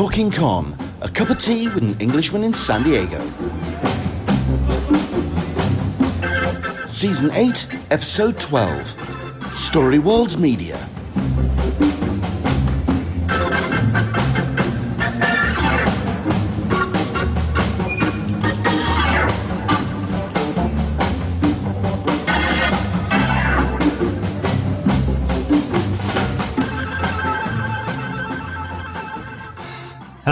Talking 0.00 0.30
Con, 0.30 0.78
a 1.02 1.10
cup 1.10 1.28
of 1.28 1.38
tea 1.38 1.68
with 1.68 1.82
an 1.82 1.94
Englishman 2.00 2.42
in 2.42 2.54
San 2.54 2.82
Diego. 2.84 3.20
Season 6.86 7.30
8, 7.32 7.66
Episode 7.90 8.40
12 8.40 9.52
Story 9.52 9.98
Worlds 9.98 10.38
Media. 10.38 10.89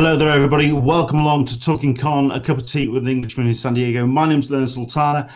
Hello 0.09 0.19
there, 0.19 0.31
everybody. 0.31 0.73
Welcome 0.73 1.19
along 1.19 1.45
to 1.45 1.61
Talking 1.61 1.95
Con, 1.95 2.31
a 2.31 2.41
cup 2.41 2.57
of 2.57 2.65
tea 2.65 2.89
with 2.89 3.03
an 3.03 3.11
Englishman 3.11 3.47
in 3.47 3.53
San 3.53 3.75
Diego. 3.75 4.07
My 4.07 4.27
name's 4.27 4.51
Leonard 4.51 4.71
Sultana, 4.71 5.31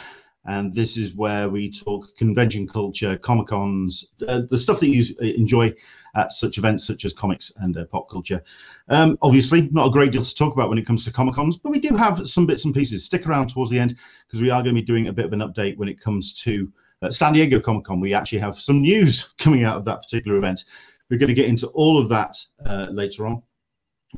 and 0.46 0.74
this 0.74 0.96
is 0.96 1.14
where 1.14 1.50
we 1.50 1.70
talk 1.70 2.16
convention 2.16 2.66
culture, 2.66 3.18
Comic 3.18 3.48
Cons, 3.48 4.12
uh, 4.26 4.40
the 4.48 4.56
stuff 4.56 4.80
that 4.80 4.88
you 4.88 5.04
enjoy 5.20 5.74
at 6.14 6.32
such 6.32 6.56
events 6.56 6.86
such 6.86 7.04
as 7.04 7.12
comics 7.12 7.52
and 7.56 7.76
uh, 7.76 7.84
pop 7.84 8.08
culture. 8.08 8.42
Um, 8.88 9.18
obviously, 9.20 9.68
not 9.72 9.88
a 9.88 9.90
great 9.90 10.10
deal 10.10 10.24
to 10.24 10.34
talk 10.34 10.54
about 10.54 10.70
when 10.70 10.78
it 10.78 10.86
comes 10.86 11.04
to 11.04 11.12
Comic 11.12 11.34
Cons, 11.34 11.59
but 11.59 11.68
we 11.68 11.78
do 11.78 11.95
have 11.95 12.26
some 12.26 12.46
bits 12.46 12.64
and 12.64 12.74
pieces. 12.74 13.04
Stick 13.04 13.26
around 13.26 13.50
towards 13.50 13.70
the 13.70 13.78
end 13.78 13.98
because 14.26 14.40
we 14.40 14.48
are 14.48 14.62
going 14.62 14.74
to 14.74 14.80
be 14.80 14.86
doing 14.86 15.09
a 15.09 15.12
bit 15.12 15.26
of 15.26 15.34
an 15.34 15.40
update 15.40 15.76
when 15.76 15.90
it 15.90 16.00
comes 16.00 16.32
to 16.45 16.73
uh, 17.02 17.10
San 17.10 17.34
Diego 17.34 17.60
Comic 17.60 17.84
Con. 17.84 18.00
We 18.00 18.14
actually 18.14 18.38
have 18.38 18.56
some 18.56 18.80
news 18.80 19.34
coming 19.38 19.64
out 19.64 19.76
of 19.76 19.84
that 19.84 20.00
particular 20.00 20.38
event. 20.38 20.64
We're 21.10 21.18
going 21.18 21.29
to 21.29 21.34
get 21.34 21.51
into 21.51 21.66
all 21.74 21.98
of 21.98 22.09
that 22.09 22.38
uh, 22.64 22.86
later 22.90 23.26
on. 23.26 23.42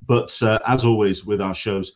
But 0.07 0.37
uh, 0.43 0.59
as 0.67 0.85
always 0.85 1.25
with 1.25 1.41
our 1.41 1.55
shows, 1.55 1.93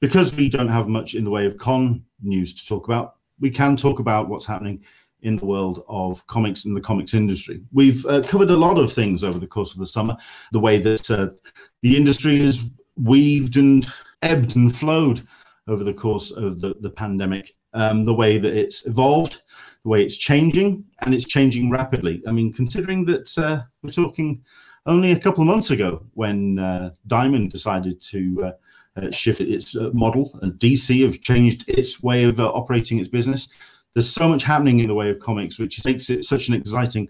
because 0.00 0.34
we 0.34 0.48
don't 0.48 0.68
have 0.68 0.88
much 0.88 1.14
in 1.14 1.24
the 1.24 1.30
way 1.30 1.46
of 1.46 1.56
con 1.56 2.04
news 2.22 2.54
to 2.54 2.66
talk 2.66 2.86
about, 2.86 3.16
we 3.40 3.50
can 3.50 3.76
talk 3.76 3.98
about 3.98 4.28
what's 4.28 4.46
happening 4.46 4.82
in 5.22 5.36
the 5.36 5.46
world 5.46 5.84
of 5.88 6.24
comics 6.28 6.64
and 6.64 6.76
the 6.76 6.80
comics 6.80 7.14
industry. 7.14 7.60
We've 7.72 8.04
uh, 8.06 8.22
covered 8.22 8.50
a 8.50 8.56
lot 8.56 8.78
of 8.78 8.92
things 8.92 9.24
over 9.24 9.38
the 9.38 9.46
course 9.46 9.72
of 9.72 9.78
the 9.78 9.86
summer, 9.86 10.16
the 10.52 10.60
way 10.60 10.78
that 10.78 11.10
uh, 11.10 11.28
the 11.82 11.96
industry 11.96 12.38
has 12.40 12.70
weaved 12.96 13.56
and 13.56 13.86
ebbed 14.22 14.56
and 14.56 14.74
flowed 14.74 15.26
over 15.66 15.84
the 15.84 15.92
course 15.92 16.30
of 16.30 16.60
the, 16.60 16.74
the 16.80 16.90
pandemic, 16.90 17.56
um, 17.74 18.04
the 18.04 18.14
way 18.14 18.38
that 18.38 18.54
it's 18.54 18.86
evolved, 18.86 19.42
the 19.82 19.88
way 19.88 20.02
it's 20.02 20.16
changing, 20.16 20.84
and 21.00 21.14
it's 21.14 21.26
changing 21.26 21.70
rapidly. 21.70 22.22
I 22.26 22.32
mean, 22.32 22.52
considering 22.52 23.04
that 23.06 23.36
uh, 23.38 23.62
we're 23.82 23.90
talking 23.90 24.42
only 24.88 25.12
a 25.12 25.20
couple 25.20 25.42
of 25.42 25.46
months 25.46 25.70
ago 25.70 26.02
when 26.14 26.58
uh, 26.58 26.90
Diamond 27.06 27.52
decided 27.52 28.00
to 28.02 28.44
uh, 28.44 28.52
uh 29.00 29.10
shift 29.10 29.40
its 29.40 29.76
uh, 29.76 29.90
model 29.92 30.36
and 30.42 30.54
DC 30.54 31.04
have 31.04 31.20
changed 31.20 31.68
its 31.68 32.02
way 32.02 32.24
of 32.24 32.40
uh, 32.40 32.50
operating 32.50 32.98
its 32.98 33.08
business. 33.08 33.48
There's 33.94 34.10
so 34.10 34.28
much 34.28 34.42
happening 34.42 34.80
in 34.80 34.88
the 34.88 34.94
way 34.94 35.10
of 35.10 35.20
comics, 35.20 35.58
which 35.58 35.84
makes 35.84 36.10
it 36.10 36.24
such 36.24 36.48
an 36.48 36.54
exciting 36.54 37.08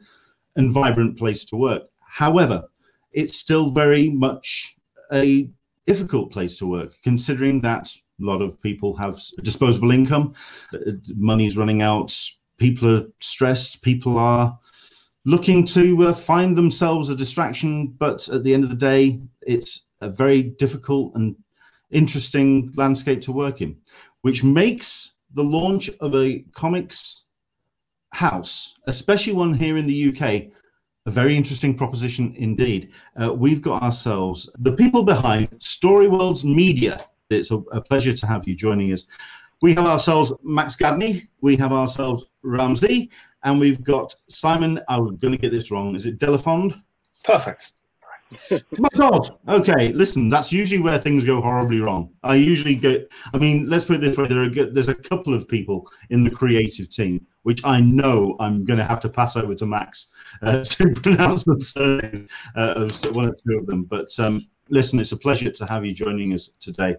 and 0.56 0.72
vibrant 0.72 1.16
place 1.18 1.44
to 1.46 1.56
work. 1.56 1.84
However, 2.00 2.64
it's 3.12 3.36
still 3.36 3.70
very 3.70 4.10
much 4.10 4.76
a 5.12 5.48
difficult 5.86 6.32
place 6.32 6.58
to 6.58 6.66
work, 6.66 6.94
considering 7.02 7.60
that 7.62 7.94
a 8.20 8.24
lot 8.24 8.42
of 8.42 8.60
people 8.60 8.96
have 8.96 9.20
disposable 9.42 9.92
income, 9.92 10.34
money's 11.14 11.56
running 11.56 11.82
out, 11.82 12.16
people 12.58 12.88
are 12.96 13.06
stressed, 13.20 13.82
people 13.82 14.18
are 14.18 14.58
looking 15.28 15.62
to 15.62 16.04
uh, 16.04 16.12
find 16.14 16.56
themselves 16.56 17.10
a 17.10 17.14
distraction, 17.14 17.88
but 17.98 18.26
at 18.30 18.42
the 18.44 18.54
end 18.54 18.64
of 18.64 18.70
the 18.70 18.76
day, 18.92 19.20
it's 19.46 19.88
a 20.00 20.08
very 20.08 20.42
difficult 20.42 21.14
and 21.16 21.36
interesting 21.90 22.72
landscape 22.76 23.20
to 23.20 23.30
work 23.30 23.60
in, 23.60 23.76
which 24.22 24.42
makes 24.42 25.16
the 25.34 25.44
launch 25.44 25.90
of 26.00 26.14
a 26.14 26.42
comics 26.52 27.24
house, 28.12 28.78
especially 28.86 29.34
one 29.34 29.52
here 29.52 29.76
in 29.76 29.86
the 29.86 30.08
UK, 30.08 30.50
a 31.04 31.10
very 31.10 31.36
interesting 31.36 31.76
proposition 31.76 32.34
indeed. 32.38 32.90
Uh, 33.22 33.30
we've 33.30 33.60
got 33.60 33.82
ourselves 33.82 34.50
the 34.60 34.72
people 34.72 35.02
behind 35.02 35.48
Story 35.58 36.08
Worlds 36.08 36.42
Media. 36.42 37.04
It's 37.28 37.50
a, 37.50 37.58
a 37.72 37.82
pleasure 37.82 38.14
to 38.14 38.26
have 38.26 38.48
you 38.48 38.54
joining 38.54 38.94
us. 38.94 39.04
We 39.60 39.74
have 39.74 39.86
ourselves 39.86 40.32
Max 40.42 40.76
Gadney, 40.76 41.28
we 41.40 41.56
have 41.56 41.72
ourselves 41.72 42.24
Ramsey, 42.42 43.10
and 43.44 43.58
we've 43.58 43.82
got 43.82 44.14
Simon. 44.28 44.80
I'm 44.88 45.16
going 45.16 45.32
to 45.32 45.38
get 45.38 45.50
this 45.50 45.70
wrong. 45.70 45.94
Is 45.96 46.06
it 46.06 46.18
Delafond? 46.18 46.80
Perfect. 47.24 47.72
My 48.78 48.88
God. 48.94 49.30
Okay, 49.48 49.92
listen. 49.92 50.28
That's 50.28 50.52
usually 50.52 50.82
where 50.82 50.98
things 50.98 51.24
go 51.24 51.40
horribly 51.40 51.80
wrong. 51.80 52.10
I 52.22 52.34
usually 52.34 52.76
go. 52.76 53.02
I 53.32 53.38
mean, 53.38 53.68
let's 53.68 53.86
put 53.86 53.96
it 53.96 54.02
this 54.02 54.16
way: 54.16 54.28
there 54.28 54.42
are 54.42 54.70
there's 54.70 54.88
a 54.88 54.94
couple 54.94 55.32
of 55.32 55.48
people 55.48 55.90
in 56.10 56.24
the 56.24 56.30
creative 56.30 56.90
team 56.90 57.26
which 57.48 57.64
I 57.64 57.80
know 57.80 58.36
I'm 58.40 58.62
going 58.66 58.78
to 58.78 58.84
have 58.84 59.00
to 59.00 59.08
pass 59.08 59.34
over 59.34 59.54
to 59.54 59.64
Max 59.64 60.10
uh, 60.42 60.62
to 60.64 60.90
pronounce 60.90 61.44
the 61.44 61.58
surname 61.58 62.28
uh, 62.54 62.74
of 62.76 63.14
one 63.14 63.30
or 63.30 63.34
two 63.34 63.56
of 63.56 63.66
them. 63.66 63.84
But 63.84 64.10
um, 64.18 64.46
listen, 64.68 65.00
it's 65.00 65.12
a 65.12 65.16
pleasure 65.16 65.50
to 65.50 65.64
have 65.66 65.82
you 65.82 65.94
joining 65.94 66.34
us 66.34 66.50
today. 66.60 66.96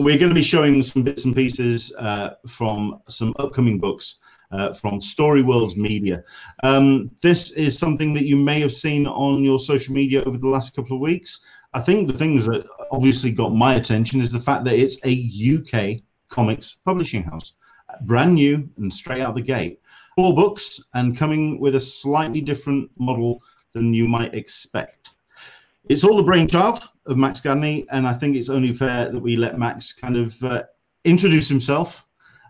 We're 0.00 0.16
going 0.16 0.30
to 0.30 0.34
be 0.34 0.40
showing 0.40 0.80
some 0.80 1.02
bits 1.02 1.26
and 1.26 1.36
pieces 1.36 1.92
uh, 1.98 2.36
from 2.46 3.02
some 3.10 3.34
upcoming 3.38 3.78
books 3.78 4.20
uh, 4.50 4.72
from 4.72 4.98
Story 4.98 5.42
Worlds 5.42 5.76
Media. 5.76 6.24
Um, 6.62 7.10
this 7.20 7.50
is 7.50 7.76
something 7.76 8.14
that 8.14 8.24
you 8.24 8.34
may 8.34 8.60
have 8.60 8.72
seen 8.72 9.06
on 9.06 9.44
your 9.44 9.58
social 9.58 9.92
media 9.92 10.24
over 10.24 10.38
the 10.38 10.48
last 10.48 10.74
couple 10.74 10.96
of 10.96 11.02
weeks. 11.02 11.44
I 11.74 11.82
think 11.82 12.08
the 12.08 12.16
things 12.16 12.46
that 12.46 12.66
obviously 12.90 13.30
got 13.30 13.54
my 13.54 13.74
attention 13.74 14.22
is 14.22 14.32
the 14.32 14.40
fact 14.40 14.64
that 14.64 14.76
it's 14.76 14.96
a 15.04 15.12
UK 15.12 16.02
comics 16.30 16.78
publishing 16.82 17.22
house, 17.22 17.52
brand 18.06 18.36
new 18.36 18.70
and 18.78 18.90
straight 18.90 19.20
out 19.20 19.34
the 19.34 19.42
gate. 19.42 19.82
Four 20.16 20.34
books 20.34 20.80
and 20.94 21.14
coming 21.14 21.60
with 21.60 21.74
a 21.74 21.80
slightly 21.80 22.40
different 22.40 22.90
model 22.98 23.42
than 23.74 23.92
you 23.92 24.08
might 24.08 24.32
expect. 24.32 25.10
It's 25.90 26.04
all 26.04 26.16
the 26.16 26.22
brainchild 26.22 26.88
of 27.10 27.18
Max 27.18 27.40
Gadney, 27.40 27.86
and 27.90 28.06
I 28.06 28.12
think 28.12 28.36
it's 28.36 28.48
only 28.48 28.72
fair 28.72 29.10
that 29.10 29.18
we 29.20 29.36
let 29.36 29.58
Max 29.58 29.92
kind 29.92 30.16
of 30.16 30.42
uh, 30.42 30.62
introduce 31.04 31.48
himself 31.48 32.06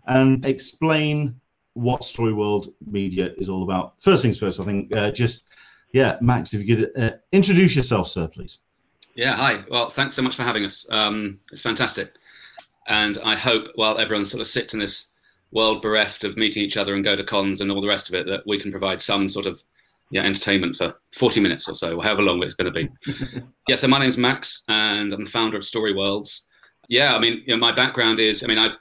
and 0.07 0.45
explain 0.45 1.35
what 1.73 2.03
Story 2.03 2.33
World 2.33 2.73
Media 2.85 3.31
is 3.37 3.49
all 3.49 3.63
about. 3.63 3.95
First 3.99 4.21
things 4.21 4.37
first, 4.37 4.59
I 4.59 4.65
think, 4.65 4.95
uh, 4.95 5.11
just, 5.11 5.43
yeah, 5.93 6.17
Max, 6.21 6.53
if 6.53 6.65
you 6.65 6.75
could 6.75 7.01
uh, 7.01 7.17
introduce 7.31 7.75
yourself, 7.75 8.07
sir, 8.07 8.27
please. 8.27 8.59
Yeah, 9.15 9.35
hi. 9.35 9.63
Well, 9.69 9.89
thanks 9.89 10.15
so 10.15 10.21
much 10.21 10.35
for 10.35 10.43
having 10.43 10.65
us. 10.65 10.85
Um, 10.89 11.39
it's 11.51 11.61
fantastic. 11.61 12.13
And 12.87 13.17
I 13.23 13.35
hope 13.35 13.67
while 13.75 13.97
everyone 13.97 14.25
sort 14.25 14.41
of 14.41 14.47
sits 14.47 14.73
in 14.73 14.79
this 14.79 15.11
world 15.51 15.81
bereft 15.81 16.23
of 16.23 16.37
meeting 16.37 16.63
each 16.63 16.77
other 16.77 16.95
and 16.95 17.03
go 17.03 17.15
to 17.15 17.23
cons 17.23 17.61
and 17.61 17.71
all 17.71 17.81
the 17.81 17.87
rest 17.87 18.09
of 18.09 18.15
it, 18.15 18.25
that 18.27 18.43
we 18.47 18.59
can 18.59 18.71
provide 18.71 19.01
some 19.01 19.27
sort 19.27 19.45
of 19.45 19.61
yeah, 20.11 20.23
entertainment 20.23 20.75
for 20.75 20.93
40 21.17 21.39
minutes 21.39 21.67
or 21.67 21.73
so, 21.73 21.97
or 21.97 22.03
however 22.03 22.21
long 22.21 22.43
it's 22.43 22.53
going 22.53 22.71
to 22.71 22.79
be. 22.79 22.89
yeah, 23.67 23.75
so 23.75 23.87
my 23.87 23.99
name's 23.99 24.17
Max, 24.17 24.63
and 24.67 25.13
I'm 25.13 25.23
the 25.23 25.29
founder 25.29 25.57
of 25.57 25.65
Story 25.65 25.93
Worlds. 25.93 26.47
Yeah, 26.89 27.15
I 27.15 27.19
mean, 27.19 27.41
you 27.45 27.53
know, 27.53 27.59
my 27.59 27.71
background 27.71 28.19
is, 28.19 28.43
I 28.43 28.47
mean, 28.47 28.59
I've 28.59 28.77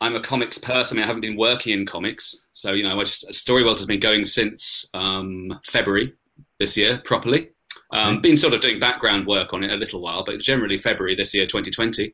I'm 0.00 0.16
a 0.16 0.20
comics 0.20 0.58
person. 0.58 0.96
I, 0.96 1.00
mean, 1.00 1.04
I 1.04 1.06
haven't 1.06 1.20
been 1.20 1.36
working 1.36 1.78
in 1.78 1.86
comics, 1.86 2.48
so 2.52 2.72
you 2.72 2.82
know, 2.82 2.98
I 2.98 3.04
just, 3.04 3.28
Storyworlds 3.28 3.76
has 3.76 3.86
been 3.86 4.00
going 4.00 4.24
since 4.24 4.90
um, 4.94 5.60
February 5.64 6.12
this 6.58 6.76
year 6.76 7.00
properly. 7.04 7.50
Um, 7.92 8.20
Been 8.20 8.38
sort 8.38 8.54
of 8.54 8.60
doing 8.60 8.80
background 8.80 9.26
work 9.26 9.52
on 9.52 9.62
it 9.62 9.70
a 9.70 9.76
little 9.76 10.00
while, 10.00 10.24
but 10.24 10.40
generally 10.40 10.78
February 10.78 11.14
this 11.14 11.34
year, 11.34 11.44
2020. 11.44 12.12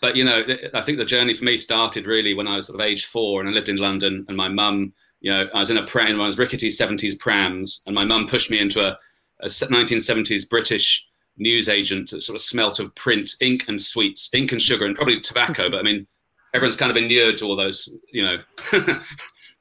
But 0.00 0.16
you 0.16 0.24
know, 0.24 0.44
I 0.74 0.80
think 0.80 0.98
the 0.98 1.04
journey 1.04 1.32
for 1.32 1.44
me 1.44 1.56
started 1.56 2.06
really 2.06 2.34
when 2.34 2.48
I 2.48 2.56
was 2.56 2.66
sort 2.66 2.80
of 2.80 2.84
age 2.84 3.06
four, 3.06 3.40
and 3.40 3.48
I 3.48 3.52
lived 3.52 3.68
in 3.68 3.76
London, 3.76 4.24
and 4.26 4.36
my 4.36 4.48
mum, 4.48 4.92
you 5.22 5.32
know, 5.32 5.48
I 5.54 5.60
was 5.60 5.70
in 5.70 5.78
a 5.78 5.86
pram, 5.86 6.18
one 6.18 6.20
of 6.20 6.26
those 6.26 6.38
rickety 6.38 6.68
70s 6.68 7.18
prams, 7.18 7.82
and 7.86 7.94
my 7.94 8.04
mum 8.04 8.26
pushed 8.26 8.50
me 8.50 8.60
into 8.60 8.84
a, 8.84 8.98
a 9.40 9.46
1970s 9.46 10.50
British 10.50 11.06
newsagent 11.38 12.10
that 12.10 12.22
sort 12.22 12.36
of 12.36 12.42
smelt 12.42 12.80
of 12.80 12.94
print, 12.96 13.30
ink 13.40 13.64
and 13.68 13.80
sweets, 13.80 14.28
ink 14.34 14.52
and 14.52 14.60
sugar, 14.60 14.84
and 14.84 14.96
probably 14.96 15.20
tobacco. 15.20 15.70
but 15.70 15.78
I 15.78 15.82
mean, 15.82 16.06
everyone's 16.54 16.76
kind 16.76 16.90
of 16.90 16.96
inured 16.96 17.38
to 17.38 17.46
all 17.46 17.56
those, 17.56 17.96
you 18.12 18.24
know. 18.24 18.38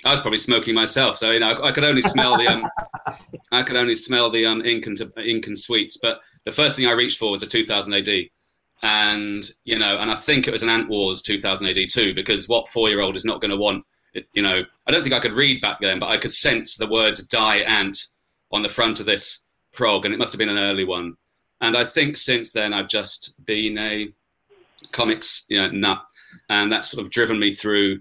I 0.03 0.09
was 0.09 0.21
probably 0.21 0.39
smoking 0.39 0.73
myself, 0.73 1.17
so 1.17 1.29
you 1.29 1.39
know 1.39 1.63
I, 1.63 1.71
could 1.71 1.83
only 1.83 2.01
smell 2.01 2.35
the 2.35 2.47
um, 2.47 2.67
I 3.51 3.61
could 3.61 3.75
only 3.75 3.93
smell 3.93 4.31
the 4.31 4.47
um, 4.47 4.65
ink 4.65 4.87
and 4.87 4.99
ink 5.23 5.45
and 5.45 5.57
sweets. 5.57 5.97
But 5.97 6.21
the 6.45 6.51
first 6.51 6.75
thing 6.75 6.87
I 6.87 6.91
reached 6.93 7.19
for 7.19 7.29
was 7.29 7.43
a 7.43 7.47
2000 7.47 7.93
AD, 7.93 8.09
and 8.81 9.47
you 9.63 9.77
know, 9.77 9.99
and 9.99 10.09
I 10.09 10.15
think 10.15 10.47
it 10.47 10.51
was 10.51 10.63
an 10.63 10.69
Ant 10.69 10.89
Wars 10.89 11.21
2000 11.21 11.67
AD 11.67 11.77
too, 11.91 12.15
because 12.15 12.49
what 12.49 12.67
four 12.67 12.89
year 12.89 13.01
old 13.01 13.15
is 13.15 13.25
not 13.25 13.41
going 13.41 13.51
to 13.51 13.57
want? 13.57 13.85
It, 14.13 14.25
you 14.33 14.41
know, 14.41 14.63
I 14.87 14.91
don't 14.91 15.03
think 15.03 15.15
I 15.15 15.19
could 15.19 15.33
read 15.33 15.61
back 15.61 15.77
then, 15.81 15.99
but 15.99 16.09
I 16.09 16.17
could 16.17 16.31
sense 16.31 16.75
the 16.75 16.89
words 16.89 17.25
"die 17.25 17.57
ant" 17.59 17.97
on 18.51 18.61
the 18.61 18.69
front 18.69 18.99
of 18.99 19.05
this 19.05 19.47
prog, 19.71 20.05
and 20.05 20.13
it 20.13 20.17
must 20.17 20.33
have 20.33 20.39
been 20.39 20.49
an 20.49 20.57
early 20.57 20.83
one. 20.83 21.15
And 21.61 21.77
I 21.77 21.85
think 21.85 22.17
since 22.17 22.51
then 22.51 22.73
I've 22.73 22.89
just 22.89 23.45
been 23.45 23.77
a 23.77 24.11
comics 24.91 25.45
you 25.47 25.61
know, 25.61 25.69
nut 25.69 26.03
and 26.49 26.71
that's 26.71 26.89
sort 26.89 27.05
of 27.05 27.11
driven 27.11 27.39
me 27.39 27.51
through, 27.51 27.99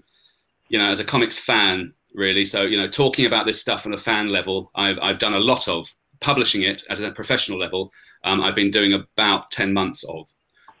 you 0.69 0.77
know, 0.77 0.89
as 0.89 0.99
a 0.99 1.05
comics 1.05 1.37
fan, 1.37 1.93
really. 2.13 2.45
So, 2.45 2.63
you 2.63 2.77
know, 2.77 2.87
talking 2.87 3.25
about 3.25 3.45
this 3.45 3.61
stuff 3.61 3.85
on 3.85 3.93
a 3.93 3.97
fan 3.97 4.29
level, 4.29 4.71
I've 4.75 4.99
I've 4.99 5.19
done 5.19 5.33
a 5.33 5.39
lot 5.39 5.67
of 5.67 5.87
publishing 6.19 6.63
it 6.63 6.83
at 6.89 6.99
a 6.99 7.11
professional 7.11 7.57
level. 7.59 7.91
Um, 8.23 8.41
I've 8.41 8.55
been 8.55 8.71
doing 8.71 8.93
about 8.93 9.51
ten 9.51 9.73
months 9.73 10.03
of. 10.03 10.27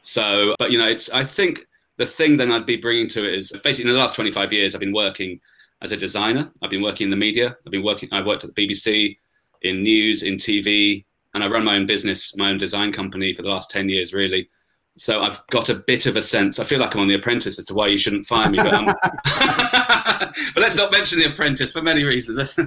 So, 0.01 0.55
but 0.59 0.71
you 0.71 0.77
know, 0.77 0.87
it's 0.87 1.09
I 1.11 1.23
think 1.23 1.65
the 2.01 2.07
thing 2.07 2.35
then 2.35 2.51
I'd 2.51 2.65
be 2.65 2.77
bringing 2.77 3.07
to 3.09 3.27
it 3.27 3.35
is 3.35 3.53
basically 3.63 3.91
in 3.91 3.95
the 3.95 4.01
last 4.01 4.15
25 4.15 4.51
years 4.51 4.73
I've 4.73 4.81
been 4.81 4.91
working 4.91 5.39
as 5.83 5.91
a 5.91 5.97
designer. 5.97 6.51
I've 6.63 6.71
been 6.71 6.81
working 6.81 7.05
in 7.05 7.11
the 7.11 7.17
media. 7.17 7.55
I've 7.63 7.71
been 7.71 7.83
working. 7.83 8.09
I've 8.11 8.25
worked 8.25 8.43
at 8.43 8.55
the 8.55 8.67
BBC, 8.67 9.17
in 9.61 9.83
news, 9.83 10.23
in 10.23 10.33
TV, 10.33 11.05
and 11.35 11.43
I 11.43 11.47
run 11.47 11.63
my 11.63 11.75
own 11.75 11.85
business, 11.85 12.35
my 12.37 12.49
own 12.49 12.57
design 12.57 12.91
company 12.91 13.33
for 13.33 13.43
the 13.43 13.49
last 13.49 13.69
10 13.69 13.87
years, 13.87 14.13
really. 14.15 14.49
So 14.97 15.21
I've 15.21 15.45
got 15.51 15.69
a 15.69 15.75
bit 15.75 16.07
of 16.07 16.15
a 16.15 16.23
sense. 16.23 16.57
I 16.57 16.63
feel 16.63 16.79
like 16.79 16.95
I'm 16.95 17.01
on 17.01 17.07
The 17.07 17.15
Apprentice 17.15 17.59
as 17.59 17.65
to 17.65 17.75
why 17.75 17.87
you 17.87 17.99
shouldn't 17.99 18.25
fire 18.25 18.49
me, 18.49 18.57
but, 18.57 18.73
um, 18.73 18.85
but 19.35 20.57
let's 20.57 20.75
not 20.75 20.91
mention 20.91 21.19
The 21.19 21.31
Apprentice 21.31 21.71
for 21.71 21.83
many 21.83 22.03
reasons. 22.03 22.59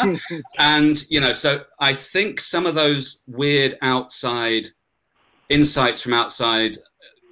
and 0.58 1.04
you 1.10 1.20
know, 1.20 1.32
so 1.32 1.64
I 1.78 1.92
think 1.92 2.40
some 2.40 2.64
of 2.64 2.74
those 2.74 3.22
weird 3.26 3.76
outside 3.82 4.66
insights 5.50 6.00
from 6.00 6.14
outside 6.14 6.78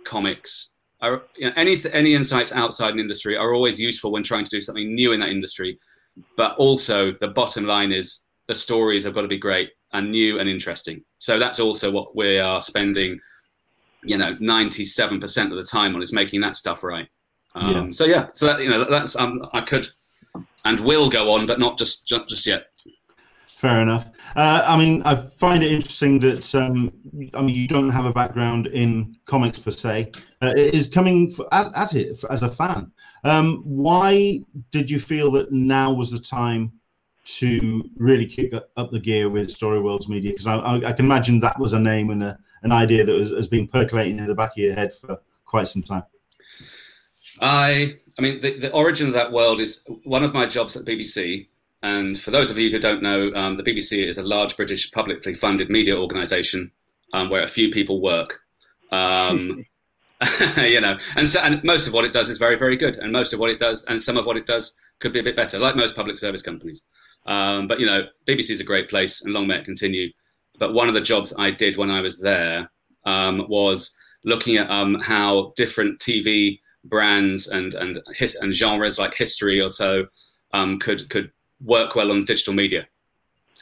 comics 0.04 0.75
are 1.00 1.22
you 1.36 1.46
know, 1.46 1.52
any 1.56 1.76
any 1.92 2.14
insights 2.14 2.52
outside 2.52 2.94
an 2.94 3.00
industry 3.00 3.36
are 3.36 3.54
always 3.54 3.78
useful 3.78 4.12
when 4.12 4.22
trying 4.22 4.44
to 4.44 4.50
do 4.50 4.60
something 4.60 4.94
new 4.94 5.12
in 5.12 5.20
that 5.20 5.28
industry. 5.30 5.78
But 6.36 6.56
also, 6.56 7.12
the 7.12 7.28
bottom 7.28 7.64
line 7.64 7.92
is 7.92 8.24
the 8.46 8.54
stories 8.54 9.04
have 9.04 9.14
got 9.14 9.22
to 9.22 9.28
be 9.28 9.38
great 9.38 9.70
and 9.92 10.10
new 10.10 10.38
and 10.38 10.48
interesting. 10.48 11.04
So 11.18 11.38
that's 11.38 11.60
also 11.60 11.90
what 11.90 12.16
we 12.16 12.38
are 12.38 12.62
spending, 12.62 13.20
you 14.02 14.16
know, 14.16 14.36
ninety-seven 14.40 15.20
percent 15.20 15.52
of 15.52 15.58
the 15.58 15.64
time 15.64 15.94
on 15.94 16.02
is 16.02 16.12
making 16.12 16.40
that 16.40 16.56
stuff 16.56 16.82
right. 16.82 17.08
Um, 17.54 17.86
yeah. 17.86 17.90
So 17.92 18.04
yeah, 18.04 18.26
so 18.32 18.46
that 18.46 18.62
you 18.62 18.70
know, 18.70 18.84
that's 18.88 19.16
um, 19.16 19.46
I 19.52 19.60
could 19.60 19.86
and 20.64 20.80
will 20.80 21.10
go 21.10 21.30
on, 21.32 21.46
but 21.46 21.58
not 21.58 21.78
just 21.78 22.06
just, 22.06 22.28
just 22.28 22.46
yet. 22.46 22.68
Fair 23.56 23.80
enough. 23.80 24.10
Uh, 24.36 24.62
I 24.66 24.76
mean, 24.76 25.00
I 25.06 25.14
find 25.14 25.62
it 25.62 25.72
interesting 25.72 26.18
that 26.18 26.54
um, 26.54 26.92
I 27.32 27.40
mean 27.40 27.56
you 27.56 27.66
don't 27.66 27.88
have 27.88 28.04
a 28.04 28.12
background 28.12 28.66
in 28.66 29.16
comics 29.24 29.58
per 29.58 29.70
se. 29.70 30.12
Uh, 30.42 30.52
it 30.54 30.74
is 30.74 30.86
coming 30.86 31.30
for, 31.30 31.48
at, 31.54 31.74
at, 31.74 31.94
it 31.94 32.22
as 32.28 32.42
a 32.42 32.50
fan. 32.50 32.92
Um, 33.24 33.62
why 33.64 34.42
did 34.72 34.90
you 34.90 35.00
feel 35.00 35.30
that 35.30 35.52
now 35.52 35.90
was 35.90 36.10
the 36.10 36.18
time 36.18 36.70
to 37.38 37.88
really 37.96 38.26
kick 38.26 38.52
up 38.52 38.90
the 38.90 39.00
gear 39.00 39.30
with 39.30 39.50
Story 39.50 39.80
Worlds 39.80 40.06
Media? 40.06 40.32
Because 40.32 40.46
I, 40.46 40.56
I, 40.56 40.90
I, 40.90 40.92
can 40.92 41.06
imagine 41.06 41.40
that 41.40 41.58
was 41.58 41.72
a 41.72 41.80
name 41.80 42.10
and 42.10 42.22
a, 42.22 42.38
an 42.62 42.72
idea 42.72 43.06
that 43.06 43.12
was, 43.12 43.30
has 43.30 43.48
been 43.48 43.66
percolating 43.66 44.18
in 44.18 44.26
the 44.26 44.34
back 44.34 44.50
of 44.50 44.58
your 44.58 44.74
head 44.74 44.92
for 44.92 45.18
quite 45.46 45.66
some 45.66 45.82
time. 45.82 46.04
I, 47.40 47.96
I 48.18 48.22
mean, 48.22 48.42
the, 48.42 48.58
the 48.58 48.72
origin 48.72 49.06
of 49.06 49.14
that 49.14 49.32
world 49.32 49.60
is 49.60 49.82
one 50.04 50.22
of 50.22 50.34
my 50.34 50.44
jobs 50.44 50.76
at 50.76 50.84
BBC 50.84 51.46
and 51.86 52.18
for 52.18 52.32
those 52.32 52.50
of 52.50 52.58
you 52.58 52.68
who 52.68 52.80
don't 52.80 53.00
know, 53.00 53.32
um, 53.36 53.56
the 53.56 53.62
BBC 53.62 54.04
is 54.04 54.18
a 54.18 54.22
large 54.22 54.56
British 54.56 54.90
publicly 54.90 55.34
funded 55.34 55.70
media 55.70 55.96
organisation 55.96 56.72
um, 57.12 57.30
where 57.30 57.44
a 57.44 57.46
few 57.46 57.70
people 57.70 58.02
work. 58.02 58.40
Um, 58.90 59.64
you 60.56 60.80
know, 60.80 60.98
and, 61.14 61.28
so, 61.28 61.38
and 61.40 61.62
most 61.62 61.86
of 61.86 61.92
what 61.92 62.04
it 62.04 62.12
does 62.12 62.28
is 62.28 62.38
very, 62.38 62.56
very 62.56 62.76
good, 62.76 62.96
and 62.96 63.12
most 63.12 63.32
of 63.32 63.38
what 63.38 63.50
it 63.50 63.60
does, 63.60 63.84
and 63.84 64.02
some 64.02 64.16
of 64.16 64.26
what 64.26 64.36
it 64.36 64.46
does 64.46 64.76
could 64.98 65.12
be 65.12 65.20
a 65.20 65.22
bit 65.22 65.36
better, 65.36 65.60
like 65.60 65.76
most 65.76 65.94
public 65.94 66.18
service 66.18 66.42
companies. 66.42 66.84
Um, 67.26 67.68
but 67.68 67.78
you 67.78 67.86
know, 67.86 68.08
BBC 68.26 68.50
is 68.50 68.60
a 68.60 68.64
great 68.64 68.90
place, 68.90 69.22
and 69.22 69.32
long 69.32 69.46
may 69.46 69.58
it 69.58 69.64
continue. 69.64 70.08
But 70.58 70.74
one 70.74 70.88
of 70.88 70.94
the 70.94 71.00
jobs 71.00 71.32
I 71.38 71.52
did 71.52 71.76
when 71.76 71.92
I 71.92 72.00
was 72.00 72.18
there 72.18 72.68
um, 73.04 73.46
was 73.48 73.96
looking 74.24 74.56
at 74.56 74.68
um, 74.68 74.96
how 74.96 75.52
different 75.54 76.00
TV 76.00 76.58
brands 76.84 77.46
and 77.46 77.74
and 77.74 78.00
his, 78.16 78.34
and 78.34 78.52
genres 78.52 78.98
like 78.98 79.14
history 79.14 79.60
or 79.60 79.68
so 79.70 80.06
um, 80.52 80.80
could 80.80 81.08
could 81.10 81.30
work 81.64 81.94
well 81.94 82.10
on 82.10 82.24
digital 82.24 82.54
media. 82.54 82.86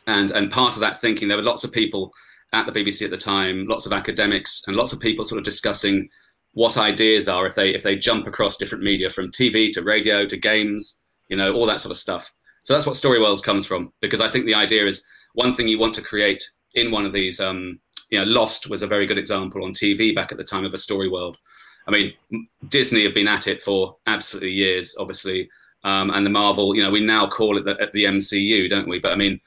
And, 0.06 0.30
and 0.30 0.50
part 0.50 0.74
of 0.74 0.80
that 0.80 1.00
thinking, 1.00 1.28
there 1.28 1.36
were 1.36 1.42
lots 1.42 1.64
of 1.64 1.72
people 1.72 2.12
at 2.52 2.66
the 2.66 2.72
BBC 2.72 3.04
at 3.04 3.10
the 3.10 3.16
time, 3.16 3.66
lots 3.66 3.86
of 3.86 3.92
academics, 3.92 4.62
and 4.66 4.76
lots 4.76 4.92
of 4.92 5.00
people 5.00 5.24
sort 5.24 5.38
of 5.38 5.44
discussing 5.44 6.08
what 6.52 6.78
ideas 6.78 7.28
are 7.28 7.46
if 7.46 7.56
they 7.56 7.74
if 7.74 7.82
they 7.82 7.96
jump 7.96 8.28
across 8.28 8.56
different 8.56 8.84
media 8.84 9.10
from 9.10 9.30
TV 9.30 9.72
to 9.72 9.82
radio 9.82 10.24
to 10.24 10.36
games, 10.36 11.00
you 11.28 11.36
know, 11.36 11.52
all 11.52 11.66
that 11.66 11.80
sort 11.80 11.90
of 11.90 11.96
stuff. 11.96 12.32
So 12.62 12.72
that's 12.72 12.86
what 12.86 12.96
Story 12.96 13.20
Worlds 13.20 13.40
comes 13.40 13.66
from, 13.66 13.92
because 14.00 14.20
I 14.20 14.28
think 14.28 14.46
the 14.46 14.54
idea 14.54 14.86
is 14.86 15.04
one 15.34 15.52
thing 15.52 15.68
you 15.68 15.78
want 15.78 15.94
to 15.94 16.02
create 16.02 16.42
in 16.74 16.90
one 16.90 17.04
of 17.04 17.12
these. 17.12 17.40
Um, 17.40 17.80
you 18.10 18.18
know, 18.18 18.24
Lost 18.24 18.70
was 18.70 18.82
a 18.82 18.86
very 18.86 19.06
good 19.06 19.18
example 19.18 19.64
on 19.64 19.72
TV 19.72 20.14
back 20.14 20.30
at 20.30 20.38
the 20.38 20.44
time 20.44 20.64
of 20.64 20.74
a 20.74 20.78
story 20.78 21.08
world. 21.08 21.38
I 21.88 21.90
mean, 21.90 22.12
Disney 22.68 23.02
have 23.04 23.14
been 23.14 23.28
at 23.28 23.48
it 23.48 23.62
for 23.62 23.96
absolutely 24.06 24.52
years, 24.52 24.94
obviously 24.98 25.48
um, 25.84 26.10
and 26.10 26.26
the 26.26 26.30
Marvel. 26.30 26.74
You 26.74 26.82
know, 26.82 26.90
we 26.90 27.04
now 27.04 27.26
call 27.26 27.56
it 27.56 27.64
the, 27.64 27.90
the 27.92 28.04
MCU, 28.04 28.68
don't 28.68 28.88
we? 28.88 28.98
But 28.98 29.12
I 29.12 29.16
mean, 29.16 29.40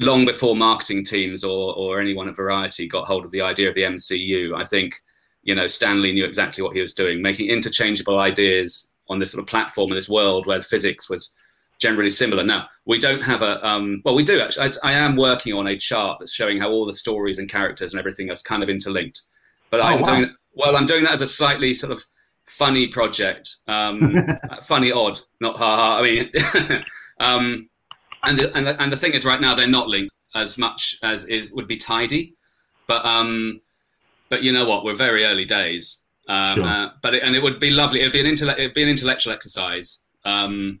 long 0.00 0.24
before 0.24 0.56
marketing 0.56 1.04
teams 1.04 1.44
or 1.44 1.74
or 1.76 2.00
anyone 2.00 2.28
at 2.28 2.36
Variety 2.36 2.88
got 2.88 3.06
hold 3.06 3.24
of 3.24 3.30
the 3.30 3.42
idea 3.42 3.68
of 3.68 3.74
the 3.74 3.82
MCU, 3.82 4.54
I 4.54 4.64
think 4.64 5.00
you 5.42 5.54
know 5.54 5.66
Stan 5.66 6.02
Lee 6.02 6.12
knew 6.12 6.24
exactly 6.24 6.64
what 6.64 6.74
he 6.74 6.80
was 6.80 6.94
doing, 6.94 7.22
making 7.22 7.48
interchangeable 7.48 8.18
ideas 8.18 8.92
on 9.08 9.18
this 9.18 9.32
sort 9.32 9.42
of 9.42 9.46
platform 9.46 9.90
in 9.90 9.94
this 9.94 10.08
world 10.08 10.46
where 10.46 10.60
physics 10.60 11.08
was 11.08 11.34
generally 11.78 12.10
similar. 12.10 12.44
Now 12.44 12.66
we 12.86 12.98
don't 12.98 13.22
have 13.22 13.42
a 13.42 13.64
um, 13.66 14.02
well, 14.04 14.14
we 14.14 14.24
do 14.24 14.40
actually. 14.40 14.72
I, 14.82 14.90
I, 14.90 14.92
am 14.92 15.16
working 15.16 15.54
on 15.54 15.68
a 15.68 15.76
chart 15.76 16.18
that's 16.18 16.32
showing 16.32 16.60
how 16.60 16.70
all 16.70 16.84
the 16.84 16.92
stories 16.92 17.38
and 17.38 17.48
characters 17.48 17.92
and 17.92 17.98
everything 17.98 18.28
is 18.30 18.42
kind 18.42 18.62
of 18.62 18.68
interlinked. 18.68 19.22
But 19.70 19.80
oh, 19.80 19.84
I'm 19.84 20.00
wow. 20.00 20.16
doing 20.16 20.34
well. 20.54 20.76
I'm 20.76 20.86
doing 20.86 21.04
that 21.04 21.12
as 21.12 21.20
a 21.20 21.26
slightly 21.26 21.74
sort 21.74 21.92
of 21.92 22.02
funny 22.48 22.88
project, 22.88 23.56
um, 23.66 24.26
funny 24.64 24.92
odd, 24.92 25.20
not 25.40 25.56
ha 25.56 25.76
ha. 25.76 25.98
I 25.98 26.02
mean, 26.02 26.30
um, 27.20 27.68
and 28.24 28.38
the, 28.38 28.56
and 28.56 28.66
the, 28.66 28.82
and 28.82 28.92
the 28.92 28.96
thing 28.96 29.12
is, 29.12 29.24
right 29.24 29.40
now 29.40 29.54
they're 29.54 29.66
not 29.66 29.88
linked 29.88 30.14
as 30.34 30.58
much 30.58 30.96
as 31.02 31.24
is 31.26 31.52
would 31.52 31.66
be 31.66 31.76
tidy, 31.76 32.34
but 32.86 33.04
um, 33.04 33.60
but 34.28 34.42
you 34.42 34.52
know 34.52 34.64
what? 34.64 34.84
We're 34.84 34.94
very 34.94 35.24
early 35.24 35.44
days. 35.44 36.04
Um, 36.28 36.54
sure. 36.56 36.64
uh, 36.64 36.88
but 37.02 37.14
it, 37.14 37.22
and 37.22 37.34
it 37.34 37.42
would 37.42 37.58
be 37.58 37.70
lovely. 37.70 38.00
It'd 38.00 38.12
be 38.12 38.20
an 38.20 38.26
intellect. 38.26 38.58
It'd 38.58 38.74
be 38.74 38.82
an 38.82 38.88
intellectual 38.88 39.32
exercise. 39.32 40.04
Um, 40.24 40.80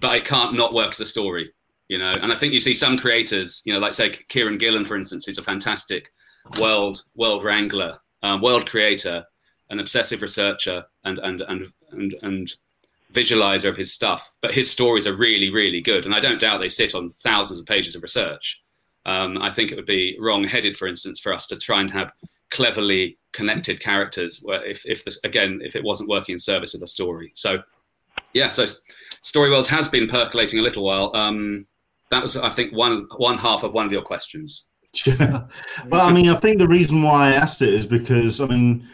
but 0.00 0.14
it 0.14 0.24
can't 0.24 0.54
not 0.54 0.72
work 0.72 0.90
as 0.90 1.00
a 1.00 1.06
story, 1.06 1.50
you 1.88 1.98
know. 1.98 2.14
And 2.14 2.32
I 2.32 2.36
think 2.36 2.52
you 2.52 2.60
see 2.60 2.74
some 2.74 2.96
creators, 2.96 3.62
you 3.64 3.72
know, 3.72 3.78
like 3.78 3.94
say 3.94 4.10
Kieron 4.10 4.58
Gillen, 4.58 4.84
for 4.84 4.96
instance, 4.96 5.26
who's 5.26 5.38
a 5.38 5.42
fantastic 5.42 6.10
world 6.58 7.02
world 7.14 7.44
wrangler, 7.44 7.98
um, 8.22 8.40
world 8.40 8.68
creator, 8.68 9.24
an 9.70 9.80
obsessive 9.80 10.22
researcher 10.22 10.84
and 11.04 11.18
and 11.18 11.42
and 11.42 11.66
and 11.92 12.14
and 12.22 12.54
visualizer 13.12 13.68
of 13.68 13.76
his 13.76 13.92
stuff. 13.92 14.30
But 14.40 14.54
his 14.54 14.70
stories 14.70 15.06
are 15.06 15.16
really 15.16 15.50
really 15.50 15.80
good, 15.80 16.06
and 16.06 16.14
I 16.14 16.20
don't 16.20 16.40
doubt 16.40 16.58
they 16.58 16.68
sit 16.68 16.94
on 16.94 17.08
thousands 17.08 17.60
of 17.60 17.66
pages 17.66 17.94
of 17.94 18.02
research. 18.02 18.62
Um, 19.06 19.38
I 19.40 19.50
think 19.50 19.72
it 19.72 19.76
would 19.76 19.86
be 19.86 20.18
wrong-headed, 20.20 20.76
for 20.76 20.86
instance, 20.86 21.18
for 21.18 21.32
us 21.32 21.46
to 21.46 21.56
try 21.56 21.80
and 21.80 21.90
have 21.90 22.12
cleverly 22.50 23.16
connected 23.32 23.80
characters. 23.80 24.40
Where 24.42 24.64
if 24.64 24.84
if 24.84 25.04
this 25.04 25.20
again, 25.24 25.60
if 25.64 25.76
it 25.76 25.84
wasn't 25.84 26.10
working 26.10 26.34
in 26.34 26.38
service 26.38 26.74
of 26.74 26.80
the 26.80 26.86
story, 26.86 27.32
so 27.34 27.62
yeah, 28.34 28.48
so 28.48 28.66
Story 29.22 29.50
Worlds 29.50 29.68
has 29.68 29.88
been 29.88 30.06
percolating 30.06 30.58
a 30.58 30.62
little 30.62 30.84
while. 30.84 31.10
Um, 31.14 31.66
that 32.10 32.22
was, 32.22 32.36
I 32.36 32.50
think, 32.50 32.72
one 32.72 33.06
one 33.16 33.38
half 33.38 33.62
of 33.62 33.72
one 33.72 33.86
of 33.86 33.92
your 33.92 34.02
questions. 34.02 34.66
Yeah. 35.04 35.46
Well, 35.88 36.00
I 36.00 36.12
mean, 36.12 36.28
I 36.28 36.36
think 36.36 36.58
the 36.58 36.68
reason 36.68 37.02
why 37.02 37.28
I 37.28 37.32
asked 37.32 37.62
it 37.62 37.68
is 37.68 37.86
because 37.86 38.40
I 38.40 38.46
mean, 38.46 38.86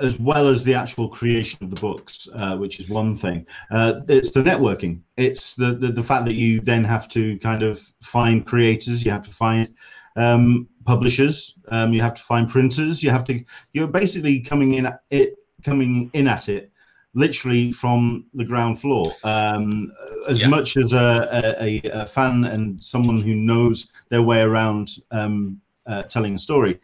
as 0.00 0.18
well 0.18 0.48
as 0.48 0.64
the 0.64 0.74
actual 0.74 1.08
creation 1.08 1.58
of 1.62 1.70
the 1.70 1.80
books, 1.80 2.28
uh, 2.34 2.56
which 2.56 2.80
is 2.80 2.88
one 2.88 3.14
thing. 3.14 3.46
Uh, 3.70 4.00
it's 4.08 4.30
the 4.30 4.42
networking. 4.42 5.00
It's 5.16 5.54
the, 5.54 5.72
the, 5.72 5.88
the 5.88 6.02
fact 6.02 6.24
that 6.26 6.34
you 6.34 6.60
then 6.60 6.84
have 6.84 7.08
to 7.08 7.38
kind 7.38 7.62
of 7.62 7.80
find 8.02 8.46
creators. 8.46 9.04
You 9.04 9.10
have 9.10 9.22
to 9.22 9.32
find 9.32 9.74
um, 10.16 10.68
publishers. 10.84 11.56
Um, 11.68 11.92
you 11.92 12.00
have 12.00 12.14
to 12.14 12.22
find 12.22 12.48
printers. 12.48 13.02
You 13.02 13.10
have 13.10 13.24
to. 13.26 13.44
You're 13.72 13.88
basically 13.88 14.40
coming 14.40 14.74
in 14.74 14.86
at 14.86 15.02
it, 15.10 15.36
coming 15.64 16.10
in 16.14 16.26
at 16.26 16.48
it, 16.48 16.70
literally 17.14 17.72
from 17.72 18.26
the 18.34 18.44
ground 18.44 18.80
floor. 18.80 19.12
Um, 19.24 19.92
as 20.28 20.40
yeah. 20.40 20.48
much 20.48 20.76
as 20.76 20.92
a, 20.92 21.56
a, 21.60 21.80
a, 21.92 22.06
fan 22.06 22.44
and 22.44 22.82
someone 22.82 23.20
who 23.20 23.34
knows 23.34 23.92
their 24.08 24.22
way 24.22 24.40
around 24.40 24.98
um, 25.10 25.60
uh, 25.86 26.02
telling 26.04 26.34
a 26.34 26.38
story, 26.38 26.80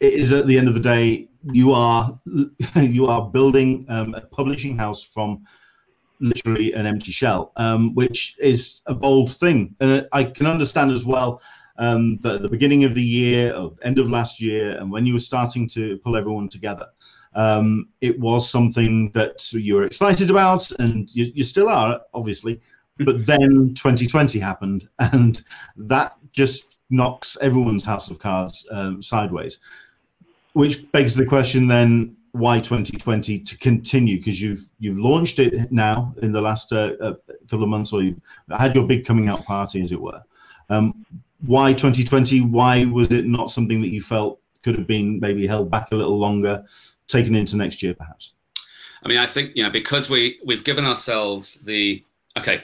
it 0.00 0.12
is 0.12 0.32
at 0.32 0.46
the 0.46 0.58
end 0.58 0.68
of 0.68 0.74
the 0.74 0.80
day 0.80 1.28
you 1.44 1.72
are 1.72 2.18
you 2.76 3.06
are 3.06 3.28
building 3.30 3.86
um, 3.88 4.14
a 4.14 4.20
publishing 4.20 4.76
house 4.76 5.02
from 5.02 5.44
literally 6.20 6.72
an 6.72 6.86
empty 6.86 7.12
shell, 7.12 7.52
um, 7.56 7.94
which 7.94 8.36
is 8.38 8.80
a 8.86 8.94
bold 8.94 9.32
thing. 9.32 9.74
And 9.80 10.06
I 10.12 10.24
can 10.24 10.46
understand 10.46 10.92
as 10.92 11.04
well 11.04 11.42
um, 11.78 12.18
that 12.18 12.36
at 12.36 12.42
the 12.42 12.48
beginning 12.48 12.84
of 12.84 12.94
the 12.94 13.02
year, 13.02 13.54
or 13.54 13.74
end 13.82 13.98
of 13.98 14.08
last 14.08 14.40
year, 14.40 14.76
and 14.78 14.90
when 14.90 15.04
you 15.04 15.14
were 15.14 15.18
starting 15.18 15.68
to 15.70 15.98
pull 15.98 16.16
everyone 16.16 16.48
together, 16.48 16.86
um, 17.34 17.88
it 18.00 18.18
was 18.18 18.48
something 18.48 19.10
that 19.12 19.52
you 19.52 19.74
were 19.74 19.84
excited 19.84 20.30
about, 20.30 20.70
and 20.78 21.14
you, 21.14 21.30
you 21.34 21.44
still 21.44 21.68
are, 21.68 22.00
obviously. 22.14 22.60
But 22.98 23.26
then 23.26 23.74
2020 23.74 24.38
happened, 24.38 24.88
and 24.98 25.42
that 25.76 26.16
just 26.30 26.76
knocks 26.90 27.38
everyone's 27.40 27.84
house 27.84 28.10
of 28.10 28.18
cards 28.18 28.68
um, 28.70 29.02
sideways 29.02 29.58
which 30.52 30.90
begs 30.92 31.14
the 31.14 31.26
question 31.26 31.66
then 31.66 32.16
why 32.32 32.60
2020 32.60 33.38
to 33.40 33.58
continue? 33.58 34.16
Because 34.16 34.40
you've 34.40 34.64
you've 34.78 34.98
launched 34.98 35.38
it 35.38 35.70
now 35.70 36.14
in 36.22 36.32
the 36.32 36.40
last 36.40 36.72
uh, 36.72 36.92
uh, 37.00 37.14
couple 37.48 37.62
of 37.62 37.68
months 37.68 37.92
or 37.92 38.02
you've 38.02 38.20
had 38.50 38.74
your 38.74 38.86
big 38.86 39.04
coming 39.04 39.28
out 39.28 39.44
party 39.44 39.82
as 39.82 39.92
it 39.92 40.00
were. 40.00 40.22
Um, 40.70 41.04
why 41.44 41.72
2020 41.72 42.40
why 42.42 42.84
was 42.86 43.12
it 43.12 43.26
not 43.26 43.50
something 43.50 43.80
that 43.82 43.88
you 43.88 44.00
felt 44.00 44.40
could 44.62 44.76
have 44.76 44.86
been 44.86 45.20
maybe 45.20 45.46
held 45.46 45.70
back 45.70 45.92
a 45.92 45.94
little 45.94 46.18
longer, 46.18 46.64
taken 47.06 47.34
into 47.34 47.56
next 47.56 47.82
year, 47.82 47.94
perhaps? 47.94 48.34
I 49.04 49.08
mean, 49.08 49.18
I 49.18 49.26
think 49.26 49.54
you 49.54 49.62
know 49.62 49.70
because 49.70 50.08
we 50.08 50.38
we've 50.44 50.64
given 50.64 50.86
ourselves 50.86 51.60
the 51.64 52.02
okay 52.38 52.62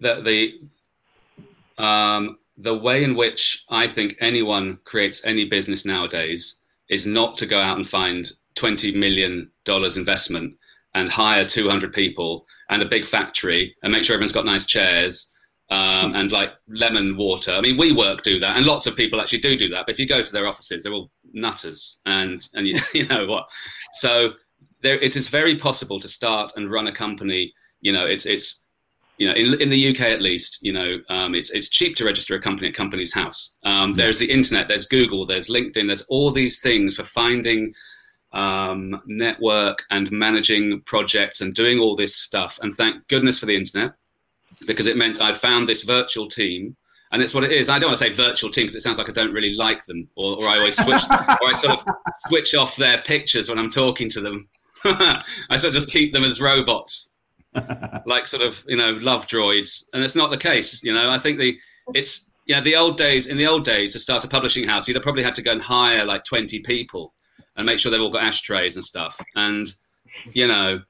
the 0.00 0.22
the 0.22 1.82
um, 1.82 2.38
the 2.56 2.76
way 2.76 3.04
in 3.04 3.14
which 3.14 3.64
I 3.68 3.86
think 3.86 4.16
anyone 4.20 4.78
creates 4.84 5.24
any 5.24 5.46
business 5.46 5.84
nowadays 5.84 6.59
is 6.90 7.06
not 7.06 7.38
to 7.38 7.46
go 7.46 7.60
out 7.60 7.76
and 7.76 7.88
find 7.88 8.30
twenty 8.54 8.94
million 8.94 9.50
dollars 9.64 9.96
investment 9.96 10.54
and 10.94 11.10
hire 11.10 11.46
two 11.46 11.68
hundred 11.68 11.92
people 11.92 12.44
and 12.68 12.82
a 12.82 12.86
big 12.86 13.06
factory 13.06 13.74
and 13.82 13.92
make 13.92 14.04
sure 14.04 14.14
everyone's 14.14 14.32
got 14.32 14.44
nice 14.44 14.66
chairs 14.66 15.32
um, 15.70 16.14
and 16.16 16.32
like 16.32 16.52
lemon 16.68 17.16
water. 17.16 17.52
I 17.52 17.60
mean, 17.60 17.76
we 17.76 17.92
work 17.92 18.22
do 18.22 18.40
that, 18.40 18.56
and 18.56 18.66
lots 18.66 18.86
of 18.86 18.96
people 18.96 19.20
actually 19.20 19.38
do 19.38 19.56
do 19.56 19.68
that. 19.70 19.86
But 19.86 19.92
if 19.92 20.00
you 20.00 20.06
go 20.06 20.22
to 20.22 20.32
their 20.32 20.48
offices, 20.48 20.82
they're 20.82 20.92
all 20.92 21.10
nutters, 21.32 22.00
and 22.06 22.46
and 22.54 22.66
you, 22.66 22.76
you 22.94 23.06
know 23.06 23.26
what? 23.26 23.48
So 23.94 24.32
there, 24.82 24.98
it 24.98 25.16
is 25.16 25.28
very 25.28 25.56
possible 25.56 26.00
to 26.00 26.08
start 26.08 26.52
and 26.56 26.70
run 26.70 26.88
a 26.88 26.92
company. 26.92 27.52
You 27.80 27.92
know, 27.92 28.04
it's 28.04 28.26
it's 28.26 28.64
you 29.20 29.28
know 29.28 29.34
in, 29.34 29.60
in 29.60 29.68
the 29.68 29.90
UK 29.90 30.00
at 30.00 30.22
least, 30.22 30.58
you 30.62 30.72
know, 30.72 30.98
um, 31.10 31.34
it's 31.34 31.50
it's 31.50 31.68
cheap 31.68 31.94
to 31.96 32.04
register 32.04 32.34
a 32.34 32.40
company 32.40 32.68
at 32.68 32.74
Companies 32.74 33.12
House. 33.12 33.54
Um, 33.64 33.92
there's 33.92 34.18
the 34.18 34.30
internet, 34.30 34.66
there's 34.66 34.86
Google, 34.86 35.26
there's 35.26 35.48
LinkedIn, 35.48 35.86
there's 35.86 36.06
all 36.08 36.30
these 36.30 36.60
things 36.60 36.94
for 36.94 37.04
finding 37.04 37.74
um, 38.32 39.00
network 39.06 39.84
and 39.90 40.10
managing 40.10 40.80
projects 40.82 41.42
and 41.42 41.54
doing 41.54 41.78
all 41.78 41.96
this 41.96 42.16
stuff. 42.16 42.58
And 42.62 42.74
thank 42.74 43.06
goodness 43.08 43.38
for 43.38 43.46
the 43.46 43.56
internet 43.56 43.92
because 44.66 44.86
it 44.86 44.96
meant 44.96 45.20
I 45.20 45.34
found 45.34 45.68
this 45.68 45.82
virtual 45.82 46.26
team. 46.26 46.76
And 47.12 47.22
it's 47.22 47.34
what 47.34 47.42
it 47.42 47.50
is. 47.50 47.68
I 47.68 47.78
don't 47.78 47.88
want 47.88 47.98
to 47.98 48.04
say 48.04 48.12
virtual 48.12 48.50
team 48.50 48.64
because 48.64 48.76
it 48.76 48.82
sounds 48.82 48.98
like 48.98 49.08
I 49.08 49.12
don't 49.12 49.32
really 49.32 49.54
like 49.54 49.84
them, 49.84 50.08
or, 50.14 50.36
or 50.36 50.48
I 50.48 50.58
always 50.58 50.76
switch, 50.76 51.02
or 51.10 51.48
I 51.48 51.54
sort 51.56 51.76
of 51.76 51.94
switch 52.28 52.54
off 52.54 52.76
their 52.76 52.98
pictures 53.02 53.48
when 53.48 53.58
I'm 53.58 53.70
talking 53.70 54.08
to 54.10 54.20
them. 54.20 54.48
I 54.84 55.24
sort 55.56 55.70
of 55.70 55.72
just 55.74 55.90
keep 55.90 56.12
them 56.12 56.22
as 56.22 56.40
robots, 56.40 57.09
like 58.06 58.26
sort 58.26 58.42
of 58.42 58.62
you 58.66 58.76
know 58.76 58.92
love 58.92 59.26
droids, 59.26 59.84
and 59.92 60.02
it's 60.02 60.16
not 60.16 60.30
the 60.30 60.38
case. 60.38 60.82
You 60.82 60.92
know, 60.92 61.10
I 61.10 61.18
think 61.18 61.38
the 61.38 61.58
it's 61.94 62.30
yeah 62.46 62.60
the 62.60 62.76
old 62.76 62.96
days. 62.96 63.26
In 63.26 63.36
the 63.36 63.46
old 63.46 63.64
days, 63.64 63.92
to 63.92 63.98
start 63.98 64.24
a 64.24 64.28
publishing 64.28 64.66
house, 64.66 64.86
you'd 64.86 64.96
have 64.96 65.02
probably 65.02 65.22
had 65.22 65.34
to 65.36 65.42
go 65.42 65.52
and 65.52 65.62
hire 65.62 66.04
like 66.04 66.24
20 66.24 66.60
people 66.60 67.12
and 67.56 67.66
make 67.66 67.78
sure 67.78 67.90
they've 67.90 68.00
all 68.00 68.10
got 68.10 68.22
ashtrays 68.22 68.76
and 68.76 68.84
stuff, 68.84 69.18
and 69.36 69.74
you 70.32 70.46
know 70.46 70.80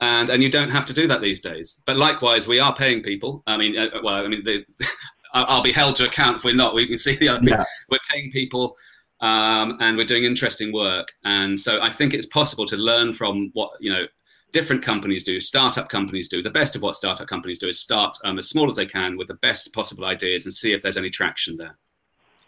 and 0.00 0.30
and 0.30 0.42
you 0.42 0.50
don't 0.50 0.70
have 0.70 0.86
to 0.86 0.92
do 0.92 1.06
that 1.08 1.20
these 1.20 1.40
days. 1.40 1.80
But 1.84 1.96
likewise, 1.96 2.48
we 2.48 2.58
are 2.58 2.74
paying 2.74 3.02
people. 3.02 3.42
I 3.46 3.56
mean, 3.56 3.76
uh, 3.78 3.88
well, 4.02 4.24
I 4.24 4.28
mean, 4.28 4.42
the, 4.44 4.64
I'll 5.34 5.62
be 5.62 5.72
held 5.72 5.96
to 5.96 6.04
account 6.04 6.38
if 6.38 6.44
we're 6.44 6.54
not. 6.54 6.74
We 6.74 6.86
can 6.86 6.98
see 6.98 7.16
the 7.16 7.28
other. 7.28 7.42
Yeah. 7.44 7.64
We're 7.90 7.98
paying 8.10 8.30
people, 8.30 8.76
um, 9.20 9.76
and 9.80 9.96
we're 9.96 10.06
doing 10.06 10.24
interesting 10.24 10.72
work. 10.72 11.12
And 11.24 11.60
so 11.60 11.80
I 11.80 11.90
think 11.90 12.14
it's 12.14 12.26
possible 12.26 12.66
to 12.66 12.76
learn 12.76 13.12
from 13.12 13.50
what 13.52 13.70
you 13.80 13.92
know 13.92 14.06
different 14.52 14.82
companies 14.82 15.24
do, 15.24 15.40
startup 15.40 15.88
companies 15.88 16.28
do. 16.28 16.42
The 16.42 16.50
best 16.50 16.76
of 16.76 16.82
what 16.82 16.94
startup 16.94 17.28
companies 17.28 17.58
do 17.58 17.68
is 17.68 17.80
start 17.80 18.16
um, 18.24 18.38
as 18.38 18.48
small 18.48 18.68
as 18.68 18.76
they 18.76 18.86
can 18.86 19.16
with 19.16 19.28
the 19.28 19.34
best 19.34 19.72
possible 19.72 20.04
ideas 20.04 20.44
and 20.44 20.54
see 20.54 20.72
if 20.72 20.82
there's 20.82 20.96
any 20.96 21.10
traction 21.10 21.56
there. 21.56 21.76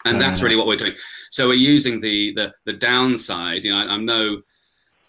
And 0.05 0.19
that's 0.19 0.41
really 0.41 0.57
what 0.57 0.67
we're 0.67 0.75
doing. 0.75 0.95
So 1.29 1.47
we're 1.47 1.53
using 1.53 2.01
the 2.01 2.33
the, 2.33 2.53
the 2.65 2.73
downside. 2.73 3.63
You 3.63 3.71
know, 3.71 3.77
I, 3.77 3.85
I'm 3.85 4.05
no 4.05 4.41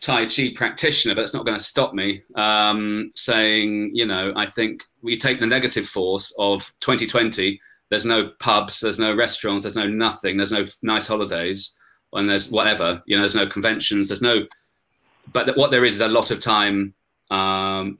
Tai 0.05 0.27
Chi 0.27 0.53
practitioner, 0.55 1.15
but 1.15 1.23
it's 1.23 1.33
not 1.33 1.47
going 1.47 1.57
to 1.57 1.65
stop 1.65 1.95
me 1.95 2.23
um, 2.35 3.11
saying, 3.15 3.91
you 3.95 4.05
know, 4.05 4.33
I 4.37 4.45
think 4.45 4.83
we 5.03 5.17
take 5.17 5.41
the 5.41 5.47
negative 5.47 5.87
force 5.87 6.35
of 6.39 6.73
2020. 6.81 7.59
There's 7.89 8.05
no 8.05 8.31
pubs, 8.39 8.81
there's 8.81 8.99
no 8.99 9.15
restaurants, 9.15 9.63
there's 9.63 9.77
no 9.77 9.89
nothing, 9.89 10.37
there's 10.37 10.53
no 10.53 10.65
nice 10.83 11.07
holidays, 11.07 11.75
and 12.13 12.29
there's 12.29 12.51
whatever, 12.51 13.03
you 13.07 13.17
know, 13.17 13.23
there's 13.23 13.35
no 13.35 13.47
conventions, 13.47 14.09
there's 14.09 14.23
no. 14.23 14.47
But 15.33 15.57
what 15.57 15.71
there 15.71 15.85
is 15.85 15.95
is 15.95 16.01
a 16.01 16.09
lot 16.09 16.31
of 16.31 16.41
time 16.41 16.95
um, 17.31 17.99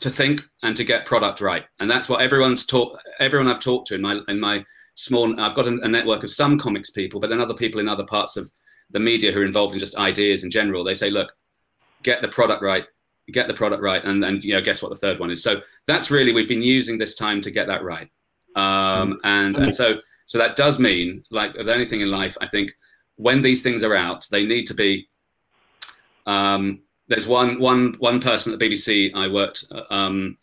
to 0.00 0.10
think 0.10 0.42
and 0.62 0.76
to 0.76 0.84
get 0.84 1.06
product 1.06 1.40
right, 1.40 1.64
and 1.78 1.90
that's 1.90 2.08
what 2.08 2.20
everyone's 2.20 2.66
taught. 2.66 2.98
Everyone 3.18 3.48
I've 3.48 3.60
talked 3.60 3.88
to 3.88 3.94
in 3.94 4.02
my 4.02 4.20
in 4.28 4.40
my 4.40 4.64
small, 4.94 5.38
I've 5.40 5.54
got 5.54 5.66
a, 5.66 5.88
network 5.88 6.24
of 6.24 6.30
some 6.30 6.58
comics 6.58 6.90
people, 6.90 7.20
but 7.20 7.30
then 7.30 7.40
other 7.40 7.54
people 7.54 7.80
in 7.80 7.88
other 7.88 8.04
parts 8.04 8.36
of 8.36 8.50
the 8.90 9.00
media 9.00 9.32
who 9.32 9.40
are 9.40 9.46
involved 9.46 9.72
in 9.72 9.78
just 9.78 9.96
ideas 9.96 10.44
in 10.44 10.50
general, 10.50 10.84
they 10.84 10.94
say, 10.94 11.10
look, 11.10 11.32
get 12.02 12.20
the 12.22 12.28
product 12.28 12.62
right, 12.62 12.84
get 13.32 13.48
the 13.48 13.54
product 13.54 13.82
right, 13.82 14.04
and 14.04 14.22
then 14.22 14.40
you 14.42 14.52
know, 14.52 14.60
guess 14.60 14.82
what 14.82 14.90
the 14.90 14.96
third 14.96 15.18
one 15.18 15.30
is. 15.30 15.42
So 15.42 15.62
that's 15.86 16.10
really 16.10 16.32
we've 16.32 16.48
been 16.48 16.62
using 16.62 16.98
this 16.98 17.14
time 17.14 17.40
to 17.42 17.50
get 17.50 17.66
that 17.68 17.82
right, 17.82 18.08
um, 18.56 19.14
mm. 19.14 19.16
and 19.24 19.56
and 19.56 19.74
so 19.74 19.98
so 20.26 20.38
that 20.38 20.56
does 20.56 20.78
mean 20.78 21.24
like 21.30 21.54
with 21.54 21.68
anything 21.68 22.00
in 22.00 22.10
life, 22.10 22.36
I 22.40 22.46
think 22.46 22.72
when 23.16 23.42
these 23.42 23.62
things 23.62 23.82
are 23.84 23.94
out, 23.94 24.26
they 24.30 24.44
need 24.44 24.66
to 24.66 24.74
be. 24.74 25.08
Um, 26.30 26.82
there's 27.08 27.26
one 27.26 27.58
one 27.58 27.94
one 27.98 28.20
person 28.20 28.52
at 28.52 28.58
the 28.58 28.68
BBC 28.68 29.10
I 29.14 29.26
worked. 29.28 29.64
Um, 29.90 30.38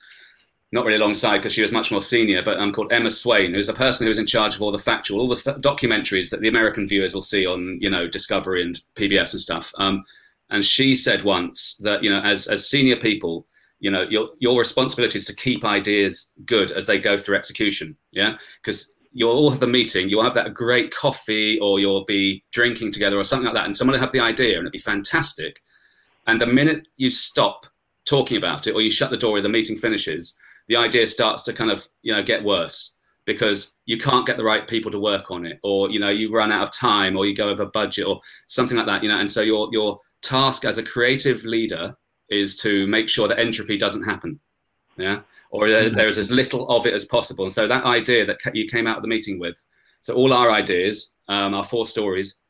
not 0.73 0.85
really 0.85 0.97
alongside 0.97 1.37
because 1.37 1.53
she 1.53 1.61
was 1.61 1.71
much 1.71 1.91
more 1.91 2.01
senior, 2.01 2.43
but 2.43 2.59
um, 2.59 2.73
called 2.73 2.91
Emma 2.91 3.09
Swain, 3.09 3.53
who's 3.53 3.69
a 3.69 3.73
person 3.73 4.05
who 4.05 4.09
was 4.09 4.17
in 4.17 4.25
charge 4.25 4.53
of 4.53 4.61
all 4.61 4.71
the 4.71 4.77
factual, 4.77 5.21
all 5.21 5.27
the 5.27 5.41
f- 5.49 5.61
documentaries 5.61 6.29
that 6.29 6.41
the 6.41 6.49
American 6.49 6.85
viewers 6.85 7.13
will 7.13 7.21
see 7.21 7.45
on, 7.45 7.77
you 7.79 7.89
know, 7.89 8.05
Discovery 8.05 8.61
and 8.61 8.81
PBS 8.95 9.31
and 9.31 9.39
stuff. 9.39 9.71
Um, 9.77 10.03
and 10.49 10.65
she 10.65 10.97
said 10.97 11.23
once 11.23 11.79
that, 11.83 12.03
you 12.03 12.09
know, 12.09 12.19
as 12.19 12.47
as 12.47 12.69
senior 12.69 12.97
people, 12.97 13.47
you 13.79 13.89
know, 13.89 14.01
your 14.09 14.27
your 14.39 14.59
responsibility 14.59 15.17
is 15.17 15.25
to 15.25 15.35
keep 15.35 15.63
ideas 15.63 16.33
good 16.45 16.71
as 16.71 16.85
they 16.85 16.99
go 16.99 17.17
through 17.17 17.37
execution. 17.37 17.95
Yeah, 18.11 18.37
because 18.61 18.93
you'll 19.13 19.31
all 19.31 19.49
have 19.49 19.61
the 19.61 19.67
meeting, 19.67 20.09
you'll 20.09 20.23
have 20.23 20.33
that 20.33 20.53
great 20.53 20.93
coffee, 20.93 21.57
or 21.61 21.79
you'll 21.79 22.05
be 22.05 22.43
drinking 22.51 22.91
together, 22.91 23.17
or 23.17 23.23
something 23.23 23.45
like 23.45 23.55
that, 23.55 23.65
and 23.65 23.75
someone 23.75 23.93
will 23.93 24.01
have 24.01 24.11
the 24.11 24.19
idea, 24.19 24.57
and 24.57 24.63
it'd 24.63 24.73
be 24.73 24.79
fantastic. 24.79 25.61
And 26.27 26.39
the 26.39 26.47
minute 26.47 26.87
you 26.97 27.09
stop 27.09 27.65
talking 28.05 28.37
about 28.37 28.67
it, 28.67 28.75
or 28.75 28.81
you 28.81 28.91
shut 28.91 29.09
the 29.09 29.17
door, 29.17 29.37
or 29.37 29.41
the 29.41 29.49
meeting 29.49 29.75
finishes 29.75 30.37
the 30.67 30.75
idea 30.75 31.07
starts 31.07 31.43
to 31.43 31.53
kind 31.53 31.71
of 31.71 31.87
you 32.01 32.13
know 32.13 32.23
get 32.23 32.43
worse 32.43 32.97
because 33.25 33.77
you 33.85 33.97
can't 33.97 34.25
get 34.25 34.37
the 34.37 34.43
right 34.43 34.67
people 34.67 34.91
to 34.91 34.99
work 34.99 35.31
on 35.31 35.45
it 35.45 35.59
or 35.63 35.89
you 35.89 35.99
know 35.99 36.09
you 36.09 36.33
run 36.33 36.51
out 36.51 36.63
of 36.63 36.71
time 36.71 37.17
or 37.17 37.25
you 37.25 37.35
go 37.35 37.49
over 37.49 37.65
budget 37.65 38.05
or 38.05 38.19
something 38.47 38.77
like 38.77 38.85
that 38.85 39.03
you 39.03 39.09
know. 39.09 39.19
And 39.19 39.31
so 39.31 39.41
your 39.41 39.69
your 39.71 39.99
task 40.21 40.65
as 40.65 40.77
a 40.77 40.83
creative 40.83 41.43
leader 41.45 41.95
is 42.29 42.55
to 42.57 42.87
make 42.87 43.07
sure 43.07 43.27
that 43.27 43.39
entropy 43.39 43.77
doesn't 43.77 44.03
happen 44.03 44.39
yeah 44.97 45.19
or 45.51 45.67
mm-hmm. 45.67 45.95
there's 45.95 46.17
as 46.17 46.29
little 46.29 46.67
of 46.67 46.85
it 46.85 46.93
as 46.93 47.05
possible. 47.05 47.45
And 47.45 47.53
so 47.53 47.67
that 47.67 47.85
idea 47.85 48.25
that 48.25 48.37
you 48.53 48.67
came 48.67 48.85
out 48.85 48.97
of 48.97 49.01
the 49.01 49.07
meeting 49.07 49.39
with 49.39 49.57
so 50.01 50.13
all 50.13 50.33
our 50.33 50.51
ideas 50.51 51.15
um, 51.29 51.53
our 51.53 51.63
four 51.63 51.85
stories. 51.85 52.41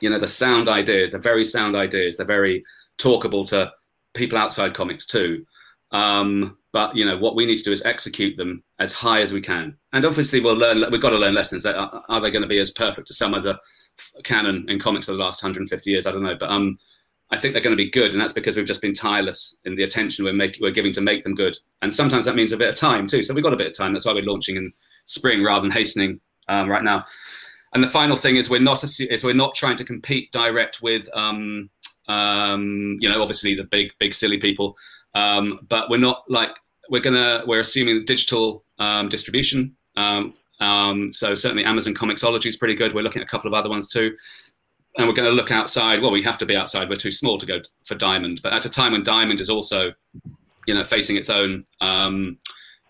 You 0.00 0.10
know 0.10 0.18
the 0.18 0.26
sound 0.26 0.68
ideas 0.68 1.12
the 1.12 1.18
very 1.18 1.44
sound 1.44 1.76
ideas 1.76 2.16
they're 2.16 2.26
very 2.26 2.64
talkable 3.02 3.48
to 3.48 3.72
people 4.14 4.38
outside 4.38 4.74
comics 4.74 5.06
too 5.06 5.44
um, 5.92 6.56
but 6.72 6.96
you 6.96 7.04
know 7.04 7.18
what 7.18 7.36
we 7.36 7.46
need 7.46 7.58
to 7.58 7.64
do 7.64 7.72
is 7.72 7.84
execute 7.84 8.36
them 8.36 8.62
as 8.78 8.92
high 8.92 9.20
as 9.20 9.32
we 9.32 9.40
can. 9.40 9.76
And 9.92 10.04
obviously, 10.04 10.40
we'll 10.40 10.56
learn. 10.56 10.82
We've 10.90 11.02
got 11.02 11.10
to 11.10 11.18
learn 11.18 11.34
lessons. 11.34 11.66
Are, 11.66 12.02
are 12.08 12.20
they 12.20 12.30
going 12.30 12.42
to 12.42 12.48
be 12.48 12.58
as 12.58 12.70
perfect 12.70 13.10
as 13.10 13.18
some 13.18 13.34
of 13.34 13.42
the 13.42 13.58
canon 14.24 14.64
in 14.68 14.80
comics 14.80 15.08
of 15.08 15.16
the 15.16 15.22
last 15.22 15.42
150 15.42 15.90
years? 15.90 16.06
I 16.06 16.12
don't 16.12 16.22
know, 16.22 16.36
but 16.38 16.50
um, 16.50 16.78
I 17.30 17.38
think 17.38 17.52
they're 17.52 17.62
going 17.62 17.76
to 17.76 17.84
be 17.84 17.90
good, 17.90 18.12
and 18.12 18.20
that's 18.20 18.32
because 18.32 18.56
we've 18.56 18.66
just 18.66 18.80
been 18.80 18.94
tireless 18.94 19.60
in 19.66 19.74
the 19.74 19.82
attention 19.82 20.24
we're 20.24 20.32
making, 20.32 20.62
we're 20.62 20.70
giving 20.70 20.94
to 20.94 21.02
make 21.02 21.22
them 21.22 21.34
good. 21.34 21.56
And 21.82 21.94
sometimes 21.94 22.24
that 22.24 22.36
means 22.36 22.52
a 22.52 22.56
bit 22.56 22.70
of 22.70 22.74
time 22.74 23.06
too. 23.06 23.22
So 23.22 23.34
we've 23.34 23.44
got 23.44 23.52
a 23.52 23.56
bit 23.56 23.66
of 23.66 23.76
time. 23.76 23.92
That's 23.92 24.06
why 24.06 24.14
we're 24.14 24.24
launching 24.24 24.56
in 24.56 24.72
spring 25.04 25.44
rather 25.44 25.60
than 25.60 25.70
hastening 25.70 26.20
um, 26.48 26.70
right 26.70 26.82
now. 26.82 27.04
And 27.74 27.84
the 27.84 27.88
final 27.88 28.16
thing 28.16 28.36
is 28.36 28.48
we're 28.48 28.60
not 28.60 28.82
is 28.84 29.24
we're 29.24 29.34
not 29.34 29.54
trying 29.54 29.76
to 29.76 29.84
compete 29.84 30.32
direct 30.32 30.80
with 30.82 31.08
um, 31.14 31.68
um, 32.08 32.96
you 33.00 33.08
know 33.08 33.20
obviously 33.20 33.54
the 33.54 33.64
big 33.64 33.92
big 33.98 34.14
silly 34.14 34.38
people 34.38 34.76
um, 35.14 35.60
but 35.68 35.90
we're 35.90 35.98
not 35.98 36.24
like 36.28 36.56
we're 36.90 37.00
gonna 37.00 37.42
we're 37.46 37.60
assuming 37.60 38.04
digital 38.04 38.64
um, 38.78 39.08
distribution. 39.08 39.76
Um, 39.96 40.34
um, 40.60 41.12
so 41.12 41.34
certainly 41.34 41.64
Amazon 41.64 41.94
Comixology 41.94 42.46
is 42.46 42.56
pretty 42.56 42.74
good. 42.74 42.94
We're 42.94 43.02
looking 43.02 43.22
at 43.22 43.28
a 43.28 43.30
couple 43.30 43.48
of 43.48 43.54
other 43.54 43.68
ones 43.68 43.88
too, 43.88 44.16
and 44.96 45.06
we're 45.06 45.14
going 45.14 45.28
to 45.28 45.34
look 45.34 45.50
outside. 45.50 46.00
Well, 46.00 46.12
we 46.12 46.22
have 46.22 46.38
to 46.38 46.46
be 46.46 46.56
outside. 46.56 46.88
We're 46.88 46.96
too 46.96 47.10
small 47.10 47.38
to 47.38 47.46
go 47.46 47.60
for 47.84 47.94
Diamond, 47.94 48.40
but 48.42 48.52
at 48.52 48.64
a 48.64 48.70
time 48.70 48.92
when 48.92 49.02
Diamond 49.02 49.40
is 49.40 49.50
also, 49.50 49.92
you 50.66 50.74
know, 50.74 50.84
facing 50.84 51.16
its 51.16 51.30
own, 51.30 51.64
um, 51.80 52.38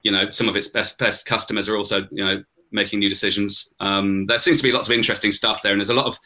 you 0.03 0.13
know, 0.13 0.31
some 0.31 0.49
of 0.49 0.57
its 0.57 0.69
best 0.69 0.99
best 0.99 1.27
customers 1.27 1.69
are 1.69 1.77
also, 1.77 2.07
you 2.11 2.25
know, 2.25 2.43
making 2.73 2.99
new 2.99 3.09
decisions. 3.09 3.73
There 3.81 4.39
seems 4.39 4.59
to 4.59 4.65
be 4.65 4.73
lots 4.73 4.89
of 4.89 4.93
interesting 4.93 5.33
stuff 5.33 5.63
there, 5.63 5.73
and 5.73 5.81
there's 5.81 5.91
a 5.91 5.95
lot 5.95 6.07
of 6.07 6.19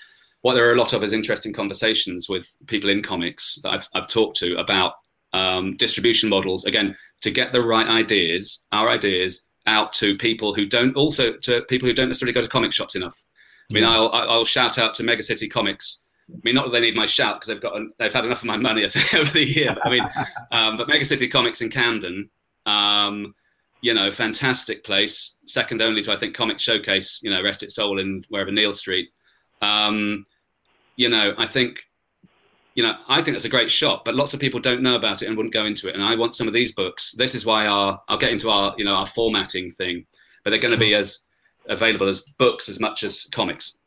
what 0.47 0.55
there 0.55 0.69
are 0.71 0.75
a 0.75 0.79
lot 0.79 0.93
of 0.93 1.03
is 1.03 1.13
interesting 1.13 1.53
conversations 1.53 2.29
with 2.29 2.57
people 2.69 2.89
in 2.89 3.03
comics 3.03 3.59
that 3.65 3.71
I've, 3.71 3.89
I've 3.97 4.07
talked 4.07 4.37
to 4.37 4.57
about 4.59 4.93
um, 5.33 5.77
distribution 5.77 6.29
models 6.29 6.65
again 6.67 6.95
to 7.23 7.33
get 7.33 7.51
the 7.51 7.61
right 7.61 7.89
ideas, 7.89 8.65
our 8.71 8.89
ideas, 8.89 9.45
out 9.67 9.93
to 9.95 10.17
people 10.17 10.55
who 10.55 10.65
don't 10.65 10.95
also 10.95 11.33
to 11.39 11.63
people 11.63 11.89
who 11.89 11.93
don't 11.93 12.07
necessarily 12.07 12.33
go 12.33 12.43
to 12.43 12.49
comic 12.49 12.73
shops 12.73 12.95
enough. 12.95 13.21
I 13.73 13.75
mean, 13.75 13.83
I'll 13.83 14.09
I'll 14.13 14.45
shout 14.45 14.79
out 14.79 14.95
to 14.95 15.03
Mega 15.03 15.25
City 15.25 15.49
Comics. 15.49 16.05
I 16.33 16.39
mean, 16.45 16.55
not 16.55 16.67
that 16.67 16.71
they 16.71 16.81
need 16.81 16.95
my 16.95 17.07
shout 17.07 17.41
because 17.41 17.49
they've 17.49 17.61
got 17.61 17.83
they've 17.99 18.13
had 18.13 18.25
enough 18.25 18.43
of 18.43 18.45
my 18.45 18.57
money 18.57 18.85
over 19.15 19.33
the 19.33 19.45
year. 19.45 19.75
But, 19.75 19.85
I 19.85 19.91
mean, 19.91 20.09
um, 20.53 20.77
but 20.77 20.87
Mega 20.87 21.05
City 21.05 21.27
Comics 21.27 21.61
in 21.61 21.71
Camden, 21.71 22.31
um, 22.67 23.35
you 23.81 23.95
know, 23.95 24.13
fantastic 24.13 24.85
place, 24.85 25.41
second 25.47 25.83
only 25.83 26.03
to 26.03 26.13
I 26.13 26.17
think 26.17 26.37
Comic 26.37 26.61
Showcase. 26.61 27.19
You 27.25 27.33
know, 27.33 27.43
rest 27.43 27.65
its 27.65 27.75
soul 27.75 27.99
in 27.99 28.23
wherever 28.29 28.53
Neal 28.53 28.73
Street. 28.73 29.09
Um, 29.61 30.25
you 30.97 31.09
know, 31.09 31.35
I 31.39 31.47
think, 31.47 31.83
you 32.75 32.83
know, 32.83 32.95
I 33.09 33.23
think 33.23 33.37
it's 33.37 33.45
a 33.45 33.51
great 33.51 33.71
shot, 33.71 34.05
but 34.05 34.15
lots 34.15 34.35
of 34.35 34.41
people 34.41 34.61
don't 34.61 34.83
know 34.83 34.97
about 34.97 35.23
it 35.23 35.29
and 35.29 35.37
wouldn't 35.37 35.55
go 35.55 35.67
into 35.67 35.89
it. 35.89 35.95
And 35.95 36.03
I 36.03 36.17
want 36.17 36.35
some 36.35 36.49
of 36.49 36.55
these 36.55 36.73
books. 36.73 37.13
This 37.13 37.35
is 37.35 37.47
why 37.47 37.67
our 37.67 38.01
I'll 38.09 38.19
get 38.19 38.33
into 38.33 38.51
our 38.51 38.75
you 38.77 38.85
know 38.85 38.95
our 38.95 39.07
formatting 39.07 39.71
thing, 39.71 40.07
but 40.43 40.51
they're 40.51 40.59
going 40.59 40.75
to 40.75 40.81
be 40.81 40.95
as 40.95 41.27
available 41.69 42.09
as 42.09 42.23
books 42.39 42.69
as 42.69 42.81
much 42.81 43.03
as 43.05 43.25
comics. 43.33 43.79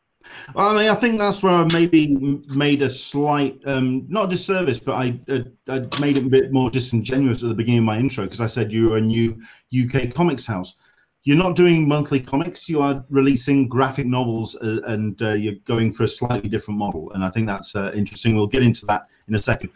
Well, 0.53 0.75
I 0.75 0.77
mean, 0.77 0.89
I 0.89 0.95
think 0.95 1.17
that's 1.17 1.41
where 1.41 1.53
I 1.53 1.67
maybe 1.73 2.15
made 2.49 2.81
a 2.81 2.89
slight, 2.89 3.59
um, 3.65 4.05
not 4.09 4.25
a 4.25 4.27
disservice, 4.27 4.79
but 4.79 4.93
I, 4.93 5.19
uh, 5.29 5.39
I 5.67 5.79
made 5.99 6.17
it 6.17 6.25
a 6.25 6.29
bit 6.29 6.51
more 6.51 6.69
disingenuous 6.69 7.41
at 7.41 7.49
the 7.49 7.55
beginning 7.55 7.79
of 7.79 7.85
my 7.85 7.97
intro 7.97 8.25
because 8.25 8.41
I 8.41 8.45
said 8.47 8.71
you 8.71 8.89
were 8.89 8.97
a 8.97 9.01
new 9.01 9.41
UK 9.73 10.13
comics 10.13 10.45
house. 10.45 10.75
You're 11.23 11.37
not 11.37 11.55
doing 11.55 11.87
monthly 11.87 12.19
comics; 12.19 12.69
you 12.69 12.81
are 12.81 13.03
releasing 13.09 13.67
graphic 13.67 14.05
novels, 14.05 14.55
uh, 14.55 14.79
and 14.85 15.21
uh, 15.21 15.33
you're 15.33 15.55
going 15.65 15.91
for 15.91 16.03
a 16.03 16.07
slightly 16.07 16.49
different 16.49 16.77
model. 16.77 17.11
And 17.11 17.23
I 17.23 17.29
think 17.29 17.45
that's 17.47 17.75
uh, 17.75 17.91
interesting. 17.93 18.35
We'll 18.35 18.47
get 18.47 18.63
into 18.63 18.85
that 18.85 19.07
in 19.27 19.35
a 19.35 19.41
second. 19.41 19.69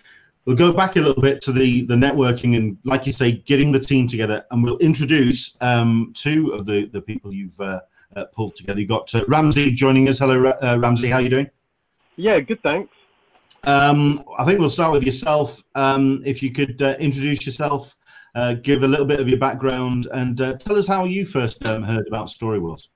We'll 0.45 0.55
go 0.55 0.71
back 0.71 0.95
a 0.95 0.99
little 0.99 1.21
bit 1.21 1.41
to 1.41 1.51
the 1.51 1.85
the 1.85 1.95
networking 1.95 2.55
and, 2.55 2.77
like 2.85 3.05
you 3.05 3.11
say, 3.11 3.31
getting 3.31 3.71
the 3.71 3.79
team 3.79 4.07
together, 4.07 4.45
and 4.51 4.63
we'll 4.63 4.77
introduce 4.77 5.57
um, 5.61 6.13
two 6.15 6.49
of 6.49 6.65
the 6.65 6.85
the 6.87 7.01
people 7.01 7.33
you've 7.33 7.59
uh, 7.59 7.81
uh, 8.15 8.25
pulled 8.25 8.55
together. 8.55 8.79
You've 8.79 8.89
got 8.89 9.13
uh, 9.13 9.23
Ramsey 9.27 9.71
joining 9.71 10.07
us. 10.09 10.19
Hello, 10.19 10.45
uh, 10.45 10.77
Ramsey. 10.79 11.09
How 11.09 11.17
are 11.17 11.21
you 11.21 11.29
doing? 11.29 11.49
Yeah, 12.15 12.39
good. 12.39 12.61
Thanks. 12.63 12.89
Um, 13.65 14.23
I 14.37 14.45
think 14.45 14.59
we'll 14.59 14.69
start 14.69 14.91
with 14.91 15.03
yourself. 15.03 15.63
Um, 15.75 16.21
if 16.25 16.43
you 16.43 16.51
could 16.51 16.81
uh, 16.81 16.95
introduce 16.99 17.45
yourself, 17.45 17.95
uh, 18.35 18.53
give 18.53 18.83
a 18.83 18.87
little 18.87 19.05
bit 19.05 19.19
of 19.19 19.29
your 19.29 19.39
background, 19.39 20.07
and 20.11 20.41
uh, 20.41 20.57
tell 20.57 20.77
us 20.77 20.87
how 20.87 21.05
you 21.05 21.25
first 21.25 21.65
um, 21.67 21.83
heard 21.83 22.07
about 22.07 22.29
Story 22.29 22.59
World. 22.59 22.87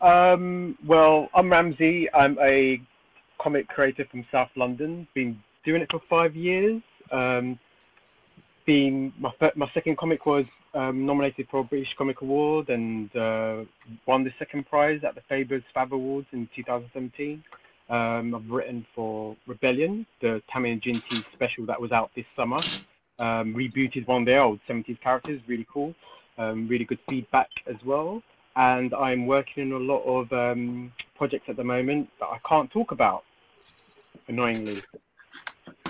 Um, 0.00 0.76
well, 0.86 1.28
I'm 1.34 1.50
Ramsey. 1.50 2.12
I'm 2.12 2.38
a 2.40 2.80
comic 3.38 3.68
creator 3.68 4.06
from 4.10 4.24
South 4.32 4.50
London. 4.56 5.06
Been 5.14 5.40
doing 5.64 5.82
it 5.82 5.90
for 5.90 6.00
five 6.08 6.34
years. 6.34 6.82
Um, 7.10 7.58
been 8.64 9.12
my 9.18 9.30
my 9.56 9.68
second 9.74 9.98
comic 9.98 10.24
was 10.24 10.46
um, 10.74 11.04
nominated 11.04 11.48
for 11.50 11.60
a 11.60 11.64
British 11.64 11.94
Comic 11.96 12.20
Award 12.20 12.70
and 12.70 13.14
uh, 13.16 13.64
won 14.06 14.24
the 14.24 14.32
second 14.38 14.66
prize 14.66 15.02
at 15.04 15.14
the 15.14 15.20
Faber's 15.28 15.64
Fab 15.74 15.92
Awards 15.92 16.28
in 16.32 16.48
2017. 16.54 17.42
Um, 17.90 18.34
I've 18.34 18.48
written 18.48 18.86
for 18.94 19.36
Rebellion, 19.46 20.06
the 20.20 20.42
Tammy 20.50 20.70
and 20.70 20.80
Jinty 20.80 21.24
special 21.32 21.66
that 21.66 21.80
was 21.80 21.92
out 21.92 22.10
this 22.14 22.26
summer. 22.34 22.58
Um, 23.18 23.54
rebooted 23.54 24.06
one 24.06 24.22
of 24.22 24.26
their 24.26 24.42
old 24.42 24.60
70s 24.68 25.00
characters, 25.00 25.40
really 25.46 25.66
cool. 25.72 25.94
Um, 26.38 26.66
really 26.66 26.84
good 26.84 26.98
feedback 27.08 27.48
as 27.66 27.76
well. 27.84 28.22
And 28.56 28.94
I'm 28.94 29.26
working 29.26 29.72
on 29.72 29.80
a 29.80 29.84
lot 29.84 30.02
of 30.02 30.32
um, 30.32 30.92
projects 31.16 31.44
at 31.48 31.56
the 31.56 31.64
moment 31.64 32.08
that 32.20 32.26
I 32.26 32.38
can't 32.48 32.70
talk 32.70 32.90
about, 32.90 33.24
annoyingly. 34.28 34.82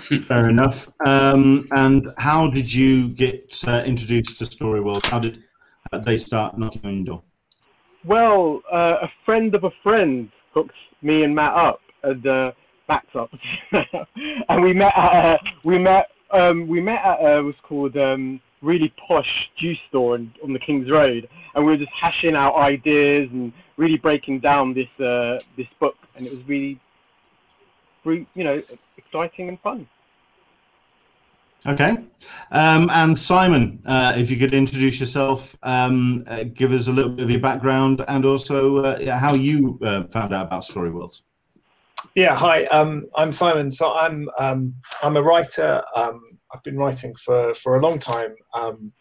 Fair 0.23 0.49
enough. 0.49 0.89
Um, 1.05 1.67
and 1.71 2.09
how 2.17 2.49
did 2.49 2.71
you 2.71 3.09
get 3.09 3.61
uh, 3.67 3.83
introduced 3.85 4.37
to 4.39 4.45
Story 4.45 4.81
World? 4.81 5.05
How 5.05 5.19
did 5.19 5.43
uh, 5.91 5.99
they 5.99 6.17
start 6.17 6.57
knocking 6.57 6.81
on 6.85 6.95
your 6.97 7.05
door? 7.05 7.23
Well, 8.05 8.61
uh, 8.71 8.97
a 9.01 9.11
friend 9.25 9.55
of 9.55 9.63
a 9.63 9.71
friend 9.81 10.29
hooked 10.53 10.75
me 11.01 11.23
and 11.23 11.33
Matt 11.33 11.53
up, 11.53 11.79
and 12.03 12.27
uh, 12.27 12.51
Matt's 12.89 13.15
up, 13.15 13.31
and 14.49 14.63
we 14.63 14.73
met. 14.73 14.93
Uh, 14.95 15.37
we 15.63 15.79
met. 15.79 16.09
Um, 16.33 16.67
we 16.67 16.81
met 16.81 16.99
at 17.05 17.19
uh, 17.19 17.43
was 17.43 17.55
called 17.61 17.95
um, 17.95 18.41
really 18.63 18.91
posh 19.07 19.49
juice 19.57 19.77
store 19.89 20.15
in, 20.15 20.33
on 20.43 20.51
the 20.51 20.59
King's 20.59 20.89
Road, 20.89 21.29
and 21.53 21.63
we 21.63 21.71
were 21.71 21.77
just 21.77 21.91
hashing 21.91 22.35
out 22.35 22.55
ideas 22.55 23.29
and 23.31 23.53
really 23.77 23.97
breaking 23.97 24.39
down 24.39 24.73
this 24.73 25.05
uh, 25.05 25.39
this 25.55 25.67
book, 25.79 25.95
and 26.15 26.25
it 26.25 26.33
was 26.33 26.41
really, 26.47 26.79
really, 28.03 28.27
you 28.33 28.43
know, 28.43 28.61
exciting 28.97 29.49
and 29.49 29.59
fun. 29.61 29.87
Okay. 31.65 31.95
Um, 32.51 32.89
and 32.91 33.17
Simon, 33.17 33.81
uh, 33.85 34.13
if 34.17 34.29
you 34.29 34.35
could 34.35 34.53
introduce 34.53 34.99
yourself, 34.99 35.55
um, 35.63 36.25
uh, 36.27 36.43
give 36.43 36.73
us 36.73 36.87
a 36.87 36.91
little 36.91 37.11
bit 37.11 37.23
of 37.23 37.29
your 37.29 37.39
background 37.39 38.03
and 38.09 38.25
also 38.25 38.81
uh, 38.81 39.17
how 39.17 39.33
you 39.33 39.79
uh, 39.81 40.03
found 40.07 40.33
out 40.33 40.47
about 40.47 40.65
Story 40.65 40.91
Worlds. 40.91 41.23
Yeah, 42.15 42.35
hi. 42.35 42.65
Um, 42.65 43.07
I'm 43.15 43.31
Simon. 43.31 43.71
So 43.71 43.93
I'm 43.93 44.29
um, 44.37 44.75
I'm 45.01 45.15
a 45.15 45.21
writer. 45.21 45.81
Um, 45.95 46.32
I've 46.53 46.63
been 46.63 46.77
writing 46.77 47.15
for, 47.15 47.53
for 47.53 47.75
a 47.75 47.81
long 47.81 47.99
time, 47.99 48.35
um, 48.53 48.91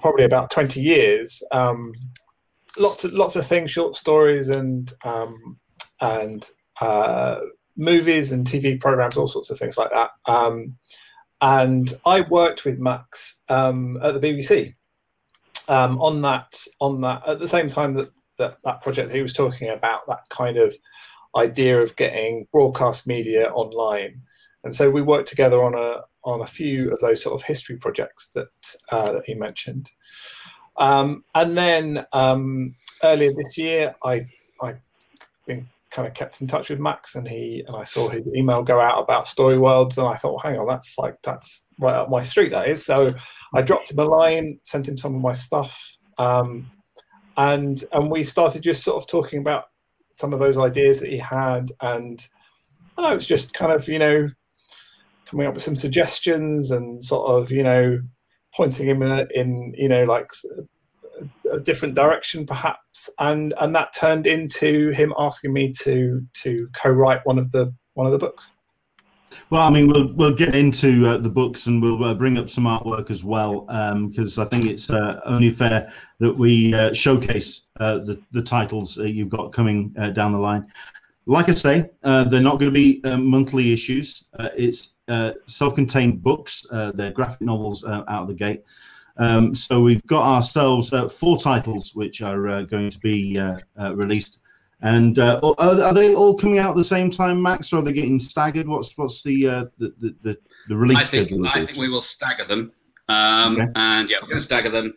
probably 0.00 0.24
about 0.24 0.50
20 0.50 0.80
years. 0.80 1.42
lots 2.76 3.04
of 3.04 3.12
lots 3.12 3.36
of 3.36 3.46
things, 3.46 3.70
short 3.70 3.96
stories 3.96 4.48
and 4.48 4.92
and 6.00 6.48
uh, 6.80 7.40
movies 7.76 8.32
and 8.32 8.46
TV 8.46 8.80
programs, 8.80 9.16
all 9.16 9.26
sorts 9.28 9.50
of 9.50 9.58
things 9.58 9.76
like 9.76 9.90
that 9.92 10.10
and 11.40 11.92
I 12.04 12.22
worked 12.22 12.64
with 12.64 12.78
Max 12.78 13.40
um, 13.48 13.98
at 14.02 14.20
the 14.20 14.20
BBC 14.20 14.74
um, 15.68 16.00
on 16.00 16.20
that 16.22 16.60
on 16.80 17.00
that 17.02 17.26
at 17.26 17.38
the 17.38 17.48
same 17.48 17.68
time 17.68 17.94
that, 17.94 18.10
that 18.38 18.58
that 18.64 18.80
project 18.80 19.08
that 19.08 19.16
he 19.16 19.22
was 19.22 19.32
talking 19.32 19.68
about 19.68 20.06
that 20.08 20.20
kind 20.30 20.56
of 20.56 20.74
idea 21.36 21.80
of 21.80 21.94
getting 21.96 22.46
broadcast 22.52 23.06
media 23.06 23.50
online, 23.50 24.22
and 24.64 24.74
so 24.74 24.90
we 24.90 25.02
worked 25.02 25.28
together 25.28 25.62
on 25.62 25.74
a 25.74 26.00
on 26.24 26.40
a 26.40 26.46
few 26.46 26.92
of 26.92 27.00
those 27.00 27.22
sort 27.22 27.34
of 27.34 27.46
history 27.46 27.76
projects 27.76 28.28
that 28.34 28.48
uh, 28.90 29.12
that 29.12 29.26
he 29.26 29.34
mentioned, 29.34 29.90
um, 30.78 31.24
and 31.34 31.56
then 31.56 32.06
um, 32.12 32.74
earlier 33.02 33.32
this 33.32 33.58
year 33.58 33.94
I 34.04 34.26
I 34.62 34.76
been 35.46 35.68
kind 35.90 36.06
of 36.06 36.14
kept 36.14 36.40
in 36.40 36.46
touch 36.46 36.70
with 36.70 36.78
Max, 36.78 37.14
and 37.14 37.26
he 37.26 37.64
and 37.66 37.74
I 37.74 37.84
saw 37.84 38.08
his 38.08 38.22
email 38.36 38.62
go 38.62 38.80
out 38.80 39.02
about 39.02 39.28
Story 39.28 39.58
Worlds, 39.58 39.98
and 39.98 40.06
I 40.06 40.16
thought, 40.16 40.32
well, 40.32 40.52
hang 40.52 40.58
on, 40.58 40.66
that's 40.66 40.96
like 40.98 41.16
that's 41.22 41.66
right 41.80 41.94
up 41.94 42.10
my 42.10 42.22
street, 42.22 42.52
that 42.52 42.68
is. 42.68 42.84
So 42.84 43.14
I 43.54 43.62
dropped 43.62 43.90
him 43.90 43.98
a 43.98 44.04
line, 44.04 44.60
sent 44.62 44.88
him 44.88 44.96
some 44.96 45.14
of 45.14 45.20
my 45.20 45.32
stuff, 45.32 45.96
um, 46.18 46.70
and 47.36 47.82
and 47.92 48.10
we 48.10 48.22
started 48.24 48.62
just 48.62 48.84
sort 48.84 49.02
of 49.02 49.08
talking 49.08 49.40
about 49.40 49.64
some 50.14 50.32
of 50.32 50.40
those 50.40 50.58
ideas 50.58 51.00
that 51.00 51.10
he 51.10 51.18
had, 51.18 51.72
and 51.80 52.26
I 52.96 53.02
know 53.02 53.16
it's 53.16 53.26
just 53.26 53.52
kind 53.52 53.72
of 53.72 53.88
you 53.88 53.98
know 53.98 54.28
coming 55.28 55.46
up 55.46 55.54
with 55.54 55.62
some 55.62 55.76
suggestions 55.76 56.70
and 56.70 57.02
sort 57.02 57.30
of 57.30 57.50
you 57.50 57.62
know 57.62 58.00
pointing 58.54 58.88
him 58.88 59.02
in, 59.02 59.28
in 59.34 59.74
you 59.76 59.88
know 59.88 60.04
like 60.04 60.30
a 61.52 61.60
different 61.60 61.94
direction 61.94 62.46
perhaps. 62.46 63.10
And 63.18 63.54
and 63.60 63.74
that 63.74 63.94
turned 63.94 64.26
into 64.26 64.90
him 64.90 65.12
asking 65.18 65.52
me 65.52 65.72
to 65.80 66.22
to 66.42 66.68
co-write 66.74 67.20
one 67.24 67.38
of 67.38 67.52
the 67.52 67.74
one 67.94 68.06
of 68.06 68.12
the 68.12 68.18
books. 68.18 68.52
Well 69.50 69.62
i 69.62 69.70
mean 69.70 69.88
we'll 69.88 70.12
we'll 70.14 70.34
get 70.34 70.54
into 70.54 71.06
uh, 71.06 71.18
the 71.18 71.28
books 71.28 71.66
and 71.66 71.82
we'll 71.82 72.02
uh, 72.02 72.14
bring 72.14 72.38
up 72.38 72.48
some 72.48 72.64
artwork 72.64 73.10
as 73.10 73.24
well 73.24 73.62
because 74.08 74.38
um, 74.38 74.44
i 74.44 74.48
think 74.48 74.64
it's 74.64 74.90
uh, 74.90 75.20
only 75.26 75.50
fair 75.50 75.92
that 76.18 76.34
we 76.34 76.74
uh, 76.74 76.92
showcase 76.92 77.62
uh, 77.78 77.98
the 77.98 78.20
the 78.32 78.42
titles 78.42 78.96
you've 78.96 79.28
got 79.28 79.52
coming 79.52 79.94
uh, 79.98 80.10
down 80.10 80.32
the 80.32 80.40
line. 80.40 80.66
Like 81.26 81.48
i 81.50 81.52
say 81.52 81.90
they're 82.02 82.40
not 82.40 82.58
going 82.58 82.72
to 82.72 82.80
be 82.84 83.02
monthly 83.04 83.72
issues. 83.72 84.24
It's 84.56 84.94
self-contained 85.46 86.22
books 86.22 86.66
they're 86.94 87.12
graphic 87.12 87.40
novels 87.40 87.84
out 87.84 88.08
of 88.08 88.28
the 88.28 88.34
gate 88.34 88.62
um, 89.18 89.54
so 89.54 89.80
we've 89.80 90.04
got 90.06 90.22
ourselves 90.22 90.92
uh, 90.92 91.08
four 91.08 91.38
titles 91.38 91.94
which 91.94 92.22
are 92.22 92.48
uh, 92.48 92.62
going 92.62 92.90
to 92.90 92.98
be 93.00 93.38
uh, 93.38 93.58
uh 93.78 93.94
released. 93.96 94.38
And 94.80 95.18
uh, 95.18 95.40
are, 95.58 95.82
are, 95.82 95.92
they 95.92 96.14
all 96.14 96.34
coming 96.36 96.60
out 96.60 96.70
at 96.70 96.76
the 96.76 96.84
same 96.84 97.10
time, 97.10 97.42
Max, 97.42 97.72
or 97.72 97.80
are 97.80 97.82
they 97.82 97.92
getting 97.92 98.20
staggered? 98.20 98.68
What's 98.68 98.96
what's 98.96 99.24
the 99.24 99.48
uh, 99.48 99.64
the, 99.78 99.92
the, 100.22 100.38
the, 100.68 100.76
release 100.76 100.98
I 100.98 101.02
think, 101.02 101.28
schedule? 101.28 101.48
I 101.48 101.66
think 101.66 101.78
we 101.80 101.88
will 101.88 102.00
stagger 102.00 102.44
them. 102.44 102.70
Um, 103.08 103.60
okay. 103.60 103.72
And 103.74 104.08
yeah, 104.08 104.18
we're 104.22 104.28
going 104.28 104.38
to 104.38 104.44
stagger 104.44 104.70
them. 104.70 104.94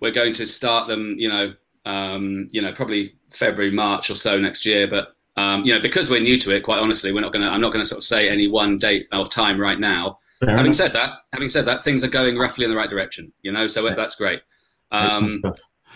We're 0.00 0.10
going 0.10 0.34
to 0.34 0.46
start 0.46 0.86
them, 0.86 1.14
you 1.18 1.30
know, 1.30 1.54
um, 1.86 2.48
you 2.50 2.60
know, 2.60 2.72
probably 2.72 3.14
February, 3.30 3.70
March 3.70 4.10
or 4.10 4.14
so 4.14 4.38
next 4.38 4.66
year. 4.66 4.86
But 4.86 5.16
um, 5.36 5.64
you 5.64 5.72
know, 5.72 5.80
because 5.80 6.10
we're 6.10 6.20
new 6.20 6.38
to 6.38 6.54
it, 6.54 6.62
quite 6.62 6.78
honestly, 6.78 7.12
we're 7.12 7.20
not 7.20 7.32
going 7.32 7.44
to. 7.44 7.50
I'm 7.50 7.60
not 7.60 7.72
going 7.72 7.82
to 7.82 7.88
sort 7.88 7.98
of 7.98 8.04
say 8.04 8.28
any 8.28 8.48
one 8.48 8.78
date 8.78 9.06
or 9.12 9.26
time 9.26 9.60
right 9.60 9.78
now. 9.78 10.18
Fair 10.40 10.50
having 10.50 10.66
enough. 10.66 10.76
said 10.76 10.92
that, 10.94 11.18
having 11.32 11.48
said 11.48 11.66
that, 11.66 11.84
things 11.84 12.02
are 12.02 12.08
going 12.08 12.38
roughly 12.38 12.64
in 12.64 12.70
the 12.70 12.76
right 12.76 12.90
direction. 12.90 13.32
You 13.42 13.52
know, 13.52 13.66
so 13.66 13.86
yeah. 13.86 13.94
that's 13.94 14.16
great. 14.16 14.40
Um, 14.90 15.42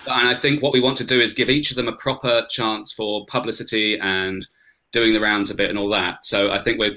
and 0.06 0.28
I 0.28 0.34
think 0.34 0.62
what 0.62 0.72
we 0.72 0.80
want 0.80 0.98
to 0.98 1.04
do 1.04 1.20
is 1.20 1.34
give 1.34 1.50
each 1.50 1.70
of 1.70 1.76
them 1.76 1.88
a 1.88 1.96
proper 1.96 2.46
chance 2.48 2.92
for 2.92 3.24
publicity 3.26 3.98
and 3.98 4.46
doing 4.92 5.12
the 5.12 5.20
rounds 5.20 5.50
a 5.50 5.54
bit 5.54 5.70
and 5.70 5.78
all 5.78 5.88
that. 5.90 6.24
So 6.24 6.50
I 6.50 6.58
think 6.58 6.78
we're 6.78 6.94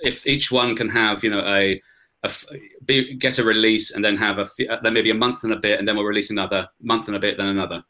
if 0.00 0.26
each 0.26 0.50
one 0.50 0.74
can 0.74 0.88
have 0.88 1.22
you 1.22 1.30
know 1.30 1.44
a, 1.46 1.80
a 2.22 2.30
be, 2.84 3.14
get 3.14 3.38
a 3.38 3.44
release 3.44 3.92
and 3.92 4.04
then 4.04 4.16
have 4.16 4.38
a 4.38 4.46
then 4.82 4.94
maybe 4.94 5.10
a 5.10 5.14
month 5.14 5.44
and 5.44 5.52
a 5.52 5.58
bit 5.58 5.78
and 5.78 5.86
then 5.86 5.96
we'll 5.96 6.06
release 6.06 6.30
another 6.30 6.68
month 6.80 7.08
and 7.08 7.16
a 7.16 7.20
bit 7.20 7.36
then 7.36 7.48
another. 7.48 7.84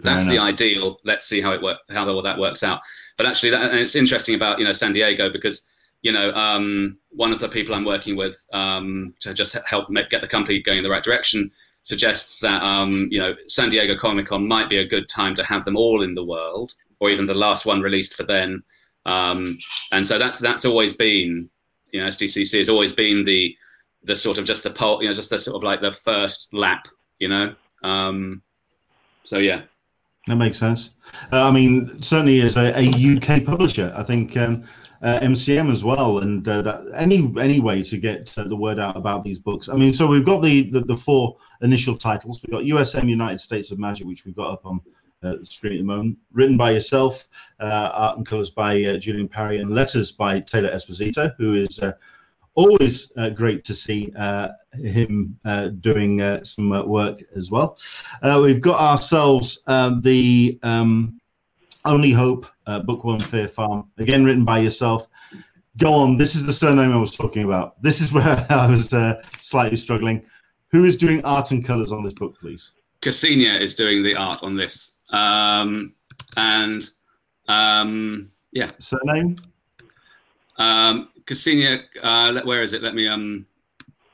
That's 0.00 0.26
the 0.26 0.38
ideal. 0.38 0.98
Let's 1.04 1.26
see 1.26 1.40
how 1.40 1.52
it 1.52 1.62
work 1.62 1.78
how 1.90 2.06
all 2.08 2.22
that 2.22 2.38
works 2.38 2.62
out. 2.62 2.80
But 3.16 3.26
actually, 3.26 3.50
that, 3.50 3.70
and 3.70 3.78
it's 3.78 3.96
interesting 3.96 4.34
about 4.34 4.58
you 4.58 4.64
know 4.64 4.72
San 4.72 4.92
Diego 4.92 5.30
because 5.30 5.66
you 6.02 6.12
know, 6.12 6.32
um, 6.34 6.98
one 7.10 7.32
of 7.32 7.40
the 7.40 7.48
people 7.48 7.74
I'm 7.74 7.84
working 7.84 8.14
with 8.14 8.44
um, 8.52 9.12
to 9.20 9.34
just 9.34 9.56
help 9.66 9.90
make, 9.90 10.08
get 10.08 10.20
the 10.20 10.28
company 10.28 10.62
going 10.62 10.78
in 10.78 10.84
the 10.84 10.90
right 10.90 11.02
direction 11.02 11.50
suggests 11.82 12.38
that 12.40 12.62
um, 12.62 13.08
you 13.10 13.18
know 13.18 13.34
San 13.48 13.70
Diego 13.70 13.96
Comic 13.96 14.26
Con 14.26 14.46
might 14.46 14.68
be 14.68 14.78
a 14.78 14.86
good 14.86 15.08
time 15.08 15.34
to 15.34 15.44
have 15.44 15.64
them 15.64 15.76
all 15.76 16.02
in 16.02 16.14
the 16.14 16.24
world, 16.24 16.74
or 17.00 17.10
even 17.10 17.26
the 17.26 17.34
last 17.34 17.66
one 17.66 17.80
released 17.80 18.14
for 18.14 18.22
then. 18.22 18.62
Um, 19.04 19.58
and 19.92 20.06
so 20.06 20.16
that's 20.16 20.38
that's 20.38 20.64
always 20.64 20.96
been, 20.96 21.50
you 21.90 22.00
know, 22.00 22.06
SDCC 22.06 22.58
has 22.58 22.68
always 22.68 22.92
been 22.92 23.24
the 23.24 23.56
the 24.04 24.14
sort 24.14 24.38
of 24.38 24.44
just 24.44 24.62
the 24.62 24.70
pole, 24.70 25.02
you 25.02 25.08
know, 25.08 25.14
just 25.14 25.30
the 25.30 25.40
sort 25.40 25.56
of 25.56 25.64
like 25.64 25.80
the 25.80 25.90
first 25.90 26.54
lap, 26.54 26.86
you 27.18 27.28
know. 27.28 27.54
Um, 27.82 28.42
so 29.24 29.38
yeah, 29.38 29.62
that 30.26 30.36
makes 30.36 30.58
sense. 30.58 30.94
Uh, 31.32 31.44
I 31.44 31.50
mean, 31.50 32.02
certainly 32.02 32.40
as 32.40 32.56
a, 32.56 32.72
a 32.76 33.16
UK 33.16 33.44
publisher, 33.44 33.92
I 33.96 34.02
think 34.02 34.36
um, 34.36 34.64
uh, 35.02 35.20
MCM 35.20 35.70
as 35.70 35.84
well, 35.84 36.18
and 36.18 36.46
uh, 36.48 36.62
that, 36.62 36.84
any 36.94 37.32
any 37.38 37.60
way 37.60 37.82
to 37.82 37.96
get 37.96 38.36
uh, 38.36 38.44
the 38.44 38.56
word 38.56 38.78
out 38.78 38.96
about 38.96 39.22
these 39.22 39.38
books. 39.38 39.68
I 39.68 39.76
mean, 39.76 39.92
so 39.92 40.06
we've 40.06 40.24
got 40.24 40.42
the, 40.42 40.70
the, 40.70 40.80
the 40.80 40.96
four 40.96 41.36
initial 41.62 41.96
titles. 41.96 42.42
We've 42.42 42.52
got 42.52 42.64
USM 42.64 43.08
United 43.08 43.40
States 43.40 43.70
of 43.70 43.78
Magic, 43.78 44.06
which 44.06 44.24
we've 44.24 44.34
got 44.34 44.52
up 44.52 44.66
on 44.66 44.80
uh, 45.22 45.36
the 45.36 45.46
screen 45.46 45.74
at 45.74 45.78
the 45.78 45.84
moment, 45.84 46.18
written 46.32 46.56
by 46.56 46.72
yourself, 46.72 47.28
uh, 47.60 47.90
art 47.92 48.16
and 48.16 48.26
colors 48.26 48.50
by 48.50 48.82
uh, 48.84 48.96
Julian 48.98 49.28
Parry, 49.28 49.60
and 49.60 49.70
letters 49.70 50.10
by 50.10 50.40
Taylor 50.40 50.70
Esposito, 50.70 51.34
who 51.38 51.54
is 51.54 51.80
always 52.56 53.12
uh, 53.16 53.28
great 53.28 53.64
to 53.64 53.74
see 53.74 54.12
uh, 54.18 54.48
him 54.74 55.38
uh, 55.44 55.68
doing 55.68 56.42
some 56.44 56.70
work 56.88 57.22
as 57.36 57.50
well. 57.50 57.78
we've 58.40 58.60
got 58.60 58.80
ourselves 58.80 59.60
um, 59.68 60.00
the 60.00 60.58
um, 60.62 61.20
Only 61.84 62.10
Hope 62.10 62.46
Bookworm 62.84 63.20
Fear 63.20 63.48
Farm, 63.48 63.88
again 63.98 64.24
written 64.24 64.44
by 64.44 64.58
yourself. 64.58 65.06
Go 65.78 65.92
on, 65.92 66.16
this 66.16 66.34
is 66.34 66.44
the 66.44 66.52
surname 66.52 66.92
I 66.92 66.96
was 66.96 67.14
talking 67.14 67.44
about. 67.44 67.80
This 67.82 68.00
is 68.00 68.12
where 68.12 68.46
I 68.50 68.66
was 68.66 68.92
slightly 69.40 69.76
struggling. 69.76 70.24
Who 70.72 70.84
is 70.84 70.96
doing 70.96 71.24
art 71.24 71.52
and 71.52 71.64
colors 71.64 71.92
on 71.92 72.02
this 72.02 72.14
book, 72.14 72.38
please? 72.40 72.72
Ksenia 73.02 73.60
is 73.60 73.74
doing 73.74 74.02
the 74.02 74.16
art 74.16 74.42
on 74.42 74.56
this. 74.56 74.96
Um, 75.10 75.94
and 76.36 76.88
um, 77.48 78.30
yeah. 78.52 78.70
Surname? 78.78 79.36
Um, 80.58 81.10
Ksenia, 81.26 81.82
uh, 82.02 82.40
where 82.44 82.62
is 82.62 82.72
it? 82.72 82.82
Let 82.82 82.94
me. 82.94 83.08
Um, 83.08 83.46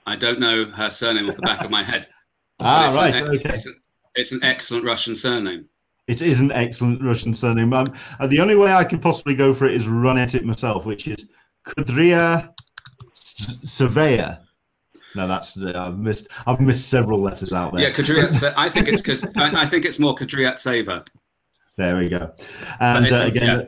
I 0.06 0.16
don't 0.16 0.40
know 0.40 0.64
her 0.66 0.90
surname 0.90 1.28
off 1.28 1.36
the 1.36 1.42
back 1.42 1.64
of 1.64 1.70
my 1.70 1.82
head. 1.82 2.08
ah, 2.60 2.90
right. 2.94 3.14
An, 3.14 3.28
okay. 3.28 3.54
It's 3.54 3.66
an, 3.66 3.80
it's 4.14 4.32
an, 4.32 4.42
excellent 4.42 4.84
Russian 4.84 5.14
surname. 5.14 5.66
It 6.08 6.20
is 6.20 6.40
an 6.40 6.50
excellent 6.50 7.02
Russian 7.02 7.32
surname. 7.32 7.72
Um, 7.72 7.92
uh, 8.18 8.26
the 8.26 8.40
only 8.40 8.56
way 8.56 8.72
I 8.72 8.84
could 8.84 9.00
possibly 9.00 9.34
go 9.34 9.52
for 9.52 9.66
it 9.66 9.74
is 9.74 9.86
run 9.86 10.18
at 10.18 10.34
it 10.34 10.44
myself, 10.44 10.84
which 10.86 11.06
is 11.06 11.30
Kudria 11.66 12.52
Surveyor. 13.14 14.38
No, 15.14 15.28
that's 15.28 15.56
uh, 15.56 15.72
I've 15.74 15.98
missed. 15.98 16.28
I've 16.46 16.60
missed 16.60 16.88
several 16.88 17.20
letters 17.20 17.52
out 17.52 17.72
there. 17.72 17.82
Yeah, 17.82 17.90
Kadriat. 17.90 18.54
I 18.56 18.68
think 18.68 18.88
it's 18.88 19.02
because 19.02 19.24
I, 19.36 19.62
I, 19.62 19.66
think 19.66 19.84
it's 19.84 19.98
more 19.98 20.14
Kadriat 20.14 20.58
Saver. 20.58 21.04
There 21.76 21.96
we 21.98 22.08
go. 22.08 22.32
And 22.80 23.12
uh, 23.12 23.24
again, 23.24 23.60
yeah. 23.60 23.66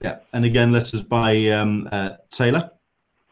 yeah. 0.00 0.18
and 0.32 0.44
again, 0.44 0.72
letters 0.72 1.02
by 1.02 1.48
um, 1.48 1.88
uh, 1.90 2.10
Taylor. 2.30 2.70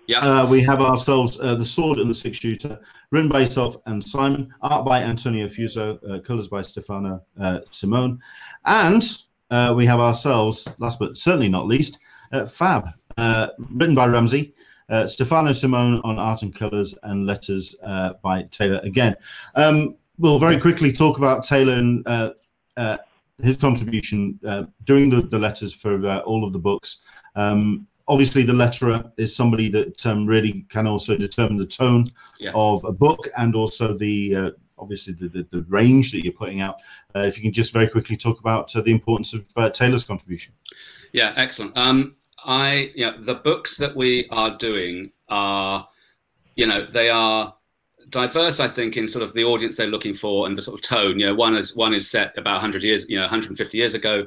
Yeah. 0.09 0.19
Uh, 0.19 0.47
we 0.47 0.63
have 0.63 0.81
ourselves 0.81 1.39
uh, 1.41 1.55
the 1.55 1.65
sword 1.65 1.99
and 1.99 2.11
the 2.11 2.15
six 2.15 2.39
shooter, 2.39 2.79
written 3.11 3.29
by 3.29 3.41
yourself 3.41 3.77
and 3.87 4.03
Simon, 4.03 4.53
art 4.61 4.85
by 4.85 5.03
Antonio 5.03 5.47
Fuso, 5.47 5.99
uh, 6.11 6.21
colors 6.21 6.49
by 6.49 6.63
Stefano 6.63 7.23
Simone, 7.71 8.21
and 8.65 9.03
we 9.77 9.87
have 9.87 10.01
ourselves, 10.01 10.69
last 10.79 10.99
but 10.99 11.17
certainly 11.17 11.49
not 11.49 11.67
least, 11.67 11.99
Fab, 12.49 12.89
written 13.17 13.95
by 13.95 14.07
Ramsey, 14.07 14.55
uh, 14.93 15.07
Stefano 15.07 15.53
Simone 15.53 16.01
on 16.05 16.19
art 16.19 16.43
and 16.43 16.55
colors 16.55 16.95
and 17.05 17.27
letters 17.27 17.75
uh, 17.83 18.13
by 18.23 18.43
Taylor 18.45 18.81
again. 18.85 19.17
Um, 19.55 19.97
we'll 20.19 20.39
very 20.39 20.61
quickly 20.61 20.93
talk 20.93 21.19
about 21.19 21.45
Taylor 21.45 21.75
and 21.75 22.07
uh, 22.07 22.31
uh 22.77 22.99
his 23.43 23.57
contribution 23.57 24.39
uh, 24.47 24.65
doing 24.85 25.11
the, 25.11 25.23
the, 25.23 25.39
letters 25.39 25.73
for 25.73 26.07
uh, 26.07 26.19
all 26.21 26.45
of 26.45 26.53
the 26.53 26.59
books. 26.59 27.01
Um, 27.35 27.89
obviously, 28.09 28.43
the 28.43 28.53
letterer 28.53 29.11
is 29.17 29.35
somebody 29.35 29.69
that 29.71 30.05
um, 30.07 30.27
really 30.27 30.65
can 30.69 30.87
also 30.87 31.17
determine 31.17 31.57
the 31.57 31.67
tone 31.67 32.07
yeah. 32.39 32.53
of 32.55 32.85
a 32.85 32.93
book 32.93 33.29
and 33.39 33.55
also 33.55 33.97
the 33.97 34.55
obviously 34.79 35.13
the, 35.13 35.29
the, 35.29 35.47
the, 35.51 35.63
range 35.69 36.11
that 36.11 36.25
you're 36.25 36.33
putting 36.33 36.61
out. 36.61 36.77
if 37.15 37.37
you 37.37 37.43
can 37.43 37.53
just 37.53 37.73
very 37.73 37.87
quickly 37.87 38.17
talk 38.17 38.41
about 38.41 38.73
the 38.73 38.91
importance 38.91 39.33
of 39.33 39.73
Taylor's 39.73 40.05
contribution. 40.05 40.53
Yeah, 41.13 41.33
excellent. 41.37 41.77
Um, 41.79 42.17
I, 42.45 42.93
know, 42.97 43.17
the 43.19 43.37
books 43.37 43.77
that 43.77 43.95
we 43.95 44.29
are 44.31 44.57
doing 44.57 45.13
are, 45.29 45.89
you 46.57 46.67
know, 46.67 46.85
they 46.85 47.11
are 47.11 47.55
diverse. 48.09 48.61
I 48.61 48.69
think 48.69 48.97
in 48.97 49.07
sort 49.07 49.23
of 49.23 49.33
the 49.33 49.45
audience 49.45 49.77
they're 49.77 49.87
looking 49.87 50.15
for 50.15 50.47
and 50.47 50.57
the 50.57 50.63
sort 50.63 50.79
of 50.79 50.85
tone. 50.85 51.19
You 51.19 51.27
know, 51.27 51.35
one 51.35 51.55
is 51.57 51.77
one 51.77 51.95
is 51.95 52.11
set 52.11 52.37
about 52.37 52.55
100 52.55 52.83
years, 52.83 53.09
you 53.09 53.17
know, 53.17 53.23
150 53.23 53.79
years 53.79 53.95
ago. 53.95 54.27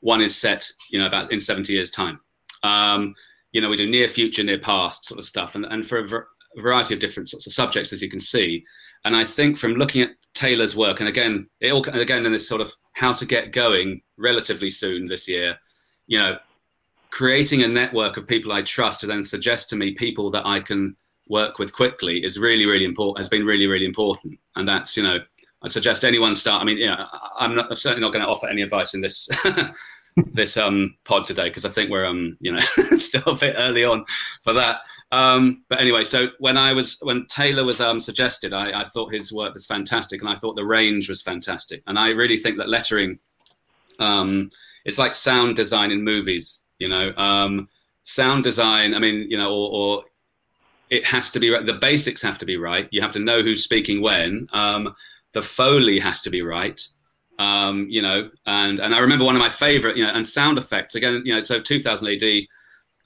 One 0.00 0.20
is 0.20 0.36
set, 0.36 0.68
you 0.90 0.98
know, 0.98 1.06
about 1.06 1.32
in 1.32 1.38
70 1.38 1.72
years' 1.72 1.90
time. 1.90 2.18
Um, 2.62 3.14
you 3.52 3.60
know, 3.60 3.68
we 3.68 3.76
do 3.76 3.88
near 3.88 4.08
future, 4.08 4.42
near 4.42 4.58
past 4.58 5.06
sort 5.06 5.18
of 5.18 5.24
stuff, 5.24 5.54
and 5.54 5.64
and 5.66 5.86
for 5.86 6.00
a, 6.00 6.60
variety 6.60 6.92
of 6.92 7.00
different 7.00 7.28
sorts 7.30 7.46
of 7.46 7.52
subjects, 7.52 7.92
as 7.92 8.02
you 8.02 8.10
can 8.10 8.20
see. 8.20 8.64
And 9.04 9.16
I 9.16 9.24
think 9.24 9.56
from 9.56 9.72
looking 9.72 10.02
at 10.02 10.10
Taylor's 10.34 10.76
work, 10.76 11.00
and 11.00 11.08
again, 11.08 11.48
it 11.60 11.72
all 11.72 11.82
again 11.88 12.26
in 12.26 12.32
this 12.32 12.48
sort 12.48 12.60
of 12.60 12.72
how 12.92 13.12
to 13.14 13.26
get 13.26 13.52
going 13.52 14.02
relatively 14.16 14.70
soon 14.70 15.06
this 15.06 15.28
year. 15.28 15.58
You 16.06 16.18
know, 16.18 16.38
creating 17.10 17.62
a 17.62 17.68
network 17.68 18.16
of 18.16 18.26
people 18.26 18.52
I 18.52 18.62
trust 18.62 19.00
to 19.00 19.06
then 19.06 19.22
suggest 19.22 19.68
to 19.68 19.76
me 19.76 19.92
people 19.92 20.30
that 20.30 20.46
I 20.46 20.60
can 20.60 20.96
work 21.28 21.58
with 21.58 21.72
quickly 21.72 22.24
is 22.24 22.38
really, 22.38 22.66
really 22.66 22.84
important, 22.84 23.18
has 23.18 23.28
been 23.28 23.46
really, 23.46 23.66
really 23.66 23.86
important. 23.86 24.38
And 24.56 24.66
that's, 24.66 24.96
you 24.96 25.02
know, 25.02 25.18
I 25.62 25.68
suggest 25.68 26.04
anyone 26.04 26.34
start. 26.34 26.62
I 26.62 26.64
mean, 26.64 26.78
yeah, 26.78 27.06
I'm, 27.38 27.54
not, 27.54 27.70
I'm 27.70 27.76
certainly 27.76 28.00
not 28.00 28.12
going 28.12 28.24
to 28.24 28.30
offer 28.30 28.48
any 28.48 28.62
advice 28.62 28.94
in 28.94 29.00
this 29.00 29.28
this 30.16 30.56
um, 30.56 30.94
pod 31.04 31.26
today 31.26 31.48
because 31.48 31.64
I 31.64 31.70
think 31.70 31.90
we're 31.90 32.04
um, 32.04 32.36
you 32.40 32.52
know 32.52 32.58
still 32.96 33.22
a 33.26 33.36
bit 33.36 33.54
early 33.58 33.84
on 33.84 34.04
for 34.42 34.52
that. 34.52 34.80
Um, 35.10 35.64
but 35.68 35.80
anyway, 35.80 36.04
so 36.04 36.28
when 36.38 36.56
I 36.56 36.72
was 36.72 36.98
when 37.02 37.26
Taylor 37.26 37.64
was 37.64 37.80
um, 37.80 38.00
suggested, 38.00 38.52
I, 38.52 38.80
I 38.80 38.84
thought 38.84 39.12
his 39.12 39.32
work 39.32 39.54
was 39.54 39.66
fantastic, 39.66 40.20
and 40.20 40.30
I 40.30 40.34
thought 40.34 40.56
the 40.56 40.64
range 40.64 41.08
was 41.08 41.22
fantastic, 41.22 41.82
and 41.86 41.98
I 41.98 42.10
really 42.10 42.36
think 42.36 42.56
that 42.58 42.68
lettering, 42.68 43.18
um, 43.98 44.50
it's 44.84 44.98
like 44.98 45.14
sound 45.14 45.56
design 45.56 45.90
in 45.90 46.02
movies. 46.02 46.62
You 46.78 46.88
know, 46.88 47.12
um, 47.16 47.68
sound 48.02 48.44
design. 48.44 48.94
I 48.94 48.98
mean, 48.98 49.30
you 49.30 49.36
know, 49.36 49.50
or, 49.52 49.70
or, 49.70 50.04
it 50.90 51.06
has 51.06 51.30
to 51.30 51.40
be 51.40 51.50
right. 51.50 51.64
The 51.64 51.74
basics 51.74 52.20
have 52.22 52.38
to 52.40 52.46
be 52.46 52.56
right. 52.56 52.88
You 52.90 53.00
have 53.00 53.12
to 53.12 53.18
know 53.18 53.42
who's 53.42 53.64
speaking 53.64 54.02
when. 54.02 54.48
Um, 54.52 54.94
the 55.32 55.42
foley 55.42 55.98
has 55.98 56.20
to 56.22 56.30
be 56.30 56.42
right. 56.42 56.80
Um, 57.42 57.86
you 57.88 58.02
know, 58.02 58.30
and 58.46 58.78
and 58.78 58.94
I 58.94 58.98
remember 59.00 59.24
one 59.24 59.34
of 59.34 59.40
my 59.40 59.50
favorite, 59.50 59.96
you 59.96 60.06
know, 60.06 60.12
and 60.12 60.26
sound 60.26 60.58
effects 60.58 60.94
again. 60.94 61.22
You 61.24 61.34
know, 61.34 61.42
so 61.42 61.60
2000 61.60 62.06
AD. 62.06 62.30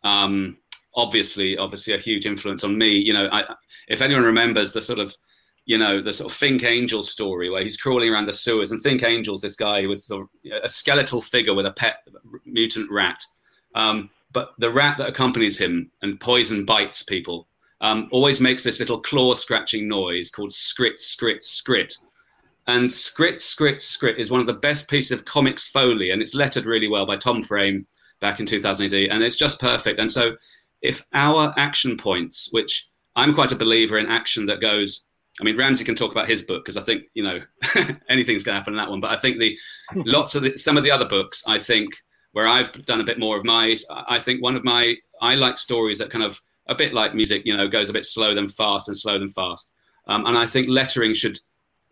Um, 0.05 0.59
obviously, 0.95 1.57
obviously, 1.57 1.95
a 1.95 1.99
huge 1.99 2.27
influence 2.27 2.63
on 2.63 2.77
me. 2.77 2.89
You 2.89 3.15
know, 3.15 3.29
I, 3.33 3.55
if 3.89 4.03
anyone 4.03 4.25
remembers 4.25 4.73
the 4.73 4.83
sort 4.83 4.99
of 4.99 5.17
you 5.67 5.77
know, 5.77 6.01
the 6.01 6.13
sort 6.13 6.31
of 6.31 6.37
Fink 6.37 6.63
Angel 6.63 7.03
story 7.03 7.51
where 7.51 7.63
he's 7.63 7.77
crawling 7.77 8.09
around 8.09 8.27
the 8.27 8.33
sewers. 8.33 8.71
And 8.71 8.81
Fink 8.81 9.03
Angel's 9.03 9.43
this 9.43 9.57
guy 9.57 9.85
with 9.87 10.01
sort 10.01 10.23
of 10.23 10.29
a 10.63 10.69
skeletal 10.69 11.21
figure 11.21 11.55
with 11.55 11.67
a 11.67 11.73
pet 11.73 12.07
mutant 12.45 12.89
rat. 12.91 13.21
Um, 13.75 14.11
but 14.33 14.53
the 14.59 14.71
rat 14.71 14.97
that 14.99 15.09
accompanies 15.09 15.59
him 15.59 15.91
and 16.03 16.21
poison 16.21 16.65
bites 16.65 17.03
people 17.03 17.49
um, 17.81 18.09
always 18.13 18.41
makes 18.41 18.63
this 18.63 18.79
little 18.79 19.01
claw 19.01 19.35
scratching 19.35 19.89
noise 19.89 20.31
called 20.31 20.51
scrit, 20.51 20.99
scrit, 21.01 21.43
scrit. 21.43 21.93
And 22.67 22.91
scrit, 22.91 23.35
scrit, 23.35 23.77
scrit 23.77 24.19
is 24.19 24.31
one 24.31 24.41
of 24.41 24.47
the 24.47 24.55
best 24.55 24.91
pieces 24.91 25.13
of 25.13 25.25
comics 25.25 25.69
foley, 25.69 26.11
and 26.11 26.21
it's 26.21 26.35
lettered 26.35 26.67
really 26.67 26.89
well 26.89 27.07
by 27.07 27.17
Tom 27.17 27.43
Frame 27.43 27.87
back 28.21 28.41
in 28.41 28.47
2000 28.47 28.87
AD, 28.87 28.95
and 29.11 29.23
it's 29.23 29.37
just 29.37 29.61
perfect. 29.61 29.99
And 29.99 30.11
so, 30.11 30.37
if 30.83 31.05
our 31.15 31.55
action 31.57 31.97
points, 31.97 32.49
which 32.53 32.89
I'm 33.15 33.35
quite 33.35 33.53
a 33.53 33.57
believer 33.57 33.99
in 33.99 34.07
action 34.07 34.47
that 34.47 34.61
goes, 34.61 35.07
I 35.41 35.45
mean, 35.45 35.57
Ramsey 35.57 35.85
can 35.85 35.95
talk 35.95 36.13
about 36.13 36.29
his 36.29 36.43
book 36.43 36.65
because 36.65 36.77
I 36.77 36.83
think 36.83 37.05
you 37.15 37.23
know 37.23 37.41
anything's 38.09 38.43
going 38.43 38.55
to 38.55 38.59
happen 38.59 38.75
in 38.75 38.79
that 38.79 38.91
one. 38.91 39.01
But 39.01 39.13
I 39.13 39.17
think 39.17 39.39
the 39.39 39.57
lots 39.95 40.35
of 40.35 40.43
the, 40.43 40.57
some 40.57 40.77
of 40.77 40.83
the 40.83 40.91
other 40.91 41.07
books, 41.07 41.45
I 41.47 41.59
think 41.59 41.95
where 42.33 42.47
I've 42.47 42.71
done 42.85 43.01
a 43.01 43.05
bit 43.05 43.19
more 43.19 43.37
of 43.37 43.45
my, 43.45 43.77
I 43.91 44.19
think 44.19 44.43
one 44.43 44.57
of 44.57 44.65
my, 44.65 44.95
I 45.23 45.37
like 45.37 45.57
stories 45.57 45.99
that 45.99 46.11
kind 46.11 46.23
of 46.23 46.39
a 46.69 46.75
bit 46.75 46.93
like 46.93 47.15
music, 47.15 47.43
you 47.47 47.57
know, 47.57 47.67
goes 47.67 47.89
a 47.89 47.95
bit 47.95 48.05
slow 48.05 48.35
then 48.35 48.49
fast 48.49 48.89
and 48.89 48.97
slow 48.97 49.19
then 49.19 49.29
fast. 49.29 49.73
Um, 50.07 50.27
and 50.27 50.37
I 50.37 50.47
think 50.47 50.69
lettering 50.69 51.15
should 51.15 51.39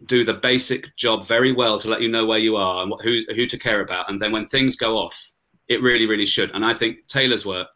do 0.07 0.25
the 0.25 0.35
basic 0.35 0.95
job 0.97 1.27
very 1.27 1.53
well 1.53 1.79
to 1.79 1.89
let 1.89 2.01
you 2.01 2.09
know 2.09 2.27
where 2.27 2.39
you 2.39 2.57
are 2.57 2.83
and 2.83 2.93
who, 3.03 3.23
who 3.35 3.47
to 3.47 3.59
care 3.59 3.81
about. 3.81 4.11
And 4.11 4.21
then 4.21 4.33
when 4.33 4.47
things 4.47 4.77
go 4.77 4.97
off, 4.97 5.33
it 5.69 5.83
really, 5.83 6.07
really 6.07 6.27
should. 6.27 6.51
And 6.53 6.65
I 6.65 6.75
think 6.75 7.07
Taylor's 7.09 7.47
work, 7.47 7.69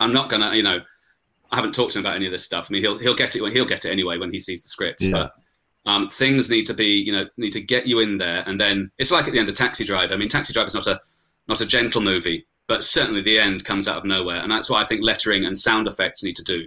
I'm 0.00 0.12
not 0.12 0.28
going 0.28 0.42
to, 0.42 0.54
you 0.54 0.62
know, 0.62 0.80
I 1.50 1.56
haven't 1.56 1.74
talked 1.74 1.92
to 1.92 1.98
him 1.98 2.04
about 2.04 2.16
any 2.16 2.26
of 2.26 2.32
this 2.32 2.44
stuff. 2.44 2.66
I 2.68 2.72
mean, 2.72 2.82
he'll, 2.82 2.98
he'll 2.98 3.14
get 3.14 3.36
it, 3.36 3.42
when 3.42 3.52
he'll 3.52 3.64
get 3.64 3.84
it 3.84 3.90
anyway 3.90 4.18
when 4.18 4.32
he 4.32 4.40
sees 4.40 4.62
the 4.62 4.68
scripts, 4.68 5.04
yeah. 5.04 5.12
but 5.12 5.32
um, 5.90 6.08
things 6.08 6.50
need 6.50 6.64
to 6.64 6.74
be, 6.74 6.98
you 6.98 7.12
know, 7.12 7.26
need 7.36 7.52
to 7.52 7.60
get 7.60 7.86
you 7.86 8.00
in 8.00 8.18
there. 8.18 8.42
And 8.46 8.60
then 8.60 8.90
it's 8.98 9.12
like 9.12 9.26
at 9.26 9.32
the 9.32 9.38
end 9.38 9.48
of 9.48 9.54
Taxi 9.54 9.84
Driver. 9.84 10.12
I 10.12 10.16
mean, 10.16 10.28
Taxi 10.28 10.52
Driver 10.52 10.66
is 10.66 10.74
not 10.74 10.86
a, 10.88 11.00
not 11.48 11.60
a 11.60 11.66
gentle 11.66 12.00
movie, 12.00 12.46
but 12.66 12.82
certainly 12.82 13.22
the 13.22 13.38
end 13.38 13.64
comes 13.64 13.86
out 13.86 13.98
of 13.98 14.04
nowhere, 14.04 14.42
and 14.42 14.50
that's 14.50 14.68
why 14.68 14.80
I 14.80 14.84
think 14.84 15.00
lettering 15.00 15.46
and 15.46 15.56
sound 15.56 15.86
effects 15.86 16.24
need 16.24 16.36
to 16.36 16.42
do. 16.42 16.64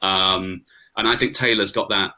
Um, 0.00 0.64
and 0.96 1.08
I 1.08 1.16
think 1.16 1.34
Taylor's 1.34 1.72
got 1.72 1.88
that. 1.88 2.12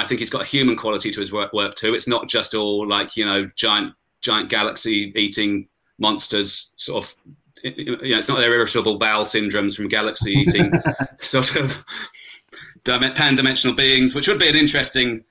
I 0.00 0.06
think 0.06 0.20
he's 0.20 0.30
got 0.30 0.42
a 0.42 0.46
human 0.46 0.76
quality 0.76 1.10
to 1.10 1.20
his 1.20 1.32
work, 1.32 1.52
work 1.52 1.74
too. 1.74 1.94
It's 1.94 2.08
not 2.08 2.28
just 2.28 2.54
all 2.54 2.86
like 2.86 3.16
you 3.16 3.24
know 3.24 3.44
giant 3.56 3.94
giant 4.20 4.48
galaxy 4.48 5.12
eating 5.14 5.68
monsters. 5.98 6.72
Sort 6.76 7.04
of, 7.04 7.14
you 7.62 7.86
know, 7.96 7.98
it's 8.18 8.28
not 8.28 8.38
their 8.38 8.52
irritable 8.52 8.98
bowel 8.98 9.24
syndromes 9.24 9.76
from 9.76 9.88
galaxy 9.88 10.32
eating 10.42 10.72
sort 11.20 11.56
of 11.56 11.84
pan-dimensional 12.84 13.76
beings, 13.76 14.14
which 14.14 14.28
would 14.28 14.38
be 14.38 14.48
an 14.48 14.56
interesting 14.56 15.24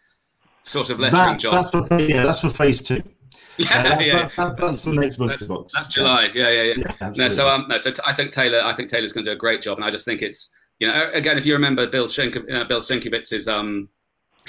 sort 0.63 0.89
of 0.89 0.99
lettering 0.99 1.23
that's, 1.23 1.41
job. 1.43 1.53
That's 1.53 1.87
for, 1.87 1.99
yeah, 2.01 2.23
that's 2.23 2.41
for 2.41 2.49
phase 2.49 2.81
two. 2.81 3.01
Yeah, 3.59 3.67
Uh, 3.97 3.99
yeah. 3.99 4.13
that- 4.21 4.35
that- 4.37 4.57
that's 4.57 4.83
the 4.83 4.93
next 4.93 5.17
book. 5.17 5.27
That's, 5.37 5.47
that's 5.73 5.87
July. 5.89 6.31
Yeah, 6.33 6.49
yeah, 6.49 6.61
yeah. 6.77 6.93
Yeah, 7.01 7.09
no, 7.17 7.29
so 7.29 7.49
um, 7.49 7.65
no, 7.67 7.77
so 7.77 7.91
t- 7.91 8.01
I 8.05 8.13
think 8.13 8.31
Taylor, 8.31 8.61
I 8.63 8.73
think 8.73 8.89
Taylor's 8.89 9.11
going 9.11 9.25
to 9.25 9.31
do 9.31 9.35
a 9.35 9.37
great 9.37 9.61
job, 9.61 9.77
and 9.77 9.83
I 9.83 9.91
just 9.91 10.05
think 10.05 10.21
it's, 10.21 10.53
you 10.79 10.87
know, 10.87 11.09
again, 11.13 11.37
if 11.37 11.45
you 11.45 11.51
remember 11.55 11.85
Bill 11.85 12.07
Schenk, 12.07 12.37
uh, 12.37 12.63
Bill 12.63 12.79
Sienkiewicz's 12.79 13.49
um, 13.49 13.89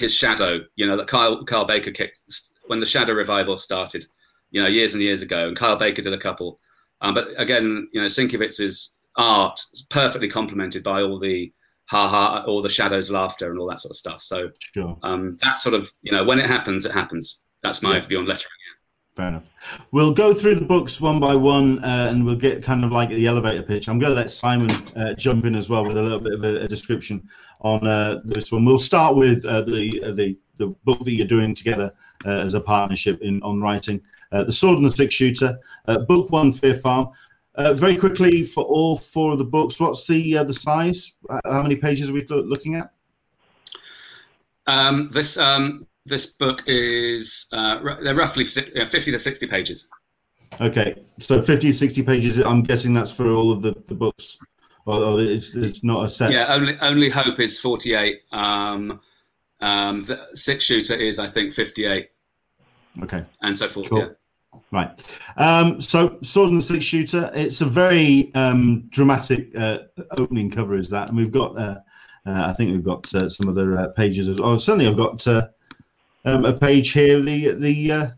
his 0.01 0.15
shadow, 0.15 0.61
you 0.77 0.87
know, 0.87 0.97
that 0.97 1.07
Kyle 1.07 1.45
Kyle 1.45 1.65
Baker 1.67 1.91
kicked 1.93 2.23
when 2.67 2.81
the 2.81 2.87
Shadow 2.87 3.13
revival 3.13 3.57
started, 3.57 4.05
you 4.51 4.61
know, 4.63 4.69
years 4.69 4.95
and 4.95 5.03
years 5.03 5.23
ago, 5.23 5.47
and 5.49 5.57
Kyle 5.57 5.77
Baker 5.77 6.03
did 6.03 6.13
a 6.13 6.19
couple, 6.19 6.59
um, 7.03 7.15
but 7.15 7.29
again, 7.37 7.89
you 7.93 8.01
know, 8.01 8.07
Sienkiewicz's 8.07 8.97
art 9.17 9.61
is 9.75 9.87
perfectly 9.91 10.29
complemented 10.29 10.83
by 10.83 11.03
all 11.03 11.19
the 11.19 11.53
ha 11.87 12.09
ha, 12.09 12.45
all 12.47 12.63
the 12.63 12.69
shadows, 12.69 13.11
laughter, 13.11 13.51
and 13.51 13.59
all 13.59 13.69
that 13.69 13.81
sort 13.81 13.91
of 13.91 13.97
stuff. 13.97 14.23
So 14.23 14.51
Sure. 14.75 14.97
um, 15.03 15.37
that 15.43 15.59
sort 15.59 15.75
of, 15.75 15.91
you 16.03 16.13
know, 16.13 16.25
when 16.25 16.39
it 16.39 16.47
happens, 16.47 16.87
it 16.87 16.93
happens. 16.93 17.43
That's 17.63 17.83
my 17.83 17.97
Yeah. 17.97 18.07
view 18.07 18.19
on 18.21 18.27
lettering. 18.27 18.51
Fair 19.21 19.29
enough. 19.29 19.45
We'll 19.91 20.15
go 20.15 20.33
through 20.33 20.55
the 20.55 20.65
books 20.65 20.99
one 20.99 21.21
by 21.21 21.37
one, 21.37 21.85
uh, 21.85 22.09
and 22.11 22.25
we'll 22.25 22.37
get 22.37 22.63
kind 22.63 22.87
of 22.87 22.91
like 22.91 23.11
the 23.11 23.27
elevator 23.27 23.63
pitch. 23.63 23.87
I'm 23.87 23.99
going 23.99 24.13
to 24.13 24.17
let 24.19 24.31
Simon 24.31 24.71
uh, 24.97 25.13
jump 25.13 25.45
in 25.45 25.55
as 25.55 25.69
well 25.69 25.85
with 25.85 25.99
a 25.99 26.03
little 26.03 26.21
bit 26.21 26.33
of 26.33 26.43
a, 26.43 26.63
a 26.63 26.69
description 26.69 27.29
on 27.61 27.87
uh, 27.87 28.21
this 28.25 28.51
one. 28.51 28.65
We'll 28.65 28.79
start 28.79 29.17
with 29.17 29.45
uh, 29.45 29.61
the, 29.61 30.03
uh, 30.03 30.13
the 30.13 30.39
the 30.57 30.69
book 30.85 31.05
that 31.05 31.13
you're 31.13 31.27
doing 31.27 31.55
together 31.55 31.93
uh, 32.25 32.31
as 32.31 32.55
a 32.55 32.63
partnership 32.63 33.21
in 33.21 33.43
on 33.43 33.61
writing, 33.61 34.01
the 34.33 34.51
Sword 34.51 34.79
and 34.79 34.87
the 34.87 34.91
Six 34.91 35.15
Shooter, 35.15 35.59
book 36.09 36.31
one, 36.31 36.51
Fear 36.51 36.77
Farm. 36.77 37.11
Very 37.75 37.99
quickly 37.99 38.43
for 38.43 38.65
all 38.65 38.97
four 38.97 39.33
of 39.33 39.39
the 39.39 39.45
books, 39.45 39.79
what's 39.79 40.07
the 40.07 40.43
the 40.45 40.55
size? 40.55 41.13
How 41.45 41.63
many 41.63 41.77
pages 41.77 42.09
are 42.09 42.15
we 42.15 42.25
looking 42.27 42.77
at? 42.77 42.91
Um, 44.67 45.11
this 45.13 45.37
um, 45.37 45.87
this 46.11 46.27
book 46.27 46.63
is 46.67 47.47
uh, 47.53 47.81
r- 47.83 47.99
they're 48.05 48.15
roughly 48.15 48.45
uh, 48.77 48.85
50 48.85 49.13
to 49.13 49.19
60 49.19 49.47
pages. 49.47 49.89
Okay, 50.61 51.03
so 51.19 51.41
50, 51.41 51.69
to 51.69 51.73
60 51.73 52.03
pages. 52.03 52.39
I'm 52.39 52.63
guessing 52.63 52.93
that's 52.93 53.13
for 53.13 53.33
all 53.33 53.51
of 53.51 53.63
the, 53.63 53.75
the 53.87 53.95
books. 53.95 54.37
Or, 54.85 55.03
or 55.03 55.21
it's, 55.21 55.55
it's 55.55 55.85
not 55.85 56.05
a 56.05 56.09
set. 56.09 56.33
Yeah, 56.33 56.53
only 56.53 56.77
only 56.81 57.09
hope 57.09 57.39
is 57.39 57.59
48. 57.61 58.21
Um, 58.33 59.01
um, 59.61 60.03
the 60.03 60.27
six 60.35 60.65
shooter 60.65 60.95
is 60.95 61.19
I 61.19 61.29
think 61.29 61.53
58, 61.53 62.09
Okay. 63.05 63.25
and 63.43 63.57
so 63.57 63.69
forth. 63.69 63.89
Cool. 63.89 63.99
Yeah. 64.01 64.09
Right. 64.73 64.91
Um, 65.37 65.81
so, 65.81 66.19
Sword 66.23 66.51
and 66.51 66.59
the 66.59 66.65
Six 66.65 66.85
Shooter. 66.85 67.31
It's 67.35 67.61
a 67.61 67.67
very 67.67 68.35
um, 68.35 68.89
dramatic 68.91 69.57
uh, 69.57 69.79
opening 70.19 70.51
cover, 70.51 70.77
is 70.77 70.91
that? 70.91 71.09
And 71.09 71.17
we've 71.17 71.31
got, 71.31 71.57
uh, 71.57 71.77
uh, 72.27 72.47
I 72.49 72.53
think 72.55 72.73
we've 72.73 72.85
got 72.85 73.13
uh, 73.15 73.29
some 73.29 73.49
other 73.49 73.79
uh, 73.79 73.89
pages 73.97 74.29
as 74.29 74.41
well. 74.41 74.59
Certainly, 74.59 74.89
I've 74.89 74.97
got 74.97 75.25
uh, 75.29 75.49
um, 76.25 76.45
a 76.45 76.53
page 76.53 76.93
here. 76.93 77.21
The 77.21 77.53
the 77.53 77.93
uh, 77.93 78.11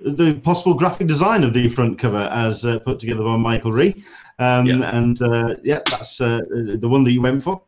the 0.00 0.34
possible 0.34 0.74
graphic 0.74 1.06
design 1.06 1.44
of 1.44 1.52
the 1.52 1.68
front 1.68 1.98
cover, 1.98 2.28
as 2.32 2.64
uh, 2.64 2.78
put 2.80 2.98
together 2.98 3.24
by 3.24 3.36
Michael 3.36 3.72
Ree. 3.72 4.04
Um, 4.38 4.66
Yeah. 4.66 4.96
And 4.96 5.20
uh, 5.20 5.56
yeah, 5.62 5.80
that's 5.90 6.20
uh, 6.20 6.40
the 6.50 6.88
one 6.88 7.04
that 7.04 7.12
you 7.12 7.22
went 7.22 7.42
for. 7.42 7.60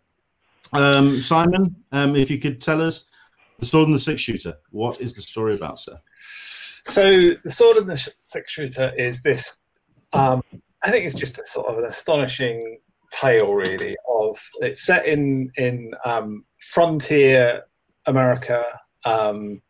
Um, 0.73 1.21
Simon, 1.21 1.75
um, 1.91 2.15
if 2.15 2.31
you 2.31 2.39
could 2.39 2.61
tell 2.61 2.81
us 2.81 3.07
the 3.59 3.67
Sword 3.67 3.89
and 3.89 3.95
the 3.95 4.01
Six 4.01 4.21
Shooter. 4.21 4.55
What 4.71 5.01
is 5.01 5.13
the 5.13 5.21
story 5.23 5.55
about, 5.55 5.81
sir? 5.81 6.01
So 6.85 7.33
the 7.45 7.51
sword 7.51 7.77
and 7.77 7.89
the 7.89 7.97
Sh- 7.97 8.09
six 8.23 8.53
shooter 8.53 8.93
is 8.97 9.23
this. 9.23 9.59
Um, 10.13 10.43
I 10.83 10.91
think 10.91 11.05
it's 11.05 11.15
just 11.15 11.39
a 11.39 11.47
sort 11.47 11.67
of 11.69 11.79
an 11.79 11.85
astonishing 11.85 12.79
tale, 13.13 13.53
really. 13.53 13.97
Of 14.09 14.39
it's 14.61 14.83
set 14.83 15.07
in 15.07 15.51
in 15.57 15.93
um, 16.05 16.45
frontier 16.59 17.65
America, 18.07 18.65
um, 19.05 19.61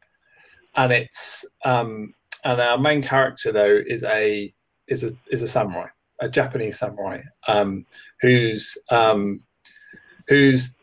and 0.76 0.92
it's 0.92 1.44
um, 1.64 2.14
and 2.44 2.60
our 2.60 2.78
main 2.78 3.02
character 3.02 3.52
though 3.52 3.80
is 3.86 4.04
a 4.04 4.52
is 4.88 5.04
a 5.04 5.10
is 5.30 5.42
a 5.42 5.48
samurai, 5.48 5.88
a 6.20 6.28
Japanese 6.28 6.78
samurai, 6.78 7.20
um, 7.48 7.86
who's 8.20 8.76
um, 8.90 9.40
who's 10.28 10.76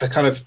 a 0.00 0.08
kind 0.08 0.26
of 0.26 0.42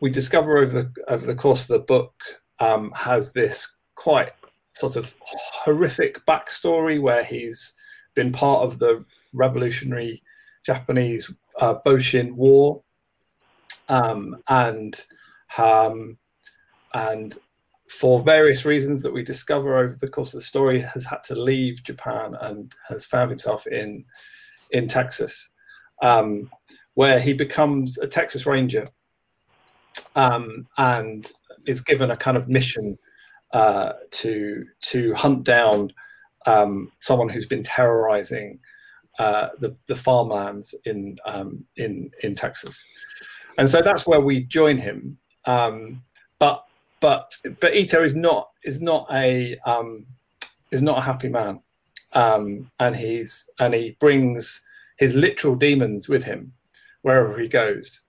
we 0.00 0.10
discover 0.10 0.58
over 0.58 0.82
the 0.82 1.04
over 1.08 1.26
the 1.26 1.34
course 1.34 1.68
of 1.68 1.78
the 1.78 1.86
book 1.86 2.12
um, 2.60 2.92
has 2.92 3.32
this 3.32 3.76
quite 3.94 4.32
sort 4.74 4.96
of 4.96 5.14
horrific 5.22 6.24
backstory 6.26 7.00
where 7.00 7.24
he's 7.24 7.74
been 8.14 8.32
part 8.32 8.62
of 8.62 8.78
the 8.78 9.04
revolutionary 9.32 10.22
Japanese 10.64 11.32
uh, 11.60 11.76
Boshin 11.86 12.32
War, 12.32 12.82
um, 13.88 14.36
and 14.48 15.04
um, 15.58 16.18
and 16.94 17.38
for 17.88 18.20
various 18.20 18.64
reasons 18.64 19.02
that 19.02 19.12
we 19.12 19.22
discover 19.22 19.76
over 19.76 19.96
the 20.00 20.08
course 20.08 20.34
of 20.34 20.40
the 20.40 20.44
story, 20.44 20.80
has 20.80 21.04
had 21.04 21.22
to 21.24 21.34
leave 21.34 21.84
Japan 21.84 22.36
and 22.40 22.72
has 22.88 23.06
found 23.06 23.30
himself 23.30 23.66
in 23.66 24.04
in 24.70 24.88
Texas, 24.88 25.50
um, 26.02 26.50
where 26.94 27.20
he 27.20 27.32
becomes 27.32 27.98
a 27.98 28.06
Texas 28.06 28.46
Ranger 28.46 28.86
um, 30.16 30.66
and 30.78 31.30
is 31.66 31.80
given 31.80 32.10
a 32.10 32.16
kind 32.16 32.36
of 32.36 32.48
mission 32.48 32.98
uh, 33.52 33.92
to 34.10 34.64
to 34.80 35.14
hunt 35.14 35.44
down 35.44 35.92
um, 36.46 36.90
someone 37.00 37.28
who's 37.28 37.46
been 37.46 37.62
terrorizing 37.62 38.58
uh, 39.18 39.48
the 39.60 39.76
the 39.86 39.96
farmlands 39.96 40.74
in 40.84 41.16
um, 41.26 41.64
in 41.76 42.10
in 42.22 42.34
Texas, 42.34 42.84
and 43.58 43.68
so 43.68 43.80
that's 43.80 44.06
where 44.06 44.20
we 44.20 44.44
join 44.44 44.76
him. 44.76 45.18
Um, 45.44 46.02
but 46.38 46.64
but 47.04 47.36
but 47.60 47.74
Ito 47.76 48.02
is 48.02 48.16
not 48.16 48.48
is 48.62 48.80
not 48.80 49.06
a 49.12 49.58
um, 49.66 50.06
is 50.70 50.80
not 50.80 50.96
a 50.96 51.02
happy 51.02 51.28
man, 51.28 51.60
um, 52.14 52.70
and 52.80 52.96
he's 52.96 53.50
and 53.60 53.74
he 53.74 53.94
brings 54.00 54.62
his 54.96 55.14
literal 55.14 55.54
demons 55.54 56.08
with 56.08 56.24
him 56.24 56.50
wherever 57.02 57.38
he 57.38 57.46
goes. 57.46 58.00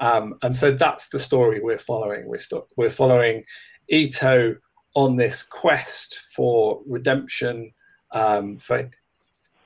Um, 0.00 0.38
and 0.44 0.54
so 0.54 0.70
that's 0.70 1.08
the 1.08 1.18
story 1.18 1.60
we're 1.60 1.78
following. 1.78 2.28
We're, 2.28 2.38
sto- 2.38 2.68
we're 2.76 2.90
following 2.90 3.42
Ito 3.88 4.54
on 4.94 5.16
this 5.16 5.42
quest 5.42 6.22
for 6.30 6.80
redemption, 6.86 7.72
um, 8.12 8.58
for 8.58 8.88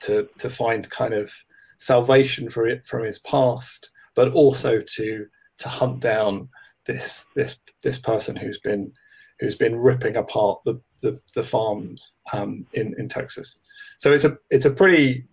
to 0.00 0.26
to 0.38 0.48
find 0.48 0.88
kind 0.88 1.12
of 1.12 1.30
salvation 1.76 2.48
for 2.48 2.66
it 2.66 2.86
from 2.86 3.04
his 3.04 3.18
past, 3.18 3.90
but 4.14 4.32
also 4.32 4.80
to 4.80 5.26
to 5.58 5.68
hunt 5.68 6.00
down 6.00 6.48
this 6.88 7.30
this 7.36 7.60
this 7.84 7.98
person 7.98 8.34
who's 8.34 8.58
been 8.58 8.92
who's 9.38 9.54
been 9.54 9.76
ripping 9.76 10.16
apart 10.16 10.58
the 10.64 10.80
the, 11.02 11.20
the 11.36 11.42
farms 11.42 12.18
um, 12.32 12.66
in 12.72 12.94
in 12.98 13.08
Texas. 13.08 13.62
So 13.98 14.12
it's 14.12 14.24
a 14.24 14.36
it's 14.50 14.64
a 14.64 14.70
pretty 14.70 15.24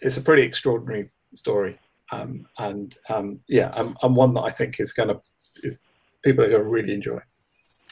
it's 0.00 0.16
a 0.16 0.22
pretty 0.22 0.42
extraordinary 0.42 1.10
story, 1.34 1.78
um, 2.10 2.44
and 2.58 2.96
um, 3.08 3.38
yeah, 3.46 3.72
and, 3.76 3.96
and 4.02 4.16
one 4.16 4.34
that 4.34 4.42
I 4.42 4.50
think 4.50 4.80
is 4.80 4.92
going 4.92 5.10
to 5.10 5.20
is 5.62 5.78
people 6.24 6.44
are 6.44 6.48
going 6.48 6.62
to 6.62 6.68
really 6.68 6.94
enjoy. 6.94 7.20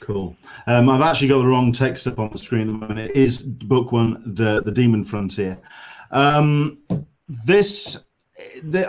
Cool. 0.01 0.35
Um, 0.67 0.89
I've 0.89 1.03
actually 1.03 1.29
got 1.29 1.39
the 1.39 1.47
wrong 1.47 1.73
text 1.73 2.07
up 2.07 2.19
on 2.19 2.31
the 2.31 2.39
screen 2.39 2.63
at 2.63 2.67
the 2.67 2.73
moment. 2.73 2.99
It 2.99 3.15
is 3.15 3.43
book 3.43 3.93
one, 3.93 4.35
the 4.35 4.63
the 4.63 4.73
Demon 4.73 5.05
Frontier. 5.05 5.59
Um, 6.11 6.79
this, 7.29 8.07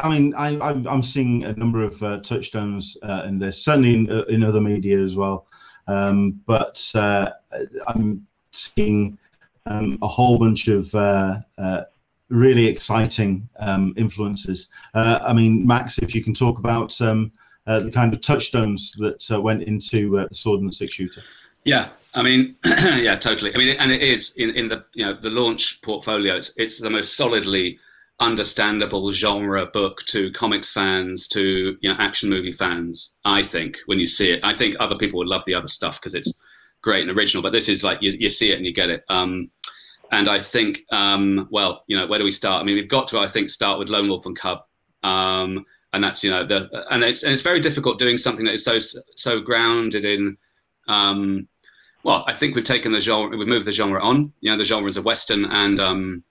I 0.04 0.10
mean, 0.10 0.34
I, 0.36 0.60
I'm, 0.60 0.88
I'm 0.88 1.02
seeing 1.02 1.44
a 1.44 1.54
number 1.54 1.84
of 1.84 2.02
uh, 2.04 2.20
touchstones 2.20 2.98
uh, 3.04 3.24
in 3.26 3.40
this, 3.40 3.64
certainly 3.64 3.94
in, 3.94 4.12
uh, 4.12 4.24
in 4.24 4.44
other 4.44 4.62
media 4.62 5.00
as 5.00 5.16
well. 5.16 5.48
Um, 5.88 6.42
but 6.46 6.92
uh, 6.96 7.32
I'm 7.88 8.26
seeing 8.52 9.18
um, 9.66 9.98
a 10.02 10.08
whole 10.08 10.38
bunch 10.38 10.68
of 10.68 10.94
uh, 10.96 11.40
uh, 11.58 11.84
really 12.30 12.66
exciting 12.66 13.48
um, 13.60 13.94
influences. 13.98 14.70
I 14.94 15.34
mean, 15.34 15.66
Max, 15.66 15.98
if 15.98 16.16
you 16.16 16.24
can 16.24 16.34
talk 16.34 16.60
about 16.60 17.00
um, 17.02 17.32
the 17.66 17.92
kind 17.94 18.14
of 18.14 18.22
touchstones 18.22 18.94
that 18.94 19.42
went 19.42 19.64
into 19.64 20.26
the 20.30 20.36
sword 20.36 20.62
and 20.62 20.70
the 20.70 20.74
six 20.74 20.94
shooter. 20.94 21.22
Yeah, 21.64 21.90
I 22.14 22.24
mean, 22.24 22.56
yeah, 22.66 23.16
totally. 23.16 23.54
I 23.54 23.58
mean, 23.58 23.76
and 23.78 23.92
it 23.92 24.02
is 24.02 24.36
in, 24.38 24.50
in 24.52 24.68
the 24.68 24.86
you 24.94 25.06
know 25.06 25.14
the 25.14 25.30
launch 25.30 25.82
portfolio. 25.82 26.36
It's 26.36 26.54
it's 26.58 26.80
the 26.80 26.90
most 26.90 27.16
solidly 27.16 27.80
understandable 28.22 29.12
genre 29.12 29.66
book 29.66 30.04
to 30.06 30.32
comics 30.32 30.72
fans, 30.72 31.28
to 31.30 31.76
you 31.82 31.90
know 31.90 31.96
action 32.00 32.30
movie 32.30 32.52
fans. 32.52 33.18
I 33.26 33.44
think 33.44 33.80
when 33.88 34.00
you 34.00 34.08
see 34.08 34.32
it, 34.32 34.40
I 34.44 34.54
think 34.54 34.76
other 34.80 34.96
people 34.96 35.18
would 35.18 35.28
love 35.28 35.44
the 35.46 35.56
other 35.56 35.68
stuff 35.68 36.00
because 36.00 36.14
it's 36.14 36.40
great 36.82 37.08
and 37.08 37.18
original. 37.18 37.44
But 37.44 37.54
this 37.54 37.68
is 37.68 37.84
like 37.84 38.02
you, 38.02 38.12
you 38.12 38.30
see 38.30 38.52
it 38.52 38.58
and 38.58 38.66
you 38.66 38.74
get 38.74 38.90
it. 38.90 39.04
Um, 39.10 39.52
and 40.12 40.30
I 40.30 40.40
think, 40.40 40.82
um, 40.92 41.48
well, 41.52 41.84
you 41.88 41.98
know, 41.98 42.06
where 42.06 42.20
do 42.20 42.26
we 42.26 42.32
start? 42.32 42.62
I 42.62 42.66
mean, 42.66 42.76
we've 42.76 42.88
got 42.88 43.08
to, 43.10 43.20
I 43.20 43.28
think, 43.28 43.50
start 43.50 43.80
with 43.80 43.90
Lone 43.90 44.10
Wolf 44.10 44.26
and 44.26 44.38
Cub. 44.38 44.60
Um, 45.04 45.66
and 45.94 46.04
that's 46.04 46.24
you 46.24 46.32
know 46.32 46.46
the 46.46 46.70
and 46.90 47.04
it's 47.04 47.24
and 47.24 47.32
it's 47.32 47.42
very 47.42 47.60
difficult 47.60 48.00
doing 48.00 48.18
something 48.18 48.46
that 48.46 48.54
is 48.54 48.64
so 48.64 48.78
so 49.16 49.40
grounded 49.40 50.06
in 50.06 50.38
um, 50.88 51.48
well 52.04 52.24
I 52.28 52.34
think 52.34 52.56
we've 52.56 52.64
taken 52.64 52.92
the 52.92 53.02
genre 53.02 53.36
we've 53.36 53.48
moved 53.48 53.68
the 53.68 53.72
genre 53.72 54.02
on 54.02 54.32
you 54.42 54.52
know 54.52 54.58
the 54.58 54.66
genres 54.66 54.98
of 54.98 55.06
western 55.06 55.46
and 55.46 55.80
um, 55.80 56.24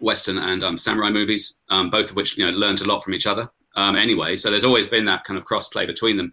Western 0.00 0.38
and 0.38 0.62
um, 0.62 0.76
samurai 0.76 1.10
movies, 1.10 1.60
um, 1.70 1.90
both 1.90 2.10
of 2.10 2.16
which 2.16 2.36
you 2.36 2.44
know 2.44 2.52
learned 2.52 2.80
a 2.80 2.84
lot 2.84 3.02
from 3.02 3.14
each 3.14 3.26
other. 3.26 3.50
Um, 3.76 3.96
anyway, 3.96 4.36
so 4.36 4.50
there's 4.50 4.64
always 4.64 4.86
been 4.86 5.04
that 5.06 5.24
kind 5.24 5.36
of 5.36 5.46
crossplay 5.46 5.86
between 5.86 6.16
them. 6.16 6.32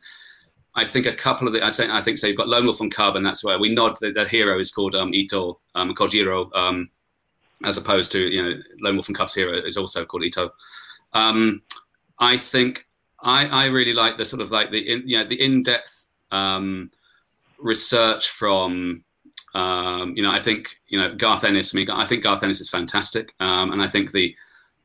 I 0.75 0.85
think 0.85 1.05
a 1.05 1.13
couple 1.13 1.47
of 1.47 1.53
the 1.53 1.63
I 1.63 1.69
say 1.69 1.89
I 1.89 2.01
think 2.01 2.17
so. 2.17 2.27
You've 2.27 2.37
got 2.37 2.47
Lone 2.47 2.65
Wolf 2.65 2.79
and 2.79 2.93
Cub, 2.93 3.15
and 3.15 3.25
that's 3.25 3.43
where 3.43 3.59
we 3.59 3.73
nod. 3.73 3.97
The, 3.99 4.11
the 4.11 4.25
hero 4.25 4.59
is 4.59 4.71
called 4.71 4.95
um, 4.95 5.13
Ito 5.13 5.59
um, 5.75 5.93
Kojiro, 5.93 6.53
um, 6.55 6.89
as 7.65 7.77
opposed 7.77 8.11
to 8.13 8.19
you 8.19 8.41
know 8.41 8.53
Lone 8.79 8.95
Wolf 8.95 9.07
and 9.07 9.17
Cub's 9.17 9.35
hero 9.35 9.53
is 9.53 9.77
also 9.77 10.05
called 10.05 10.23
Ito. 10.23 10.49
Um, 11.13 11.61
I 12.19 12.37
think 12.37 12.85
I, 13.19 13.47
I 13.47 13.65
really 13.65 13.93
like 13.93 14.17
the 14.17 14.25
sort 14.25 14.41
of 14.41 14.51
like 14.51 14.71
the 14.71 14.79
in, 14.79 15.07
you 15.07 15.17
know 15.17 15.25
the 15.25 15.43
in 15.43 15.63
depth 15.63 16.07
um, 16.31 16.89
research 17.59 18.29
from 18.29 19.03
um, 19.53 20.13
you 20.15 20.23
know 20.23 20.31
I 20.31 20.39
think 20.39 20.69
you 20.87 20.99
know 20.99 21.15
Garth 21.15 21.43
Ennis. 21.43 21.73
I 21.73 21.77
mean 21.77 21.89
I 21.89 22.05
think 22.05 22.23
Garth 22.23 22.43
Ennis 22.43 22.61
is 22.61 22.69
fantastic, 22.69 23.33
um, 23.39 23.71
and 23.71 23.81
I 23.81 23.87
think 23.87 24.11
the 24.11 24.35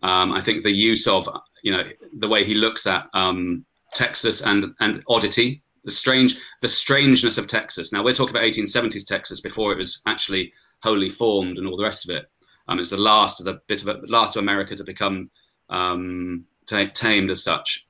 um, 0.02 0.32
I 0.32 0.40
think 0.40 0.62
the 0.62 0.72
use 0.72 1.06
of 1.06 1.28
you 1.62 1.72
know 1.72 1.84
the 2.18 2.28
way 2.28 2.44
he 2.44 2.54
looks 2.54 2.86
at 2.86 3.08
um, 3.14 3.64
Texas 3.94 4.42
and 4.42 4.72
and 4.80 5.02
oddity, 5.08 5.62
the 5.84 5.90
strange 5.90 6.38
the 6.60 6.68
strangeness 6.68 7.38
of 7.38 7.46
Texas. 7.46 7.92
Now 7.92 8.02
we're 8.02 8.14
talking 8.14 8.34
about 8.34 8.46
1870s 8.46 9.06
Texas 9.06 9.40
before 9.40 9.72
it 9.72 9.78
was 9.78 10.02
actually 10.06 10.52
wholly 10.82 11.10
formed 11.10 11.58
and 11.58 11.66
all 11.66 11.76
the 11.76 11.84
rest 11.84 12.08
of 12.08 12.14
it. 12.14 12.30
Um, 12.68 12.78
it's 12.78 12.90
the 12.90 12.96
last 12.96 13.40
of 13.40 13.46
the 13.46 13.60
bit 13.68 13.84
of 13.84 14.08
last 14.08 14.36
of 14.36 14.42
America 14.42 14.74
to 14.76 14.84
become 14.84 15.30
um, 15.70 16.44
t- 16.66 16.88
tamed 16.88 17.30
as 17.30 17.42
such. 17.42 17.86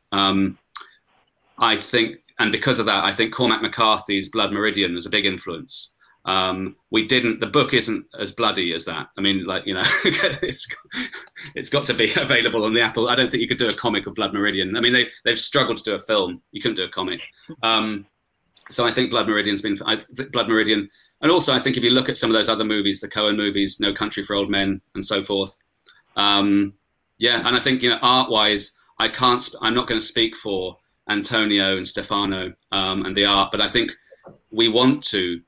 I 1.59 1.77
think, 1.77 2.19
and 2.39 2.53
because 2.53 2.79
of 2.79 2.87
that, 2.87 3.05
I 3.05 3.12
think 3.12 3.33
Cormac 3.33 3.62
McCarthy's 3.62 4.29
Blood 4.29 4.53
Meridian 4.53 4.97
is 4.97 5.07
a 5.07 5.11
big 5.11 5.27
influence. 5.27 5.95
Um, 6.27 6.75
we 6.91 7.07
didn't. 7.07 7.39
The 7.39 7.47
book 7.47 7.73
isn't 7.73 8.05
as 8.19 8.33
bloody 8.33 8.75
as 8.75 8.85
that. 8.87 9.07
I 9.17 9.21
mean, 9.21 9.47
like 9.47 9.65
you 9.65 9.75
know, 9.75 9.85
it's 10.05 10.67
it's 11.55 11.71
got 11.71 11.87
to 11.87 11.95
be 11.95 12.12
available 12.17 12.65
on 12.65 12.75
the 12.75 12.81
Apple. 12.83 13.09
I 13.09 13.15
don't 13.15 13.31
think 13.31 13.41
you 13.41 13.49
could 13.49 13.59
do 13.59 13.69
a 13.69 13.73
comic 13.73 14.07
of 14.07 14.15
Blood 14.15 14.35
Meridian. 14.35 14.77
I 14.77 14.81
mean, 14.81 14.93
they 14.93 15.09
they've 15.25 15.39
struggled 15.39 15.79
to 15.79 15.85
do 15.85 15.95
a 15.95 16.01
film. 16.01 16.43
You 16.51 16.61
couldn't 16.61 16.77
do 16.77 16.85
a 16.85 16.89
comic. 16.89 17.21
Um, 17.62 18.07
so 18.69 18.85
I 18.85 18.91
think 18.91 19.11
Blood 19.11 19.29
Meridian's 19.29 19.62
been 19.62 19.79
I, 19.87 20.01
Blood 20.33 20.49
Meridian, 20.49 20.89
and 21.23 21.31
also 21.31 21.55
I 21.55 21.61
think 21.61 21.77
if 21.77 21.85
you 21.85 21.91
look 21.91 22.09
at 22.09 22.17
some 22.17 22.31
of 22.31 22.35
those 22.35 22.49
other 22.49 22.65
movies, 22.65 23.01
the 23.01 23.09
Coen 23.09 23.37
movies, 23.37 23.79
No 23.79 23.93
Country 23.93 24.25
for 24.25 24.35
Old 24.35 24.51
Men, 24.51 24.81
and 24.95 25.05
so 25.05 25.23
forth. 25.23 25.57
Um, 26.17 26.75
yeah, 27.19 27.47
and 27.47 27.57
I 27.57 27.61
think 27.61 27.83
you 27.83 27.91
know, 27.91 27.99
art 28.03 28.31
wise, 28.31 28.77
I 28.99 29.09
can't. 29.09 29.49
I'm 29.62 29.75
not 29.75 29.87
going 29.87 30.01
to 30.01 30.07
speak 30.07 30.35
for 30.35 30.77
Antonio 31.09 31.77
and 31.77 31.87
Stefano 31.87 32.53
um, 32.73 33.07
and 33.07 33.15
the 33.15 33.27
art, 33.27 33.53
but 33.53 33.61
I 33.61 33.69
think 33.69 33.93
we 34.51 34.69
want 34.69 35.05
to 35.05 35.41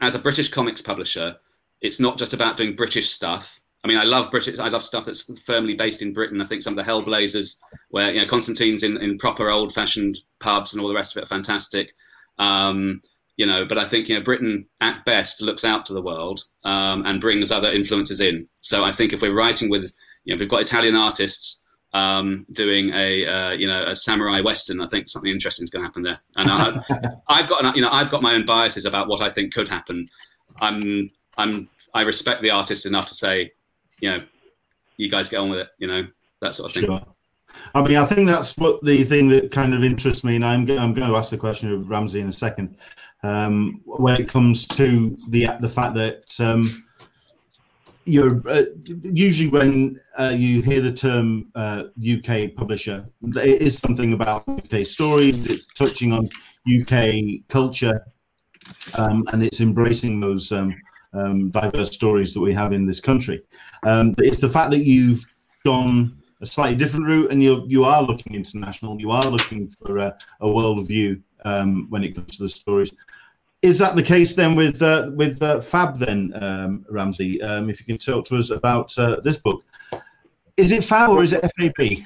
as 0.00 0.14
a 0.14 0.18
British 0.18 0.50
comics 0.50 0.80
publisher, 0.80 1.36
it's 1.80 2.00
not 2.00 2.18
just 2.18 2.34
about 2.34 2.56
doing 2.56 2.74
British 2.74 3.10
stuff. 3.10 3.60
I 3.84 3.88
mean, 3.88 3.98
I 3.98 4.04
love 4.04 4.30
British. 4.30 4.58
I 4.58 4.68
love 4.68 4.82
stuff 4.82 5.04
that's 5.04 5.30
firmly 5.42 5.74
based 5.74 6.02
in 6.02 6.12
Britain. 6.12 6.40
I 6.40 6.44
think 6.44 6.62
some 6.62 6.76
of 6.76 6.84
the 6.84 6.90
Hellblazers, 6.90 7.56
where 7.90 8.12
you 8.12 8.20
know 8.20 8.26
Constantine's 8.26 8.82
in, 8.82 8.96
in 8.98 9.18
proper 9.18 9.50
old-fashioned 9.50 10.18
pubs 10.40 10.72
and 10.72 10.82
all 10.82 10.88
the 10.88 10.94
rest 10.94 11.14
of 11.14 11.20
it, 11.20 11.26
are 11.26 11.28
fantastic. 11.28 11.92
Um, 12.38 13.00
you 13.36 13.46
know, 13.46 13.64
but 13.64 13.78
I 13.78 13.84
think 13.84 14.08
you 14.08 14.16
know 14.16 14.24
Britain 14.24 14.66
at 14.80 15.04
best 15.04 15.40
looks 15.40 15.64
out 15.64 15.86
to 15.86 15.92
the 15.92 16.02
world 16.02 16.40
um, 16.64 17.04
and 17.06 17.20
brings 17.20 17.52
other 17.52 17.70
influences 17.70 18.20
in. 18.20 18.48
So 18.62 18.84
I 18.84 18.90
think 18.90 19.12
if 19.12 19.22
we're 19.22 19.34
writing 19.34 19.70
with, 19.70 19.92
you 20.24 20.32
know, 20.32 20.34
if 20.34 20.40
we've 20.40 20.48
got 20.48 20.62
Italian 20.62 20.96
artists 20.96 21.62
um, 21.92 22.46
doing 22.52 22.90
a 22.94 23.26
uh, 23.26 23.50
you 23.50 23.66
know 23.66 23.84
a 23.84 23.96
samurai 23.96 24.40
western, 24.40 24.80
I 24.80 24.86
think 24.86 25.08
something 25.08 25.30
interesting 25.30 25.64
is 25.64 25.70
going 25.70 25.84
to 25.84 25.88
happen 25.88 26.02
there. 26.02 26.20
And 26.36 26.50
I, 26.50 26.72
have 27.34 27.48
got 27.48 27.76
you 27.76 27.82
know 27.82 27.90
I've 27.90 28.10
got 28.10 28.22
my 28.22 28.34
own 28.34 28.44
biases 28.44 28.84
about 28.84 29.08
what 29.08 29.20
I 29.20 29.30
think 29.30 29.54
could 29.54 29.68
happen. 29.68 30.08
I'm 30.60 31.10
I'm 31.36 31.68
I 31.94 32.02
respect 32.02 32.42
the 32.42 32.50
artist 32.50 32.86
enough 32.86 33.06
to 33.08 33.14
say, 33.14 33.52
you 34.00 34.10
know, 34.10 34.22
you 34.96 35.10
guys 35.10 35.28
get 35.28 35.38
on 35.38 35.50
with 35.50 35.60
it. 35.60 35.68
You 35.78 35.88
know 35.88 36.06
that 36.40 36.54
sort 36.54 36.70
of 36.70 36.74
thing. 36.74 36.84
Sure. 36.86 37.02
I 37.74 37.82
mean, 37.82 37.96
I 37.96 38.04
think 38.04 38.28
that's 38.28 38.56
what 38.56 38.84
the 38.84 39.04
thing 39.04 39.28
that 39.30 39.50
kind 39.50 39.74
of 39.74 39.82
interests 39.82 40.24
me, 40.24 40.36
and 40.36 40.44
I'm 40.44 40.60
I'm 40.70 40.94
going 40.94 41.08
to 41.08 41.16
ask 41.16 41.30
the 41.30 41.38
question 41.38 41.72
of 41.72 41.88
Ramsey 41.88 42.20
in 42.20 42.28
a 42.28 42.32
second. 42.32 42.76
Um, 43.22 43.80
when 43.84 44.20
it 44.20 44.28
comes 44.28 44.66
to 44.68 45.16
the 45.28 45.48
the 45.60 45.68
fact 45.68 45.94
that 45.94 46.38
um, 46.40 46.84
you're 48.08 48.42
uh, 48.48 48.62
usually 49.02 49.50
when 49.50 50.00
uh, 50.18 50.32
you 50.34 50.62
hear 50.62 50.80
the 50.80 50.92
term 50.92 51.50
uh, 51.54 51.84
UK 52.00 52.54
publisher, 52.56 53.06
it 53.22 53.62
is 53.62 53.78
something 53.78 54.14
about 54.14 54.48
UK 54.48 54.84
stories. 54.86 55.46
It's 55.46 55.66
touching 55.66 56.12
on 56.12 56.26
UK 56.66 57.46
culture, 57.48 58.06
um, 58.94 59.24
and 59.32 59.42
it's 59.42 59.60
embracing 59.60 60.20
those 60.20 60.50
um, 60.52 60.74
um, 61.12 61.50
diverse 61.50 61.92
stories 61.92 62.32
that 62.34 62.40
we 62.40 62.54
have 62.54 62.72
in 62.72 62.86
this 62.86 63.00
country. 63.00 63.42
Um, 63.84 64.14
it's 64.18 64.40
the 64.40 64.48
fact 64.48 64.70
that 64.70 64.84
you've 64.84 65.24
gone 65.64 66.16
a 66.40 66.46
slightly 66.46 66.76
different 66.76 67.06
route, 67.06 67.30
and 67.30 67.42
you 67.42 67.64
you 67.68 67.84
are 67.84 68.02
looking 68.02 68.34
international. 68.34 68.98
You 69.00 69.10
are 69.10 69.26
looking 69.26 69.68
for 69.68 69.98
a, 69.98 70.16
a 70.40 70.46
worldview 70.46 71.20
um, 71.44 71.86
when 71.90 72.04
it 72.04 72.14
comes 72.14 72.36
to 72.36 72.44
the 72.44 72.48
stories 72.48 72.92
is 73.62 73.78
that 73.78 73.96
the 73.96 74.02
case 74.02 74.34
then 74.34 74.54
with 74.54 74.80
uh, 74.82 75.10
with 75.14 75.42
uh, 75.42 75.60
Fab 75.60 75.98
then, 75.98 76.32
um, 76.42 76.86
Ramsey? 76.88 77.42
Um, 77.42 77.68
if 77.68 77.80
you 77.80 77.86
can 77.86 77.98
talk 77.98 78.24
to 78.26 78.36
us 78.36 78.50
about 78.50 78.96
uh, 78.98 79.20
this 79.20 79.36
book, 79.36 79.64
is 80.56 80.72
it 80.72 80.84
Fab 80.84 81.10
or 81.10 81.22
is 81.22 81.32
it 81.32 81.42
FAB? 81.56 82.04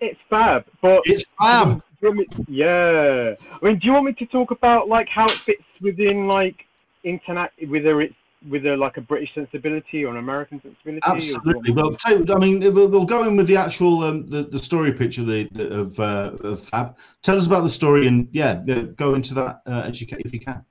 It's 0.00 0.20
Fab, 0.30 0.64
but 0.80 1.02
it's 1.04 1.24
Fab. 1.40 1.82
Me, 2.00 2.26
yeah, 2.46 3.34
I 3.50 3.64
mean, 3.64 3.78
do 3.80 3.86
you 3.86 3.92
want 3.92 4.06
me 4.06 4.12
to 4.12 4.26
talk 4.26 4.52
about 4.52 4.88
like 4.88 5.08
how 5.08 5.24
it 5.24 5.32
fits 5.32 5.64
within 5.80 6.28
like 6.28 6.64
internet, 7.02 7.50
whether 7.66 8.00
it's 8.00 8.14
with 8.48 8.66
a 8.66 8.76
like 8.76 8.96
a 8.96 9.00
British 9.00 9.34
sensibility 9.34 10.04
or 10.04 10.12
an 10.12 10.18
American 10.18 10.60
sensibility? 10.62 11.00
Absolutely. 11.04 11.72
Well, 11.72 11.96
I 12.04 12.38
mean, 12.38 12.60
we'll, 12.60 12.88
we'll, 12.88 13.04
go 13.04 13.26
in 13.26 13.36
with 13.36 13.46
the 13.46 13.56
actual 13.56 14.04
um, 14.04 14.26
the, 14.26 14.42
the 14.42 14.58
story 14.58 14.92
picture 14.92 15.24
the, 15.24 15.48
the, 15.52 15.80
of, 15.80 15.98
uh, 15.98 16.32
of 16.42 16.62
Fab. 16.62 16.96
Tell 17.22 17.36
us 17.36 17.46
about 17.46 17.62
the 17.62 17.70
story 17.70 18.06
and 18.06 18.28
yeah, 18.32 18.62
go 18.96 19.14
into 19.14 19.34
that 19.34 19.62
uh, 19.66 19.82
as 19.86 20.00
you 20.00 20.06
can, 20.06 20.20
if 20.20 20.32
you 20.32 20.40
can. 20.40 20.64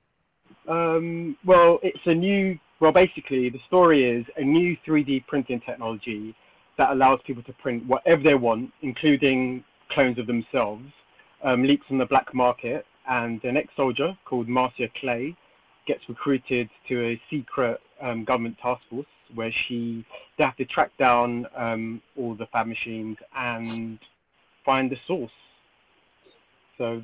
Um, 0.68 1.36
well, 1.44 1.78
it's 1.82 1.98
a 2.06 2.14
new. 2.14 2.58
Well, 2.80 2.92
basically, 2.92 3.50
the 3.50 3.60
story 3.66 4.08
is 4.08 4.24
a 4.36 4.42
new 4.42 4.76
3D 4.86 5.26
printing 5.26 5.60
technology 5.60 6.34
that 6.76 6.90
allows 6.90 7.18
people 7.26 7.42
to 7.42 7.52
print 7.54 7.84
whatever 7.86 8.22
they 8.22 8.36
want, 8.36 8.70
including 8.82 9.64
clones 9.90 10.18
of 10.18 10.26
themselves. 10.26 10.84
Um, 11.42 11.62
leaks 11.62 11.86
on 11.90 11.98
the 11.98 12.06
black 12.06 12.34
market, 12.34 12.84
and 13.08 13.42
an 13.44 13.56
ex-soldier 13.56 14.16
called 14.24 14.48
Marcia 14.48 14.88
Clay 15.00 15.36
gets 15.88 16.02
recruited 16.08 16.68
to 16.88 17.04
a 17.04 17.20
secret 17.30 17.80
um, 18.00 18.24
government 18.24 18.56
task 18.62 18.82
force 18.88 19.06
where 19.34 19.52
she 19.66 20.04
they 20.36 20.44
have 20.44 20.56
to 20.56 20.64
track 20.66 20.90
down 20.98 21.46
um, 21.56 22.00
all 22.16 22.34
the 22.34 22.46
fab 22.52 22.66
machines 22.66 23.16
and 23.36 23.98
find 24.64 24.90
the 24.90 24.96
source. 25.06 25.32
So, 26.76 27.02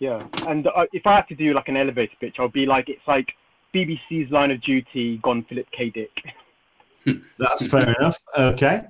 yeah. 0.00 0.26
And 0.48 0.66
uh, 0.66 0.86
if 0.92 1.06
I 1.06 1.16
had 1.16 1.28
to 1.28 1.34
do 1.34 1.54
like 1.54 1.68
an 1.68 1.76
elevator 1.76 2.14
pitch, 2.18 2.36
I'll 2.38 2.48
be 2.48 2.66
like, 2.66 2.88
it's 2.88 3.06
like 3.06 3.28
BBC's 3.74 4.30
Line 4.32 4.50
of 4.50 4.60
Duty 4.62 5.20
gone 5.22 5.44
Philip 5.48 5.66
K. 5.76 5.90
Dick. 5.90 6.10
That's 7.38 7.66
fair 7.66 7.94
enough. 7.98 8.18
Okay. 8.36 8.82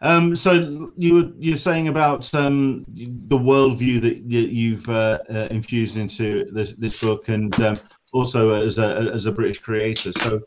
Um, 0.00 0.34
so 0.34 0.92
you 0.96 1.34
you're 1.38 1.56
saying 1.56 1.88
about 1.88 2.34
um, 2.34 2.82
the 2.82 3.38
worldview 3.38 4.02
that 4.02 4.18
you've 4.28 4.88
uh, 4.88 5.20
uh, 5.30 5.48
infused 5.50 5.96
into 5.96 6.46
this, 6.52 6.72
this 6.72 7.00
book, 7.00 7.28
and 7.28 7.58
um, 7.60 7.80
also 8.14 8.54
as 8.54 8.78
a 8.78 9.10
as 9.12 9.26
a 9.26 9.32
British 9.32 9.58
creator. 9.58 10.12
So, 10.12 10.40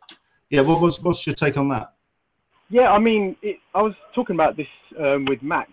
yeah, 0.50 0.62
what, 0.62 0.82
what's 0.82 1.00
what's 1.02 1.28
your 1.28 1.36
take 1.36 1.58
on 1.58 1.70
that? 1.70 1.94
Yeah, 2.70 2.92
I 2.92 3.00
mean, 3.00 3.36
it, 3.42 3.58
I 3.76 3.82
was 3.82 3.94
talking 4.16 4.36
about 4.36 4.58
this 4.58 4.68
um, 5.00 5.26
with 5.26 5.44
Max 5.44 5.70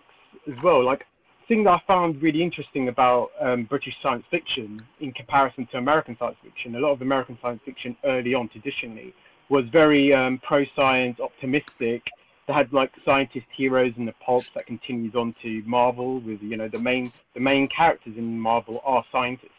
as 0.47 0.61
well. 0.61 0.83
Like, 0.83 1.05
thing 1.47 1.63
that 1.63 1.71
I 1.71 1.81
found 1.87 2.21
really 2.21 2.41
interesting 2.41 2.87
about 2.87 3.31
um, 3.39 3.63
British 3.63 3.95
science 4.01 4.25
fiction 4.31 4.77
in 4.99 5.11
comparison 5.11 5.67
to 5.71 5.77
American 5.77 6.15
science 6.17 6.37
fiction, 6.43 6.75
a 6.75 6.79
lot 6.79 6.91
of 6.91 7.01
American 7.01 7.37
science 7.41 7.61
fiction 7.65 7.95
early 8.05 8.33
on 8.33 8.49
traditionally 8.49 9.13
was 9.49 9.65
very 9.69 10.13
um, 10.13 10.39
pro-science, 10.39 11.19
optimistic. 11.19 12.03
They 12.47 12.53
had 12.53 12.71
like 12.73 12.91
scientist 13.03 13.47
heroes 13.55 13.93
in 13.97 14.05
the 14.05 14.13
pulp 14.25 14.45
that 14.53 14.65
continues 14.65 15.15
on 15.15 15.35
to 15.41 15.63
Marvel 15.65 16.19
with 16.19 16.41
you 16.41 16.57
know 16.57 16.67
the 16.67 16.79
main 16.79 17.11
the 17.33 17.39
main 17.39 17.67
characters 17.67 18.17
in 18.17 18.39
Marvel 18.39 18.81
are 18.85 19.03
scientists. 19.11 19.49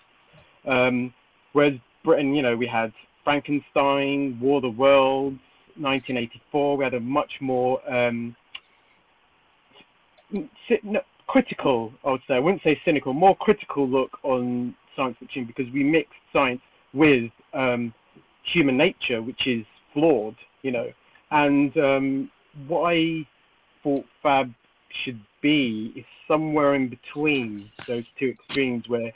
Um, 0.65 1.13
whereas 1.53 1.75
Britain, 2.07 2.37
you 2.37 2.41
know, 2.41 2.57
we 2.57 2.69
had 2.69 2.93
Frankenstein, 3.25 4.39
War 4.41 4.59
of 4.59 4.63
the 4.63 4.71
Worlds, 4.71 5.41
1984. 5.77 6.77
We 6.77 6.85
had 6.85 6.95
a 6.95 7.01
much 7.01 7.33
more 7.41 7.81
um, 7.93 8.37
critical, 11.27 11.93
I 12.05 12.13
would 12.13 12.21
say, 12.29 12.35
I 12.35 12.39
wouldn't 12.39 12.63
say 12.63 12.81
cynical, 12.85 13.13
more 13.13 13.37
critical 13.37 13.89
look 13.89 14.19
on 14.23 14.73
science 14.95 15.17
fiction 15.19 15.47
because 15.47 15.71
we 15.73 15.83
mixed 15.83 16.15
science 16.33 16.61
with 16.95 17.33
um, 17.53 17.93
human 18.45 18.77
nature, 18.77 19.21
which 19.21 19.45
is 19.45 19.67
flawed, 19.93 20.37
you 20.63 20.71
know. 20.71 20.93
And 21.33 21.77
um, 21.77 22.31
what 22.69 22.93
I 22.95 23.27
thought 23.83 24.07
Fab 24.23 24.55
should 25.05 25.21
be 25.43 25.93
is 25.97 26.05
somewhere 26.29 26.77
in 26.77 26.89
between 26.89 27.69
those 27.89 28.05
two 28.17 28.29
extremes 28.29 28.89
where 28.89 29.13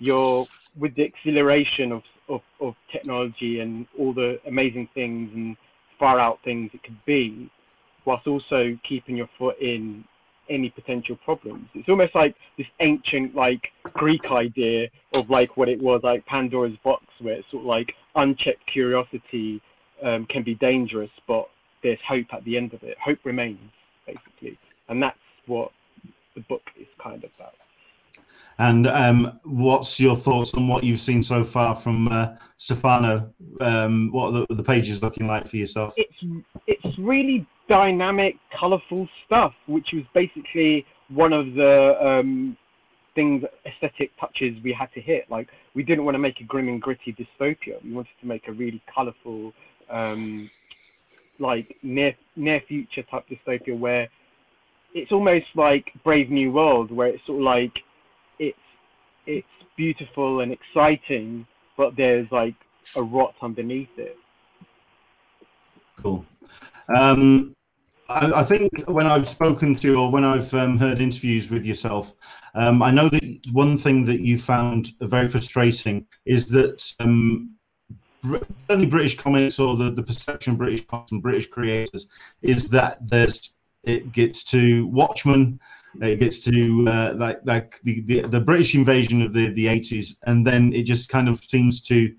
you're 0.00 0.44
with 0.76 0.96
the 0.96 1.02
exhilaration 1.02 1.92
of, 1.92 2.02
of, 2.28 2.40
of 2.60 2.74
technology 2.90 3.60
and 3.60 3.86
all 3.98 4.12
the 4.12 4.38
amazing 4.46 4.88
things 4.94 5.30
and 5.34 5.56
far 5.98 6.18
out 6.18 6.38
things 6.44 6.70
it 6.74 6.82
could 6.82 6.98
be, 7.04 7.50
whilst 8.04 8.26
also 8.26 8.76
keeping 8.88 9.16
your 9.16 9.28
foot 9.38 9.58
in 9.60 10.04
any 10.50 10.70
potential 10.70 11.16
problems. 11.24 11.68
It's 11.74 11.88
almost 11.88 12.14
like 12.14 12.34
this 12.58 12.66
ancient 12.80 13.34
like 13.34 13.68
Greek 13.94 14.30
idea 14.30 14.88
of 15.14 15.30
like 15.30 15.56
what 15.56 15.68
it 15.68 15.80
was 15.80 16.00
like 16.02 16.26
Pandora's 16.26 16.76
box, 16.84 17.04
where 17.20 17.34
it's 17.34 17.50
sort 17.50 17.62
of 17.62 17.66
like 17.66 17.92
unchecked 18.16 18.66
curiosity 18.72 19.62
um, 20.02 20.26
can 20.26 20.42
be 20.42 20.54
dangerous, 20.56 21.10
but 21.28 21.46
there's 21.82 21.98
hope 22.06 22.26
at 22.32 22.44
the 22.44 22.56
end 22.56 22.74
of 22.74 22.82
it. 22.82 22.96
Hope 23.02 23.18
remains, 23.24 23.58
basically, 24.06 24.58
and 24.88 25.02
that's 25.02 25.16
what 25.46 25.70
the 26.34 26.40
book 26.42 26.62
is 26.80 26.86
kind 27.02 27.22
of 27.22 27.30
about. 27.36 27.54
And 28.58 28.86
um, 28.86 29.40
what's 29.44 29.98
your 29.98 30.16
thoughts 30.16 30.54
on 30.54 30.68
what 30.68 30.84
you've 30.84 31.00
seen 31.00 31.22
so 31.22 31.42
far 31.42 31.74
from 31.74 32.08
uh, 32.08 32.34
Stefano? 32.56 33.32
Um, 33.60 34.10
what 34.12 34.34
are 34.34 34.46
the, 34.48 34.54
the, 34.54 34.62
pages 34.62 35.02
looking 35.02 35.26
like 35.26 35.48
for 35.48 35.56
yourself? 35.56 35.94
It's 35.96 36.44
it's 36.66 36.98
really 36.98 37.46
dynamic, 37.68 38.36
colourful 38.58 39.08
stuff, 39.26 39.54
which 39.66 39.88
was 39.92 40.04
basically 40.14 40.84
one 41.08 41.32
of 41.32 41.54
the 41.54 41.96
um, 42.04 42.56
things, 43.14 43.42
aesthetic 43.66 44.10
touches 44.20 44.56
we 44.62 44.72
had 44.72 44.92
to 44.94 45.00
hit. 45.00 45.30
Like 45.30 45.48
we 45.74 45.82
didn't 45.82 46.04
want 46.04 46.14
to 46.14 46.18
make 46.18 46.40
a 46.40 46.44
grim 46.44 46.68
and 46.68 46.80
gritty 46.80 47.14
dystopia. 47.14 47.82
We 47.82 47.92
wanted 47.92 48.14
to 48.20 48.26
make 48.26 48.48
a 48.48 48.52
really 48.52 48.82
colourful, 48.94 49.52
um, 49.90 50.50
like 51.38 51.76
near 51.82 52.14
near 52.36 52.60
future 52.68 53.02
type 53.02 53.24
dystopia 53.28 53.78
where 53.78 54.08
it's 54.94 55.12
almost 55.12 55.46
like 55.54 55.90
Brave 56.04 56.30
New 56.30 56.52
World, 56.52 56.90
where 56.90 57.08
it's 57.08 57.24
sort 57.26 57.38
of 57.38 57.44
like 57.44 57.72
it's 59.26 59.46
beautiful 59.76 60.40
and 60.40 60.52
exciting, 60.52 61.46
but 61.76 61.96
there's 61.96 62.26
like 62.30 62.54
a 62.96 63.02
rot 63.02 63.34
underneath 63.42 63.88
it. 63.96 64.16
Cool. 65.96 66.24
Um, 66.94 67.54
I, 68.08 68.40
I, 68.40 68.44
think 68.44 68.70
when 68.88 69.06
I've 69.06 69.28
spoken 69.28 69.74
to 69.76 69.94
or 69.96 70.10
when 70.10 70.24
I've 70.24 70.52
um, 70.54 70.76
heard 70.76 71.00
interviews 71.00 71.50
with 71.50 71.64
yourself, 71.64 72.12
um, 72.54 72.82
I 72.82 72.90
know 72.90 73.08
that 73.08 73.40
one 73.52 73.78
thing 73.78 74.04
that 74.06 74.20
you 74.20 74.38
found 74.38 74.90
very 75.00 75.28
frustrating 75.28 76.06
is 76.26 76.46
that 76.50 76.92
um, 77.00 77.54
certainly 78.68 78.86
British 78.86 79.16
comics 79.16 79.58
or 79.58 79.76
the, 79.76 79.90
the 79.90 80.02
perception 80.02 80.52
of 80.52 80.58
British 80.58 80.84
comics 80.86 81.12
and 81.12 81.22
British 81.22 81.46
creators 81.48 82.08
is 82.42 82.68
that 82.68 82.98
there's 83.08 83.54
it 83.84 84.12
gets 84.12 84.44
to 84.44 84.86
Watchmen 84.86 85.58
it 86.00 86.20
gets 86.20 86.38
to 86.40 86.84
uh, 86.88 87.14
like 87.16 87.40
like 87.44 87.80
the, 87.82 88.00
the, 88.02 88.22
the 88.22 88.40
British 88.40 88.74
invasion 88.74 89.22
of 89.22 89.32
the 89.32 89.52
the 89.52 89.68
eighties, 89.68 90.16
and 90.24 90.46
then 90.46 90.72
it 90.72 90.84
just 90.84 91.08
kind 91.08 91.28
of 91.28 91.42
seems 91.44 91.80
to 91.82 92.14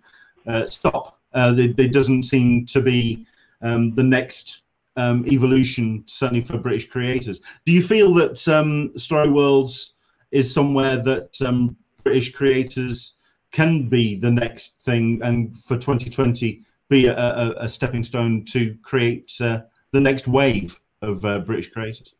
uh, 0.47 0.69
stop. 0.69 1.19
Uh, 1.33 1.51
there, 1.51 1.87
doesn't 1.87 2.23
seem 2.23 2.63
to 2.67 2.79
be 2.79 3.25
um, 3.63 3.95
the 3.95 4.03
next 4.03 4.61
um, 4.97 5.25
evolution, 5.27 6.03
certainly 6.05 6.41
for 6.41 6.57
British 6.57 6.87
creators. 6.89 7.41
Do 7.65 7.71
you 7.71 7.81
feel 7.81 8.13
that 8.15 8.47
um, 8.47 8.95
Story 8.97 9.29
Worlds 9.29 9.95
is 10.31 10.53
somewhere 10.53 10.97
that 10.97 11.35
um, 11.41 11.75
British 12.03 12.33
creators 12.33 13.15
can 13.51 13.89
be 13.89 14.15
the 14.15 14.29
next 14.29 14.81
thing, 14.83 15.19
and 15.23 15.57
for 15.57 15.75
2020 15.75 16.63
be 16.89 17.07
a, 17.07 17.17
a, 17.17 17.53
a 17.57 17.69
stepping 17.69 18.03
stone 18.03 18.45
to 18.45 18.77
create 18.83 19.31
uh, 19.41 19.61
the 19.91 19.99
next 19.99 20.27
wave 20.27 20.79
of 21.01 21.23
uh, 21.25 21.39
British 21.39 21.71
creators? 21.71 22.13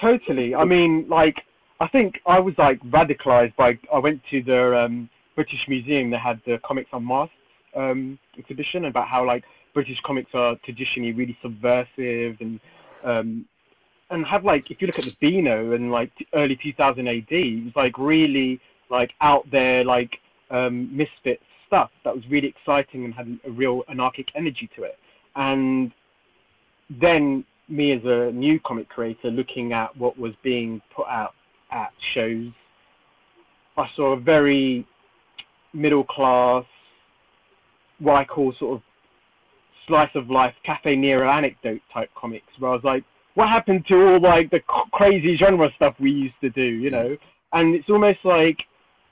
Totally. 0.00 0.54
I 0.54 0.64
mean, 0.64 1.06
like, 1.08 1.36
I 1.80 1.88
think 1.88 2.20
I 2.26 2.38
was 2.38 2.54
like 2.58 2.80
radicalized 2.82 3.56
by. 3.56 3.78
I 3.92 3.98
went 3.98 4.20
to 4.30 4.42
the 4.42 4.84
um, 4.84 5.08
British 5.34 5.60
Museum. 5.68 6.10
They 6.10 6.18
had 6.18 6.40
the 6.46 6.58
Comics 6.64 6.90
Unmasked 6.92 7.32
um, 7.74 8.18
exhibition 8.38 8.86
about 8.86 9.08
how 9.08 9.26
like 9.26 9.44
British 9.74 9.98
comics 10.04 10.30
are 10.34 10.56
traditionally 10.64 11.12
really 11.12 11.36
subversive 11.42 12.36
and 12.40 12.60
um, 13.04 13.46
and 14.10 14.26
have 14.26 14.44
like 14.44 14.70
if 14.70 14.80
you 14.80 14.86
look 14.86 14.98
at 14.98 15.04
the 15.04 15.16
Beano 15.20 15.72
and 15.72 15.90
like 15.90 16.10
early 16.34 16.58
2000 16.62 17.06
AD, 17.06 17.24
it 17.30 17.64
was 17.64 17.72
like 17.76 17.96
really 17.98 18.60
like 18.90 19.12
out 19.20 19.48
there 19.50 19.84
like 19.84 20.18
um, 20.50 20.94
misfit 20.94 21.40
stuff 21.66 21.90
that 22.04 22.14
was 22.14 22.24
really 22.28 22.48
exciting 22.48 23.04
and 23.04 23.14
had 23.14 23.38
a 23.46 23.50
real 23.50 23.82
anarchic 23.88 24.26
energy 24.34 24.68
to 24.74 24.82
it. 24.82 24.98
And 25.36 25.92
then 27.00 27.44
me 27.70 27.92
as 27.92 28.00
a 28.04 28.30
new 28.32 28.58
comic 28.60 28.88
creator 28.88 29.30
looking 29.30 29.72
at 29.72 29.96
what 29.96 30.18
was 30.18 30.32
being 30.42 30.80
put 30.94 31.06
out 31.08 31.34
at 31.70 31.90
shows, 32.14 32.50
I 33.76 33.86
saw 33.96 34.12
a 34.12 34.20
very 34.20 34.86
middle 35.72 36.04
class, 36.04 36.64
what 37.98 38.14
I 38.14 38.24
call 38.24 38.52
sort 38.58 38.76
of 38.76 38.82
slice 39.86 40.10
of 40.14 40.30
life, 40.30 40.54
Caffè 40.66 40.96
Nero 40.98 41.30
anecdote 41.30 41.80
type 41.92 42.10
comics, 42.16 42.46
where 42.58 42.70
I 42.70 42.74
was 42.74 42.84
like, 42.84 43.04
what 43.34 43.48
happened 43.48 43.84
to 43.88 43.94
all 43.94 44.20
like 44.20 44.50
the 44.50 44.60
crazy 44.92 45.36
genre 45.36 45.68
stuff 45.76 45.94
we 46.00 46.10
used 46.10 46.34
to 46.40 46.50
do, 46.50 46.62
you 46.62 46.90
know? 46.90 47.16
And 47.52 47.74
it's 47.74 47.88
almost 47.88 48.18
like 48.24 48.58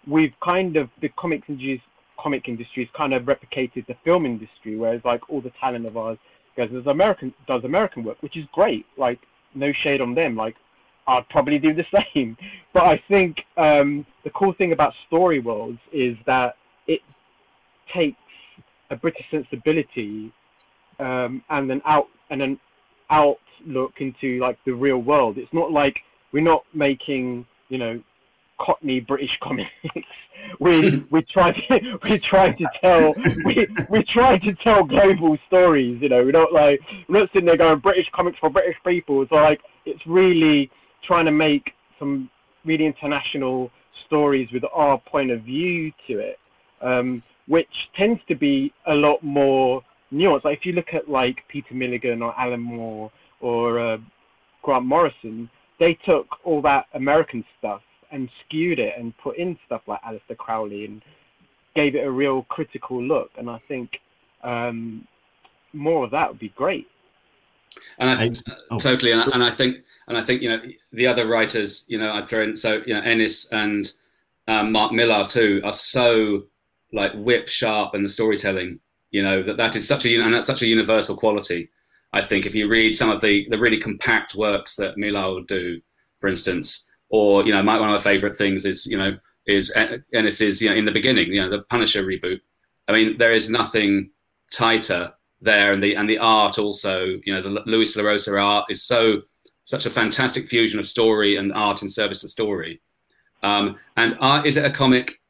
we've 0.07 0.35
kind 0.43 0.77
of 0.77 0.89
the 1.01 1.09
comics 1.19 1.49
industry, 1.49 1.83
comic 2.19 2.49
industry 2.49 2.85
has 2.85 2.97
kind 2.97 3.15
of 3.15 3.23
replicated 3.25 3.87
the 3.87 3.95
film 4.05 4.27
industry, 4.27 4.77
whereas 4.77 5.01
like 5.05 5.29
all 5.31 5.41
the 5.41 5.53
talent 5.61 5.87
of 5.87 5.97
ours 5.97 6.19
does 6.67 6.87
American 6.87 7.33
does 7.47 7.65
American 7.65 8.05
work, 8.05 8.19
which 8.21 8.37
is 8.37 8.45
great. 8.53 8.87
Like 8.97 9.21
no 9.55 9.73
shade 9.73 10.01
on 10.01 10.15
them. 10.15 10.37
Like 10.37 10.57
I'd 11.07 11.29
probably 11.31 11.59
do 11.59 11.75
the 11.75 11.85
same. 12.15 12.37
But 12.73 12.85
I 12.85 13.03
think 13.09 13.39
um, 13.57 14.07
the 14.25 14.31
cool 14.31 14.53
thing 14.55 14.73
about 14.73 14.93
Story 15.07 15.41
Worlds 15.41 15.79
is 15.93 16.17
that 16.27 16.57
it 16.87 17.01
takes 17.95 18.17
a 18.91 18.97
British 18.97 19.27
sensibility 19.31 20.33
um, 20.99 21.43
and 21.51 21.71
an 21.71 21.83
out 21.85 22.07
and 22.31 22.43
an 22.43 22.61
outlook 23.11 23.93
into 24.01 24.39
like 24.39 24.59
the 24.65 24.73
real 24.73 24.99
world. 24.99 25.39
It's 25.39 25.53
not 25.53 25.73
like 25.73 25.97
we're 26.33 26.43
not 26.43 26.65
making 26.75 27.47
you 27.69 27.79
know 27.79 28.03
Cockney 28.61 29.01
British 29.01 29.31
comics. 29.43 29.71
we 30.61 31.05
we 31.11 31.23
try 31.23 31.53
to 31.53 31.99
we 32.05 32.19
try 32.19 32.53
to 32.53 32.67
tell 32.81 33.15
we 33.45 33.67
we 33.89 34.03
try 34.05 34.39
to 34.39 34.55
tell 34.55 34.85
global 34.85 35.37
stories. 35.47 36.01
You 36.01 36.09
know, 36.09 36.23
we're 36.23 36.33
not 36.33 36.53
like 36.53 36.81
we're 37.09 37.21
not 37.21 37.31
sitting 37.33 37.47
there 37.47 37.57
going 37.57 37.79
British 37.81 38.07
comics 38.15 38.39
for 38.39 38.51
British 38.51 38.77
people. 38.85 39.25
So 39.29 39.37
like 39.37 39.61
it's 39.87 40.05
really 40.07 40.71
trying 41.07 41.25
to 41.25 41.33
make 41.33 41.73
some 41.99 42.31
really 42.65 42.87
international 42.87 43.71
stories 44.07 44.49
with 44.53 44.65
our 44.73 44.99
point 44.99 45.31
of 45.31 45.43
view 45.43 45.93
to 46.07 46.19
it, 46.19 46.39
um, 46.83 47.23
which 47.47 47.69
tends 47.97 48.21
to 48.29 48.35
be 48.35 48.73
a 48.87 48.95
lot 48.95 49.23
more 49.23 49.83
nuanced. 50.13 50.45
Like 50.45 50.59
if 50.59 50.67
you 50.67 50.73
look 50.73 50.95
at 50.95 51.09
like 51.09 51.39
Peter 51.49 51.75
Milligan 51.75 52.23
or 52.23 52.39
Alan 52.39 52.61
Moore 52.61 53.11
or 53.41 53.79
uh, 53.79 53.99
Grant 54.63 54.85
Morrison, 54.85 55.49
they 55.79 55.99
took 56.05 56.27
all 56.45 56.61
that 56.63 56.87
American 56.95 57.45
stuff 57.59 57.83
and 58.11 58.29
skewed 58.45 58.79
it 58.79 58.95
and 58.99 59.17
put 59.19 59.37
in 59.37 59.59
stuff 59.67 59.83
like 59.87 60.01
Aleister 60.03 60.37
Crowley 60.37 60.85
and 60.85 61.03
gave 61.75 61.95
it 61.95 62.05
a 62.05 62.11
real 62.11 62.45
critical 62.45 63.03
look. 63.03 63.31
And 63.37 63.49
I 63.49 63.61
think 63.69 63.91
um, 64.43 65.07
more 65.73 66.05
of 66.05 66.11
that 66.13 66.29
would 66.29 66.39
be 66.39 66.53
great. 66.57 66.87
And 67.99 68.11
I 68.11 68.17
think 68.17 68.37
oh. 68.71 68.79
totally, 68.79 69.13
and 69.13 69.21
I, 69.21 69.25
and 69.33 69.45
I, 69.45 69.51
think, 69.51 69.79
and 70.09 70.17
I 70.17 70.23
think 70.23 70.43
you 70.43 70.49
know 70.49 70.61
the 70.93 71.07
other 71.07 71.27
writers, 71.27 71.85
you 71.89 71.99
know, 71.99 72.13
I 72.13 72.23
throw 72.23 72.43
in 72.43 72.57
so 72.57 72.83
you 72.87 72.95
know 72.95 73.01
Ennis 73.01 73.53
and 73.53 73.93
um, 74.49 74.73
Mark 74.73 74.93
Millar 74.93 75.25
too 75.25 75.61
are 75.65 75.73
so 75.73 76.45
like 76.93 77.13
whip 77.15 77.47
sharp 77.47 77.95
in 77.95 78.03
the 78.03 78.09
storytelling. 78.09 78.81
You 79.11 79.23
know 79.23 79.43
that 79.43 79.57
that 79.59 79.77
is 79.77 79.87
such 79.87 80.07
a 80.07 80.21
and 80.21 80.35
that's 80.35 80.47
such 80.47 80.63
a 80.63 80.67
universal 80.67 81.17
quality. 81.17 81.71
I 82.13 82.23
think 82.23 82.47
if 82.47 82.55
you 82.55 82.69
read 82.69 82.95
some 82.95 83.11
of 83.11 83.21
the 83.21 83.47
the 83.51 83.59
really 83.59 83.79
compact 83.79 84.35
works 84.35 84.77
that 84.77 84.97
Millar 84.97 85.35
would 85.35 85.47
do, 85.47 85.81
for 86.19 86.29
instance, 86.29 86.89
or 87.11 87.45
you 87.45 87.53
know, 87.53 87.63
my, 87.63 87.79
one 87.79 87.89
of 87.89 87.95
my 87.95 88.01
favorite 88.01 88.37
things 88.37 88.65
is 88.65 88.87
you 88.87 88.97
know 88.97 89.17
is 89.47 89.73
Ennis's 90.13 90.61
you 90.61 90.71
know 90.71 90.77
in 90.77 90.85
the 90.85 90.93
beginning, 90.93 91.33
you 91.33 91.41
know, 91.41 91.49
the 91.49 91.63
Punisher 91.63 92.05
reboot. 92.05 92.41
I 92.87 92.93
mean, 92.93 93.19
there 93.19 93.33
is 93.33 93.51
nothing 93.51 94.11
tighter 94.53 95.13
there, 95.41 95.73
and 95.73 95.83
the 95.83 95.97
and 95.97 96.09
the 96.09 96.19
art 96.19 96.59
also, 96.59 97.05
you 97.25 97.33
know, 97.33 97.43
the 97.43 97.63
Lewis 97.67 97.97
LaRosa 97.97 98.41
art 98.41 98.67
is 98.71 98.83
so 98.83 99.23
such 99.65 99.87
a 99.87 99.91
fantastic 99.91 100.49
fusion 100.49 100.79
of 100.79 100.87
story 100.87 101.37
and 101.37 101.53
art 101.53 101.83
in 101.83 101.89
service 101.89 102.25
of 102.25 102.31
story. 102.31 102.81
Um, 103.43 103.77
and 103.97 104.17
art, 104.21 104.47
is 104.47 104.57
it 104.57 104.65
a 104.65 104.71
comic? 104.71 105.21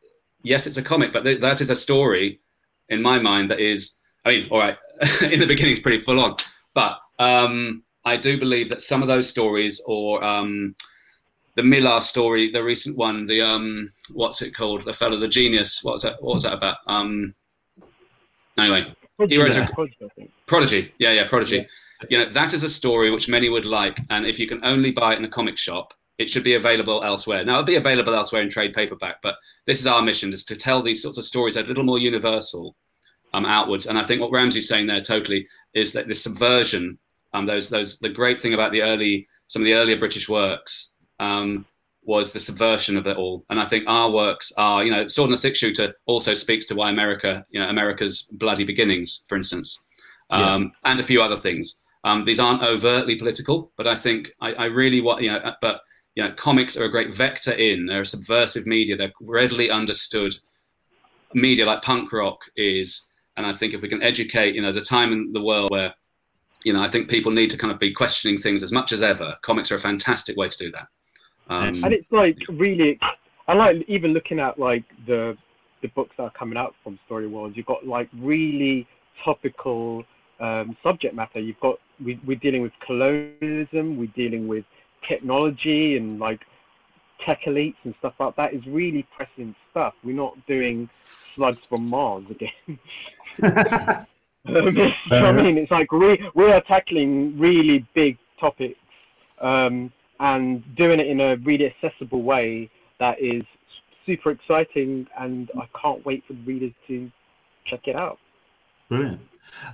Yes, 0.43 0.67
it's 0.67 0.77
a 0.77 0.83
comic, 0.83 1.13
but 1.13 1.25
th- 1.25 1.41
that 1.41 1.61
is 1.61 1.71
a 1.71 1.77
story 1.77 2.41
in 2.89 3.03
my 3.03 3.19
mind 3.19 3.51
that 3.51 3.61
is. 3.61 3.99
I 4.25 4.31
mean, 4.31 4.49
all 4.51 4.59
right, 4.59 4.77
in 5.23 5.41
the 5.41 5.47
beginning 5.47 5.73
it's 5.73 5.81
pretty 5.81 6.01
full 6.01 6.21
on, 6.21 6.37
but 6.75 6.99
um, 7.19 7.83
I 8.05 8.17
do 8.17 8.39
believe 8.39 8.69
that 8.69 8.81
some 8.81 9.03
of 9.03 9.09
those 9.09 9.29
stories, 9.29 9.81
or 9.87 10.23
um, 10.25 10.75
the 11.59 11.65
Millar 11.65 12.01
story, 12.01 12.53
the 12.53 12.63
recent 12.63 12.97
one, 12.97 13.27
the 13.27 13.41
um, 13.41 13.93
what's 14.15 14.43
it 14.43 14.55
called? 14.55 14.83
The 14.83 14.93
fellow, 14.93 15.17
the 15.17 15.27
genius. 15.27 15.83
What 15.83 15.95
was 15.95 16.03
that? 16.03 16.23
What 16.23 16.35
was 16.35 16.45
that 16.45 16.53
about? 16.53 16.77
Um, 16.87 17.35
anyway, 18.57 18.95
he 19.29 19.39
wrote 19.39 19.57
a, 19.57 19.69
Prodigy. 20.47 20.95
Yeah, 20.99 21.11
yeah, 21.11 21.27
Prodigy. 21.27 21.57
Yeah. 21.57 22.07
You 22.11 22.19
know, 22.19 22.31
that 22.31 22.55
is 22.55 22.63
a 22.63 22.69
story 22.69 23.11
which 23.11 23.29
many 23.29 23.49
would 23.49 23.67
like, 23.67 23.99
and 24.09 24.25
if 24.25 24.39
you 24.39 24.47
can 24.47 24.65
only 24.65 24.93
buy 24.93 25.15
it 25.15 25.19
in 25.19 25.25
a 25.25 25.29
comic 25.29 25.57
shop, 25.57 25.95
it 26.17 26.31
should 26.31 26.45
be 26.45 26.55
available 26.55 27.03
elsewhere. 27.03 27.45
Now, 27.45 27.55
it'll 27.55 27.65
be 27.65 27.75
available 27.75 28.15
elsewhere 28.15 28.43
in 28.43 28.49
trade 28.49 28.73
paperback, 28.73 29.21
but 29.21 29.35
this 29.67 29.81
is 29.81 29.89
our 29.89 30.01
mission: 30.01 30.33
is 30.33 30.45
to 30.45 30.55
tell 30.55 30.81
these 30.81 31.03
sorts 31.03 31.19
of 31.19 31.25
stories 31.25 31.55
that 31.55 31.63
are 31.63 31.65
a 31.65 31.69
little 31.71 31.83
more 31.83 31.99
universal, 31.99 32.77
um, 33.35 33.45
outwards. 33.45 33.89
And 33.89 33.99
I 33.99 34.05
think 34.05 34.21
what 34.21 34.31
Ramsey's 34.31 34.69
saying 34.69 34.87
there 34.87 35.01
totally 35.01 35.49
is 35.75 35.93
that 35.95 36.07
the 36.07 36.15
subversion, 36.15 37.01
um, 37.33 37.47
those 37.47 37.69
those 37.69 37.99
the 37.99 38.09
great 38.09 38.39
thing 38.39 38.55
about 38.55 38.71
the 38.71 38.83
early 38.83 39.27
some 39.49 39.63
of 39.63 39.67
the 39.67 39.75
earlier 39.75 39.97
British 39.97 40.29
works 40.29 40.95
um, 41.19 41.67
was 42.03 42.33
the 42.33 42.41
subversion 42.41 42.97
of 42.97 43.07
it 43.07 43.17
all. 43.17 43.45
And 43.51 43.61
I 43.61 43.65
think 43.65 43.85
our 43.87 44.11
works 44.11 44.53
are, 44.57 44.85
you 44.85 44.91
know, 44.91 45.07
Sword 45.07 45.29
and 45.29 45.35
the 45.35 45.39
Six 45.39 45.59
Shooter 45.59 45.95
also 46.07 46.35
speaks 46.35 46.67
to 46.67 46.75
why 46.75 46.91
America, 46.91 47.45
you 47.51 47.61
know, 47.61 47.69
America's 47.69 48.23
bloody 48.33 48.65
beginnings, 48.65 49.25
for 49.29 49.37
instance, 49.37 49.87
um, 50.31 50.63
yeah. 50.63 50.91
and 50.91 51.01
a 51.01 51.05
few 51.05 51.21
other 51.21 51.37
things. 51.37 51.83
Um, 52.05 52.25
these 52.25 52.41
aren't 52.41 52.63
overtly 52.63 53.17
political, 53.17 53.73
but 53.77 53.87
I 53.87 53.95
think 53.95 54.31
I, 54.41 54.55
I 54.55 54.65
really 54.67 55.01
want, 55.01 55.23
you 55.23 55.33
know, 55.33 55.39
uh, 55.39 55.55
but 55.61 55.83
you 56.15 56.25
know, 56.25 56.33
comics 56.33 56.77
are 56.77 56.85
a 56.85 56.91
great 56.91 57.15
vector 57.15 57.53
in. 57.53 57.87
They're 57.87 58.01
a 58.01 58.07
subversive 58.07 58.67
media. 58.67 58.97
They're 58.97 59.13
readily 59.21 59.71
understood 59.71 60.35
media 61.35 61.67
like 61.67 61.83
punk 61.83 62.13
rock 62.13 62.41
is. 62.57 63.07
And 63.37 63.47
I 63.47 63.53
think 63.53 63.73
if 63.73 63.83
we 63.83 63.89
can 63.89 64.03
educate, 64.03 64.57
you 64.57 64.63
know, 64.63 64.73
the 64.73 64.81
time 64.81 65.13
in 65.13 65.33
the 65.33 65.43
world 65.43 65.71
where, 65.71 65.95
you 66.65 66.73
know, 66.73 66.83
I 66.83 66.89
think 66.89 67.09
people 67.09 67.31
need 67.31 67.51
to 67.51 67.57
kind 67.57 67.73
of 67.73 67.79
be 67.79 67.93
questioning 67.93 68.37
things 68.37 68.65
as 68.65 68.73
much 68.73 68.91
as 68.91 69.01
ever. 69.01 69.37
Comics 69.43 69.71
are 69.71 69.77
a 69.77 69.79
fantastic 69.81 70.37
way 70.37 70.49
to 70.49 70.59
do 70.59 70.73
that. 70.73 70.89
Um, 71.49 71.75
and 71.85 71.93
it's 71.93 72.11
like 72.11 72.37
really, 72.49 72.99
I 73.47 73.55
like 73.55 73.77
even 73.89 74.13
looking 74.13 74.39
at 74.39 74.59
like 74.59 74.85
the 75.07 75.37
the 75.81 75.89
books 75.89 76.15
that 76.17 76.25
are 76.25 76.31
coming 76.31 76.59
out 76.59 76.75
from 76.83 76.99
Story 77.07 77.27
Worlds. 77.27 77.57
You've 77.57 77.67
got 77.67 77.87
like 77.87 78.09
really 78.19 78.87
topical 79.25 80.05
um, 80.41 80.77
subject 80.83 81.15
matter. 81.15 81.41
You've 81.41 81.61
got 81.61 81.79
we, 82.05 82.21
we're 82.27 82.37
dealing 82.37 82.63
with 82.63 82.73
colonialism. 82.85 83.97
We're 83.97 84.13
dealing 84.15 84.49
with 84.49 84.65
technology 85.09 85.97
and 85.97 86.19
like 86.19 86.41
tech 87.25 87.41
elites 87.47 87.77
and 87.85 87.95
stuff 87.99 88.15
like 88.21 88.37
that 88.37 88.55
is 88.55 88.65
really 88.67 89.07
pressing 89.17 89.55
stuff. 89.71 89.95
We're 90.05 90.17
not 90.17 90.35
doing 90.47 90.89
slugs 91.35 91.67
from 91.67 91.89
Mars 91.89 92.25
again. 92.31 92.79
um, 94.53 95.25
I 95.25 95.33
mean, 95.33 95.59
it's 95.59 95.71
like 95.71 95.91
we 95.93 96.23
we 96.35 96.51
are 96.51 96.61
tackling 96.63 97.39
really 97.39 97.87
big 97.95 98.19
topics 98.41 98.79
um, 99.41 99.93
and 100.21 100.63
doing 100.77 101.01
it 101.01 101.07
in 101.07 101.21
a 101.21 101.37
really 101.37 101.67
accessible 101.67 102.23
way 102.23 102.71
that 102.99 103.21
is 103.21 103.43
super 104.07 104.31
exciting, 104.31 105.07
and 105.19 105.51
I 105.59 105.69
can't 105.81 106.05
wait 106.05 106.25
for 106.27 106.33
the 106.33 106.43
readers 106.43 106.73
to 106.89 107.11
check 107.67 107.87
it 107.87 107.97
out. 107.97 108.19
Brilliant. 108.89 109.21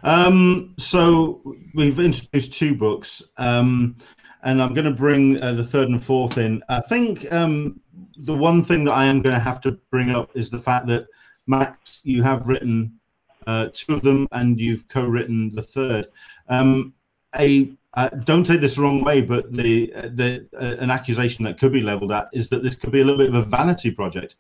Um, 0.03 0.75
so 0.79 1.41
we've 1.75 1.99
introduced 1.99 2.53
two 2.53 2.75
books. 2.75 3.23
Um, 3.39 3.97
and 4.45 4.63
I'm 4.63 4.75
going 4.75 4.85
to 4.85 4.93
bring 4.93 5.43
uh, 5.43 5.55
the 5.55 5.65
third 5.65 5.89
and 5.89 6.03
fourth 6.03 6.39
in. 6.39 6.63
I 6.69 6.81
think 6.81 7.31
um, 7.33 7.81
the 8.19 8.37
one 8.37 8.63
thing 8.63 8.85
that 8.85 8.93
I 8.93 9.07
am 9.07 9.23
going 9.23 9.35
to 9.35 9.41
have 9.41 9.61
to 9.63 9.73
bring 9.91 10.11
up 10.11 10.31
is 10.35 10.51
the 10.51 10.59
fact 10.59 10.87
that 10.89 11.07
Max, 11.47 12.03
you 12.05 12.23
have 12.23 12.47
written 12.47 12.99
uh, 13.47 13.69
two 13.73 13.95
of 13.95 14.03
them, 14.03 14.29
and 14.33 14.61
you've 14.61 14.87
co-written 14.89 15.55
the 15.55 15.63
third. 15.63 16.09
Um, 16.49 16.95
a 17.39 17.73
uh, 17.97 18.09
don't 18.25 18.45
take 18.45 18.61
this 18.61 18.75
the 18.75 18.83
wrong 18.83 19.03
way, 19.03 19.21
but 19.21 19.53
the 19.53 19.93
uh, 19.95 20.09
the 20.15 20.47
uh, 20.61 20.77
an 20.81 20.91
accusation 20.91 21.45
that 21.45 21.59
could 21.59 21.73
be 21.73 21.81
leveled 21.81 22.13
at 22.13 22.29
is 22.33 22.49
that 22.49 22.63
this 22.63 22.75
could 22.75 22.93
be 22.93 23.01
a 23.01 23.05
little 23.05 23.19
bit 23.19 23.29
of 23.29 23.35
a 23.35 23.45
vanity 23.45 23.91
project. 23.91 24.37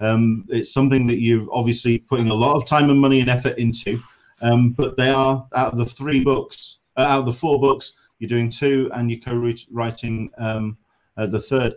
Um, 0.00 0.44
it's 0.48 0.72
something 0.72 1.06
that 1.06 1.18
you've 1.18 1.48
obviously 1.50 1.98
putting 1.98 2.28
a 2.28 2.34
lot 2.34 2.56
of 2.56 2.66
time 2.66 2.90
and 2.90 3.00
money 3.00 3.20
and 3.20 3.30
effort 3.30 3.58
into, 3.58 3.98
um, 4.42 4.70
but 4.70 4.96
they 4.96 5.08
are 5.08 5.46
out 5.54 5.72
of 5.72 5.78
the 5.78 5.86
three 5.86 6.22
books, 6.22 6.78
uh, 6.96 7.00
out 7.00 7.20
of 7.20 7.26
the 7.26 7.32
four 7.32 7.58
books 7.58 7.94
you're 8.18 8.28
doing 8.28 8.50
two, 8.50 8.90
and 8.94 9.10
you're 9.10 9.20
co-writing 9.20 10.30
um, 10.38 10.76
uh, 11.16 11.26
the 11.26 11.40
third. 11.40 11.74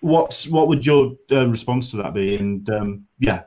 What's 0.00 0.48
what 0.48 0.68
would 0.68 0.84
your 0.84 1.12
uh, 1.30 1.46
response 1.48 1.90
to 1.92 1.96
that 1.98 2.14
be? 2.14 2.36
And 2.36 2.68
um, 2.70 3.06
yeah, 3.18 3.42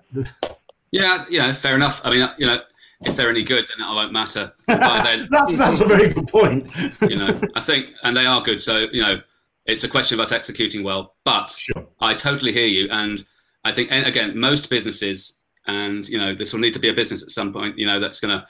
yeah, 0.92 1.26
yeah, 1.30 1.54
fair 1.54 1.76
enough. 1.76 2.00
I 2.04 2.12
mean, 2.12 2.30
you 2.38 2.48
know, 2.48 2.60
if 3.06 3.16
they're 3.16 3.30
any 3.30 3.44
good, 3.44 3.66
then 3.68 3.88
it 3.88 3.94
won't 3.94 4.14
matter. 4.14 4.54
Then, 4.68 5.28
that's 5.30 5.58
that's 5.58 5.80
a 5.80 5.86
very 5.86 6.10
good 6.10 6.28
point. 6.28 6.70
you 7.10 7.18
know, 7.18 7.40
I 7.56 7.62
think, 7.62 7.92
and 8.04 8.16
they 8.16 8.26
are 8.26 8.42
good. 8.42 8.60
So 8.60 8.88
you 8.92 9.02
know, 9.02 9.22
it's 9.66 9.84
a 9.84 9.90
question 9.90 10.20
of 10.20 10.24
us 10.24 10.32
executing 10.32 10.84
well. 10.84 11.16
But 11.24 11.52
sure. 11.52 11.86
I 12.00 12.14
totally 12.14 12.52
hear 12.52 12.68
you, 12.68 12.88
and 12.92 13.24
I 13.66 13.72
think, 13.72 13.90
and 13.92 14.06
again, 14.06 14.38
most 14.38 14.70
businesses, 14.70 15.40
and 15.68 16.08
you 16.08 16.18
know, 16.18 16.34
this 16.34 16.54
will 16.54 16.60
need 16.60 16.74
to 16.74 16.80
be 16.80 16.90
a 16.90 16.94
business 16.94 17.24
at 17.24 17.32
some 17.32 17.52
point. 17.54 17.78
You 17.78 17.86
know, 17.86 18.00
that's 18.00 18.20
going 18.20 18.38
to 18.38 18.46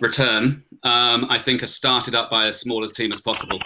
return, 0.00 0.62
um, 0.82 1.26
I 1.28 1.38
think, 1.38 1.62
are 1.62 1.68
started 1.68 2.14
up 2.14 2.30
by 2.30 2.46
as 2.46 2.60
small 2.60 2.84
a 2.84 2.88
team 2.88 3.12
as 3.12 3.20
possible. 3.20 3.58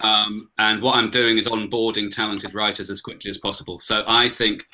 Um, 0.00 0.50
and 0.58 0.82
what 0.82 0.96
I'm 0.96 1.10
doing 1.10 1.38
is 1.38 1.46
onboarding 1.46 2.14
talented 2.14 2.54
writers 2.54 2.90
as 2.90 3.00
quickly 3.00 3.28
as 3.28 3.38
possible. 3.38 3.78
So 3.78 4.02
I 4.06 4.28
think 4.28 4.66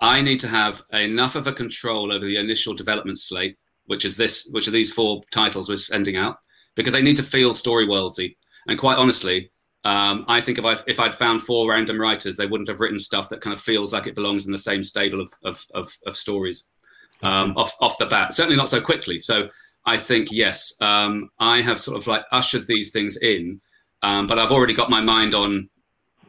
I 0.00 0.22
need 0.22 0.40
to 0.40 0.48
have 0.48 0.82
enough 0.92 1.34
of 1.34 1.46
a 1.46 1.52
control 1.52 2.12
over 2.12 2.24
the 2.24 2.38
initial 2.38 2.74
development 2.74 3.18
slate, 3.18 3.56
which 3.86 4.04
is 4.04 4.16
this, 4.16 4.48
which 4.52 4.68
are 4.68 4.72
these 4.72 4.92
four 4.92 5.22
titles 5.30 5.68
we're 5.68 5.76
sending 5.76 6.16
out, 6.16 6.38
because 6.74 6.92
they 6.92 7.02
need 7.02 7.16
to 7.16 7.22
feel 7.22 7.54
story 7.54 7.86
worldsy. 7.86 8.36
And 8.68 8.78
quite 8.78 8.98
honestly, 8.98 9.50
um, 9.84 10.24
I 10.28 10.40
think 10.40 10.58
if 10.58 10.64
I 10.64 10.76
if 10.86 11.00
I'd 11.00 11.14
found 11.14 11.42
four 11.42 11.68
random 11.68 12.00
writers, 12.00 12.36
they 12.36 12.46
wouldn't 12.46 12.68
have 12.68 12.80
written 12.80 12.98
stuff 12.98 13.28
that 13.30 13.40
kind 13.40 13.54
of 13.54 13.60
feels 13.60 13.92
like 13.92 14.06
it 14.06 14.14
belongs 14.14 14.46
in 14.46 14.52
the 14.52 14.58
same 14.58 14.82
stable 14.82 15.20
of 15.20 15.32
of, 15.44 15.66
of, 15.74 15.96
of 16.06 16.16
stories 16.16 16.68
um, 17.22 17.56
off 17.56 17.74
off 17.80 17.98
the 17.98 18.06
bat. 18.06 18.32
Certainly 18.32 18.56
not 18.56 18.68
so 18.68 18.80
quickly. 18.80 19.20
So 19.20 19.48
I 19.84 19.96
think 19.96 20.30
yes, 20.30 20.74
um, 20.80 21.30
I 21.38 21.60
have 21.62 21.80
sort 21.80 21.96
of 21.96 22.06
like 22.06 22.24
ushered 22.30 22.66
these 22.66 22.92
things 22.92 23.16
in, 23.16 23.60
um, 24.02 24.26
but 24.26 24.38
I've 24.38 24.52
already 24.52 24.74
got 24.74 24.90
my 24.90 25.00
mind 25.00 25.34
on 25.34 25.68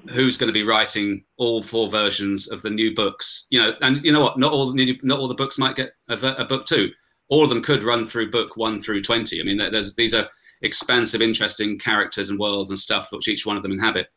who's 0.10 0.38
going 0.38 0.48
to 0.48 0.54
be 0.54 0.64
writing 0.64 1.24
all 1.38 1.62
four 1.62 1.90
versions 1.90 2.48
of 2.50 2.62
the 2.62 2.70
new 2.70 2.94
books. 2.94 3.46
You 3.50 3.62
know, 3.62 3.74
and 3.82 4.04
you 4.04 4.12
know 4.12 4.22
what? 4.22 4.38
Not 4.38 4.52
all 4.52 4.72
the 4.72 4.74
new, 4.74 4.98
not 5.04 5.20
all 5.20 5.28
the 5.28 5.36
books 5.36 5.58
might 5.58 5.76
get 5.76 5.92
a, 6.10 6.14
a, 6.14 6.46
book 6.46 6.66
two. 6.66 6.90
All 7.30 7.44
of 7.44 7.50
them 7.50 7.64
could 7.64 7.84
run 7.84 8.06
through 8.06 8.32
book 8.32 8.58
one 8.58 8.80
through 8.80 9.02
twenty. 9.02 9.40
I 9.40 9.44
mean, 9.44 9.58
there's 9.58 9.96
these 9.96 10.14
are 10.14 10.28
expansive, 10.62 11.22
interesting 11.22 11.78
characters 11.78 12.30
and 12.30 12.40
worlds 12.40 12.70
and 12.70 12.80
stuff 12.80 13.10
which 13.12 13.28
each 13.28 13.46
one 13.46 13.58
of 13.58 13.64
them 13.64 13.72
inhabit, 13.72 14.08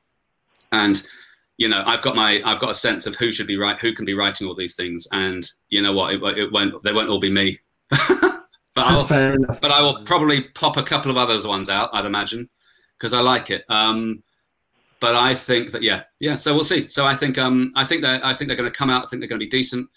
and 0.73 1.03
you 1.57 1.69
know, 1.69 1.83
I've 1.87 2.03
got 2.03 2.17
my 2.17 2.43
I've 2.45 2.61
got 2.61 2.71
a 2.71 2.75
sense 2.75 3.07
of 3.07 3.15
who 3.15 3.33
should 3.33 3.47
be 3.47 3.57
right, 3.57 3.81
who 3.81 3.95
can 3.95 4.05
be 4.05 4.15
writing 4.15 4.47
all 4.47 4.55
these 4.55 4.77
things, 4.77 5.07
and 5.13 5.49
you 5.69 5.83
know 5.83 5.93
what? 5.93 6.15
It, 6.15 6.23
it 6.39 6.53
won't 6.53 6.83
they 6.83 6.93
won't 6.93 7.09
all 7.09 7.21
be 7.21 7.31
me. 7.31 7.59
But 8.77 8.89
I'll, 8.89 9.05
Fair 9.05 9.33
enough. 9.33 9.59
But 9.63 9.71
I 9.71 9.81
will 9.81 10.05
probably 10.05 10.43
pop 10.43 10.77
a 10.77 10.83
couple 10.83 11.11
of 11.11 11.17
others 11.17 11.47
ones 11.47 11.71
out. 11.71 11.89
I'd 11.95 12.05
imagine 12.05 12.47
because 12.99 13.15
I 13.15 13.21
like 13.21 13.49
it. 13.49 13.65
Um, 13.71 14.23
but 15.01 15.15
I 15.15 15.35
think 15.35 15.71
that 15.71 15.83
yeah, 15.83 16.03
yeah. 16.21 16.37
So 16.37 16.55
we'll 16.55 16.65
see. 16.65 16.87
So 16.87 17.07
I 17.07 17.15
think 17.15 17.39
um, 17.39 17.73
I 17.75 17.87
think 17.87 18.03
that 18.03 18.25
I 18.25 18.35
think 18.35 18.49
they're 18.49 18.57
going 18.57 18.71
to 18.71 18.77
come 18.77 18.91
out. 18.91 19.05
I 19.05 19.07
think 19.09 19.21
they're 19.21 19.31
going 19.31 19.41
to 19.41 19.47
be 19.47 19.51
decent. 19.51 19.89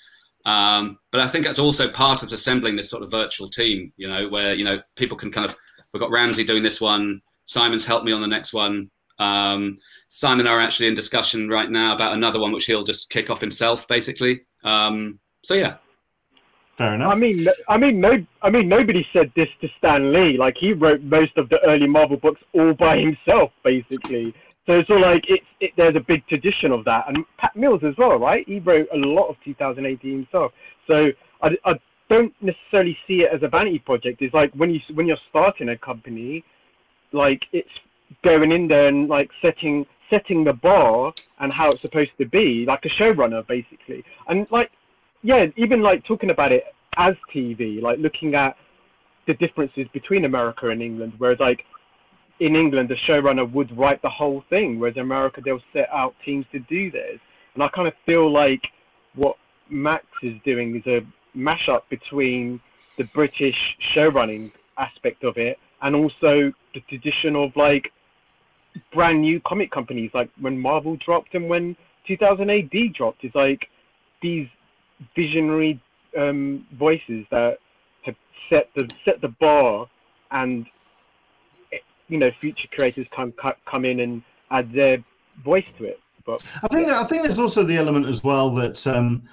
Um, 0.46 0.98
but 1.12 1.22
I 1.22 1.28
think 1.28 1.46
that's 1.46 1.60
also 1.60 1.90
part 1.90 2.24
of 2.24 2.32
assembling 2.32 2.76
this 2.76 2.90
sort 2.90 3.04
of 3.04 3.12
virtual 3.12 3.50
team. 3.50 3.92
You 3.98 4.08
know, 4.08 4.28
where 4.30 4.56
you 4.56 4.64
know 4.64 4.80
people 4.96 5.18
can 5.18 5.32
kind 5.32 5.50
of 5.50 5.56
we've 5.94 6.02
got 6.02 6.12
Ramsey 6.12 6.44
doing 6.44 6.64
this 6.64 6.82
one. 6.82 7.22
Simon's 7.46 7.86
helped 7.86 8.06
me 8.06 8.12
on 8.12 8.22
the 8.22 8.28
next 8.28 8.54
one. 8.54 8.90
Um, 9.18 9.78
Simon 10.08 10.48
are 10.48 10.60
actually 10.60 10.88
in 10.88 10.96
discussion 10.96 11.50
right 11.50 11.70
now 11.70 11.94
about 11.94 12.14
another 12.14 12.40
one, 12.40 12.52
which 12.52 12.66
he'll 12.66 12.84
just 12.84 13.10
kick 13.10 13.30
off 13.30 13.42
himself, 13.42 13.88
basically. 13.88 14.42
Um, 14.64 15.20
so 15.44 15.56
yeah, 15.56 15.78
Fair 16.80 16.94
enough. 16.94 17.12
I 17.12 17.16
mean, 17.18 17.46
I 17.68 17.78
mean, 17.78 18.00
no, 18.00 18.26
I 18.42 18.50
mean, 18.50 18.70
nobody 18.70 19.06
said 19.12 19.34
this 19.36 19.50
to 19.60 19.68
Stan 19.78 20.14
Lee. 20.14 20.38
Like 20.38 20.56
he 20.58 20.72
wrote 20.72 21.02
most 21.02 21.38
of 21.38 21.50
the 21.50 21.62
early 21.66 21.88
Marvel 21.88 22.16
books 22.16 22.42
all 22.54 22.74
by 22.74 22.98
himself, 22.98 23.52
basically. 23.66 24.34
So 24.70 24.78
it's 24.78 24.90
all 24.92 25.02
like 25.02 25.24
it's 25.28 25.46
it, 25.60 25.72
there's 25.78 25.96
a 25.96 26.00
big 26.00 26.28
tradition 26.28 26.72
of 26.72 26.86
that, 26.86 27.06
and 27.08 27.26
Pat 27.40 27.56
Mills 27.56 27.82
as 27.84 27.96
well, 27.98 28.20
right? 28.20 28.48
He 28.48 28.60
wrote 28.60 28.88
a 28.94 28.98
lot 28.98 29.28
of 29.28 29.36
2000 29.44 29.84
AD 29.84 30.00
himself. 30.04 30.52
So 30.86 31.10
I, 31.42 31.50
I 31.66 31.80
don't 32.08 32.32
necessarily 32.40 32.96
see 33.08 33.22
it 33.22 33.32
as 33.34 33.42
a 33.42 33.48
vanity 33.48 33.80
project. 33.80 34.22
It's 34.22 34.32
like 34.32 34.54
when 34.54 34.70
you 34.70 34.80
when 34.94 35.08
you're 35.08 35.18
starting 35.28 35.70
a 35.70 35.78
company, 35.78 36.44
like 37.14 37.42
it's 37.52 37.68
going 38.24 38.52
in 38.52 38.68
there 38.68 38.90
and 38.90 39.10
like 39.10 39.32
setting 39.42 39.88
setting 40.08 40.44
the 40.44 40.54
bar 40.54 41.14
and 41.40 41.52
how 41.52 41.72
it's 41.72 41.82
supposed 41.82 42.12
to 42.20 42.28
be, 42.28 42.66
like 42.68 42.86
a 42.86 42.90
showrunner 42.90 43.48
basically. 43.48 44.04
And 44.28 44.48
like 44.52 44.70
yeah, 45.24 45.48
even 45.56 45.82
like 45.82 46.06
talking 46.06 46.30
about 46.30 46.52
it 46.52 46.66
as 46.98 47.16
TV, 47.34 47.82
like 47.82 47.98
looking 47.98 48.36
at 48.36 48.56
the 49.26 49.34
differences 49.34 49.88
between 49.94 50.26
America 50.26 50.70
and 50.70 50.80
England, 50.80 51.14
whereas 51.18 51.40
like 51.40 51.66
in 52.40 52.56
England, 52.56 52.90
the 52.90 52.96
showrunner 53.08 53.50
would 53.52 53.78
write 53.78 54.02
the 54.02 54.10
whole 54.10 54.44
thing, 54.50 54.80
whereas 54.80 54.96
in 54.96 55.02
America, 55.02 55.42
they'll 55.44 55.62
set 55.74 55.90
out 55.92 56.16
teams 56.26 56.46
to 56.52 56.60
do 56.60 56.90
this. 56.90 57.20
And 57.54 57.64
I 57.64 57.68
kind 57.70 57.88
of 57.88 57.94
feel 58.06 58.32
like 58.32 58.62
what 59.16 59.36
Max 59.70 60.06
is 60.24 60.36
doing 60.46 60.76
is 60.76 60.86
a 60.88 61.02
mashup 61.38 61.82
between 61.90 62.60
the 62.98 63.04
British 63.06 63.58
showrunning 63.96 64.52
aspect 64.78 65.24
of 65.24 65.38
it 65.38 65.58
and 65.82 65.96
also 65.96 66.54
the 66.74 66.80
tradition 66.88 67.36
of 67.36 67.56
like 67.56 67.92
brand 68.94 69.22
new 69.22 69.40
comic 69.42 69.72
companies, 69.72 70.12
like 70.14 70.30
when 70.40 70.58
Marvel 70.58 70.98
dropped 70.98 71.34
and 71.34 71.50
when 71.50 71.76
2000 72.08 72.50
AD 72.50 72.94
dropped. 72.94 73.24
It's 73.24 73.36
like 73.36 73.68
these 74.22 74.48
visionary 75.16 75.80
um, 76.18 76.66
voices 76.78 77.26
that 77.32 77.58
have 78.04 78.16
set 78.50 78.70
the 78.76 78.90
set 79.06 79.22
the 79.22 79.30
bar, 79.40 79.88
and 80.32 80.66
you 82.10 82.18
know 82.18 82.32
future 82.40 82.68
creators 82.72 83.08
come 83.16 83.34
come 83.66 83.86
in 83.86 84.02
and 84.02 84.22
add 84.52 84.74
their 84.74 85.04
voice 85.44 85.66
to 85.78 85.86
it. 85.86 86.00
But 86.26 86.44
I 86.64 86.68
think 86.68 86.90
I 86.90 87.04
think 87.06 87.24
there's 87.24 87.40
also 87.40 87.64
the 87.64 87.78
element 87.78 88.06
as 88.06 88.24
well 88.24 88.54
that 88.56 88.86
um, 88.86 89.24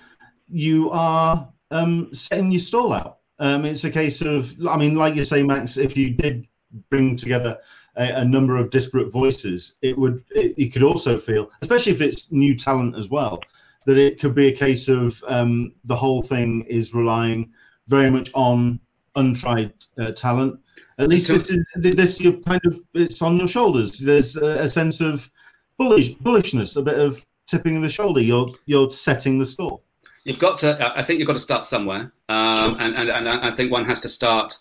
you 0.49 0.91
are 0.91 1.49
um, 1.71 2.13
setting 2.15 2.51
your 2.51 2.61
stall 2.61 2.93
out. 2.93 3.19
Um, 3.39 3.65
it's 3.65 3.85
a 3.85 3.91
case 3.91 4.23
of, 4.23 4.55
I 4.67 4.77
mean, 4.77 4.95
like 4.95 5.15
you 5.15 5.25
say, 5.25 5.43
Max, 5.43 5.77
if 5.77 5.97
you 5.97 6.11
did 6.11 6.47
bring 6.91 7.17
together 7.17 7.59
a, 7.97 8.21
a 8.21 8.25
number 8.25 8.57
of 8.57 8.71
disparate 8.71 9.13
voices, 9.13 9.75
it 9.83 9.97
would, 9.99 10.25
it, 10.31 10.73
could 10.73 10.83
also 10.83 11.19
feel, 11.19 11.51
especially 11.63 11.93
if 11.93 12.01
it's 12.01 12.33
new 12.33 12.57
talent 12.57 12.97
as 12.97 13.11
well, 13.11 13.41
that 13.85 13.99
it 13.99 14.19
could 14.19 14.35
be 14.35 14.49
a 14.49 14.57
case 14.57 14.89
of 14.89 15.23
um, 15.29 15.73
the 15.85 15.97
whole 15.97 16.23
thing 16.23 16.65
is 16.69 16.95
relying 16.95 17.53
very 17.89 18.11
much 18.11 18.31
on 18.35 18.81
untried 19.17 19.73
uh, 19.99 20.13
talent. 20.13 20.59
At 20.99 21.09
least 21.09 21.29
this 21.29 21.51
is 21.51 21.65
this 21.75 22.21
you 22.21 22.39
kind 22.47 22.61
of 22.65 22.81
it's 22.95 23.23
on 23.23 23.37
your 23.37 23.49
shoulders. 23.49 23.99
There's 23.99 24.37
a, 24.37 24.61
a 24.61 24.69
sense 24.69 25.01
of 25.01 25.31
bullish 25.79 26.15
bullishness, 26.17 26.77
a 26.77 26.83
bit 26.83 26.99
of 26.99 27.25
tipping 27.47 27.81
the 27.81 27.91
shoulder. 27.91 28.21
You're 28.21 28.49
you're 28.67 28.91
setting 28.91 29.39
the 29.39 29.47
score. 29.47 29.81
You've 30.25 30.41
got 30.41 30.59
to. 30.59 30.93
I 30.99 31.03
think 31.03 31.19
you've 31.19 31.29
got 31.29 31.35
to 31.35 31.39
start 31.39 31.65
somewhere, 31.65 32.13
um, 32.29 32.75
sure. 32.75 32.77
and, 32.81 32.97
and 32.97 33.11
and 33.11 33.29
I 33.29 33.51
think 33.51 33.71
one 33.71 33.85
has 33.85 34.01
to 34.03 34.09
start 34.09 34.59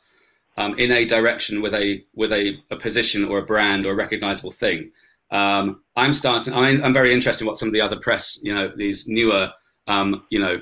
um, 0.57 0.77
in 0.77 0.91
a 0.91 1.05
direction 1.05 1.61
with 1.61 1.73
a 1.73 2.03
with 2.13 2.31
a, 2.31 2.57
a, 2.71 2.75
position 2.75 3.25
or 3.25 3.39
a 3.39 3.45
brand 3.45 3.85
or 3.85 3.91
a 3.91 3.95
recognizable 3.95 4.51
thing. 4.51 4.91
Um, 5.31 5.81
I'm 5.95 6.13
starting. 6.13 6.53
I'm, 6.53 6.83
I'm, 6.83 6.93
very 6.93 7.13
interested 7.13 7.43
in 7.43 7.47
what 7.47 7.57
some 7.57 7.67
of 7.67 7.73
the 7.73 7.81
other 7.81 7.97
press, 7.97 8.39
you 8.43 8.53
know, 8.53 8.71
these 8.75 9.07
newer, 9.07 9.51
um, 9.87 10.23
you 10.29 10.39
know, 10.39 10.61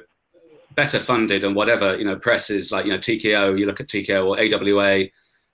better 0.76 1.00
funded 1.00 1.44
and 1.44 1.56
whatever, 1.56 1.98
you 1.98 2.06
know, 2.06 2.16
presses 2.16 2.72
like 2.72 2.86
you 2.86 2.92
know 2.92 2.98
TKO. 2.98 3.60
You 3.60 3.66
look 3.66 3.82
at 3.82 3.88
TKO 3.88 4.26
or 4.26 4.40
AWA, 4.40 5.10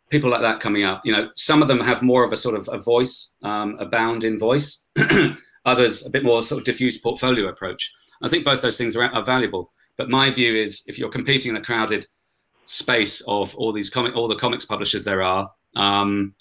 people 0.09 0.29
like 0.29 0.41
that 0.41 0.59
coming 0.59 0.83
up. 0.83 1.05
You 1.05 1.13
know, 1.13 1.29
some 1.35 1.61
of 1.61 1.67
them 1.67 1.79
have 1.79 2.01
more 2.01 2.23
of 2.23 2.33
a 2.33 2.37
sort 2.37 2.55
of 2.55 2.69
a 2.71 2.77
voice, 2.77 3.35
um, 3.43 3.77
a 3.79 3.85
bound 3.85 4.23
in 4.23 4.37
voice. 4.37 4.85
Others 5.65 6.05
a 6.05 6.09
bit 6.09 6.23
more 6.23 6.41
sort 6.41 6.59
of 6.59 6.65
diffuse 6.65 6.99
portfolio 6.99 7.47
approach. 7.47 7.93
I 8.21 8.29
think 8.29 8.45
both 8.45 8.61
those 8.61 8.77
things 8.77 8.95
are, 8.95 9.03
are 9.03 9.23
valuable. 9.23 9.71
But 9.97 10.09
my 10.09 10.29
view 10.29 10.55
is, 10.55 10.83
if 10.87 10.97
you're 10.97 11.09
competing 11.09 11.51
in 11.51 11.57
a 11.57 11.61
crowded 11.61 12.07
space 12.65 13.21
of 13.27 13.55
all 13.55 13.71
these 13.71 13.89
comic, 13.89 14.15
all 14.15 14.27
the 14.27 14.35
comics 14.35 14.65
publishers 14.65 15.03
there 15.03 15.21
are, 15.21 15.51
um, 15.75 16.33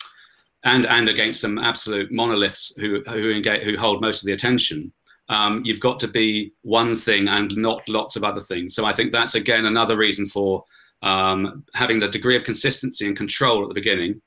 and 0.64 0.86
and 0.86 1.08
against 1.08 1.40
some 1.40 1.58
absolute 1.58 2.10
monoliths 2.12 2.72
who 2.78 3.02
who 3.08 3.30
engage, 3.30 3.62
who 3.62 3.76
hold 3.76 4.00
most 4.00 4.22
of 4.22 4.26
the 4.26 4.32
attention, 4.32 4.92
um, 5.28 5.62
you've 5.64 5.80
got 5.80 5.98
to 6.00 6.08
be 6.08 6.52
one 6.62 6.96
thing 6.96 7.28
and 7.28 7.56
not 7.56 7.86
lots 7.88 8.16
of 8.16 8.24
other 8.24 8.40
things. 8.40 8.74
So 8.74 8.84
I 8.84 8.92
think 8.92 9.12
that's 9.12 9.34
again 9.34 9.66
another 9.66 9.96
reason 9.96 10.26
for 10.26 10.64
um, 11.02 11.64
having 11.74 12.00
the 12.00 12.08
degree 12.08 12.36
of 12.36 12.44
consistency 12.44 13.06
and 13.06 13.16
control 13.16 13.62
at 13.62 13.68
the 13.68 13.74
beginning. 13.74 14.20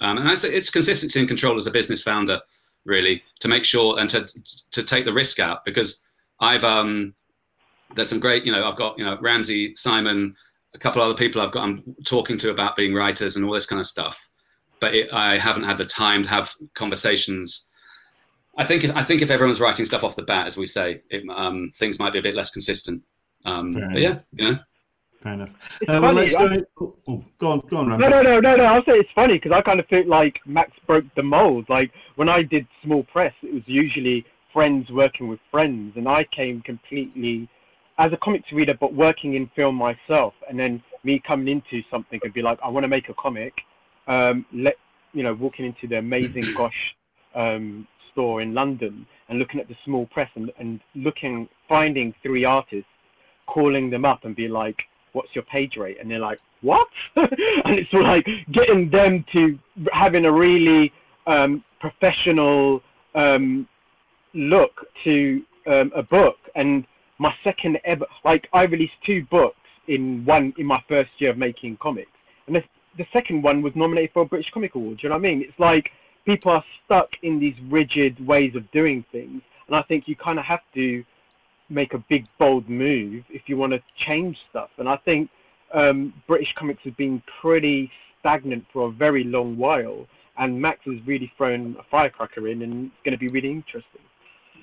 Um, 0.00 0.18
and 0.18 0.28
it's 0.28 0.70
consistency 0.70 1.18
and 1.18 1.28
control 1.28 1.56
as 1.56 1.66
a 1.66 1.70
business 1.70 2.02
founder, 2.02 2.40
really, 2.84 3.22
to 3.40 3.48
make 3.48 3.64
sure 3.64 3.98
and 3.98 4.10
to 4.10 4.28
to 4.72 4.82
take 4.82 5.04
the 5.04 5.12
risk 5.12 5.38
out 5.38 5.64
because 5.64 6.02
I've 6.40 6.64
um, 6.64 7.14
there's 7.94 8.08
some 8.08 8.20
great, 8.20 8.44
you 8.44 8.52
know, 8.52 8.66
I've 8.66 8.76
got 8.76 8.98
you 8.98 9.04
know 9.04 9.16
Ramsey, 9.20 9.74
Simon, 9.76 10.34
a 10.74 10.78
couple 10.78 11.00
other 11.00 11.14
people 11.14 11.40
I've 11.40 11.52
got 11.52 11.64
I'm 11.64 11.96
talking 12.04 12.36
to 12.38 12.50
about 12.50 12.76
being 12.76 12.94
writers 12.94 13.36
and 13.36 13.44
all 13.44 13.52
this 13.52 13.66
kind 13.66 13.80
of 13.80 13.86
stuff, 13.86 14.28
but 14.80 14.94
it, 14.94 15.12
I 15.12 15.38
haven't 15.38 15.64
had 15.64 15.78
the 15.78 15.86
time 15.86 16.22
to 16.24 16.28
have 16.28 16.52
conversations. 16.74 17.68
I 18.58 18.64
think 18.64 18.84
if, 18.84 18.96
I 18.96 19.02
think 19.02 19.22
if 19.22 19.30
everyone's 19.30 19.60
writing 19.60 19.84
stuff 19.84 20.02
off 20.02 20.16
the 20.16 20.22
bat, 20.22 20.46
as 20.46 20.56
we 20.56 20.66
say, 20.66 21.02
it, 21.10 21.24
um, 21.34 21.72
things 21.76 21.98
might 21.98 22.12
be 22.12 22.18
a 22.18 22.22
bit 22.22 22.34
less 22.34 22.50
consistent. 22.50 23.02
Um, 23.44 23.72
but 23.72 24.00
yeah, 24.00 24.18
you 24.32 24.50
know. 24.50 24.58
Fair 25.26 25.34
enough. 25.34 25.48
Uh, 25.88 26.00
well, 26.00 26.12
let's 26.12 26.34
go, 26.34 26.48
oh, 26.80 26.94
oh, 27.08 27.24
go 27.40 27.48
on, 27.48 27.60
go 27.68 27.76
on, 27.78 27.88
Ramsey. 27.88 28.08
No, 28.08 28.20
no, 28.20 28.22
no, 28.22 28.38
no, 28.38 28.56
no. 28.56 28.64
I'll 28.64 28.84
say 28.84 28.92
it's 28.92 29.10
funny 29.12 29.34
because 29.34 29.50
I 29.50 29.60
kind 29.60 29.80
of 29.80 29.86
feel 29.86 30.06
like 30.06 30.38
Max 30.46 30.70
broke 30.86 31.04
the 31.16 31.22
mold. 31.22 31.66
Like 31.68 31.90
when 32.14 32.28
I 32.28 32.42
did 32.42 32.64
small 32.84 33.02
press, 33.02 33.34
it 33.42 33.52
was 33.52 33.64
usually 33.66 34.24
friends 34.52 34.88
working 34.90 35.26
with 35.26 35.40
friends, 35.50 35.94
and 35.96 36.08
I 36.08 36.24
came 36.34 36.62
completely 36.62 37.48
as 37.98 38.12
a 38.12 38.16
comics 38.18 38.52
reader, 38.52 38.74
but 38.80 38.94
working 38.94 39.34
in 39.34 39.50
film 39.56 39.74
myself, 39.74 40.34
and 40.48 40.56
then 40.56 40.80
me 41.02 41.20
coming 41.26 41.48
into 41.48 41.82
something 41.90 42.20
and 42.22 42.32
be 42.32 42.42
like, 42.42 42.58
I 42.64 42.68
want 42.68 42.84
to 42.84 42.88
make 42.88 43.08
a 43.08 43.14
comic. 43.14 43.52
Um, 44.06 44.46
let 44.52 44.76
you 45.12 45.24
know, 45.24 45.34
walking 45.34 45.66
into 45.66 45.88
the 45.88 45.96
amazing 45.98 46.44
Gosh 46.56 46.94
um, 47.34 47.88
store 48.12 48.42
in 48.42 48.54
London 48.54 49.04
and 49.28 49.40
looking 49.40 49.58
at 49.58 49.66
the 49.66 49.76
small 49.84 50.06
press 50.06 50.30
and, 50.36 50.52
and 50.60 50.80
looking, 50.94 51.48
finding 51.68 52.14
three 52.22 52.44
artists, 52.44 52.88
calling 53.48 53.90
them 53.90 54.04
up 54.04 54.24
and 54.24 54.36
be 54.36 54.46
like, 54.46 54.76
what's 55.16 55.34
your 55.34 55.44
page 55.44 55.76
rate? 55.78 55.96
And 55.98 56.10
they're 56.10 56.18
like, 56.18 56.38
what? 56.60 56.86
and 57.16 57.78
it's 57.78 57.92
like 57.92 58.26
getting 58.52 58.90
them 58.90 59.24
to 59.32 59.58
having 59.90 60.26
a 60.26 60.32
really 60.32 60.92
um, 61.26 61.64
professional 61.80 62.82
um, 63.14 63.66
look 64.34 64.72
to 65.04 65.42
um, 65.66 65.90
a 65.96 66.02
book 66.02 66.36
and 66.54 66.86
my 67.18 67.32
second 67.42 67.78
ever 67.84 68.04
like 68.24 68.46
I 68.52 68.64
released 68.64 68.92
two 69.04 69.24
books 69.30 69.56
in 69.88 70.22
one 70.26 70.52
in 70.58 70.66
my 70.66 70.84
first 70.86 71.10
year 71.18 71.30
of 71.30 71.38
making 71.38 71.78
comics 71.80 72.10
and 72.46 72.54
the, 72.54 72.62
the 72.98 73.06
second 73.12 73.42
one 73.42 73.62
was 73.62 73.72
nominated 73.74 74.10
for 74.12 74.22
a 74.22 74.26
British 74.26 74.50
Comic 74.52 74.74
Award. 74.74 74.98
Do 74.98 75.04
you 75.04 75.08
know 75.08 75.16
what 75.16 75.26
I 75.26 75.28
mean? 75.30 75.42
It's 75.42 75.58
like 75.58 75.90
people 76.26 76.52
are 76.52 76.64
stuck 76.84 77.08
in 77.22 77.40
these 77.40 77.54
rigid 77.68 78.24
ways 78.24 78.54
of 78.54 78.70
doing 78.70 79.04
things 79.10 79.40
and 79.66 79.74
I 79.74 79.82
think 79.82 80.04
you 80.06 80.14
kind 80.14 80.38
of 80.38 80.44
have 80.44 80.60
to 80.74 81.02
make 81.68 81.94
a 81.94 81.98
big 82.08 82.26
bold 82.38 82.68
move 82.68 83.24
if 83.30 83.42
you 83.46 83.56
want 83.56 83.72
to 83.72 83.82
change 83.96 84.36
stuff 84.50 84.70
and 84.78 84.88
I 84.88 84.96
think 84.96 85.30
um, 85.74 86.12
British 86.26 86.52
comics 86.54 86.82
has 86.84 86.94
been 86.94 87.22
pretty 87.40 87.90
stagnant 88.20 88.64
for 88.72 88.88
a 88.88 88.90
very 88.90 89.24
long 89.24 89.56
while 89.56 90.06
and 90.38 90.60
Max 90.60 90.80
has 90.84 90.96
really 91.06 91.30
thrown 91.36 91.76
a 91.78 91.82
firecracker 91.90 92.48
in 92.48 92.62
and 92.62 92.86
it's 92.86 92.94
going 93.04 93.12
to 93.12 93.18
be 93.18 93.28
really 93.28 93.50
interesting. 93.50 94.00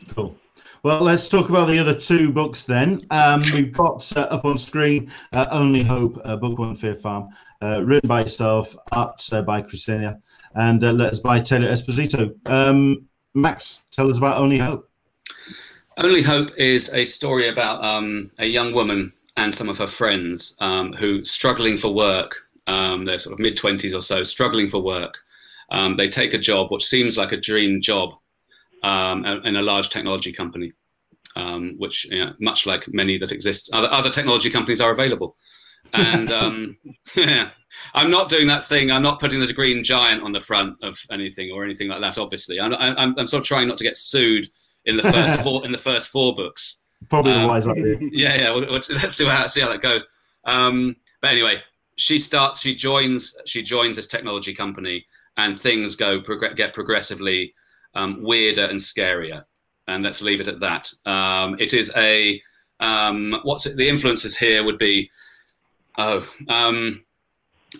Cool. 0.10 0.36
Well, 0.84 1.01
let's 1.01 1.30
talk 1.30 1.49
about 1.49 1.68
the 1.68 1.80
other 1.80 1.95
two 1.95 2.32
books 2.32 2.64
then. 2.64 2.99
Um, 3.10 3.41
we've 3.54 3.72
got 3.72 4.12
uh, 4.16 4.22
up 4.22 4.45
on 4.45 4.58
screen 4.58 5.12
uh, 5.32 5.47
Only 5.49 5.84
Hope, 5.84 6.20
uh, 6.24 6.36
Book 6.36 6.60
One 6.60 6.76
Fear 6.76 6.95
Farm, 6.95 7.30
uh, 7.62 7.84
written 7.84 8.08
by 8.08 8.22
yourself, 8.22 8.76
art 8.91 9.28
uh, 9.32 9.41
by 9.41 9.62
Christina, 9.62 10.20
and 10.56 10.84
uh, 10.84 10.91
letters 10.91 11.20
by 11.20 11.39
Taylor 11.39 11.68
Esposito. 11.68 12.34
Um, 12.49 13.08
Max, 13.34 13.82
tell 13.91 14.10
us 14.12 14.18
about 14.18 14.38
Only 14.38 14.58
Hope. 14.58 14.89
Only 15.98 16.24
Hope 16.24 16.50
is 16.58 16.91
a 16.94 17.06
story 17.06 17.48
about 17.48 17.84
um, 17.84 18.32
a 18.39 18.48
young 18.48 18.74
woman 18.74 19.14
and 19.38 19.54
some 19.54 19.70
of 19.70 19.78
her 19.78 19.88
friends 19.88 20.56
um, 20.60 20.94
who 20.94 21.24
struggling 21.24 21.78
for 21.78 21.94
work. 21.94 22.36
Um, 22.68 23.06
they're 23.06 23.20
sort 23.20 23.34
of 23.34 23.39
mid 23.39 23.58
20s 23.58 23.96
or 23.96 24.02
so, 24.02 24.24
struggling 24.24 24.68
for 24.68 24.82
work. 24.82 25.18
Um, 25.72 25.96
they 25.96 26.08
take 26.08 26.34
a 26.34 26.38
job 26.38 26.72
which 26.72 26.86
seems 26.86 27.18
like 27.18 27.32
a 27.32 27.39
dream 27.39 27.82
job 27.82 28.14
um, 28.84 29.26
in 29.26 29.56
a 29.56 29.62
large 29.62 29.89
technology 29.89 30.34
company, 30.34 30.74
um, 31.36 31.76
which 31.78 32.06
you 32.06 32.26
know, 32.26 32.34
much 32.39 32.66
like 32.66 32.86
many 32.91 33.18
that 33.20 33.32
exist, 33.32 33.70
other, 33.74 33.91
other 33.91 34.10
technology 34.10 34.50
companies 34.50 34.82
are 34.82 34.91
available. 34.91 35.36
And 35.96 36.32
um, 36.32 36.78
yeah, 37.16 37.50
I'm 37.94 38.10
not 38.10 38.28
doing 38.28 38.48
that 38.48 38.66
thing. 38.66 38.89
I'm 38.89 39.04
not 39.04 39.20
putting 39.20 39.39
the 39.39 39.54
green 39.54 39.84
giant 39.84 40.24
on 40.24 40.32
the 40.32 40.39
front 40.39 40.76
of 40.82 40.98
anything 41.12 41.52
or 41.52 41.64
anything 41.64 41.88
like 41.88 42.02
that. 42.02 42.18
Obviously, 42.18 42.60
I'm, 42.60 42.74
I'm, 42.74 43.14
I'm 43.16 43.28
sort 43.28 43.41
of 43.41 43.48
trying 43.48 43.68
not 43.68 43.78
to 43.78 43.84
get 43.84 43.98
sued 43.98 44.48
in 44.86 44.97
the 44.97 45.03
first 45.03 45.41
four 45.41 45.65
in 45.65 45.71
the 45.71 45.77
first 45.77 46.09
four 46.09 46.36
books. 46.36 46.84
Probably 47.09 47.34
um, 47.34 47.47
wise 47.47 47.67
idea. 47.67 47.97
Yeah, 48.11 48.36
yeah. 48.36 48.51
Well, 48.51 48.61
let's 48.69 49.15
see 49.15 49.25
how 49.25 49.47
see 49.47 49.61
how 49.61 49.69
that 49.69 49.81
goes. 49.81 50.07
Um, 50.45 50.95
but 51.21 51.31
anyway, 51.31 51.61
she 51.97 52.19
starts. 52.19 52.61
She 52.61 52.75
joins. 52.75 53.36
She 53.45 53.61
joins 53.61 53.95
this 53.95 54.07
technology 54.07 54.53
company, 54.53 55.05
and 55.38 55.59
things 55.59 55.95
go 55.95 56.21
prog- 56.21 56.55
get 56.55 56.73
progressively 56.73 57.53
um, 57.95 58.23
weirder 58.23 58.65
and 58.65 58.79
scarier. 58.79 59.43
And 59.88 60.03
let's 60.03 60.21
leave 60.21 60.39
it 60.39 60.47
at 60.47 60.59
that. 60.61 60.91
Um, 61.05 61.57
it 61.59 61.73
is 61.73 61.91
a 61.97 62.41
um, 62.79 63.39
what's 63.43 63.65
it, 63.65 63.77
the 63.77 63.88
influences 63.88 64.38
here 64.38 64.63
would 64.63 64.77
be. 64.77 65.09
Oh, 65.97 66.27
um, 66.49 67.05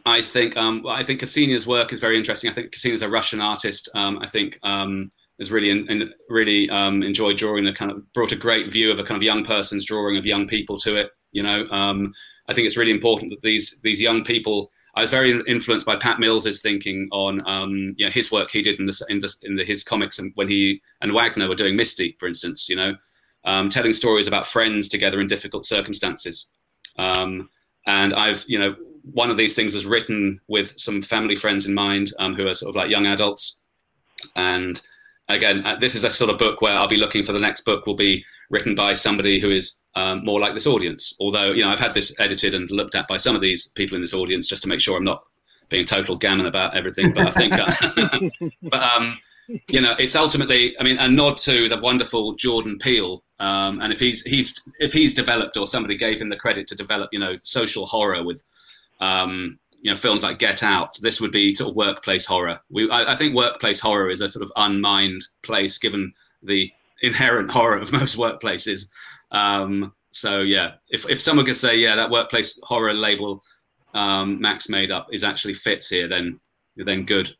I 0.06 0.22
think 0.22 0.58
um, 0.58 0.86
I 0.88 1.04
think 1.04 1.22
Ksenia's 1.22 1.68
work 1.68 1.94
is 1.94 2.00
very 2.00 2.18
interesting. 2.18 2.50
I 2.50 2.54
think 2.54 2.72
Ksenia's 2.72 3.02
a 3.02 3.10
Russian 3.10 3.42
artist. 3.42 3.90
Um, 3.96 4.20
I 4.20 4.28
think 4.28 4.60
has 5.44 5.52
really 5.52 5.72
really 6.30 6.70
enjoyed 6.70 7.38
drawing 7.38 7.64
the 7.64 7.74
kind 7.74 7.92
of 7.92 8.14
brought 8.14 8.32
a 8.32 8.36
great 8.36 8.72
view 8.72 8.92
of 8.92 9.00
a 9.00 9.04
kind 9.04 9.18
of 9.18 9.24
young 9.24 9.44
person's 9.44 9.86
drawing 9.86 10.18
of 10.18 10.26
young 10.26 10.48
people 10.48 10.78
to 10.78 10.96
it. 10.96 11.12
You 11.32 11.44
know, 11.44 11.68
I 12.48 12.54
think 12.54 12.66
it's 12.66 12.78
really 12.78 12.92
important 12.92 13.30
that 13.32 13.42
these 13.42 13.80
these 13.84 14.02
young 14.02 14.24
people 14.24 14.72
I 14.96 15.02
was 15.02 15.10
very 15.10 15.42
influenced 15.48 15.86
by 15.86 15.96
Pat 15.96 16.20
Mills's 16.20 16.62
thinking 16.62 17.08
on 17.12 17.42
um, 17.48 17.96
you 17.98 18.06
know, 18.06 18.12
his 18.12 18.32
work 18.32 18.52
he 18.52 18.62
did 18.62 18.80
in, 18.80 18.86
the, 18.86 19.06
in, 19.10 19.18
the, 19.20 19.36
in 19.42 19.56
the, 19.56 19.64
his 19.64 19.84
comics 19.84 20.20
and 20.20 20.32
when 20.36 20.48
he 20.48 20.82
and 21.02 21.14
Wagner 21.14 21.50
were 21.50 21.56
doing 21.56 21.76
Misty, 21.76 22.16
for 22.20 22.28
instance, 22.28 22.70
you 22.70 22.76
know, 22.76 22.96
um, 23.44 23.70
telling 23.70 23.94
stories 23.94 24.28
about 24.28 24.46
friends 24.46 24.88
together 24.88 25.20
in 25.20 25.28
difficult 25.28 25.66
circumstances. 25.66 26.50
Um, 26.98 27.50
and 27.88 28.14
I've, 28.14 28.46
you 28.48 28.60
know, 28.60 28.76
one 29.02 29.32
of 29.32 29.38
these 29.38 29.56
things 29.56 29.74
was 29.74 29.86
written 29.86 30.40
with 30.48 30.78
some 30.80 31.02
family 31.02 31.36
friends 31.36 31.66
in 31.66 31.74
mind 31.74 32.12
um, 32.20 32.36
who 32.36 32.48
are 32.48 32.54
sort 32.54 32.70
of 32.70 32.76
like 32.76 32.92
young 32.92 33.08
adults. 33.08 33.60
And 34.38 34.80
again, 35.30 35.66
uh, 35.66 35.76
this 35.76 35.96
is 35.96 36.04
a 36.04 36.12
sort 36.12 36.30
of 36.30 36.38
book 36.38 36.62
where 36.62 36.74
I'll 36.74 36.88
be 36.88 36.98
looking 36.98 37.24
for 37.24 37.34
the 37.34 37.40
next 37.40 37.62
book 37.62 37.86
will 37.86 37.96
be 37.96 38.24
written 38.50 38.76
by 38.76 38.94
somebody 38.94 39.40
who 39.40 39.50
is 39.50 39.82
um, 39.96 40.24
more 40.24 40.40
like 40.40 40.54
this 40.54 40.68
audience. 40.68 41.16
Although, 41.20 41.52
you 41.52 41.64
know, 41.64 41.70
I've 41.70 41.80
had 41.80 41.94
this 41.94 42.18
edited 42.20 42.54
and 42.54 42.70
looked 42.72 42.96
at 42.96 43.08
by 43.08 43.18
some 43.18 43.36
of 43.36 43.42
these 43.42 43.68
people 43.70 43.96
in 43.96 44.02
this 44.02 44.14
audience 44.14 44.48
just 44.48 44.64
to 44.64 44.70
make 44.70 44.80
sure 44.80 44.98
I'm 44.98 45.04
not 45.04 45.24
being 45.70 45.86
total 45.86 46.16
gammon 46.16 46.46
about 46.46 46.76
everything. 46.76 47.14
But 47.14 47.28
I 47.28 47.32
think, 47.32 47.54
uh, 47.54 48.50
but 48.64 48.84
um, 48.84 49.18
you 49.70 49.82
know, 49.82 49.94
it's 49.98 50.16
ultimately, 50.16 50.78
I 50.80 50.84
mean, 50.84 50.98
a 50.98 51.08
nod 51.08 51.38
to 51.40 51.68
the 51.68 51.78
wonderful 51.78 52.34
Jordan 52.36 52.78
Peele. 52.80 53.24
Um, 53.40 53.82
and 53.82 53.92
if 53.92 54.00
he's 54.00 54.22
he's 54.22 54.62
if 54.80 54.94
he's 54.94 55.14
developed 55.14 55.58
or 55.58 55.68
somebody 55.68 55.98
gave 55.98 56.22
him 56.22 56.30
the 56.30 56.38
credit 56.38 56.68
to 56.68 56.76
develop, 56.76 57.10
you 57.12 57.20
know, 57.20 57.36
social 57.44 57.86
horror 57.86 58.24
with 58.24 58.44
um, 59.00 59.60
you 59.84 59.92
know 59.92 59.98
films 59.98 60.24
like 60.24 60.40
Get 60.40 60.64
Out. 60.64 60.98
This 61.02 61.22
would 61.22 61.32
be 61.32 61.52
sort 61.52 61.70
of 61.70 61.76
workplace 61.76 62.26
horror. 62.26 62.60
We 62.70 62.90
I, 62.90 63.14
I 63.14 63.16
think 63.16 63.36
workplace 63.36 63.80
horror 63.80 64.10
is 64.10 64.22
a 64.22 64.30
sort 64.30 64.44
of 64.44 64.52
unmined 64.56 65.22
place 65.44 65.78
given 65.78 66.14
the 66.42 66.72
inherent 67.02 67.52
horror 67.58 67.78
of 67.78 67.92
most 67.92 68.18
workplaces. 68.18 68.88
Um, 69.32 69.94
so 70.12 70.40
yeah, 70.40 70.76
if 70.90 71.08
if 71.10 71.22
someone 71.22 71.46
could 71.46 71.58
say 71.58 71.76
yeah 71.76 71.96
that 71.98 72.10
workplace 72.10 72.58
horror 72.64 72.94
label 72.94 73.44
um, 73.94 74.40
Max 74.42 74.70
made 74.70 74.90
up 74.90 75.08
is 75.12 75.24
actually 75.24 75.54
fits 75.54 75.90
here, 75.90 76.08
then 76.08 76.40
then 76.78 77.06
good. 77.06 77.36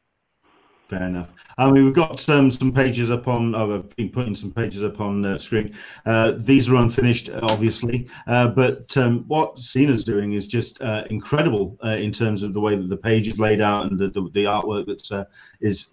Fair 0.90 1.04
enough. 1.04 1.30
I 1.58 1.70
mean, 1.70 1.86
we've 1.86 1.94
got 1.94 2.28
um, 2.30 2.50
some 2.50 2.72
pages 2.72 3.10
up 3.12 3.28
on. 3.28 3.56
Oh, 3.56 3.76
I've 3.76 3.96
been 3.96 4.10
putting 4.10 4.36
some 4.36 4.52
pages 4.52 4.84
up 4.84 5.00
on 5.00 5.24
uh, 5.24 5.38
screen. 5.38 5.76
Uh, 6.06 6.34
these 6.38 6.70
are 6.70 6.76
unfinished, 6.78 7.30
obviously, 7.42 8.08
uh, 8.28 8.48
but 8.50 8.96
um, 8.98 9.24
what 9.28 9.56
Ksenia's 9.56 10.04
doing 10.04 10.34
is 10.34 10.48
just 10.48 10.82
uh, 10.82 11.04
incredible 11.10 11.78
uh, 11.84 11.90
in 11.90 12.12
terms 12.12 12.44
of 12.44 12.54
the 12.54 12.60
way 12.60 12.76
that 12.76 12.90
the 12.90 12.98
page 12.98 13.28
is 13.28 13.40
laid 13.40 13.62
out 13.62 13.86
and 13.86 14.00
the, 14.00 14.10
the, 14.10 14.30
the 14.34 14.44
artwork 14.46 14.88
that 14.88 15.12
uh, 15.12 15.26
is 15.62 15.90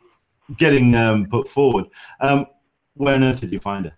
getting 0.57 0.95
um, 0.95 1.27
put 1.27 1.47
forward. 1.47 1.85
Um, 2.21 2.47
where 2.95 3.15
on 3.15 3.25
earth 3.25 3.41
did 3.41 3.53
you 3.53 3.61
find 3.61 3.85
her? 3.85 3.93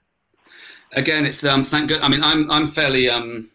Again, 0.92 1.24
it's 1.24 1.42
um, 1.44 1.64
thank 1.64 1.88
God. 1.88 2.00
I 2.02 2.08
mean, 2.08 2.22
I'm 2.22 2.50
I'm 2.50 2.66
fairly 2.66 3.08
um, 3.08 3.50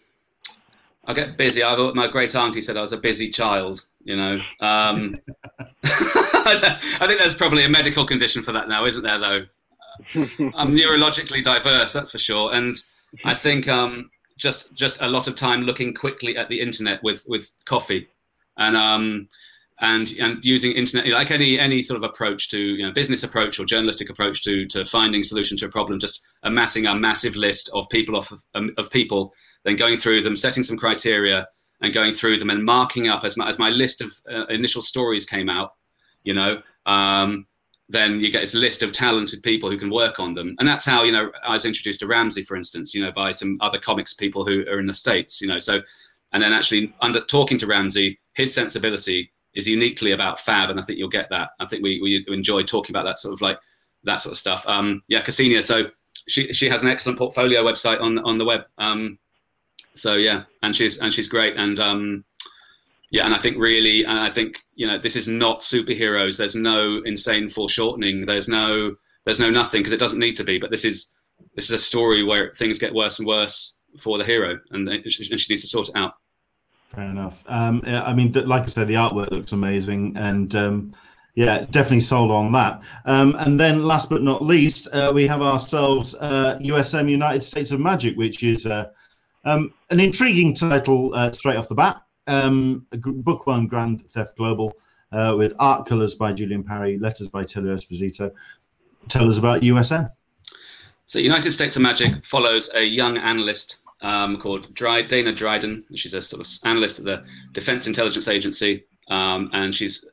I 1.08 1.14
get 1.14 1.38
busy. 1.38 1.64
I 1.64 1.76
my 1.94 2.08
great 2.08 2.36
auntie 2.36 2.62
said 2.62 2.76
I 2.76 2.82
was 2.82 2.92
a 2.92 2.98
busy 2.98 3.30
child. 3.30 3.86
You 4.04 4.18
know, 4.18 4.40
um, 4.60 5.18
I 5.86 7.06
think 7.06 7.20
there's 7.20 7.34
probably 7.34 7.64
a 7.64 7.70
medical 7.70 8.06
condition 8.06 8.44
for 8.44 8.52
that 8.52 8.68
now, 8.68 8.86
isn't 8.86 9.04
there? 9.04 9.18
Though 9.18 9.46
I'm 10.56 10.76
neurologically 10.76 11.42
diverse, 11.42 11.94
that's 11.94 12.12
for 12.12 12.18
sure, 12.18 12.54
and 12.54 12.76
I 13.24 13.34
think 13.34 13.70
um, 13.70 14.12
just 14.36 14.74
just 14.76 15.02
a 15.02 15.08
lot 15.08 15.28
of 15.28 15.36
time 15.36 15.62
looking 15.62 15.94
quickly 15.94 16.36
at 16.36 16.50
the 16.50 16.60
internet 16.60 17.02
with 17.04 17.26
with 17.28 17.52
coffee, 17.66 18.08
and 18.58 18.76
um, 18.76 19.30
and 19.80 20.14
and 20.20 20.44
using 20.44 20.72
internet 20.72 21.08
like 21.08 21.30
any 21.30 21.60
any 21.60 21.82
sort 21.82 21.98
of 21.98 22.04
approach 22.04 22.50
to 22.50 22.60
you 22.60 22.84
know 22.84 22.92
business 22.92 23.24
approach 23.24 23.60
or 23.60 23.66
journalistic 23.66 24.10
approach 24.10 24.44
to 24.44 24.66
to 24.66 24.84
finding 24.86 25.22
solution 25.22 25.56
to 25.56 25.66
a 25.66 25.70
problem 25.70 26.00
just 26.00 26.22
amassing 26.44 26.88
a 26.88 26.96
massive 26.96 27.36
list 27.36 27.70
of 27.74 27.88
people 27.90 28.16
of 28.16 28.32
um, 28.56 28.72
of 28.78 28.90
people 28.90 29.34
then 29.66 29.76
going 29.76 29.96
through 29.96 30.22
them 30.22 30.36
setting 30.36 30.64
some 30.64 30.78
criteria 30.78 31.48
and 31.82 31.94
going 31.94 32.14
through 32.14 32.38
them 32.38 32.50
and 32.50 32.64
marking 32.64 33.08
up 33.08 33.24
as 33.24 33.38
my, 33.38 33.48
as 33.48 33.60
my 33.60 33.70
list 33.70 34.02
of 34.02 34.12
uh, 34.32 34.46
initial 34.48 34.82
stories 34.82 35.26
came 35.26 35.50
out, 35.50 35.74
you 36.24 36.34
know, 36.34 36.62
um, 36.86 37.46
then 37.90 38.20
you 38.20 38.32
get 38.32 38.42
this 38.42 38.54
list 38.54 38.84
of 38.84 38.92
talented 38.92 39.42
people 39.44 39.70
who 39.70 39.78
can 39.78 39.90
work 39.90 40.20
on 40.20 40.34
them. 40.34 40.56
And 40.60 40.68
that's 40.68 40.86
how, 40.86 41.04
you 41.04 41.12
know, 41.12 41.32
I 41.46 41.54
was 41.54 41.66
introduced 41.66 42.02
to 42.02 42.08
Ramsey, 42.08 42.44
for 42.44 42.58
instance, 42.58 42.94
you 42.94 43.02
know, 43.02 43.12
by 43.12 43.32
some 43.32 43.58
other 43.62 43.80
comics 43.80 44.14
people 44.14 44.44
who 44.44 44.66
are 44.68 44.80
in 44.80 44.88
the 44.88 44.94
States, 44.94 45.42
you 45.42 45.48
know, 45.48 45.58
so, 45.58 45.82
and 46.34 46.44
then 46.44 46.52
actually 46.52 46.94
under 47.00 47.22
talking 47.22 47.58
to 47.60 47.68
Ramsey, 47.68 48.20
his 48.34 48.54
sensibility 48.54 49.32
is 49.58 49.68
uniquely 49.68 50.12
about 50.12 50.40
fab. 50.40 50.70
And 50.70 50.80
I 50.80 50.84
think 50.84 51.00
you'll 51.00 51.10
get 51.10 51.30
that. 51.32 51.50
I 51.60 51.66
think 51.66 51.84
we, 51.84 52.00
we 52.02 52.34
enjoy 52.34 52.64
talking 52.64 52.96
about 52.96 53.06
that 53.06 53.20
sort 53.20 53.34
of 53.34 53.42
like 53.42 53.60
that 54.04 54.22
sort 54.22 54.32
of 54.32 54.38
stuff. 54.38 54.66
Um, 54.68 55.04
yeah, 55.08 55.22
Ksenia. 55.22 55.62
So 55.64 55.90
she, 56.28 56.54
she 56.54 56.70
has 56.70 56.84
an 56.84 56.88
excellent 56.88 57.18
portfolio 57.18 57.64
website 57.64 58.00
on, 58.02 58.20
on 58.20 58.38
the 58.38 58.46
web. 58.46 58.62
Um, 58.78 59.18
so 59.98 60.14
yeah, 60.14 60.44
and 60.62 60.76
she's 60.76 61.00
and 61.00 61.12
she's 61.12 61.28
great, 61.28 61.56
and 61.58 61.80
um, 61.80 62.24
yeah, 63.10 63.26
and 63.26 63.34
I 63.34 63.40
think 63.40 63.58
really, 63.58 64.06
and 64.06 64.20
I 64.20 64.30
think 64.30 64.58
you 64.76 64.86
know, 64.88 64.98
this 64.98 65.16
is 65.16 65.28
not 65.28 65.62
superheroes. 65.62 66.38
There's 66.38 66.56
no 66.56 67.02
insane 67.04 67.50
foreshortening. 67.50 68.26
There's 68.26 68.48
no 68.48 68.96
there's 69.26 69.40
no 69.40 69.50
nothing 69.50 69.82
because 69.82 69.94
it 69.94 70.00
doesn't 70.00 70.20
need 70.20 70.36
to 70.36 70.44
be. 70.44 70.60
But 70.60 70.72
this 70.72 70.86
is 70.86 71.14
this 71.56 71.66
is 71.66 71.72
a 71.72 71.78
story 71.78 72.24
where 72.24 72.54
things 72.54 72.80
get 72.80 72.94
worse 72.94 73.20
and 73.20 73.28
worse 73.28 73.80
for 74.00 74.18
the 74.18 74.24
hero, 74.24 74.60
and, 74.72 74.88
and 74.88 75.12
she 75.12 75.28
needs 75.30 75.62
to 75.62 75.68
sort 75.68 75.90
it 75.90 75.96
out. 75.96 76.14
Fair 76.98 77.12
enough. 77.12 77.44
Um, 77.46 77.84
I 77.86 78.12
mean, 78.12 78.32
like 78.32 78.64
I 78.64 78.66
said, 78.66 78.88
the 78.88 78.96
artwork 78.96 79.30
looks 79.30 79.52
amazing, 79.52 80.18
and 80.18 80.56
um, 80.56 80.96
yeah, 81.36 81.64
definitely 81.70 82.00
sold 82.00 82.32
on 82.32 82.52
that. 82.54 82.82
Um, 83.06 83.36
and 83.38 83.60
then, 83.60 83.84
last 83.84 84.10
but 84.10 84.24
not 84.24 84.44
least, 84.44 84.88
uh, 84.94 85.12
we 85.14 85.28
have 85.28 85.44
ourselves 85.44 86.16
uh, 86.16 86.58
USM 86.60 87.08
United 87.08 87.44
States 87.44 87.70
of 87.70 87.80
Magic, 87.80 88.18
which 88.18 88.42
is 88.42 88.66
uh, 88.66 88.88
um, 89.46 89.76
an 89.92 90.00
intriguing 90.00 90.56
title 90.56 91.14
uh, 91.14 91.32
straight 91.32 91.58
off 91.58 91.70
the 91.70 91.76
bat. 91.76 92.02
Um, 92.26 92.88
book 92.90 93.46
one, 93.46 93.68
Grand 93.68 94.10
Theft 94.10 94.36
Global, 94.36 94.74
uh, 95.12 95.36
with 95.38 95.54
art 95.60 95.88
colors 95.88 96.16
by 96.16 96.34
Julian 96.34 96.64
Parry, 96.64 96.98
letters 96.98 97.30
by 97.30 97.44
Taylor 97.44 97.76
Esposito. 97.76 98.32
Tell 99.08 99.28
us 99.28 99.38
about 99.38 99.62
USM. 99.62 100.10
So, 101.06 101.20
United 101.20 101.52
States 101.52 101.76
of 101.76 101.84
Magic 101.84 102.26
follows 102.26 102.72
a 102.74 102.82
young 102.82 103.20
analyst 103.20 103.84
um, 104.02 104.40
called 104.40 104.74
Dry- 104.74 105.02
Dana 105.02 105.34
Dryden. 105.34 105.84
She's 105.96 106.14
a 106.14 106.22
sort 106.22 106.46
of 106.46 106.52
analyst 106.64 107.00
at 107.00 107.06
the 107.06 107.26
Defense 107.54 107.88
Intelligence 107.88 108.28
Agency, 108.28 108.86
um, 109.10 109.50
and 109.54 109.74
she's 109.74 110.06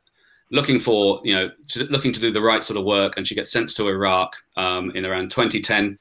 looking 0.51 0.78
for, 0.78 1.20
you 1.24 1.35
know, 1.35 1.51
to, 1.68 1.85
looking 1.85 2.12
to 2.12 2.20
do 2.20 2.30
the 2.30 2.41
right 2.41 2.62
sort 2.62 2.78
of 2.78 2.85
work. 2.85 3.14
And 3.16 3.26
she 3.26 3.35
gets 3.35 3.51
sent 3.51 3.74
to 3.76 3.89
Iraq 3.89 4.32
um, 4.57 4.91
in 4.93 5.05
around 5.05 5.30
2010, 5.30 5.99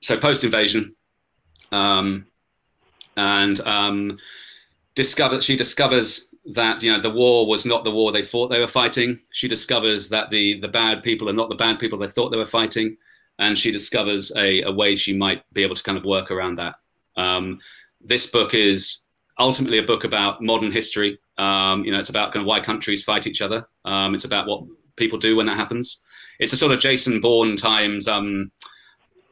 so 0.00 0.18
post 0.18 0.44
invasion. 0.44 0.94
Um, 1.70 2.26
and 3.16 3.60
um, 3.60 4.18
discover 4.94 5.40
she 5.40 5.56
discovers 5.56 6.28
that 6.44 6.82
you 6.82 6.90
know 6.90 7.00
the 7.00 7.10
war 7.10 7.46
was 7.46 7.64
not 7.64 7.84
the 7.84 7.90
war 7.90 8.10
they 8.10 8.24
thought 8.24 8.48
they 8.48 8.60
were 8.60 8.66
fighting. 8.66 9.18
She 9.32 9.48
discovers 9.48 10.08
that 10.08 10.30
the 10.30 10.60
the 10.60 10.68
bad 10.68 11.02
people 11.02 11.28
are 11.28 11.34
not 11.34 11.48
the 11.48 11.54
bad 11.54 11.78
people 11.78 11.98
they 11.98 12.08
thought 12.08 12.30
they 12.30 12.38
were 12.38 12.44
fighting, 12.44 12.96
and 13.38 13.58
she 13.58 13.70
discovers 13.70 14.32
a, 14.36 14.62
a 14.62 14.72
way 14.72 14.94
she 14.94 15.16
might 15.16 15.42
be 15.52 15.62
able 15.62 15.76
to 15.76 15.82
kind 15.82 15.98
of 15.98 16.04
work 16.04 16.30
around 16.30 16.56
that. 16.56 16.76
Um, 17.16 17.60
this 18.00 18.26
book 18.26 18.54
is 18.54 19.06
ultimately 19.38 19.78
a 19.78 19.82
book 19.82 20.04
about 20.04 20.42
modern 20.42 20.72
history. 20.72 21.18
Um, 21.38 21.84
you 21.84 21.92
know, 21.92 21.98
it's 21.98 22.10
about 22.10 22.32
kind 22.32 22.42
of 22.42 22.46
why 22.46 22.60
countries 22.60 23.04
fight 23.04 23.26
each 23.26 23.42
other. 23.42 23.66
Um, 23.84 24.14
it's 24.14 24.24
about 24.24 24.46
what 24.46 24.64
people 24.96 25.18
do 25.18 25.36
when 25.36 25.46
that 25.46 25.56
happens. 25.56 26.02
It's 26.38 26.52
a 26.52 26.56
sort 26.56 26.72
of 26.72 26.80
Jason 26.80 27.20
Bourne 27.20 27.56
times, 27.56 28.08
um, 28.08 28.50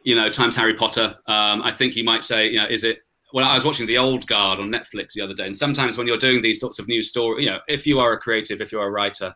you 0.04 0.14
know, 0.14 0.30
times 0.30 0.56
Harry 0.56 0.74
Potter. 0.74 1.16
Um, 1.26 1.62
I 1.62 1.70
think 1.70 1.96
you 1.96 2.04
might 2.04 2.24
say, 2.24 2.48
you 2.48 2.60
know, 2.60 2.66
is 2.68 2.84
it 2.84 3.00
well, 3.32 3.44
I 3.44 3.54
was 3.54 3.64
watching 3.64 3.86
The 3.86 3.98
Old 3.98 4.26
Guard 4.26 4.58
on 4.58 4.72
Netflix 4.72 5.12
the 5.12 5.20
other 5.20 5.34
day, 5.34 5.46
and 5.46 5.56
sometimes 5.56 5.96
when 5.96 6.06
you're 6.06 6.18
doing 6.18 6.42
these 6.42 6.60
sorts 6.60 6.78
of 6.78 6.88
news 6.88 7.08
stories, 7.08 7.44
you 7.44 7.50
know, 7.50 7.60
if 7.68 7.86
you 7.86 8.00
are 8.00 8.12
a 8.12 8.18
creative, 8.18 8.60
if 8.60 8.72
you're 8.72 8.86
a 8.86 8.90
writer, 8.90 9.34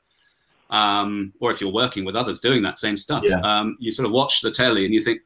um, 0.71 1.33
or 1.41 1.51
if 1.51 1.61
you're 1.61 1.73
working 1.73 2.05
with 2.05 2.17
others 2.17 2.41
doing 2.41 2.63
that 2.63 2.79
same 2.79 2.97
stuff, 2.97 3.23
yeah. 3.25 3.41
um, 3.41 3.77
you 3.79 3.93
sort 3.93 4.07
of 4.07 4.13
watch 4.13 4.41
the 4.41 4.51
telly 4.51 4.85
and 4.85 4.93
you 4.93 5.01
think, 5.01 5.21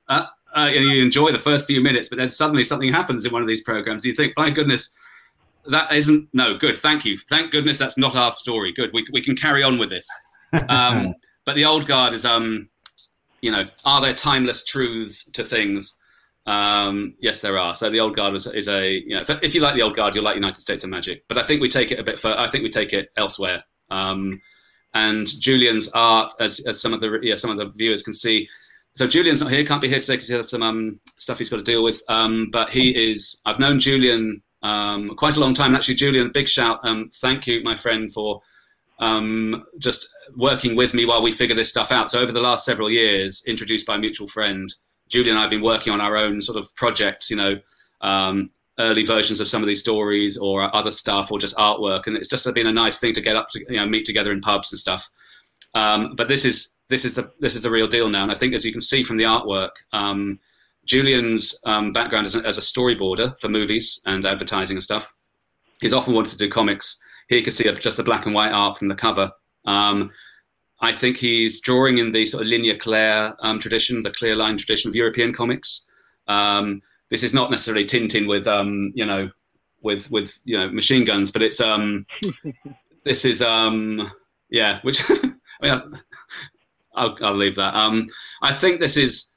uh, 0.58 0.66
and 0.68 0.84
you 0.84 1.02
enjoy 1.02 1.30
the 1.30 1.38
first 1.38 1.66
few 1.66 1.80
minutes, 1.80 2.08
but 2.08 2.18
then 2.18 2.30
suddenly 2.30 2.64
something 2.64 2.92
happens 2.92 3.24
in 3.24 3.32
one 3.32 3.42
of 3.42 3.48
these 3.48 3.62
programs. 3.62 4.04
You 4.04 4.12
think, 4.12 4.34
my 4.36 4.50
goodness, 4.50 4.92
that 5.70 5.92
isn't 5.92 6.28
no 6.32 6.56
good. 6.56 6.76
Thank 6.76 7.04
you, 7.04 7.16
thank 7.28 7.52
goodness 7.52 7.78
that's 7.78 7.96
not 7.96 8.16
our 8.16 8.32
story. 8.32 8.72
Good, 8.72 8.90
we 8.92 9.06
we 9.12 9.22
can 9.22 9.36
carry 9.36 9.62
on 9.62 9.78
with 9.78 9.90
this. 9.90 10.08
Um, 10.68 11.14
but 11.44 11.54
The 11.54 11.64
Old 11.64 11.86
Guard 11.86 12.12
is, 12.12 12.24
um, 12.24 12.68
you 13.40 13.52
know, 13.52 13.64
are 13.84 14.00
there 14.00 14.14
timeless 14.14 14.64
truths 14.64 15.30
to 15.30 15.44
things? 15.44 15.98
Um, 16.46 17.14
yes, 17.20 17.40
there 17.40 17.58
are. 17.58 17.74
So 17.74 17.90
the 17.90 18.00
old 18.00 18.16
guard 18.16 18.32
was, 18.32 18.46
is 18.46 18.68
a 18.68 18.94
you 18.94 19.14
know 19.14 19.20
if, 19.20 19.28
if, 19.42 19.54
you 19.54 19.60
like 19.60 19.74
the 19.74 19.82
old 19.82 19.94
guard, 19.94 20.14
you'll 20.14 20.24
like 20.24 20.34
United 20.34 20.60
States 20.60 20.82
of 20.82 20.88
Magic. 20.88 21.22
But 21.28 21.36
I 21.36 21.42
think 21.42 21.60
we 21.60 21.68
take 21.68 21.92
it 21.92 22.00
a 22.00 22.02
bit 22.02 22.18
further. 22.18 22.40
I 22.40 22.48
think 22.48 22.64
we 22.64 22.70
take 22.70 22.94
it 22.94 23.10
elsewhere. 23.18 23.62
Um, 23.90 24.40
and 24.94 25.26
Julian's 25.40 25.90
art, 25.90 26.32
as, 26.40 26.60
as 26.60 26.80
some 26.80 26.94
of 26.94 27.00
the 27.00 27.18
yeah, 27.22 27.34
some 27.34 27.50
of 27.50 27.58
the 27.58 27.66
viewers 27.76 28.02
can 28.02 28.14
see. 28.14 28.48
So 28.98 29.06
Julian's 29.06 29.40
not 29.40 29.52
here, 29.52 29.64
can't 29.64 29.80
be 29.80 29.88
here 29.88 30.00
today 30.00 30.14
because 30.14 30.26
he 30.26 30.34
has 30.34 30.50
some 30.50 30.60
um, 30.60 30.98
stuff 31.18 31.38
he's 31.38 31.48
got 31.48 31.58
to 31.58 31.62
deal 31.62 31.84
with. 31.84 32.02
Um, 32.08 32.48
but 32.50 32.68
he 32.68 33.12
is. 33.12 33.40
I've 33.46 33.60
known 33.60 33.78
Julian 33.78 34.42
um, 34.64 35.10
quite 35.14 35.36
a 35.36 35.40
long 35.40 35.54
time. 35.54 35.68
And 35.68 35.76
actually, 35.76 35.94
Julian, 35.94 36.32
big 36.34 36.48
shout. 36.48 36.80
Um, 36.82 37.08
thank 37.14 37.46
you, 37.46 37.62
my 37.62 37.76
friend, 37.76 38.12
for 38.12 38.42
just 39.78 40.12
working 40.36 40.74
with 40.74 40.94
me 40.94 41.04
while 41.04 41.22
we 41.22 41.30
figure 41.30 41.54
this 41.54 41.68
stuff 41.68 41.92
out. 41.92 42.10
So 42.10 42.18
over 42.18 42.32
the 42.32 42.40
last 42.40 42.64
several 42.64 42.90
years, 42.90 43.44
introduced 43.46 43.86
by 43.86 43.94
a 43.94 43.98
mutual 43.98 44.26
friend. 44.26 44.68
Julian 45.06 45.36
and 45.36 45.38
I 45.38 45.42
have 45.42 45.50
been 45.50 45.62
working 45.62 45.92
on 45.92 46.00
our 46.00 46.16
own 46.16 46.42
sort 46.42 46.58
of 46.58 46.66
projects, 46.74 47.30
you 47.30 47.36
know, 47.36 47.54
um, 48.00 48.50
early 48.80 49.04
versions 49.04 49.38
of 49.38 49.46
some 49.46 49.62
of 49.62 49.68
these 49.68 49.78
stories 49.78 50.36
or 50.36 50.74
other 50.74 50.90
stuff 50.90 51.30
or 51.30 51.38
just 51.38 51.56
artwork. 51.56 52.08
And 52.08 52.16
it's 52.16 52.28
just 52.28 52.52
been 52.52 52.66
a 52.66 52.72
nice 52.72 52.98
thing 52.98 53.12
to 53.12 53.20
get 53.20 53.36
up 53.36 53.46
to, 53.50 53.60
you 53.60 53.76
know, 53.76 53.86
meet 53.86 54.06
together 54.06 54.32
in 54.32 54.40
pubs 54.40 54.72
and 54.72 54.78
stuff. 54.80 55.08
Um, 55.74 56.16
but 56.16 56.26
this 56.26 56.44
is 56.44 56.74
this 56.88 57.04
is 57.04 57.14
the 57.14 57.30
this 57.40 57.54
is 57.54 57.62
the 57.62 57.70
real 57.70 57.86
deal 57.86 58.08
now. 58.08 58.22
And 58.22 58.32
I 58.32 58.34
think 58.34 58.54
as 58.54 58.64
you 58.64 58.72
can 58.72 58.80
see 58.80 59.02
from 59.02 59.16
the 59.16 59.24
artwork, 59.24 59.70
um, 59.92 60.38
Julian's 60.84 61.58
um, 61.64 61.92
background 61.92 62.26
as 62.26 62.34
a, 62.34 62.44
as 62.46 62.58
a 62.58 62.62
storyboarder 62.62 63.38
for 63.40 63.48
movies 63.48 64.00
and 64.06 64.24
advertising 64.24 64.76
and 64.76 64.82
stuff. 64.82 65.12
He's 65.80 65.92
often 65.92 66.14
wanted 66.14 66.30
to 66.30 66.38
do 66.38 66.50
comics. 66.50 67.00
Here 67.28 67.38
you 67.38 67.44
can 67.44 67.52
see 67.52 67.70
just 67.74 67.98
the 67.98 68.02
black 68.02 68.26
and 68.26 68.34
white 68.34 68.52
art 68.52 68.78
from 68.78 68.88
the 68.88 68.94
cover. 68.94 69.30
Um, 69.66 70.10
I 70.80 70.92
think 70.92 71.16
he's 71.16 71.60
drawing 71.60 71.98
in 71.98 72.12
the 72.12 72.24
sort 72.24 72.42
of 72.42 72.48
ligne 72.48 72.78
claire 72.78 73.36
um, 73.40 73.58
tradition, 73.58 74.02
the 74.02 74.10
clear 74.10 74.34
line 74.34 74.56
tradition 74.56 74.88
of 74.88 74.94
European 74.94 75.32
comics. 75.32 75.86
Um, 76.26 76.82
this 77.10 77.22
is 77.22 77.34
not 77.34 77.50
necessarily 77.50 77.84
Tintin 77.84 78.28
with 78.28 78.46
um, 78.46 78.92
you 78.94 79.04
know 79.04 79.28
with 79.82 80.10
with 80.10 80.38
you 80.44 80.56
know 80.56 80.70
machine 80.70 81.04
guns, 81.04 81.30
but 81.30 81.42
it's 81.42 81.60
um 81.60 82.06
this 83.04 83.24
is 83.24 83.42
um 83.42 84.10
yeah, 84.50 84.80
which 84.82 85.02
I 85.10 85.32
mean 85.62 86.00
I'll, 86.98 87.16
I'll 87.22 87.36
leave 87.36 87.56
that. 87.56 87.74
Um, 87.74 88.08
I 88.42 88.52
think 88.52 88.80
this 88.80 88.96
is 88.96 89.32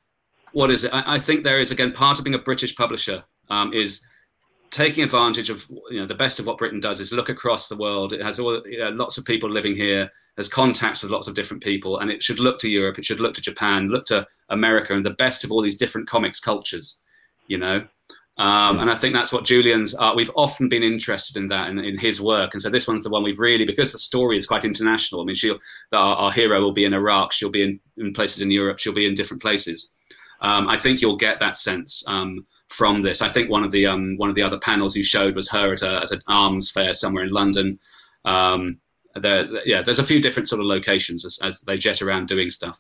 what 0.53 0.69
is 0.69 0.83
it? 0.83 0.93
I, 0.93 1.15
I, 1.15 1.19
think 1.19 1.43
there 1.43 1.59
is 1.59 1.71
again 1.71 1.91
part 1.91 2.17
of 2.17 2.25
being 2.25 2.35
a 2.35 2.39
British 2.39 2.75
publisher 2.75 3.23
um, 3.49 3.73
is 3.73 4.05
taking 4.71 5.03
advantage 5.03 5.49
of 5.49 5.65
you 5.89 5.99
know 5.99 6.07
the 6.07 6.15
best 6.15 6.39
of 6.39 6.47
what 6.47 6.57
Britain 6.57 6.79
does 6.79 6.99
is 6.99 7.11
look 7.11 7.29
across 7.29 7.67
the 7.67 7.77
world. 7.77 8.13
It 8.13 8.21
has 8.21 8.39
all 8.39 8.65
you 8.65 8.79
know, 8.79 8.89
lots 8.89 9.17
of 9.17 9.25
people 9.25 9.49
living 9.49 9.75
here, 9.75 10.09
has 10.37 10.49
contacts 10.49 11.03
with 11.03 11.11
lots 11.11 11.27
of 11.27 11.35
different 11.35 11.61
people, 11.61 11.99
and 11.99 12.09
it 12.09 12.23
should 12.23 12.39
look 12.39 12.57
to 12.59 12.69
Europe, 12.69 12.97
it 12.97 13.05
should 13.05 13.19
look 13.19 13.33
to 13.35 13.41
Japan, 13.41 13.89
look 13.89 14.05
to 14.07 14.25
America, 14.49 14.93
and 14.93 15.05
the 15.05 15.11
best 15.11 15.43
of 15.43 15.51
all 15.51 15.61
these 15.61 15.77
different 15.77 16.07
comics 16.07 16.39
cultures. 16.39 16.99
You 17.47 17.57
know, 17.57 17.85
um, 18.41 18.79
and 18.79 18.89
I 18.89 18.95
think 18.95 19.13
that's 19.13 19.31
what 19.31 19.45
Julian's. 19.45 19.95
Uh, 19.95 20.13
we've 20.15 20.31
often 20.35 20.67
been 20.67 20.81
interested 20.81 21.37
in 21.37 21.45
that 21.47 21.69
in, 21.69 21.77
in 21.77 21.99
his 21.99 22.19
work, 22.19 22.53
and 22.53 22.61
so 22.61 22.71
this 22.71 22.87
one's 22.87 23.03
the 23.03 23.11
one 23.11 23.21
we've 23.21 23.37
really 23.37 23.65
because 23.65 23.91
the 23.91 23.99
story 23.99 24.35
is 24.35 24.47
quite 24.47 24.65
international. 24.65 25.21
I 25.21 25.25
mean, 25.25 25.35
she'll 25.35 25.59
our, 25.91 26.15
our 26.15 26.31
hero 26.31 26.59
will 26.59 26.73
be 26.73 26.83
in 26.83 26.93
Iraq, 26.95 27.33
she'll 27.33 27.51
be 27.51 27.61
in, 27.61 27.79
in 27.97 28.13
places 28.13 28.41
in 28.41 28.49
Europe, 28.49 28.79
she'll 28.79 28.93
be 28.93 29.05
in 29.05 29.13
different 29.13 29.43
places. 29.43 29.91
Um, 30.41 30.67
I 30.67 30.75
think 30.75 31.01
you'll 31.01 31.17
get 31.17 31.39
that 31.39 31.55
sense. 31.55 32.03
Um, 32.07 32.47
from 32.69 33.01
this. 33.01 33.21
I 33.21 33.27
think 33.27 33.49
one 33.49 33.65
of 33.65 33.71
the 33.71 33.85
um, 33.85 34.15
one 34.15 34.29
of 34.29 34.35
the 34.35 34.43
other 34.43 34.57
panels 34.57 34.95
you 34.95 35.03
showed 35.03 35.35
was 35.35 35.51
her 35.51 35.73
at, 35.73 35.81
a, 35.81 36.03
at 36.03 36.11
an 36.11 36.21
arms 36.27 36.71
fair 36.71 36.93
somewhere 36.93 37.25
in 37.25 37.31
London. 37.31 37.77
Um, 38.23 38.79
there, 39.15 39.45
yeah, 39.67 39.81
there's 39.81 39.99
a 39.99 40.05
few 40.05 40.21
different 40.21 40.47
sort 40.47 40.61
of 40.61 40.67
locations 40.67 41.25
as, 41.25 41.37
as 41.43 41.59
they 41.61 41.75
jet 41.75 42.01
around 42.01 42.27
doing 42.29 42.49
stuff. 42.49 42.79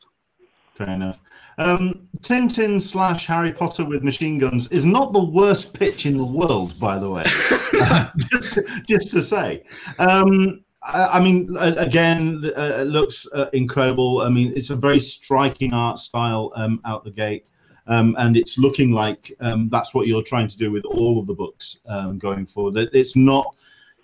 Fair 0.75 0.89
enough. 0.89 1.19
Um, 1.57 2.07
Tintin 2.21 2.81
slash 2.81 3.25
Harry 3.25 3.51
Potter 3.51 3.83
with 3.83 4.03
machine 4.03 4.37
guns 4.37 4.67
is 4.67 4.85
not 4.85 5.13
the 5.13 5.23
worst 5.23 5.73
pitch 5.73 6.05
in 6.05 6.17
the 6.17 6.25
world, 6.25 6.79
by 6.79 6.97
the 6.97 7.09
way. 7.09 7.23
just, 8.31 8.59
just, 8.87 9.11
to 9.11 9.23
say. 9.23 9.63
Um, 9.99 10.63
I, 10.83 11.17
I, 11.17 11.19
mean, 11.19 11.55
again, 11.57 12.41
uh, 12.55 12.79
it 12.81 12.87
looks 12.87 13.27
uh, 13.33 13.49
incredible. 13.53 14.21
I 14.21 14.29
mean, 14.29 14.53
it's 14.55 14.69
a 14.69 14.75
very 14.75 14.99
striking 14.99 15.73
art 15.73 15.99
style 15.99 16.51
um, 16.55 16.79
out 16.85 17.03
the 17.03 17.11
gate. 17.11 17.45
Um, 17.87 18.15
and 18.19 18.37
it's 18.37 18.57
looking 18.57 18.91
like 18.91 19.35
um, 19.41 19.67
that's 19.69 19.93
what 19.93 20.07
you're 20.07 20.23
trying 20.23 20.47
to 20.47 20.57
do 20.57 20.71
with 20.71 20.85
all 20.85 21.19
of 21.19 21.27
the 21.27 21.33
books 21.33 21.79
um, 21.87 22.19
going 22.19 22.45
forward. 22.45 22.89
It's 22.93 23.15
not 23.15 23.55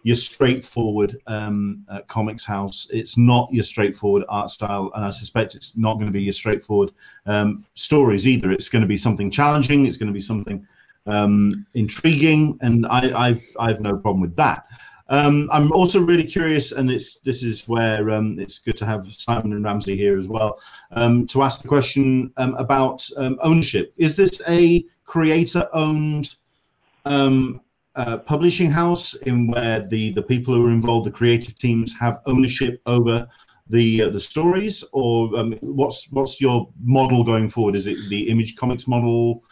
your 0.07 0.15
straightforward 0.15 1.19
um, 1.27 1.83
uh, 1.89 1.99
comics 2.07 2.45
house. 2.45 2.87
It's 2.93 3.17
not 3.17 3.53
your 3.53 3.65
straightforward 3.65 4.23
art 4.29 4.49
style, 4.49 4.89
and 4.95 5.03
I 5.03 5.09
suspect 5.09 5.53
it's 5.53 5.73
not 5.75 5.95
going 5.95 6.05
to 6.05 6.13
be 6.13 6.23
your 6.23 6.31
straightforward 6.31 6.91
um, 7.25 7.65
stories 7.75 8.25
either. 8.25 8.49
It's 8.53 8.69
going 8.69 8.83
to 8.83 8.87
be 8.87 8.95
something 8.95 9.29
challenging. 9.29 9.85
It's 9.85 9.97
going 9.97 10.07
to 10.07 10.13
be 10.13 10.21
something 10.21 10.65
um, 11.07 11.65
intriguing, 11.73 12.57
and 12.61 12.87
I, 12.87 13.01
I've 13.27 13.45
I've 13.59 13.81
no 13.81 13.97
problem 13.97 14.21
with 14.21 14.37
that. 14.37 14.67
Um, 15.09 15.49
I'm 15.51 15.73
also 15.73 15.99
really 15.99 16.23
curious, 16.23 16.71
and 16.71 16.89
it's 16.89 17.19
this 17.19 17.43
is 17.43 17.67
where 17.67 18.09
um, 18.09 18.39
it's 18.39 18.59
good 18.59 18.77
to 18.77 18.85
have 18.85 19.11
Simon 19.11 19.51
and 19.51 19.65
Ramsey 19.65 19.97
here 19.97 20.17
as 20.17 20.29
well 20.29 20.61
um, 20.91 21.27
to 21.27 21.43
ask 21.43 21.61
the 21.61 21.67
question 21.67 22.31
about 22.37 23.05
ownership. 23.17 23.93
Is 23.97 24.15
this 24.15 24.41
a 24.47 24.85
creator-owned 25.03 26.33
um, 27.03 27.59
uh, 27.97 28.19
publishing 28.19 28.69
house 28.69 29.15
in 29.15 29.47
where 29.47 29.85
the 29.87 30.11
the 30.13 30.21
people 30.21 30.53
who 30.53 30.65
are 30.67 30.71
involved, 30.71 31.07
the 31.07 31.11
creative 31.11 31.57
teams, 31.57 31.93
have 31.99 32.21
ownership 32.27 32.79
over 32.85 33.27
the 33.69 34.03
uh, 34.03 34.09
the 34.09 34.19
stories, 34.19 34.83
or 34.93 35.29
what's 35.61 36.07
what's 36.11 36.39
your 36.39 36.69
model 36.81 37.23
going 37.23 37.49
forward? 37.49 37.75
Is 37.75 37.87
it 37.87 37.97
the 38.09 38.29
Image 38.29 38.55
Comics 38.55 38.87
model? 38.87 39.43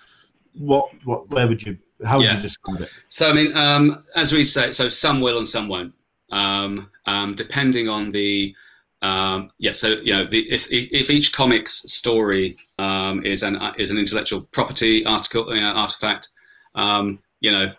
What 0.54 0.90
what 1.06 1.28
where 1.30 1.48
would 1.48 1.64
you 1.64 1.78
how 2.06 2.18
would 2.18 2.26
yeah. 2.26 2.36
you 2.36 2.42
describe 2.42 2.82
it? 2.82 2.90
So 3.08 3.30
I 3.30 3.34
mean, 3.34 3.56
um, 3.58 4.06
as 4.16 4.32
we 4.32 4.44
say, 4.44 4.72
so 4.72 4.90
some 4.90 5.22
will 5.22 5.40
and 5.40 5.48
some 5.48 5.68
won't, 5.68 5.94
um, 6.32 6.90
um, 7.08 7.36
depending 7.36 7.90
on 7.90 8.12
the. 8.12 8.56
Um, 9.02 9.52
yeah, 9.60 9.72
so 9.72 9.90
you 9.90 10.14
know, 10.14 10.26
the, 10.26 10.52
if 10.52 10.68
if 10.72 11.10
each 11.10 11.34
comic's 11.34 11.92
story 11.92 12.56
um, 12.80 13.24
is 13.26 13.44
an 13.44 13.60
is 13.78 13.92
an 13.92 13.98
intellectual 13.98 14.42
property 14.52 15.06
article 15.06 15.50
uh, 15.50 15.74
artifact, 15.74 16.30
um, 16.76 17.20
you 17.40 17.52
know, 17.52 17.72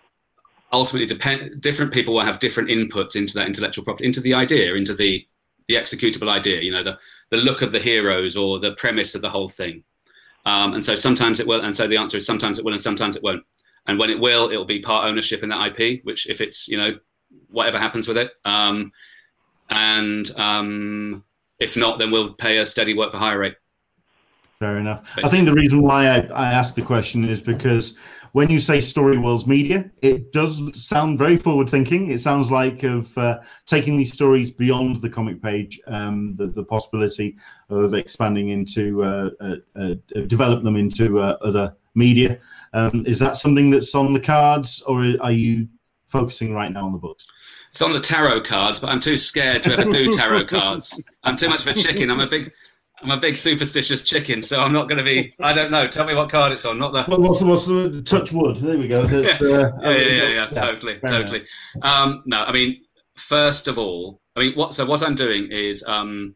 ultimately 0.77 1.07
depend 1.07 1.61
different 1.61 1.93
people 1.93 2.15
will 2.15 2.25
have 2.25 2.39
different 2.39 2.69
inputs 2.69 3.17
into 3.17 3.35
that 3.35 3.47
intellectual 3.47 3.85
property, 3.85 4.07
into 4.07 4.21
the 4.21 4.35
idea, 4.35 4.75
into 4.75 4.95
the 4.95 5.27
the 5.69 5.75
executable 5.75 6.29
idea. 6.29 6.61
You 6.61 6.73
know, 6.73 6.83
the 6.83 6.99
the 7.31 7.39
look 7.39 7.63
of 7.63 7.73
the 7.73 7.81
heroes 7.81 8.37
or 8.37 8.59
the 8.59 8.73
premise 8.73 9.15
of 9.15 9.23
the 9.23 9.31
whole 9.31 9.49
thing. 9.49 9.83
Um, 10.45 10.75
and 10.75 10.85
so 10.85 10.95
sometimes 10.95 11.41
it 11.41 11.47
will, 11.47 11.63
and 11.63 11.75
so 11.75 11.89
the 11.89 11.97
answer 11.97 12.19
is 12.19 12.25
sometimes 12.25 12.59
it 12.59 12.65
will 12.65 12.73
and 12.73 12.81
sometimes 12.81 13.17
it 13.17 13.23
won't 13.23 13.43
and 13.87 13.99
when 13.99 14.11
it 14.11 14.19
will, 14.19 14.51
it'll 14.51 14.65
be 14.65 14.81
part 14.81 15.05
ownership 15.05 15.43
in 15.43 15.49
that 15.51 15.79
IP. 15.79 16.05
Which, 16.05 16.29
if 16.29 16.41
it's 16.41 16.69
you 16.69 16.77
know 16.77 16.99
whatever 17.49 17.79
happens 17.79 18.09
with 18.09 18.17
it, 18.17 18.33
um, 18.45 18.93
and 19.71 20.31
um, 20.39 21.25
if 21.59 21.77
not, 21.77 21.99
then 21.99 22.11
we'll 22.11 22.35
pay 22.35 22.59
a 22.59 22.67
steady 22.67 22.95
work 22.95 23.13
for 23.13 23.19
hire 23.19 23.39
rate. 23.39 23.57
Fair 24.59 24.79
enough. 24.79 25.03
Basically. 25.03 25.25
I 25.25 25.29
think 25.29 25.45
the 25.45 25.53
reason 25.53 25.83
why 25.83 26.09
I, 26.09 26.19
I 26.33 26.53
asked 26.53 26.77
the 26.77 26.83
question 26.83 27.29
is 27.29 27.43
because 27.43 27.99
when 28.37 28.51
you 28.51 28.61
say 28.61 28.81
Story 28.81 29.17
Worlds 29.17 29.47
Media, 29.47 29.91
it 30.03 30.31
does 30.31 30.61
sound 30.79 31.19
very 31.19 31.39
forward 31.39 31.71
thinking. 31.71 32.11
It 32.11 32.21
sounds 32.21 32.51
like 32.51 32.83
of 32.83 33.17
uh, 33.17 33.39
taking 33.65 33.97
these 33.97 34.13
stories 34.13 34.51
beyond 34.51 35.01
the 35.01 35.09
comic 35.09 35.41
page, 35.43 35.81
um, 35.87 36.37
the, 36.37 36.49
the 36.49 36.63
possibility 36.63 37.39
of 37.71 37.95
expanding 37.95 38.51
into, 38.51 39.03
uh, 39.03 39.31
uh, 39.41 39.55
uh 39.75 39.95
develop 40.27 40.65
them 40.65 40.77
into 40.77 41.19
uh, 41.19 41.39
other 41.41 41.75
media. 41.95 42.39
Um, 42.75 43.05
is 43.07 43.19
that 43.21 43.37
something 43.37 43.71
that's 43.71 43.95
on 43.95 44.13
the 44.13 44.21
cards, 44.21 44.83
or 44.83 45.15
are 45.23 45.33
you 45.33 45.67
focusing 46.05 46.53
right 46.53 46.71
now 46.71 46.85
on 46.85 46.93
the 46.93 46.99
books? 46.99 47.27
It's 47.71 47.81
on 47.81 47.95
the 47.95 48.01
tarot 48.01 48.43
cards, 48.43 48.81
but 48.81 48.91
I'm 48.91 49.01
too 49.01 49.17
scared 49.17 49.63
to 49.63 49.73
ever 49.73 49.89
do 49.89 50.13
tarot 50.13 50.45
cards. 50.45 51.03
I'm 51.25 51.39
too 51.39 51.49
much 51.49 51.61
of 51.61 51.69
a 51.69 51.73
chicken. 51.75 52.11
I'm 52.11 52.21
a 52.21 52.27
big, 52.27 52.53
I'm 53.03 53.11
a 53.11 53.21
big 53.21 53.37
superstitious 53.37 54.03
chicken, 54.03 54.43
so 54.43 54.61
I'm 54.61 54.73
not 54.73 54.89
going 54.89 54.99
to 54.99 55.05
be. 55.05 55.35
I 55.41 55.53
don't 55.53 55.71
know. 55.71 55.87
Tell 55.87 56.07
me 56.07 56.15
what 56.15 56.31
card 56.31 56.53
it's 56.53 56.65
on. 56.65 56.79
Not 56.79 56.93
the. 56.93 57.05
Well, 57.09 57.21
what's, 57.21 57.43
what's 57.43 57.67
the 57.67 58.03
touch 58.03 58.33
wood? 58.33 58.57
There 58.57 58.79
we 58.79 58.89
go. 58.89 59.03
Uh, 59.07 59.09
yeah. 59.09 59.71
Yeah, 59.83 59.91
yeah, 59.91 59.99
yeah, 59.99 60.29
yeah, 60.29 60.47
Totally, 60.47 60.99
totally. 61.07 61.45
Um, 61.83 62.23
no, 62.27 62.45
I 62.45 62.53
mean, 62.53 62.81
first 63.17 63.69
of 63.69 63.79
all, 63.79 64.21
I 64.35 64.41
mean, 64.41 64.55
what? 64.55 64.73
So 64.73 64.87
what 64.87 65.03
I'm 65.03 65.15
doing 65.15 65.49
is, 65.51 65.85
um, 65.87 66.35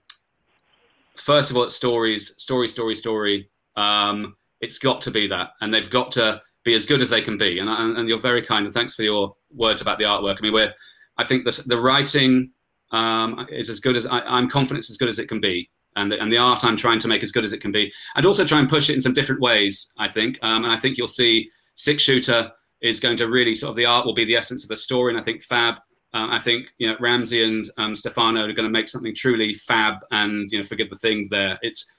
first 1.16 1.50
of 1.50 1.56
all, 1.56 1.64
it's 1.64 1.74
stories, 1.74 2.34
story, 2.42 2.68
story, 2.68 2.94
story. 2.94 3.50
Um, 3.76 4.36
it's 4.60 4.78
got 4.78 5.00
to 5.02 5.10
be 5.10 5.26
that, 5.28 5.50
and 5.60 5.72
they've 5.72 5.88
got 5.88 6.10
to 6.12 6.42
be 6.64 6.74
as 6.74 6.84
good 6.84 7.00
as 7.00 7.08
they 7.08 7.22
can 7.22 7.38
be. 7.38 7.58
And, 7.58 7.68
and, 7.68 7.96
and 7.96 8.08
you're 8.08 8.18
very 8.18 8.42
kind, 8.42 8.66
and 8.66 8.74
thanks 8.74 8.94
for 8.94 9.02
your 9.02 9.34
words 9.50 9.80
about 9.80 9.98
the 9.98 10.04
artwork. 10.04 10.36
I 10.38 10.42
mean, 10.42 10.52
we're, 10.52 10.72
I 11.16 11.24
think 11.24 11.44
the, 11.44 11.64
the 11.66 11.80
writing 11.80 12.52
um, 12.92 13.46
is 13.50 13.70
as 13.70 13.80
good 13.80 13.96
as 13.96 14.06
I, 14.06 14.38
am 14.38 14.48
confident 14.48 14.80
it's 14.80 14.90
as 14.90 14.96
good 14.96 15.08
as 15.08 15.18
it 15.18 15.28
can 15.28 15.40
be. 15.40 15.70
And 16.00 16.10
the, 16.10 16.20
and 16.20 16.32
the 16.32 16.38
art 16.38 16.64
I'm 16.64 16.76
trying 16.76 16.98
to 17.00 17.08
make 17.08 17.22
as 17.22 17.30
good 17.30 17.44
as 17.44 17.52
it 17.52 17.60
can 17.60 17.72
be, 17.72 17.92
and 18.16 18.24
also 18.24 18.44
try 18.44 18.58
and 18.58 18.68
push 18.68 18.88
it 18.88 18.94
in 18.94 19.00
some 19.00 19.12
different 19.12 19.40
ways. 19.40 19.92
I 19.98 20.08
think, 20.08 20.38
um, 20.42 20.64
and 20.64 20.72
I 20.72 20.76
think 20.76 20.96
you'll 20.96 21.06
see 21.06 21.50
Six 21.74 22.02
Shooter 22.02 22.50
is 22.80 23.00
going 23.00 23.16
to 23.18 23.28
really 23.28 23.52
sort 23.52 23.70
of 23.70 23.76
the 23.76 23.84
art 23.84 24.06
will 24.06 24.14
be 24.14 24.24
the 24.24 24.36
essence 24.36 24.62
of 24.62 24.68
the 24.68 24.76
story, 24.76 25.12
and 25.12 25.20
I 25.20 25.22
think 25.22 25.42
Fab 25.42 25.76
um, 26.12 26.30
I 26.30 26.38
think 26.38 26.72
you 26.78 26.88
know 26.88 26.96
Ramsey 26.98 27.44
and 27.44 27.70
um, 27.78 27.94
Stefano 27.94 28.40
are 28.40 28.52
going 28.52 28.68
to 28.68 28.70
make 28.70 28.88
something 28.88 29.14
truly 29.14 29.54
fab, 29.54 29.96
and 30.10 30.50
you 30.50 30.58
know 30.58 30.64
forgive 30.64 30.90
the 30.90 30.96
things 30.96 31.28
there. 31.28 31.58
It's 31.62 31.92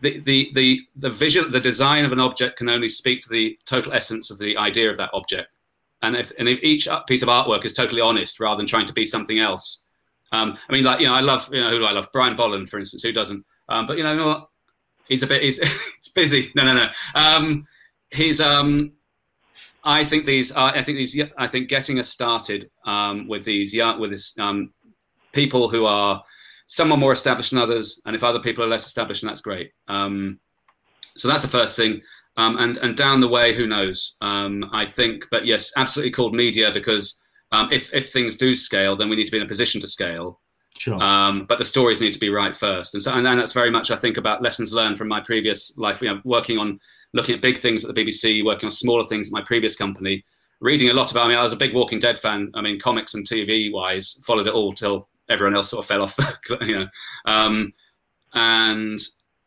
the, 0.00 0.20
the, 0.20 0.50
the, 0.54 0.80
the 0.96 1.10
vision, 1.10 1.50
the 1.50 1.60
design 1.60 2.04
of 2.04 2.12
an 2.12 2.20
object 2.20 2.58
can 2.58 2.68
only 2.68 2.88
speak 2.88 3.20
to 3.22 3.28
the 3.28 3.58
total 3.64 3.92
essence 3.92 4.30
of 4.30 4.38
the 4.38 4.56
idea 4.56 4.90
of 4.90 4.96
that 4.96 5.10
object. 5.12 5.48
And 6.02 6.14
if, 6.14 6.30
and 6.38 6.48
if 6.48 6.60
each 6.62 6.86
piece 7.08 7.22
of 7.22 7.28
artwork 7.28 7.64
is 7.64 7.72
totally 7.72 8.00
honest 8.00 8.38
rather 8.38 8.58
than 8.58 8.66
trying 8.66 8.86
to 8.86 8.92
be 8.92 9.04
something 9.04 9.40
else. 9.40 9.84
Um, 10.32 10.58
I 10.68 10.72
mean, 10.72 10.84
like, 10.84 11.00
you 11.00 11.06
know, 11.06 11.14
I 11.14 11.20
love, 11.20 11.48
you 11.52 11.62
know, 11.62 11.70
who 11.70 11.78
do 11.78 11.84
I 11.84 11.92
love? 11.92 12.08
Brian 12.12 12.36
Bolland, 12.36 12.68
for 12.68 12.78
instance, 12.78 13.02
who 13.02 13.12
doesn't? 13.12 13.44
Um, 13.68 13.86
but 13.86 13.96
you 13.96 14.04
know, 14.04 14.12
you 14.12 14.18
know 14.18 14.28
what? 14.28 14.48
He's 15.08 15.22
a 15.22 15.26
bit, 15.26 15.42
he's, 15.42 15.58
he's 15.96 16.12
busy. 16.14 16.52
No, 16.54 16.64
no, 16.64 16.74
no. 16.74 16.88
Um, 17.14 17.66
he's, 18.10 18.40
um, 18.40 18.90
I 19.84 20.04
think 20.04 20.26
these, 20.26 20.54
uh, 20.54 20.72
I 20.74 20.82
think 20.82 20.98
these, 20.98 21.20
I 21.38 21.46
think 21.46 21.68
getting 21.68 21.98
us 21.98 22.08
started 22.08 22.70
um, 22.84 23.26
with 23.26 23.44
these 23.44 23.72
young, 23.72 24.00
with 24.00 24.10
this 24.10 24.38
um, 24.38 24.72
people 25.32 25.68
who 25.68 25.86
are, 25.86 26.22
some 26.66 26.92
are 26.92 26.98
more 26.98 27.12
established 27.12 27.50
than 27.50 27.58
others, 27.58 28.02
and 28.04 28.14
if 28.14 28.22
other 28.22 28.40
people 28.40 28.62
are 28.62 28.68
less 28.68 28.86
established, 28.86 29.22
then 29.22 29.28
that's 29.28 29.40
great. 29.40 29.72
Um, 29.88 30.38
so 31.16 31.26
that's 31.26 31.40
the 31.40 31.48
first 31.48 31.76
thing. 31.76 32.02
Um, 32.36 32.58
and 32.58 32.76
and 32.78 32.96
down 32.96 33.20
the 33.20 33.28
way, 33.28 33.54
who 33.54 33.66
knows? 33.66 34.16
Um, 34.20 34.68
I 34.72 34.84
think, 34.84 35.26
but 35.30 35.46
yes, 35.46 35.72
absolutely 35.76 36.12
called 36.12 36.34
media 36.34 36.70
because 36.70 37.24
um, 37.52 37.72
if 37.72 37.92
if 37.94 38.12
things 38.12 38.36
do 38.36 38.54
scale, 38.54 38.96
then 38.96 39.08
we 39.08 39.16
need 39.16 39.24
to 39.24 39.30
be 39.30 39.38
in 39.38 39.42
a 39.42 39.48
position 39.48 39.80
to 39.80 39.86
scale. 39.86 40.40
Sure. 40.76 41.02
Um, 41.02 41.46
but 41.46 41.58
the 41.58 41.64
stories 41.64 42.00
need 42.00 42.12
to 42.12 42.20
be 42.20 42.28
right 42.28 42.54
first, 42.54 42.94
and 42.94 43.02
so 43.02 43.12
and, 43.12 43.26
and 43.26 43.40
that's 43.40 43.52
very 43.52 43.70
much 43.70 43.90
I 43.90 43.96
think 43.96 44.16
about 44.16 44.42
lessons 44.42 44.72
learned 44.72 44.98
from 44.98 45.08
my 45.08 45.20
previous 45.20 45.76
life. 45.78 46.02
You 46.02 46.08
know, 46.08 46.20
working 46.24 46.58
on 46.58 46.78
looking 47.14 47.34
at 47.34 47.42
big 47.42 47.56
things 47.56 47.84
at 47.84 47.94
the 47.94 48.04
BBC, 48.04 48.44
working 48.44 48.66
on 48.66 48.70
smaller 48.70 49.04
things 49.04 49.28
at 49.28 49.32
my 49.32 49.42
previous 49.42 49.76
company, 49.76 50.24
reading 50.60 50.90
a 50.90 50.94
lot 50.94 51.10
about. 51.10 51.26
I 51.26 51.28
mean, 51.28 51.38
I 51.38 51.42
was 51.42 51.52
a 51.52 51.56
big 51.56 51.74
Walking 51.74 51.98
Dead 51.98 52.18
fan. 52.18 52.50
I 52.54 52.60
mean, 52.60 52.78
comics 52.78 53.14
and 53.14 53.26
TV 53.26 53.72
wise, 53.72 54.20
followed 54.24 54.46
it 54.46 54.54
all 54.54 54.72
till 54.72 55.08
everyone 55.28 55.54
else 55.54 55.70
sort 55.70 55.84
of 55.84 55.88
fell 55.88 56.02
off, 56.02 56.16
the, 56.16 56.58
you 56.66 56.78
know. 56.78 56.86
Um, 57.24 57.72
and 58.34 59.00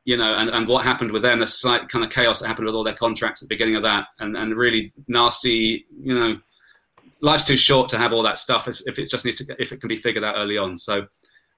you 0.05 0.17
know, 0.17 0.33
and, 0.35 0.49
and 0.49 0.67
what 0.67 0.83
happened 0.83 1.11
with 1.11 1.21
them, 1.21 1.39
the 1.39 1.47
slight 1.47 1.87
kind 1.87 2.03
of 2.03 2.09
chaos 2.09 2.39
that 2.39 2.47
happened 2.47 2.65
with 2.65 2.75
all 2.75 2.83
their 2.83 2.93
contracts 2.93 3.41
at 3.41 3.47
the 3.47 3.53
beginning 3.53 3.75
of 3.75 3.83
that, 3.83 4.07
and, 4.19 4.35
and 4.35 4.55
really 4.55 4.91
nasty, 5.07 5.85
you 6.01 6.13
know, 6.13 6.39
life's 7.21 7.45
too 7.45 7.57
short 7.57 7.89
to 7.89 7.97
have 7.97 8.13
all 8.13 8.23
that 8.23 8.37
stuff 8.37 8.67
if, 8.67 8.99
it 8.99 9.09
just 9.09 9.25
needs 9.25 9.37
to, 9.37 9.55
if 9.59 9.71
it 9.71 9.79
can 9.79 9.87
be 9.87 9.95
figured 9.95 10.23
out 10.23 10.35
early 10.37 10.57
on. 10.57 10.77
So 10.77 11.05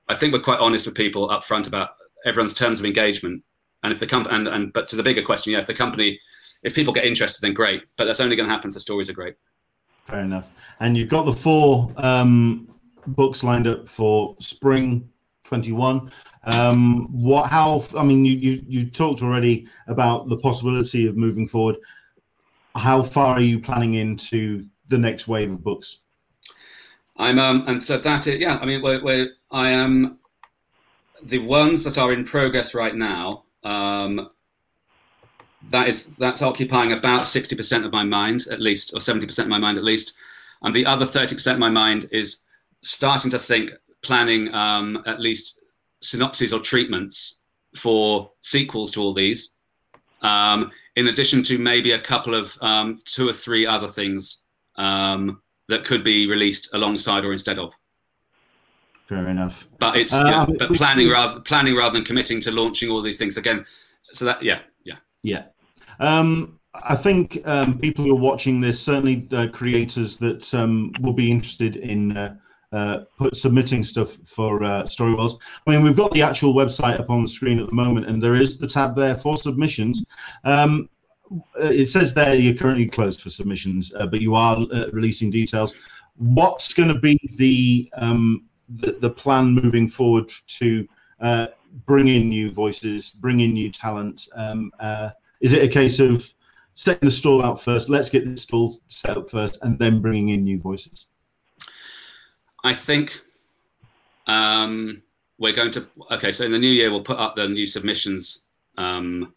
I 0.10 0.16
think 0.16 0.34
we're 0.34 0.42
quite 0.42 0.60
honest 0.60 0.86
with 0.86 0.96
people 0.96 1.32
up 1.32 1.44
front 1.44 1.68
about 1.68 1.92
everyone's 2.26 2.54
terms 2.54 2.80
of 2.80 2.86
engagement. 2.86 3.44
And 3.84 3.92
if 3.92 4.00
the 4.00 4.08
company, 4.08 4.36
and, 4.36 4.48
and, 4.48 4.74
but 4.74 4.88
to 4.90 4.96
the 4.96 5.04
bigger 5.04 5.22
question, 5.22 5.54
yeah, 5.54 5.60
if 5.60 5.68
the 5.68 5.74
company, 5.74 6.20
if 6.64 6.76
people 6.76 6.94
get 6.94 7.06
interested, 7.06 7.42
then 7.42 7.54
great, 7.54 7.84
but 7.98 8.06
that's 8.06 8.20
only 8.20 8.36
going 8.36 8.48
to 8.48 8.54
happen 8.54 8.70
if 8.70 8.74
the 8.74 8.80
stories 8.80 9.10
are 9.10 9.14
great. 9.14 9.36
Fair 10.06 10.22
enough. 10.22 10.52
And 10.80 10.98
you've 10.98 11.10
got 11.10 11.24
the 11.24 11.34
four 11.34 11.92
um, 11.98 12.70
books 13.08 13.44
lined 13.44 13.68
up 13.68 13.88
for 13.88 14.36
spring 14.40 15.10
21. 15.44 16.12
Um, 16.46 17.08
what? 17.12 17.50
How? 17.50 17.84
I 17.98 18.04
mean, 18.04 18.26
you, 18.26 18.34
you 18.34 18.66
you 18.68 18.90
talked 18.90 19.22
already 19.22 19.68
about 19.88 20.28
the 20.28 20.38
possibility 20.38 21.08
of 21.08 21.16
moving 21.16 21.48
forward. 21.48 21.78
How 22.76 23.02
far 23.02 23.36
are 23.36 23.42
you 23.42 23.60
planning 23.60 23.94
into 23.94 24.66
the 24.90 24.98
next 24.98 25.28
wave 25.28 25.52
of 25.52 25.64
books? 25.64 26.00
I'm 27.18 27.40
um, 27.40 27.64
and 27.68 27.82
so 27.82 27.98
that 27.98 28.28
is 28.28 28.38
yeah. 28.38 28.58
I 28.62 28.66
mean, 28.66 28.82
we're, 28.82 29.04
we're, 29.04 29.30
I 29.52 29.70
am 29.70 30.20
the 31.22 31.40
ones 31.40 31.84
that 31.84 31.98
are 31.98 32.12
in 32.12 32.24
progress 32.24 32.74
right 32.74 32.96
now. 32.96 33.44
Um, 33.64 34.30
that 35.70 35.88
is 35.88 36.08
that's 36.18 36.42
occupying 36.42 36.94
about 36.94 37.22
60% 37.22 37.86
of 37.86 37.92
my 37.92 38.04
mind 38.04 38.48
at 38.52 38.60
least 38.60 38.94
or 38.94 39.00
70% 39.00 39.40
of 39.40 39.48
my 39.48 39.58
mind 39.58 39.78
at 39.78 39.84
least 39.84 40.14
and 40.64 40.74
the 40.74 40.86
other 40.86 41.06
30% 41.06 41.54
of 41.54 41.60
my 41.60 41.70
mind 41.70 42.08
is 42.12 42.42
starting 42.82 43.32
to 43.32 43.40
think 43.40 43.72
planning 44.02 44.54
um, 44.54 45.02
at 45.06 45.20
least 45.20 45.62
synopses 46.02 46.52
or 46.52 46.60
treatments 46.60 47.40
for 47.78 48.32
sequels 48.42 48.92
to 48.92 49.02
all 49.02 49.14
these 49.14 49.56
um, 50.22 50.72
in 50.96 51.08
addition 51.08 51.44
to 51.44 51.58
maybe 51.58 51.92
a 51.92 52.00
couple 52.00 52.36
of 52.36 52.58
um, 52.62 53.00
two 53.06 53.28
or 53.28 53.34
three 53.34 53.66
other 53.66 53.88
things 53.88 54.43
um, 54.76 55.42
that 55.70 55.86
could 55.86 56.04
be 56.04 56.28
released 56.28 56.74
alongside 56.74 57.24
or 57.26 57.32
instead 57.32 57.60
of. 57.60 57.74
Fair 59.06 59.28
enough. 59.28 59.68
But 59.80 59.98
it's 59.98 60.14
uh, 60.14 60.24
yeah, 60.26 60.46
but 60.58 60.74
planning 60.74 61.10
rather 61.10 61.40
planning 61.42 61.76
rather 61.76 61.94
than 61.94 62.06
committing 62.06 62.40
to 62.42 62.52
launching 62.52 62.90
all 62.90 63.02
these 63.02 63.18
things 63.18 63.38
again. 63.38 63.66
So 64.02 64.26
that 64.26 64.42
yeah 64.42 64.60
yeah. 64.84 64.96
Yeah. 65.24 65.46
Um, 66.00 66.60
I 66.74 66.96
think 66.96 67.42
um, 67.46 67.78
people 67.78 68.06
who 68.06 68.16
are 68.16 68.20
watching 68.20 68.60
this, 68.60 68.82
certainly 68.82 69.28
uh, 69.32 69.48
creators 69.48 70.18
that 70.18 70.54
um, 70.54 70.92
will 71.02 71.14
be 71.14 71.30
interested 71.30 71.76
in 71.78 72.18
uh, 72.18 72.36
uh, 72.72 73.02
put 73.18 73.36
submitting 73.36 73.84
stuff 73.84 74.18
for 74.26 74.64
uh, 74.64 74.86
Story 74.88 75.14
Worlds. 75.14 75.38
I 75.68 75.72
mean, 75.72 75.84
we've 75.84 75.96
got 75.96 76.12
the 76.12 76.24
actual 76.24 76.56
website 76.56 77.00
up 77.00 77.10
on 77.10 77.22
the 77.22 77.28
screen 77.28 77.60
at 77.60 77.68
the 77.68 77.76
moment, 77.76 78.08
and 78.08 78.22
there 78.22 78.36
is 78.36 78.58
the 78.58 78.68
tab 78.68 78.96
there 78.96 79.16
for 79.16 79.38
submissions. 79.38 80.04
Um, 80.44 80.90
it 81.56 81.88
says 81.88 82.14
there 82.14 82.36
you're 82.36 82.54
currently 82.54 82.88
closed 82.88 83.22
for 83.22 83.30
submissions, 83.30 83.94
uh, 83.96 84.06
but 84.06 84.22
you 84.22 84.36
are 84.36 84.58
uh, 84.72 84.86
releasing 84.92 85.30
details. 85.30 85.76
What's 86.18 86.74
going 86.74 86.90
to 86.90 87.00
be 87.00 87.20
the, 87.38 87.90
um, 87.96 88.46
the, 88.70 88.94
the 88.94 89.10
plan 89.10 89.54
moving 89.54 89.88
forward 89.88 90.32
to 90.48 90.88
uh, 91.20 91.48
bring 91.86 92.08
in 92.08 92.30
new 92.30 92.52
voices, 92.52 93.12
bring 93.12 93.40
in 93.40 93.54
new 93.54 93.72
talent? 93.72 94.28
Um, 94.36 94.72
is 95.42 95.54
it 95.54 95.64
a 95.64 95.68
case 95.68 96.00
of 96.00 96.34
setting 96.76 97.08
the 97.08 97.12
stall 97.12 97.44
out 97.44 97.62
first? 97.62 97.90
Let's 97.90 98.10
get 98.10 98.26
the 98.26 98.38
stall 98.38 98.80
set 98.88 99.18
up 99.18 99.30
first, 99.30 99.60
and 99.62 99.78
then 99.78 100.02
bringing 100.02 100.30
in 100.30 100.44
new 100.44 100.60
voices. 100.60 101.08
I 102.64 102.74
think 102.74 103.20
um, 104.28 105.02
we're 105.38 105.54
going 105.54 105.72
to. 105.72 105.88
Okay, 106.12 106.32
so 106.32 106.46
in 106.46 106.52
the 106.52 106.60
new 106.60 106.68
year, 106.68 106.92
we'll 106.92 107.04
put 107.04 107.18
up 107.18 107.36
the 107.36 107.48
new 107.48 107.66
submissions 107.66 108.46
um, 108.78 109.34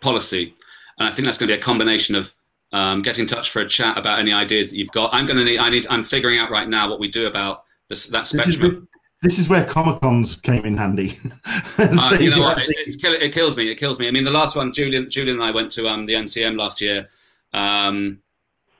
policy, 0.00 0.54
and 0.98 1.08
I 1.08 1.10
think 1.10 1.26
that's 1.26 1.38
going 1.38 1.48
to 1.48 1.54
be 1.54 1.58
a 1.58 1.62
combination 1.62 2.14
of 2.14 2.34
um, 2.72 3.02
get 3.02 3.18
in 3.18 3.26
touch 3.26 3.50
for 3.50 3.60
a 3.60 3.68
chat 3.68 3.98
about 3.98 4.18
any 4.18 4.32
ideas 4.32 4.70
that 4.70 4.78
you've 4.78 4.92
got. 4.92 5.12
I'm 5.12 5.26
going 5.26 5.38
to 5.38 5.44
need. 5.44 5.58
I 5.58 5.70
need. 5.70 5.86
I'm 5.88 6.02
figuring 6.02 6.38
out 6.38 6.50
right 6.50 6.68
now 6.68 6.88
what 6.88 7.00
we 7.00 7.08
do 7.08 7.26
about 7.26 7.64
this, 7.88 8.06
that 8.06 8.26
spectrum 8.26 8.88
this 9.22 9.38
is 9.38 9.48
where 9.48 9.64
Comic 9.64 10.00
Cons 10.00 10.36
came 10.36 10.64
in 10.64 10.76
handy. 10.76 11.08
so 11.76 11.84
uh, 11.86 12.18
you 12.20 12.28
know 12.28 12.40
what? 12.40 12.58
It, 12.58 12.70
it, 12.70 13.22
it, 13.22 13.32
kills 13.32 13.56
me. 13.56 13.70
It 13.70 13.76
kills 13.76 14.00
me. 14.00 14.08
I 14.08 14.10
mean, 14.10 14.24
the 14.24 14.32
last 14.32 14.56
one, 14.56 14.72
Julian, 14.72 15.08
Julian 15.08 15.36
and 15.36 15.44
I 15.44 15.52
went 15.52 15.70
to 15.72 15.88
um, 15.88 16.06
the 16.06 16.14
MCM 16.14 16.58
last 16.58 16.80
year. 16.80 17.08
Um, 17.52 18.20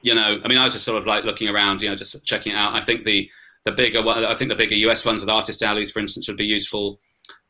you 0.03 0.17
know, 0.17 0.41
I 0.45 0.49
mean, 0.49 0.59
I 0.59 0.65
was 0.65 0.73
just 0.73 0.85
sort 0.85 0.99
of 0.99 1.07
like 1.07 1.25
looking 1.25 1.49
around, 1.49 1.81
you 1.81 1.89
know, 1.89 1.95
just 1.95 2.27
checking 2.27 2.53
it 2.53 2.57
out. 2.57 2.75
I 2.75 2.81
think 2.81 3.05
the 3.05 3.31
the 3.65 3.71
bigger, 3.71 4.01
I 4.05 4.35
think 4.35 4.49
the 4.49 4.57
bigger 4.57 4.75
US 4.75 5.05
ones 5.05 5.23
at 5.23 5.29
artist 5.29 5.63
alleys, 5.63 5.93
for 5.93 6.01
instance, 6.01 6.27
would 6.27 6.37
be 6.37 6.45
useful. 6.45 6.99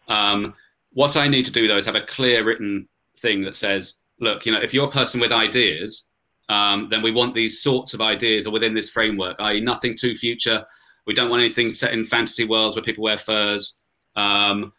Um, 0.09 0.53
what 0.93 1.17
I 1.17 1.29
need 1.29 1.47
to 1.47 1.51
do 1.51 1.67
though 1.67 1.79
is 1.79 1.87
have 1.87 1.95
a 1.95 2.03
clear 2.03 2.45
written 2.45 2.87
thing 3.19 3.41
that 3.45 3.57
says, 3.57 3.95
look, 4.23 4.47
you 4.47 4.53
know, 4.53 4.61
if 4.61 4.73
you're 4.73 4.89
a 4.89 4.91
person 4.91 5.21
with 5.21 5.33
ideas, 5.33 6.09
um, 6.49 6.89
then 6.89 7.03
we 7.03 7.11
want 7.11 7.35
these 7.35 7.61
sorts 7.61 7.93
of 7.93 8.01
ideas 8.01 8.47
or 8.47 8.53
within 8.53 8.75
this 8.75 8.89
framework, 8.91 9.37
i.e., 9.41 9.61
nothing 9.61 9.95
too 9.97 10.15
future 10.15 10.65
we 11.07 11.15
don't 11.15 11.31
want 11.31 11.41
anything 11.41 11.71
set 11.71 11.93
in 11.93 12.05
fantasy 12.05 12.45
worlds 12.45 12.77
where 12.77 12.83
people 12.83 13.05
wear 13.05 13.19
furs 13.19 13.81
um, 14.17 14.73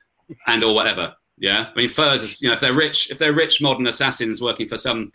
and 0.48 0.64
or 0.64 0.74
whatever. 0.74 1.14
Yeah, 1.38 1.68
I 1.74 1.78
mean 1.78 1.89
furs 1.89 2.22
is 2.22 2.41
you 2.41 2.48
know 2.48 2.54
if 2.54 2.60
they're 2.60 2.76
rich 2.76 3.12
if 3.12 3.18
they're 3.18 3.34
rich 3.34 3.62
modern 3.62 3.88
assassins 3.88 4.41
working 4.41 4.68
for 4.68 4.78
some 4.78 5.12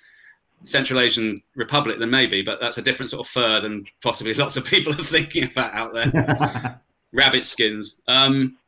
Central 0.65 0.99
Asian 0.99 1.41
republic, 1.55 2.01
then 2.01 2.11
maybe, 2.11 2.43
but 2.43 2.61
that's 2.61 2.79
a 2.79 2.83
different 2.83 3.11
sort 3.11 3.25
of 3.25 3.31
fur 3.31 3.61
than 3.61 3.85
possibly 4.03 4.35
lots 4.43 4.57
of 4.57 4.65
people 4.65 4.93
are 4.93 5.05
thinking 5.05 5.45
about 5.45 5.73
out 5.73 5.95
there. 5.95 6.81
Rabbit 7.13 7.45
skins. 7.45 8.01
Um, 8.09 8.59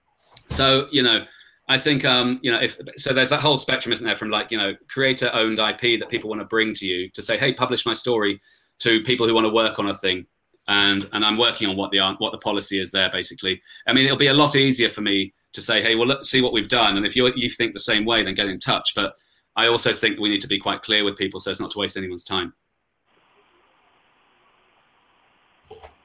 so 0.48 0.88
you 0.92 1.02
know, 1.02 1.24
I 1.70 1.78
think 1.78 2.04
um, 2.04 2.40
you 2.42 2.52
know 2.52 2.60
if 2.60 2.76
so, 2.96 3.12
there's 3.12 3.30
that 3.30 3.40
whole 3.40 3.56
spectrum, 3.56 3.92
isn't 3.92 4.04
there, 4.04 4.16
from 4.16 4.30
like 4.30 4.50
you 4.50 4.58
know 4.58 4.74
creator-owned 4.88 5.58
IP 5.58 6.00
that 6.00 6.08
people 6.08 6.28
want 6.28 6.40
to 6.40 6.46
bring 6.46 6.74
to 6.74 6.86
you 6.86 7.08
to 7.10 7.22
say, 7.22 7.38
hey, 7.38 7.54
publish 7.54 7.86
my 7.86 7.94
story, 7.94 8.40
to 8.80 9.00
people 9.02 9.26
who 9.26 9.34
want 9.34 9.46
to 9.46 9.52
work 9.52 9.78
on 9.78 9.88
a 9.88 9.94
thing 9.94 10.26
and 10.70 11.08
and 11.12 11.24
I'm 11.24 11.36
working 11.36 11.68
on 11.68 11.76
what 11.76 11.90
the 11.90 12.00
what 12.18 12.32
the 12.32 12.38
policy 12.38 12.80
is 12.80 12.90
there. 12.92 13.10
Basically, 13.10 13.60
I 13.86 13.92
mean, 13.92 14.06
it'll 14.06 14.16
be 14.16 14.28
a 14.28 14.34
lot 14.34 14.56
easier 14.56 14.88
for 14.88 15.00
me 15.00 15.34
to 15.52 15.60
say, 15.60 15.82
hey, 15.82 15.96
well, 15.96 16.06
let's 16.06 16.30
see 16.30 16.40
what 16.40 16.52
we've 16.52 16.68
done, 16.68 16.96
and 16.96 17.04
if 17.04 17.16
you 17.16 17.30
you 17.34 17.50
think 17.50 17.72
the 17.72 17.80
same 17.80 18.04
way, 18.04 18.22
then 18.22 18.34
get 18.34 18.48
in 18.48 18.58
touch. 18.58 18.92
But 18.94 19.14
I 19.56 19.66
also 19.66 19.92
think 19.92 20.18
we 20.18 20.28
need 20.28 20.40
to 20.42 20.48
be 20.48 20.58
quite 20.58 20.82
clear 20.82 21.04
with 21.04 21.16
people 21.16 21.40
so 21.40 21.50
as 21.50 21.60
not 21.60 21.72
to 21.72 21.78
waste 21.78 21.96
anyone's 21.96 22.24
time. 22.24 22.54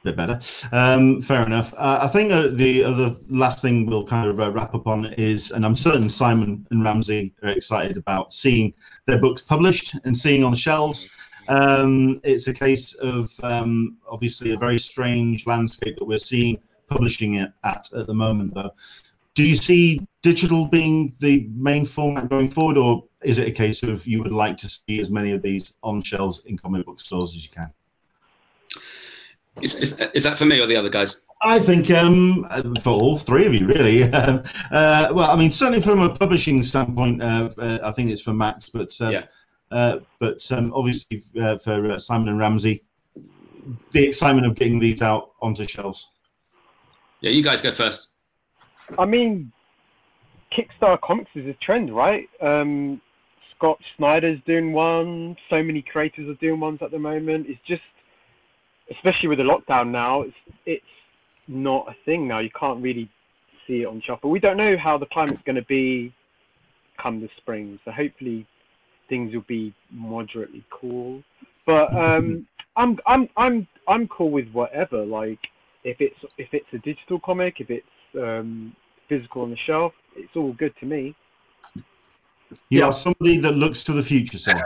Bit 0.06 0.16
better. 0.16 0.39
Um, 0.72 1.22
fair 1.22 1.45
enough. 1.45 1.74
Uh, 1.74 1.99
I 2.01 2.08
think 2.08 2.32
uh, 2.32 2.47
the 2.47 2.84
other 2.84 3.16
last 3.28 3.62
thing 3.62 3.86
we'll 3.86 4.06
kind 4.06 4.30
of 4.30 4.39
uh, 4.39 4.51
wrap 4.51 4.74
up 4.74 4.88
on 4.88 5.06
is, 5.18 5.51
and 5.51 5.66
I'm 5.66 5.76
certain 5.76 6.10
Simon 6.10 6.66
and 6.72 6.84
Ramsey 6.84 7.34
are 7.43 7.49
excited 7.49 7.97
about 7.97 8.34
seeing 8.34 8.74
their 9.08 9.20
books 9.20 9.41
published 9.41 9.95
and 10.06 10.16
seeing 10.16 10.43
on 10.43 10.51
the 10.51 10.58
shelves. 10.58 11.10
Um, 11.47 12.22
it's 12.24 12.47
a 12.47 12.53
case 12.53 12.93
of 12.95 13.32
um, 13.43 13.97
obviously 14.10 14.53
a 14.53 14.58
very 14.58 14.80
strange 14.80 15.45
landscape 15.45 15.95
that 15.97 16.06
we're 16.06 16.18
seeing 16.18 16.58
publishing 16.88 17.36
it 17.36 17.51
at 17.64 17.89
at 17.93 18.08
the 18.08 18.14
moment, 18.14 18.53
though. 18.53 18.72
Do 19.34 19.43
you 19.43 19.56
see 19.56 19.99
digital 20.22 20.66
being 20.66 21.14
the 21.20 21.49
main 21.53 21.86
format 21.86 22.30
going 22.30 22.47
forward, 22.47 22.78
or 22.78 23.03
is 23.24 23.38
it 23.38 23.47
a 23.47 23.51
case 23.51 23.84
of 23.84 24.08
you 24.08 24.24
would 24.24 24.32
like 24.32 24.56
to 24.58 24.70
see 24.70 24.99
as 24.99 25.10
many 25.10 25.34
of 25.34 25.41
these 25.41 25.76
on 25.84 26.01
shelves 26.01 26.41
in 26.45 26.58
comic 26.58 26.86
book 26.86 26.99
stores 26.99 27.36
as 27.36 27.43
you 27.43 27.51
can? 27.51 27.70
Is, 29.62 29.76
is, 29.76 29.99
is 30.14 30.24
that 30.24 30.38
for 30.38 30.45
me 30.45 30.60
or 30.60 30.68
the 30.68 30.76
other 30.76 30.89
guys? 30.89 31.22
I 31.41 31.60
think 31.60 31.89
um, 31.91 32.45
for 32.82 32.89
all 32.89 33.18
three 33.18 33.45
of 33.45 33.53
you, 33.53 33.68
really. 33.68 34.03
uh, 34.14 34.41
well, 34.72 35.30
I 35.30 35.36
mean, 35.36 35.51
certainly 35.51 35.82
from 35.82 36.01
a 36.01 36.14
publishing 36.14 36.62
standpoint, 36.62 37.22
uh, 37.22 37.49
uh, 37.58 37.80
I 37.84 37.91
think 37.91 38.12
it's 38.12 38.22
for 38.22 38.34
Max, 38.34 38.70
but 38.70 38.95
uh, 39.01 39.10
yeah. 39.10 39.26
Uh, 39.72 39.99
but 40.20 40.49
um, 40.51 40.72
obviously 40.74 41.22
uh, 41.41 41.58
for 41.58 41.91
uh, 41.91 41.99
Simon 41.99 42.30
and 42.30 42.39
Ramsey, 42.39 42.84
the 43.91 44.08
excitement 44.08 44.45
of 44.45 44.56
getting 44.56 44.80
these 44.80 45.01
out 45.01 45.32
onto 45.41 45.68
shelves. 45.68 46.10
Yeah, 47.22 47.32
you 47.32 47.43
guys 47.43 47.62
go 47.62 47.72
first. 47.72 48.10
I 48.99 49.06
mean, 49.06 49.51
Kickstarter 50.51 51.01
comics 51.01 51.32
is 51.36 51.47
a 51.47 51.53
trend, 51.62 51.95
right? 51.95 52.30
Um, 52.41 53.01
Scott 53.56 53.80
Snyder's 53.97 54.39
doing 54.45 54.74
one. 54.74 55.36
So 55.49 55.64
many 55.64 55.82
creators 55.82 56.30
are 56.30 56.36
doing 56.36 56.60
ones 56.60 56.80
at 56.82 56.91
the 56.91 56.99
moment. 56.99 57.47
It's 57.49 57.60
just, 57.68 57.82
especially 58.92 59.30
with 59.30 59.40
the 59.40 59.44
lockdown 59.44 59.90
now, 59.90 60.22
it's 60.22 60.36
it's 60.66 60.86
not 61.48 61.88
a 61.88 61.96
thing 62.06 62.28
now. 62.28 62.40
You 62.40 62.50
can't 62.58 62.82
really 62.82 63.10
see 63.68 63.82
it 63.82 63.86
on 63.86 64.02
shelf. 64.06 64.20
We 64.24 64.40
don't 64.40 64.58
know 64.58 64.78
how 64.78 64.98
the 64.98 65.06
climate's 65.08 65.42
going 65.46 65.56
to 65.56 65.66
be 65.66 66.14
come 67.02 67.22
the 67.22 67.30
spring. 67.38 67.80
So 67.86 67.92
hopefully 67.92 68.46
things 69.10 69.34
will 69.34 69.46
be 69.48 69.74
moderately 69.92 70.64
cool. 70.72 71.24
But 71.66 71.96
um, 71.96 72.46
I'm 72.76 72.98
I'm 73.06 73.30
I'm 73.38 73.68
I'm 73.88 74.08
cool 74.08 74.32
with 74.32 74.50
whatever. 74.52 75.06
Like 75.06 75.40
if 75.84 75.98
it's 76.00 76.18
if 76.38 76.50
it's 76.54 76.68
a 76.74 76.78
digital 76.80 77.20
comic, 77.20 77.56
if 77.60 77.70
it's 77.70 77.86
um, 78.20 78.76
physical 79.10 79.44
on 79.44 79.52
the 79.52 79.58
shelf, 79.66 79.94
it's 80.16 80.36
all 80.36 80.54
good 80.54 80.74
to 80.80 80.86
me. 80.86 81.16
You 82.70 82.80
yeah. 82.80 82.86
are 82.86 82.94
somebody 82.94 83.38
that 83.40 83.54
looks 83.54 83.84
to 83.86 83.94
the 83.94 84.04
future, 84.04 84.38
sir. 84.38 84.62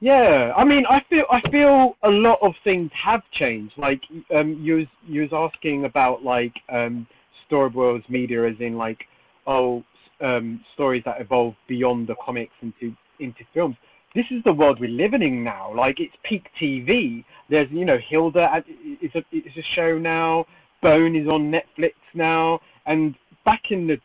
Yeah, 0.00 0.52
I 0.56 0.64
mean, 0.64 0.84
I 0.88 1.02
feel 1.10 1.24
I 1.30 1.40
feel 1.50 1.96
a 2.04 2.08
lot 2.08 2.38
of 2.40 2.52
things 2.62 2.90
have 3.04 3.22
changed. 3.32 3.74
Like 3.76 4.00
um, 4.34 4.58
you 4.60 4.76
was 4.76 4.86
you 5.06 5.22
was 5.22 5.50
asking 5.52 5.86
about 5.86 6.22
like 6.22 6.54
um, 6.72 7.06
Storyworlds 7.50 8.08
media, 8.08 8.46
as 8.48 8.54
in 8.60 8.76
like 8.76 8.98
oh 9.46 9.82
um, 10.20 10.60
stories 10.74 11.02
that 11.04 11.20
evolve 11.20 11.54
beyond 11.68 12.06
the 12.06 12.14
comics 12.24 12.52
into 12.62 12.94
into 13.18 13.40
films. 13.52 13.76
This 14.14 14.26
is 14.30 14.42
the 14.44 14.52
world 14.52 14.78
we're 14.80 14.88
living 14.88 15.22
in 15.22 15.42
now. 15.42 15.74
Like 15.74 15.98
it's 15.98 16.14
peak 16.22 16.46
TV. 16.60 17.24
There's 17.50 17.68
you 17.72 17.84
know 17.84 17.98
Hilda 18.08 18.62
is 19.02 19.10
a 19.16 19.24
it's 19.32 19.56
a 19.56 19.74
show 19.74 19.98
now. 19.98 20.46
Bone 20.80 21.16
is 21.16 21.26
on 21.26 21.50
Netflix 21.50 21.94
now. 22.14 22.60
And 22.86 23.16
back 23.44 23.62
in 23.70 23.88
the 23.88 23.98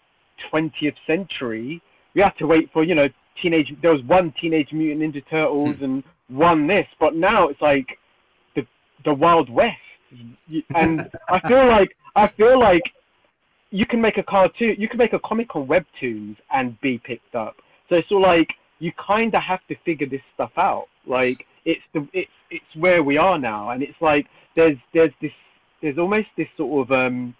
20th 0.51 0.95
century, 1.05 1.81
we 2.15 2.21
had 2.21 2.33
to 2.39 2.47
wait 2.47 2.69
for 2.73 2.83
you 2.83 2.95
know 2.95 3.07
teenage. 3.41 3.73
There 3.81 3.91
was 3.91 4.03
one 4.03 4.33
Teenage 4.39 4.71
Mutant 4.71 5.01
Ninja 5.01 5.23
Turtles 5.29 5.75
hmm. 5.77 5.83
and 5.83 6.03
one 6.29 6.67
this, 6.67 6.87
but 6.99 7.15
now 7.15 7.47
it's 7.47 7.61
like 7.61 7.87
the 8.55 8.65
the 9.05 9.13
Wild 9.13 9.49
West, 9.49 9.77
and 10.75 11.09
I 11.29 11.39
feel 11.47 11.67
like 11.67 11.95
I 12.15 12.27
feel 12.27 12.59
like 12.59 12.83
you 13.71 13.85
can 13.85 13.99
make 13.99 14.17
a 14.17 14.23
cartoon, 14.23 14.75
you 14.77 14.87
can 14.87 14.97
make 14.97 15.13
a 15.13 15.19
comic 15.19 15.55
on 15.55 15.67
webtoons 15.67 16.37
and 16.53 16.79
be 16.81 16.99
picked 16.99 17.33
up. 17.33 17.55
So 17.89 17.95
it's 17.95 18.11
all 18.11 18.21
like 18.21 18.49
you 18.79 18.91
kind 19.05 19.33
of 19.33 19.41
have 19.41 19.65
to 19.67 19.75
figure 19.83 20.07
this 20.07 20.21
stuff 20.33 20.51
out. 20.57 20.87
Like 21.07 21.45
it's 21.65 21.81
the 21.93 22.07
it's 22.13 22.31
it's 22.51 22.75
where 22.75 23.03
we 23.03 23.17
are 23.17 23.39
now, 23.39 23.71
and 23.71 23.81
it's 23.81 23.99
like 24.01 24.27
there's 24.55 24.77
there's 24.93 25.11
this 25.21 25.31
there's 25.81 25.97
almost 25.97 26.27
this 26.37 26.47
sort 26.57 26.87
of 26.87 26.91
um 26.91 27.35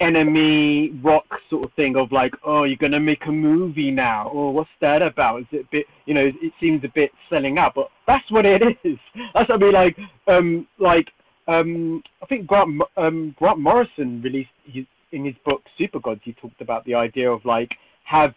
enemy 0.00 0.98
rock 1.02 1.26
sort 1.48 1.64
of 1.64 1.72
thing 1.74 1.96
of 1.96 2.10
like, 2.12 2.34
oh, 2.44 2.64
you're 2.64 2.76
gonna 2.76 3.00
make 3.00 3.26
a 3.26 3.32
movie 3.32 3.90
now, 3.90 4.28
or 4.28 4.48
oh, 4.48 4.50
what's 4.50 4.70
that 4.80 5.02
about? 5.02 5.40
Is 5.40 5.46
it 5.52 5.60
a 5.60 5.68
bit, 5.70 5.86
you 6.06 6.14
know, 6.14 6.26
it 6.26 6.52
seems 6.60 6.82
a 6.84 6.88
bit 6.94 7.10
selling 7.28 7.58
out, 7.58 7.74
but 7.74 7.88
that's 8.06 8.30
what 8.30 8.46
it 8.46 8.62
is. 8.84 8.98
That's 9.34 9.48
what 9.48 9.62
I 9.62 9.64
mean, 9.64 9.72
like, 9.72 9.96
um, 10.26 10.66
like, 10.78 11.08
um, 11.48 12.02
I 12.22 12.26
think 12.26 12.46
Grant, 12.46 12.80
um, 12.96 13.34
Grant 13.38 13.58
Morrison 13.58 14.22
released 14.22 14.50
his 14.64 14.86
in 15.12 15.24
his 15.24 15.34
book 15.44 15.62
Supergods. 15.78 16.20
He 16.22 16.32
talked 16.34 16.60
about 16.60 16.84
the 16.84 16.94
idea 16.94 17.30
of 17.30 17.44
like 17.44 17.70
have 18.04 18.34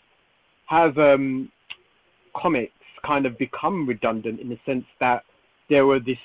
have 0.65 0.97
um, 0.97 1.51
comics 2.35 2.73
kind 3.05 3.25
of 3.25 3.37
become 3.37 3.85
redundant 3.87 4.39
in 4.39 4.49
the 4.49 4.59
sense 4.65 4.85
that 4.99 5.23
there 5.69 5.85
were 5.85 5.99
this 5.99 6.17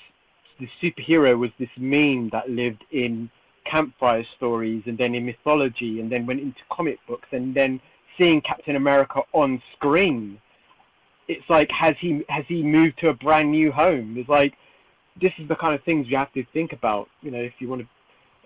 the 0.59 0.67
superhero 0.81 1.37
was 1.37 1.51
this 1.59 1.69
meme 1.77 2.29
that 2.31 2.49
lived 2.49 2.83
in 2.91 3.29
campfire 3.69 4.25
stories 4.37 4.83
and 4.85 4.97
then 4.97 5.15
in 5.15 5.25
mythology 5.25 5.99
and 5.99 6.11
then 6.11 6.25
went 6.25 6.39
into 6.39 6.59
comic 6.71 6.97
books 7.07 7.27
and 7.31 7.55
then 7.55 7.79
seeing 8.17 8.41
Captain 8.41 8.75
America 8.75 9.21
on 9.33 9.61
screen, 9.75 10.39
it's 11.27 11.47
like 11.49 11.69
has 11.71 11.95
he 11.99 12.23
has 12.29 12.43
he 12.47 12.63
moved 12.63 12.99
to 12.99 13.09
a 13.09 13.13
brand 13.13 13.51
new 13.51 13.71
home? 13.71 14.15
It's 14.17 14.29
like 14.29 14.53
this 15.21 15.31
is 15.37 15.47
the 15.47 15.55
kind 15.55 15.75
of 15.75 15.83
things 15.83 16.07
you 16.09 16.17
have 16.17 16.33
to 16.33 16.43
think 16.53 16.73
about, 16.73 17.07
you 17.21 17.31
know, 17.31 17.39
if 17.39 17.53
you 17.59 17.69
want 17.69 17.81
to 17.81 17.87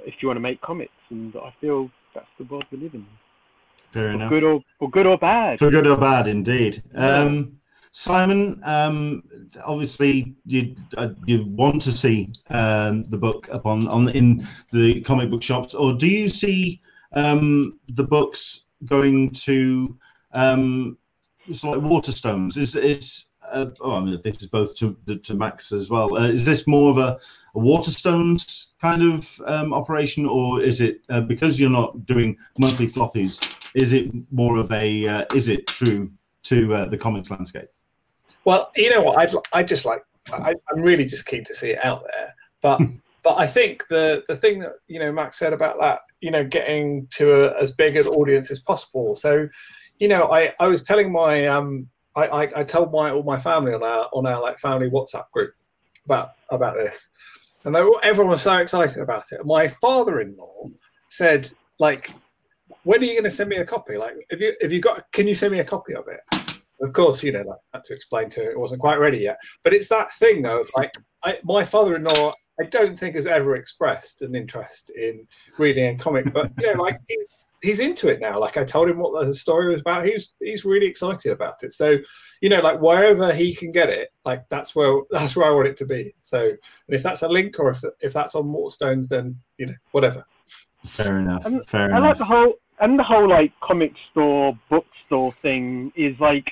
if 0.05 0.15
you 0.21 0.27
want 0.27 0.37
to 0.37 0.41
make 0.41 0.61
comics, 0.61 0.91
and 1.09 1.33
I 1.35 1.53
feel 1.61 1.89
that's 2.13 2.27
the 2.37 2.45
world 2.45 2.65
we 2.71 2.77
live 2.77 2.93
in. 2.93 3.05
Fair 3.91 4.09
for 4.09 4.15
enough. 4.15 4.29
Good 4.29 4.43
or 4.43 4.61
for 4.79 4.89
good 4.89 5.05
or 5.05 5.17
bad. 5.17 5.59
For 5.59 5.69
good 5.69 5.87
or 5.87 5.97
bad, 5.97 6.27
indeed. 6.27 6.83
Um, 6.95 7.59
Simon, 7.95 8.59
um, 8.63 9.21
obviously 9.63 10.35
you 10.47 10.75
uh, 10.97 11.09
you 11.27 11.45
want 11.45 11.79
to 11.79 11.91
see 11.91 12.33
um, 12.49 13.03
the 13.03 13.17
book 13.17 13.47
upon 13.51 13.87
on 13.87 14.07
on 14.07 14.15
in 14.15 14.47
the 14.71 14.99
comic 15.01 15.29
book 15.29 15.43
shops, 15.43 15.75
or 15.75 15.93
do 15.93 16.07
you 16.07 16.27
see 16.27 16.81
um, 17.13 17.79
the 17.89 18.03
books 18.03 18.65
going 18.85 19.29
to 19.29 19.95
um, 20.33 20.97
sort 21.51 21.77
of 21.77 21.83
like 21.83 21.91
Waterstones? 21.91 22.57
Is 22.57 22.75
is 22.75 23.27
uh, 23.51 23.67
oh, 23.81 23.97
I 23.97 23.99
mean, 23.99 24.19
this 24.23 24.41
is 24.41 24.47
both 24.47 24.75
to 24.77 24.97
to 25.15 25.35
Max 25.35 25.71
as 25.71 25.91
well. 25.91 26.17
Uh, 26.17 26.29
is 26.29 26.45
this 26.45 26.65
more 26.65 26.89
of 26.89 26.97
a, 26.97 27.19
a 27.53 27.59
Waterstones 27.59 28.69
kind 28.81 29.03
of 29.03 29.39
um, 29.45 29.71
operation, 29.71 30.25
or 30.25 30.63
is 30.63 30.81
it 30.81 31.01
uh, 31.09 31.21
because 31.21 31.59
you're 31.59 31.69
not 31.69 32.07
doing 32.07 32.37
monthly 32.59 32.87
floppies? 32.87 33.55
Is 33.75 33.93
it 33.93 34.11
more 34.31 34.57
of 34.57 34.71
a 34.71 35.07
uh, 35.07 35.25
is 35.35 35.47
it 35.47 35.67
true 35.67 36.09
to 36.45 36.73
uh, 36.73 36.85
the 36.85 36.97
comics 36.97 37.29
landscape? 37.29 37.69
Well, 38.45 38.71
you 38.75 38.89
know 38.89 39.01
what? 39.01 39.17
I'd 39.17 39.33
I 39.53 39.63
just 39.63 39.85
like 39.85 40.03
I, 40.31 40.55
I'm 40.69 40.81
really 40.81 41.05
just 41.05 41.25
keen 41.25 41.43
to 41.43 41.53
see 41.53 41.71
it 41.71 41.83
out 41.83 42.03
there, 42.11 42.33
but 42.61 42.79
but 43.23 43.35
I 43.37 43.47
think 43.47 43.87
the 43.87 44.23
the 44.27 44.35
thing 44.35 44.59
that 44.59 44.73
you 44.87 44.99
know 44.99 45.11
Max 45.11 45.37
said 45.37 45.53
about 45.53 45.79
that, 45.79 46.01
you 46.21 46.31
know, 46.31 46.43
getting 46.43 47.07
to 47.11 47.33
a, 47.33 47.61
as 47.61 47.71
big 47.71 47.95
an 47.95 48.05
audience 48.07 48.51
as 48.51 48.59
possible. 48.59 49.15
So, 49.15 49.47
you 49.99 50.07
know, 50.07 50.31
I 50.31 50.53
I 50.59 50.67
was 50.67 50.83
telling 50.83 51.11
my 51.11 51.47
um 51.47 51.87
I 52.15 52.27
I, 52.27 52.41
I 52.57 52.63
told 52.63 52.91
my 52.91 53.11
all 53.11 53.23
my 53.23 53.39
family 53.39 53.73
on 53.73 53.83
our 53.83 54.09
on 54.13 54.27
our 54.27 54.41
like 54.41 54.59
family 54.59 54.89
WhatsApp 54.89 55.29
group 55.31 55.53
about 56.05 56.31
about 56.49 56.75
this, 56.75 57.09
and 57.63 57.73
they 57.73 57.81
were, 57.81 57.99
everyone 58.03 58.31
was 58.31 58.41
so 58.41 58.57
excited 58.57 59.01
about 59.01 59.23
it. 59.31 59.45
My 59.45 59.67
father-in-law 59.67 60.69
said 61.09 61.51
like, 61.79 62.11
"When 62.83 63.01
are 63.01 63.05
you 63.05 63.13
going 63.13 63.23
to 63.23 63.31
send 63.31 63.49
me 63.49 63.57
a 63.57 63.65
copy? 63.65 63.97
Like, 63.97 64.15
if 64.29 64.41
you 64.41 64.53
if 64.59 64.71
you 64.71 64.81
got, 64.81 65.09
can 65.11 65.27
you 65.27 65.35
send 65.35 65.53
me 65.53 65.59
a 65.59 65.65
copy 65.65 65.95
of 65.95 66.07
it?" 66.07 66.42
Of 66.83 66.93
course, 66.93 67.23
you 67.23 67.31
know, 67.31 67.39
like, 67.39 67.59
I 67.73 67.77
had 67.77 67.85
to 67.85 67.93
explain 67.93 68.29
to 68.31 68.43
her 68.43 68.51
it 68.51 68.59
wasn't 68.59 68.81
quite 68.81 68.99
ready 68.99 69.19
yet. 69.19 69.37
But 69.63 69.73
it's 69.73 69.89
that 69.89 70.11
thing 70.15 70.41
though, 70.41 70.61
of 70.61 70.69
like 70.75 70.91
I, 71.23 71.39
my 71.43 71.63
father-in-law, 71.63 72.33
I 72.59 72.65
don't 72.65 72.97
think 72.97 73.15
has 73.15 73.25
ever 73.25 73.55
expressed 73.55 74.21
an 74.21 74.35
interest 74.35 74.91
in 74.91 75.25
reading 75.57 75.95
a 75.95 75.97
comic, 75.97 76.31
but 76.33 76.51
you 76.59 76.73
know, 76.73 76.81
like 76.81 76.99
he's 77.07 77.27
he's 77.63 77.79
into 77.79 78.09
it 78.09 78.19
now. 78.19 78.37
Like 78.37 78.57
I 78.57 78.65
told 78.65 78.89
him 78.89 78.99
what 78.99 79.25
the 79.25 79.33
story 79.33 79.69
was 79.69 79.81
about. 79.81 80.05
He's 80.05 80.35
he's 80.39 80.65
really 80.65 80.85
excited 80.85 81.31
about 81.31 81.63
it. 81.63 81.73
So, 81.73 81.97
you 82.41 82.49
know, 82.49 82.61
like 82.61 82.79
wherever 82.81 83.33
he 83.33 83.55
can 83.55 83.71
get 83.71 83.89
it, 83.89 84.09
like 84.25 84.43
that's 84.49 84.75
where 84.75 85.01
that's 85.09 85.35
where 85.35 85.49
I 85.49 85.55
want 85.55 85.67
it 85.67 85.77
to 85.77 85.85
be. 85.85 86.13
So, 86.21 86.49
and 86.49 86.59
if 86.89 87.01
that's 87.01 87.23
a 87.23 87.27
link 87.27 87.57
or 87.59 87.71
if 87.71 87.81
if 88.01 88.13
that's 88.13 88.35
on 88.35 88.45
Waterstones, 88.45 89.07
then 89.07 89.39
you 89.57 89.67
know, 89.67 89.75
whatever. 89.91 90.25
Fair 90.85 91.19
enough. 91.19 91.45
Um, 91.45 91.63
Fair 91.65 91.93
I 91.93 91.97
enough. 91.97 92.01
like 92.01 92.17
the 92.17 92.25
whole 92.25 92.53
and 92.81 92.99
the 92.99 93.03
whole 93.03 93.27
like 93.27 93.53
comic 93.61 93.93
store, 94.11 94.57
bookstore 94.69 95.31
thing 95.41 95.91
is 95.95 96.19
like 96.19 96.51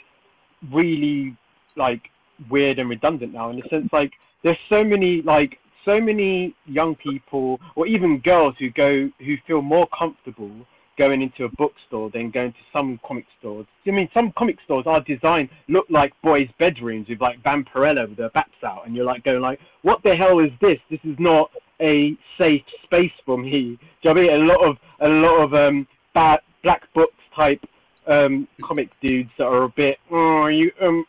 really 0.72 1.36
like 1.76 2.10
weird 2.50 2.80
and 2.80 2.90
redundant 2.90 3.34
now 3.34 3.50
in 3.50 3.58
the 3.58 3.70
sense 3.70 3.88
like 3.94 4.12
there's 4.44 4.58
so 4.68 4.84
many 4.84 5.22
like 5.22 5.60
so 5.86 6.00
many 6.00 6.54
young 6.66 6.96
people 6.96 7.60
or 7.76 7.88
even 7.88 8.20
girls 8.20 8.56
who 8.60 8.70
go 8.70 9.10
who 9.20 9.36
feel 9.48 9.62
more 9.62 9.88
comfortable 9.98 10.54
going 10.98 11.22
into 11.22 11.46
a 11.46 11.50
bookstore 11.58 12.10
than 12.12 12.30
going 12.30 12.52
to 12.52 12.60
some 12.72 13.00
comic 13.04 13.26
stores. 13.40 13.66
I 13.88 13.92
mean, 13.92 14.10
some 14.14 14.32
comic 14.38 14.58
stores 14.64 14.86
are 14.86 15.02
designed 15.02 15.50
look 15.68 15.88
like 15.90 16.14
boys' 16.22 16.50
bedrooms 16.60 17.08
with 17.10 17.22
like 17.22 17.42
Vampirella 17.42 18.08
with 18.08 18.18
their 18.18 18.30
bats 18.30 18.52
out, 18.64 18.86
and 18.86 18.96
you're 18.96 19.06
like 19.06 19.24
going 19.24 19.42
like, 19.42 19.60
what 19.82 20.04
the 20.04 20.16
hell 20.16 20.40
is 20.40 20.52
this? 20.62 20.80
This 20.90 21.00
is 21.04 21.18
not 21.18 21.50
a 21.82 22.16
safe 22.38 22.64
space 22.84 23.12
for 23.26 23.38
me. 23.38 23.80
Do 24.04 24.10
you 24.10 24.14
know 24.14 24.22
what 24.22 24.32
I 24.32 24.38
mean? 24.38 24.50
A 24.50 24.54
lot 24.54 24.70
of 24.70 24.78
a 25.00 25.10
lot 25.10 25.44
of 25.44 25.54
um 25.54 25.88
bad 26.14 26.42
black 26.62 26.84
books 26.94 27.16
type 27.36 27.62
um 28.08 28.48
comic 28.64 28.90
dudes 29.02 29.30
that 29.38 29.46
are 29.46 29.64
a 29.64 29.70
bit, 29.70 29.98
oh, 30.12 30.44
are 30.44 30.52
you 30.52 30.72
um. 30.82 31.06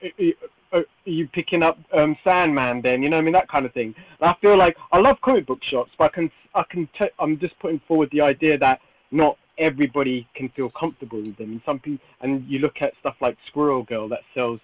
Are 0.75 0.87
you 1.05 1.29
picking 1.29 1.63
up 1.63 1.77
um, 1.95 2.17
Sandman 2.25 2.81
then? 2.81 3.03
You 3.03 3.11
know, 3.11 3.19
I 3.19 3.21
mean 3.21 3.35
that 3.35 3.47
kind 3.47 3.67
of 3.67 3.75
thing. 3.75 3.95
And 4.21 4.31
I 4.31 4.35
feel 4.41 4.57
like 4.57 4.75
I 4.91 4.99
love 5.01 5.17
comic 5.23 5.45
book 5.45 5.63
shops, 5.71 5.91
but 5.99 6.05
I 6.05 6.09
can, 6.09 6.31
I 6.55 6.63
can, 6.71 6.89
t- 6.99 7.11
I'm 7.19 7.39
just 7.39 7.59
putting 7.59 7.79
forward 7.87 8.09
the 8.11 8.23
idea 8.23 8.57
that 8.57 8.81
not 9.11 9.37
everybody 9.59 10.27
can 10.35 10.49
feel 10.57 10.71
comfortable 10.71 11.21
with 11.21 11.37
them. 11.37 11.53
And 11.53 11.61
some 11.67 11.79
people, 11.79 12.03
and 12.23 12.43
you 12.49 12.59
look 12.59 12.77
at 12.81 12.95
stuff 13.01 13.17
like 13.21 13.37
Squirrel 13.49 13.83
Girl 13.83 14.09
that 14.09 14.21
sells 14.35 14.61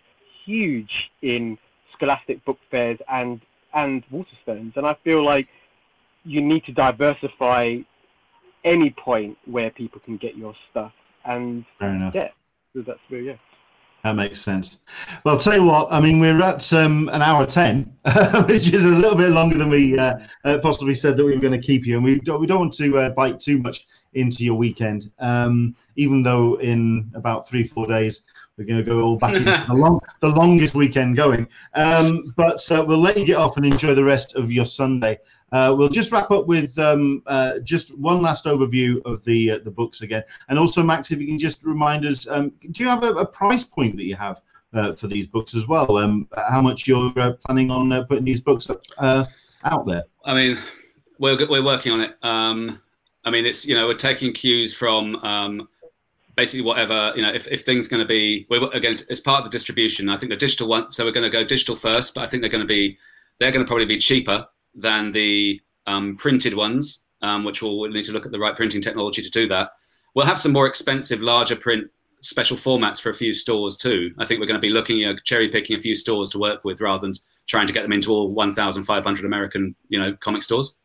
huge 0.46 0.90
in 1.20 1.58
Scholastic 1.94 2.42
book 2.46 2.58
fairs 2.70 2.98
and 3.10 3.40
and 3.74 4.02
Waterstones, 4.10 4.76
and 4.76 4.86
I 4.86 4.96
feel 5.04 5.22
like 5.22 5.46
you 6.24 6.40
need 6.40 6.64
to 6.64 6.72
diversify 6.72 7.76
any 8.64 8.94
point 9.04 9.36
where 9.44 9.70
people 9.70 10.00
can 10.04 10.16
get 10.16 10.36
your 10.38 10.54
stuff. 10.70 10.92
And 11.28 11.64
Fair 11.78 11.90
enough. 11.90 12.14
yeah, 12.14 12.30
so 12.74 12.82
that's 12.82 12.98
where 13.08 13.20
yeah. 13.20 13.36
That 14.04 14.14
makes 14.14 14.40
sense. 14.40 14.78
Well, 15.24 15.34
I'll 15.34 15.40
tell 15.40 15.56
you 15.56 15.64
what. 15.64 15.88
I 15.90 16.00
mean, 16.00 16.20
we're 16.20 16.40
at 16.40 16.72
um, 16.72 17.08
an 17.12 17.20
hour 17.20 17.44
ten, 17.44 17.94
which 18.46 18.72
is 18.72 18.84
a 18.84 18.88
little 18.88 19.16
bit 19.16 19.30
longer 19.30 19.58
than 19.58 19.68
we 19.68 19.98
uh, 19.98 20.18
uh, 20.44 20.58
possibly 20.62 20.94
said 20.94 21.16
that 21.16 21.24
we 21.24 21.34
were 21.34 21.40
going 21.40 21.60
to 21.60 21.64
keep 21.64 21.84
you, 21.84 21.96
and 21.96 22.04
we 22.04 22.18
don't, 22.20 22.40
we 22.40 22.46
don't 22.46 22.60
want 22.60 22.74
to 22.74 22.98
uh, 22.98 23.10
bite 23.10 23.40
too 23.40 23.58
much 23.58 23.86
into 24.14 24.44
your 24.44 24.54
weekend. 24.54 25.10
Um, 25.18 25.76
even 25.96 26.22
though 26.22 26.58
in 26.60 27.10
about 27.14 27.48
three 27.48 27.64
four 27.64 27.86
days 27.86 28.22
we're 28.58 28.64
going 28.64 28.84
to 28.84 28.90
go 28.90 29.00
all 29.02 29.16
back 29.16 29.34
into 29.34 29.64
the, 29.68 29.74
long, 29.74 30.00
the 30.20 30.28
longest 30.28 30.74
weekend 30.74 31.16
going. 31.16 31.46
Um, 31.74 32.34
but 32.36 32.70
uh, 32.72 32.84
we'll 32.86 32.98
let 32.98 33.16
you 33.16 33.24
get 33.24 33.36
off 33.36 33.56
and 33.56 33.64
enjoy 33.64 33.94
the 33.94 34.04
rest 34.04 34.34
of 34.34 34.50
your 34.50 34.66
Sunday. 34.66 35.18
Uh, 35.52 35.74
we'll 35.76 35.88
just 35.88 36.12
wrap 36.12 36.30
up 36.30 36.46
with 36.46 36.78
um, 36.78 37.22
uh, 37.26 37.58
just 37.60 37.96
one 37.96 38.20
last 38.20 38.44
overview 38.44 39.00
of 39.06 39.24
the 39.24 39.52
uh, 39.52 39.58
the 39.64 39.70
books 39.70 40.02
again, 40.02 40.22
and 40.48 40.58
also 40.58 40.82
Max, 40.82 41.10
if 41.10 41.20
you 41.20 41.26
can 41.26 41.38
just 41.38 41.64
remind 41.64 42.04
us, 42.04 42.28
um, 42.28 42.52
do 42.70 42.82
you 42.82 42.88
have 42.88 43.02
a, 43.02 43.12
a 43.14 43.26
price 43.26 43.64
point 43.64 43.96
that 43.96 44.04
you 44.04 44.14
have 44.14 44.42
uh, 44.74 44.92
for 44.92 45.06
these 45.06 45.26
books 45.26 45.54
as 45.54 45.66
well? 45.66 45.96
Um, 45.96 46.28
how 46.50 46.60
much 46.60 46.86
you're 46.86 47.12
uh, 47.16 47.32
planning 47.46 47.70
on 47.70 47.92
uh, 47.92 48.04
putting 48.04 48.24
these 48.24 48.40
books 48.40 48.68
up, 48.68 48.82
out 49.64 49.86
there? 49.86 50.04
I 50.24 50.34
mean, 50.34 50.58
we're 51.18 51.48
we're 51.48 51.64
working 51.64 51.92
on 51.92 52.00
it. 52.02 52.16
Um, 52.22 52.82
I 53.24 53.30
mean, 53.30 53.46
it's 53.46 53.66
you 53.66 53.74
know 53.74 53.86
we're 53.86 53.94
taking 53.94 54.34
cues 54.34 54.74
from 54.74 55.16
um, 55.16 55.66
basically 56.36 56.62
whatever 56.62 57.14
you 57.16 57.22
know. 57.22 57.32
If, 57.32 57.48
if 57.48 57.64
things 57.64 57.88
going 57.88 58.02
to 58.02 58.08
be 58.08 58.46
we're 58.50 58.70
again 58.72 58.98
it's 59.08 59.20
part 59.20 59.38
of 59.38 59.44
the 59.44 59.50
distribution. 59.50 60.10
I 60.10 60.18
think 60.18 60.28
the 60.28 60.36
digital 60.36 60.68
one. 60.68 60.92
So 60.92 61.06
we're 61.06 61.12
going 61.12 61.24
to 61.24 61.30
go 61.30 61.42
digital 61.42 61.74
first, 61.74 62.14
but 62.14 62.22
I 62.22 62.26
think 62.26 62.42
they're 62.42 62.50
going 62.50 62.60
to 62.60 62.68
be 62.68 62.98
they're 63.38 63.52
going 63.52 63.64
to 63.64 63.66
probably 63.66 63.86
be 63.86 63.98
cheaper 63.98 64.46
than 64.78 65.12
the 65.12 65.60
um, 65.86 66.16
printed 66.16 66.54
ones, 66.54 67.04
um, 67.22 67.44
which 67.44 67.62
we'll, 67.62 67.78
we'll 67.78 67.90
need 67.90 68.04
to 68.04 68.12
look 68.12 68.26
at 68.26 68.32
the 68.32 68.38
right 68.38 68.56
printing 68.56 68.80
technology 68.80 69.22
to 69.22 69.30
do 69.30 69.46
that. 69.48 69.70
We'll 70.14 70.26
have 70.26 70.38
some 70.38 70.52
more 70.52 70.66
expensive, 70.66 71.20
larger 71.20 71.56
print 71.56 71.90
special 72.20 72.56
formats 72.56 73.00
for 73.00 73.10
a 73.10 73.14
few 73.14 73.32
stores 73.32 73.76
too. 73.76 74.12
I 74.18 74.24
think 74.24 74.40
we're 74.40 74.46
going 74.46 74.60
to 74.60 74.66
be 74.66 74.72
looking 74.72 75.04
at 75.04 75.22
cherry 75.24 75.48
picking 75.48 75.76
a 75.76 75.78
few 75.78 75.94
stores 75.94 76.30
to 76.30 76.38
work 76.38 76.64
with 76.64 76.80
rather 76.80 77.06
than 77.06 77.14
trying 77.46 77.66
to 77.66 77.72
get 77.72 77.82
them 77.82 77.92
into 77.92 78.10
all 78.10 78.32
1,500 78.32 79.24
American, 79.24 79.74
you 79.88 80.00
know, 80.00 80.16
comic 80.20 80.42
stores. 80.42 80.76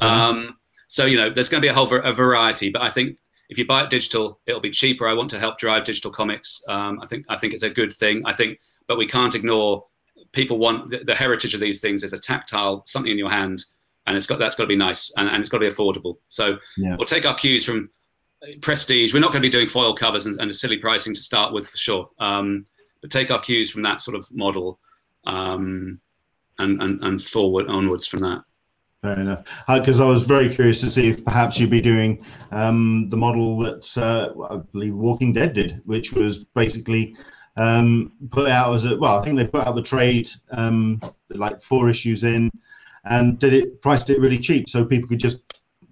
Um, 0.00 0.56
so 0.88 1.06
you 1.06 1.16
know, 1.16 1.30
there's 1.30 1.48
going 1.48 1.60
to 1.60 1.64
be 1.64 1.70
a 1.70 1.74
whole 1.74 1.86
ver- 1.86 2.00
a 2.00 2.12
variety, 2.12 2.70
but 2.70 2.82
I 2.82 2.90
think 2.90 3.18
if 3.48 3.58
you 3.58 3.66
buy 3.66 3.84
it 3.84 3.90
digital, 3.90 4.40
it'll 4.46 4.60
be 4.60 4.70
cheaper. 4.70 5.06
I 5.06 5.14
want 5.14 5.30
to 5.30 5.38
help 5.38 5.58
drive 5.58 5.84
digital 5.84 6.10
comics. 6.10 6.62
Um, 6.68 7.00
I 7.02 7.06
think 7.06 7.26
I 7.28 7.36
think 7.36 7.52
it's 7.52 7.62
a 7.62 7.70
good 7.70 7.92
thing. 7.92 8.22
I 8.24 8.32
think, 8.32 8.60
but 8.88 8.98
we 8.98 9.06
can't 9.06 9.34
ignore 9.34 9.84
people 10.32 10.58
want 10.58 10.90
the, 10.90 11.04
the, 11.04 11.14
heritage 11.14 11.54
of 11.54 11.60
these 11.60 11.80
things 11.80 12.02
is 12.02 12.12
a 12.12 12.18
tactile 12.18 12.82
something 12.86 13.12
in 13.12 13.18
your 13.18 13.30
hand, 13.30 13.64
and 14.06 14.16
it's 14.16 14.26
got 14.26 14.38
that's 14.38 14.54
got 14.54 14.64
to 14.64 14.68
be 14.68 14.76
nice 14.76 15.12
and, 15.16 15.28
and 15.28 15.40
it's 15.40 15.48
got 15.48 15.58
to 15.58 15.68
be 15.68 15.74
affordable. 15.74 16.16
So 16.28 16.58
yeah. 16.76 16.96
we'll 16.96 17.06
take 17.06 17.24
our 17.24 17.34
cues 17.34 17.64
from 17.64 17.90
prestige. 18.60 19.14
We're 19.14 19.20
not 19.20 19.32
going 19.32 19.42
to 19.42 19.46
be 19.46 19.52
doing 19.52 19.66
foil 19.66 19.94
covers 19.94 20.26
and, 20.26 20.40
and 20.40 20.54
silly 20.54 20.78
pricing 20.78 21.14
to 21.14 21.20
start 21.20 21.52
with 21.52 21.68
for 21.68 21.76
sure, 21.76 22.10
um, 22.18 22.66
but 23.00 23.10
take 23.10 23.30
our 23.30 23.40
cues 23.40 23.70
from 23.70 23.82
that 23.82 24.00
sort 24.00 24.16
of 24.16 24.26
model 24.32 24.80
um, 25.24 26.00
and, 26.58 26.82
and 26.82 27.02
and 27.02 27.22
forward 27.22 27.68
onwards 27.68 28.06
from 28.06 28.20
that. 28.20 28.42
Fair 29.02 29.18
enough. 29.18 29.44
Because 29.68 29.98
uh, 29.98 30.06
I 30.06 30.08
was 30.08 30.22
very 30.22 30.48
curious 30.48 30.80
to 30.80 30.88
see 30.88 31.08
if 31.08 31.24
perhaps 31.24 31.58
you'd 31.58 31.70
be 31.70 31.80
doing 31.80 32.24
um, 32.52 33.08
the 33.10 33.16
model 33.16 33.58
that 33.58 33.98
uh, 33.98 34.32
I 34.48 34.58
believe 34.72 34.94
Walking 34.94 35.32
Dead 35.32 35.54
did, 35.54 35.80
which 35.86 36.12
was 36.12 36.44
basically 36.44 37.16
um, 37.56 38.12
put 38.30 38.48
out 38.48 38.72
as 38.74 38.84
a 38.84 38.96
well. 38.96 39.18
I 39.18 39.24
think 39.24 39.36
they 39.36 39.46
put 39.46 39.66
out 39.66 39.74
the 39.74 39.82
trade 39.82 40.30
um, 40.50 41.00
like 41.30 41.60
four 41.60 41.88
issues 41.88 42.24
in, 42.24 42.50
and 43.04 43.38
did 43.38 43.52
it 43.52 43.82
priced 43.82 44.10
it 44.10 44.20
really 44.20 44.38
cheap 44.38 44.68
so 44.68 44.84
people 44.84 45.08
could 45.08 45.18
just 45.18 45.40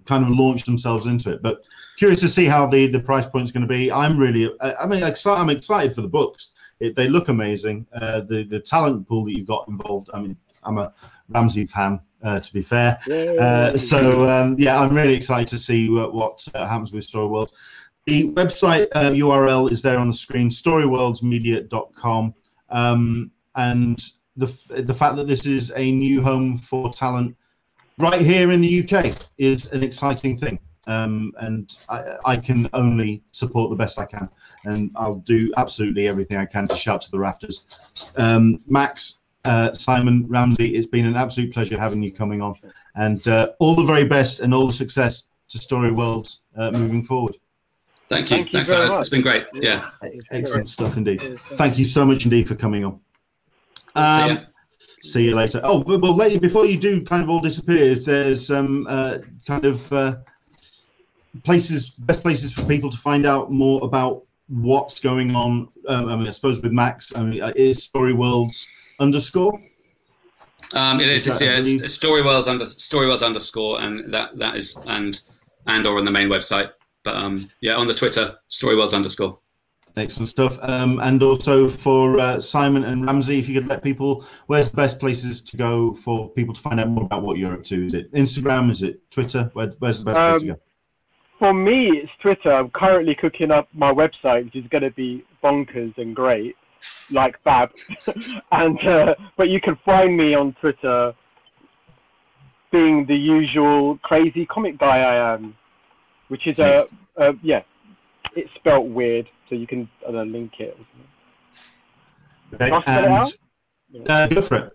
kind 0.05 0.23
of 0.23 0.31
launch 0.31 0.63
themselves 0.63 1.05
into 1.05 1.31
it. 1.31 1.41
But 1.41 1.67
curious 1.97 2.21
to 2.21 2.29
see 2.29 2.45
how 2.45 2.67
the 2.67 2.87
the 2.87 2.99
price 2.99 3.25
point 3.25 3.45
is 3.45 3.51
going 3.51 3.67
to 3.67 3.67
be. 3.67 3.91
I'm 3.91 4.17
really, 4.17 4.51
I 4.61 4.85
mean, 4.87 5.03
I'm 5.03 5.49
excited 5.49 5.93
for 5.93 6.01
the 6.01 6.07
books. 6.07 6.51
It, 6.79 6.95
they 6.95 7.07
look 7.07 7.27
amazing. 7.27 7.85
Uh, 7.93 8.21
the 8.21 8.43
the 8.43 8.59
talent 8.59 9.07
pool 9.07 9.25
that 9.25 9.37
you've 9.37 9.47
got 9.47 9.67
involved. 9.67 10.09
I 10.13 10.19
mean, 10.19 10.35
I'm 10.63 10.77
a 10.79 10.93
Ramsey 11.29 11.65
fan 11.65 11.99
uh, 12.23 12.39
to 12.39 12.53
be 12.53 12.61
fair. 12.61 12.99
Uh, 13.39 13.77
so 13.77 14.27
um, 14.29 14.55
yeah, 14.57 14.79
I'm 14.79 14.95
really 14.95 15.15
excited 15.15 15.47
to 15.49 15.57
see 15.57 15.89
what, 15.89 16.13
what 16.13 16.45
uh, 16.53 16.67
happens 16.67 16.93
with 16.93 17.03
Story 17.03 17.27
World. 17.27 17.51
The 18.05 18.29
website 18.31 18.89
URL 18.89 19.65
uh, 19.65 19.67
is 19.67 19.81
there 19.81 19.99
on 19.99 20.07
the 20.07 20.13
screen, 20.13 20.49
storyworldsmedia.com. 20.49 22.33
Um, 22.69 23.31
and 23.55 24.03
the, 24.37 24.81
the 24.83 24.93
fact 24.93 25.15
that 25.17 25.27
this 25.27 25.45
is 25.45 25.71
a 25.75 25.91
new 25.91 26.21
home 26.21 26.57
for 26.57 26.91
talent 26.93 27.35
right 27.97 28.21
here 28.21 28.51
in 28.51 28.61
the 28.61 28.83
UK 28.83 29.15
is 29.37 29.71
an 29.71 29.83
exciting 29.83 30.37
thing. 30.37 30.59
Um, 30.87 31.31
and 31.37 31.77
I, 31.89 32.17
I, 32.25 32.37
can 32.37 32.67
only 32.73 33.21
support 33.33 33.69
the 33.69 33.75
best 33.75 33.99
I 33.99 34.05
can. 34.05 34.27
And 34.65 34.89
I'll 34.95 35.17
do 35.17 35.53
absolutely 35.55 36.07
everything 36.07 36.37
I 36.37 36.45
can 36.45 36.67
to 36.69 36.75
shout 36.75 37.01
to 37.03 37.11
the 37.11 37.19
rafters. 37.19 37.65
Um, 38.15 38.57
Max, 38.67 39.19
uh, 39.45 39.73
Simon 39.73 40.25
Ramsey, 40.27 40.75
it's 40.75 40.87
been 40.87 41.05
an 41.05 41.15
absolute 41.15 41.53
pleasure 41.53 41.79
having 41.79 42.01
you 42.01 42.11
coming 42.11 42.41
on, 42.41 42.55
and 42.95 43.25
uh, 43.27 43.51
all 43.59 43.75
the 43.75 43.83
very 43.83 44.05
best 44.05 44.39
and 44.39 44.55
all 44.55 44.65
the 44.65 44.73
success 44.73 45.27
to 45.49 45.59
Story 45.59 45.91
Worlds 45.91 46.43
uh, 46.57 46.71
moving 46.71 47.03
forward. 47.03 47.37
Thank 48.11 48.29
you. 48.29 48.37
Thank 48.37 48.51
Thanks 48.51 48.69
you 48.69 48.75
for 48.75 48.99
It's 48.99 49.09
been 49.09 49.21
great. 49.21 49.47
Yeah. 49.53 49.89
Excellent 50.31 50.67
stuff 50.67 50.97
indeed. 50.97 51.21
Thank 51.53 51.77
you 51.77 51.85
so 51.85 52.05
much 52.05 52.25
indeed 52.25 52.47
for 52.47 52.55
coming 52.55 52.83
on. 52.83 52.99
Um, 53.95 54.29
see, 54.29 54.33
you. 54.33 54.39
see 55.03 55.23
you 55.25 55.35
later. 55.35 55.61
Oh, 55.63 55.79
well, 55.85 56.15
later, 56.15 56.39
before 56.39 56.65
you 56.65 56.77
do 56.77 57.03
kind 57.03 57.23
of 57.23 57.29
all 57.29 57.39
disappear, 57.39 57.95
there's 57.95 58.51
um, 58.51 58.85
uh, 58.89 59.19
kind 59.47 59.65
of 59.65 59.91
uh, 59.93 60.17
places, 61.43 61.89
best 61.89 62.21
places 62.21 62.51
for 62.51 62.63
people 62.65 62.89
to 62.89 62.97
find 62.97 63.25
out 63.25 63.51
more 63.51 63.83
about 63.83 64.23
what's 64.47 64.99
going 64.99 65.33
on. 65.33 65.69
Um, 65.87 66.09
I 66.09 66.15
mean, 66.15 66.27
I 66.27 66.31
suppose 66.31 66.61
with 66.61 66.73
Max, 66.73 67.15
I 67.15 67.23
mean, 67.23 67.41
uh, 67.41 67.53
is 67.55 67.83
Story 67.83 68.13
Worlds 68.13 68.67
underscore? 68.99 69.59
Um, 70.73 70.99
it 70.99 71.09
is. 71.09 71.27
is 71.27 71.41
it's, 71.41 71.41
yeah, 71.41 71.85
it's 71.85 71.99
Storyworlds 71.99 72.47
under 72.47 72.65
Storyworlds 72.65 73.25
underscore, 73.25 73.81
and 73.81 74.11
that 74.13 74.37
that 74.37 74.55
is 74.55 74.79
and 74.85 75.19
and 75.67 75.85
or 75.85 75.97
on 75.97 76.05
the 76.05 76.11
main 76.11 76.29
website. 76.29 76.71
But 77.03 77.15
um, 77.15 77.49
yeah, 77.61 77.75
on 77.75 77.87
the 77.87 77.93
Twitter, 77.93 78.35
Storyworlds 78.49 78.93
underscore. 78.93 79.39
Excellent 79.97 80.29
stuff. 80.29 80.57
Um, 80.61 80.99
and 81.01 81.21
also 81.21 81.67
for 81.67 82.17
uh, 82.19 82.39
Simon 82.39 82.85
and 82.85 83.05
Ramsey, 83.05 83.39
if 83.39 83.49
you 83.49 83.59
could 83.59 83.67
let 83.67 83.83
people, 83.83 84.25
where's 84.47 84.69
the 84.69 84.77
best 84.77 84.99
places 84.99 85.41
to 85.41 85.57
go 85.57 85.93
for 85.93 86.29
people 86.29 86.53
to 86.53 86.61
find 86.61 86.79
out 86.79 86.87
more 86.87 87.03
about 87.03 87.23
what 87.23 87.37
you're 87.37 87.53
up 87.53 87.63
to? 87.65 87.85
Is 87.85 87.93
it 87.93 88.11
Instagram? 88.13 88.71
Is 88.71 88.83
it 88.83 89.01
Twitter? 89.11 89.49
Where, 89.53 89.73
where's 89.79 89.99
the 89.99 90.05
best 90.05 90.19
um, 90.19 90.31
place 90.31 90.41
to 90.43 90.47
go? 90.47 90.59
For 91.39 91.53
me, 91.53 91.89
it's 91.97 92.11
Twitter. 92.21 92.53
I'm 92.53 92.69
currently 92.69 93.15
cooking 93.15 93.51
up 93.51 93.67
my 93.73 93.91
website, 93.91 94.45
which 94.45 94.55
is 94.55 94.67
going 94.69 94.83
to 94.83 94.91
be 94.91 95.25
bonkers 95.43 95.97
and 95.97 96.15
great 96.15 96.55
like 97.11 97.41
Bab. 97.43 97.71
and 98.51 98.79
uh, 98.87 99.15
but 99.37 99.49
you 99.49 99.59
can 99.59 99.77
find 99.85 100.15
me 100.15 100.33
on 100.33 100.53
Twitter 100.59 101.13
being 102.71 103.05
the 103.05 103.15
usual 103.15 103.97
crazy 104.03 104.45
comic 104.45 104.77
guy 104.77 104.99
I 104.99 105.33
am, 105.33 105.55
which 106.31 106.47
is 106.47 106.59
a, 106.59 106.87
a 107.17 107.33
yeah, 107.43 107.61
it's 108.37 108.49
spelt 108.55 108.87
weird, 108.87 109.27
so 109.49 109.55
you 109.55 109.67
can 109.67 109.89
uh, 110.07 110.11
link 110.23 110.53
it. 110.59 110.77
Okay, 112.53 112.71
and 112.87 113.27
it 113.93 114.09
uh, 114.09 114.27
go 114.27 114.41
for 114.41 114.55
it. 114.55 114.73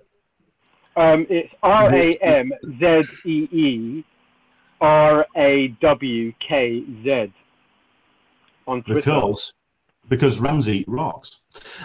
Um, 0.97 1.27
it's 1.31 1.53
R 1.62 1.95
A 1.95 2.12
M 2.16 2.53
Z 2.78 3.05
E 3.24 3.49
E 3.51 4.05
R 4.83 5.27
A 5.37 5.69
W 5.81 6.33
K 6.47 6.85
Z 7.03 7.33
on 8.66 8.83
Twitter. 8.83 9.01
Because 9.01 9.55
because 10.11 10.39
Ramsey 10.39 10.85
rocks. 10.87 11.41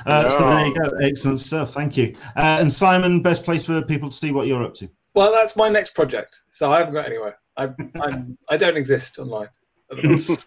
Uh, 0.05 0.27
So 0.27 0.39
there 0.39 0.67
you 0.67 0.75
go. 0.75 0.97
Excellent 1.01 1.39
stuff. 1.39 1.73
Thank 1.73 1.95
you. 1.95 2.13
Uh, 2.35 2.57
and 2.59 2.71
Simon, 2.71 3.21
best 3.21 3.45
place 3.45 3.63
for 3.63 3.81
people 3.81 4.09
to 4.09 4.17
see 4.17 4.31
what 4.33 4.47
you're 4.47 4.63
up 4.63 4.73
to. 4.75 4.89
Well, 5.15 5.31
that's 5.31 5.55
my 5.55 5.69
next 5.69 5.95
project. 5.95 6.41
So 6.49 6.71
I 6.71 6.79
haven't 6.79 6.93
got 6.93 7.05
anywhere. 7.05 7.37
I, 7.57 7.69
I'm, 8.01 8.37
I 8.49 8.57
don't 8.57 8.77
exist 8.77 9.17
online. 9.17 9.49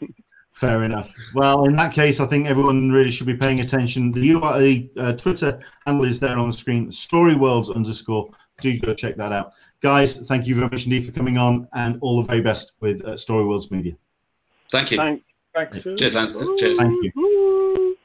Fair 0.52 0.84
enough. 0.84 1.12
Well, 1.34 1.64
in 1.64 1.74
that 1.76 1.92
case, 1.92 2.20
I 2.20 2.26
think 2.26 2.46
everyone 2.46 2.92
really 2.92 3.10
should 3.10 3.26
be 3.26 3.36
paying 3.36 3.58
attention. 3.58 4.12
The 4.12 4.30
UI, 4.30 4.90
uh, 4.96 5.12
Twitter 5.12 5.60
handle 5.84 6.04
is 6.04 6.20
there 6.20 6.38
on 6.38 6.46
the 6.46 6.56
screen, 6.56 6.88
storyworlds 6.88 7.74
underscore. 7.74 8.30
Do 8.60 8.78
go 8.78 8.94
check 8.94 9.16
that 9.16 9.32
out. 9.32 9.52
Guys, 9.80 10.20
thank 10.22 10.46
you 10.46 10.54
very 10.54 10.68
much 10.68 10.84
indeed 10.84 11.04
for 11.04 11.12
coming 11.12 11.38
on 11.38 11.66
and 11.72 11.98
all 12.00 12.22
the 12.22 12.26
very 12.26 12.40
best 12.40 12.72
with 12.80 13.04
uh, 13.04 13.16
Story 13.16 13.44
Worlds 13.44 13.70
Media. 13.72 13.94
Thank 14.70 14.92
you. 14.92 14.96
Thanks. 14.96 15.24
Thanks. 15.54 15.82
Cheers, 15.82 16.16
Anthony. 16.16 16.56
Cheers. 16.56 16.78
Thank 16.78 17.04
you. 17.04 17.96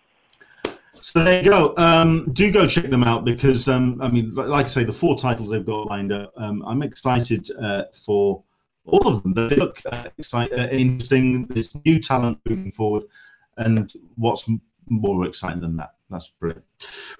So 0.93 1.23
there 1.23 1.41
you 1.41 1.49
go. 1.49 1.73
Um, 1.77 2.29
do 2.33 2.51
go 2.51 2.67
check 2.67 2.89
them 2.89 3.03
out 3.03 3.25
because, 3.25 3.67
um, 3.67 4.01
I 4.01 4.09
mean, 4.09 4.33
like 4.33 4.65
I 4.65 4.67
say, 4.67 4.83
the 4.83 4.91
four 4.91 5.17
titles 5.17 5.49
they've 5.51 5.65
got 5.65 5.87
lined 5.87 6.11
up. 6.11 6.33
Um, 6.35 6.63
I'm 6.65 6.81
excited 6.81 7.49
uh, 7.59 7.85
for 7.93 8.43
all 8.89 9.07
of 9.07 9.23
them. 9.23 9.33
They 9.33 9.55
look 9.55 9.81
uh, 9.91 10.05
exciting, 10.17 10.59
uh, 10.59 10.67
interesting. 10.71 11.45
There's 11.47 11.75
new 11.85 11.99
talent 11.99 12.39
moving 12.47 12.71
forward, 12.71 13.03
and 13.57 13.91
what's 14.15 14.49
more 14.89 15.25
exciting 15.25 15.61
than 15.61 15.77
that? 15.77 15.93
That's 16.09 16.27
brilliant. 16.27 16.65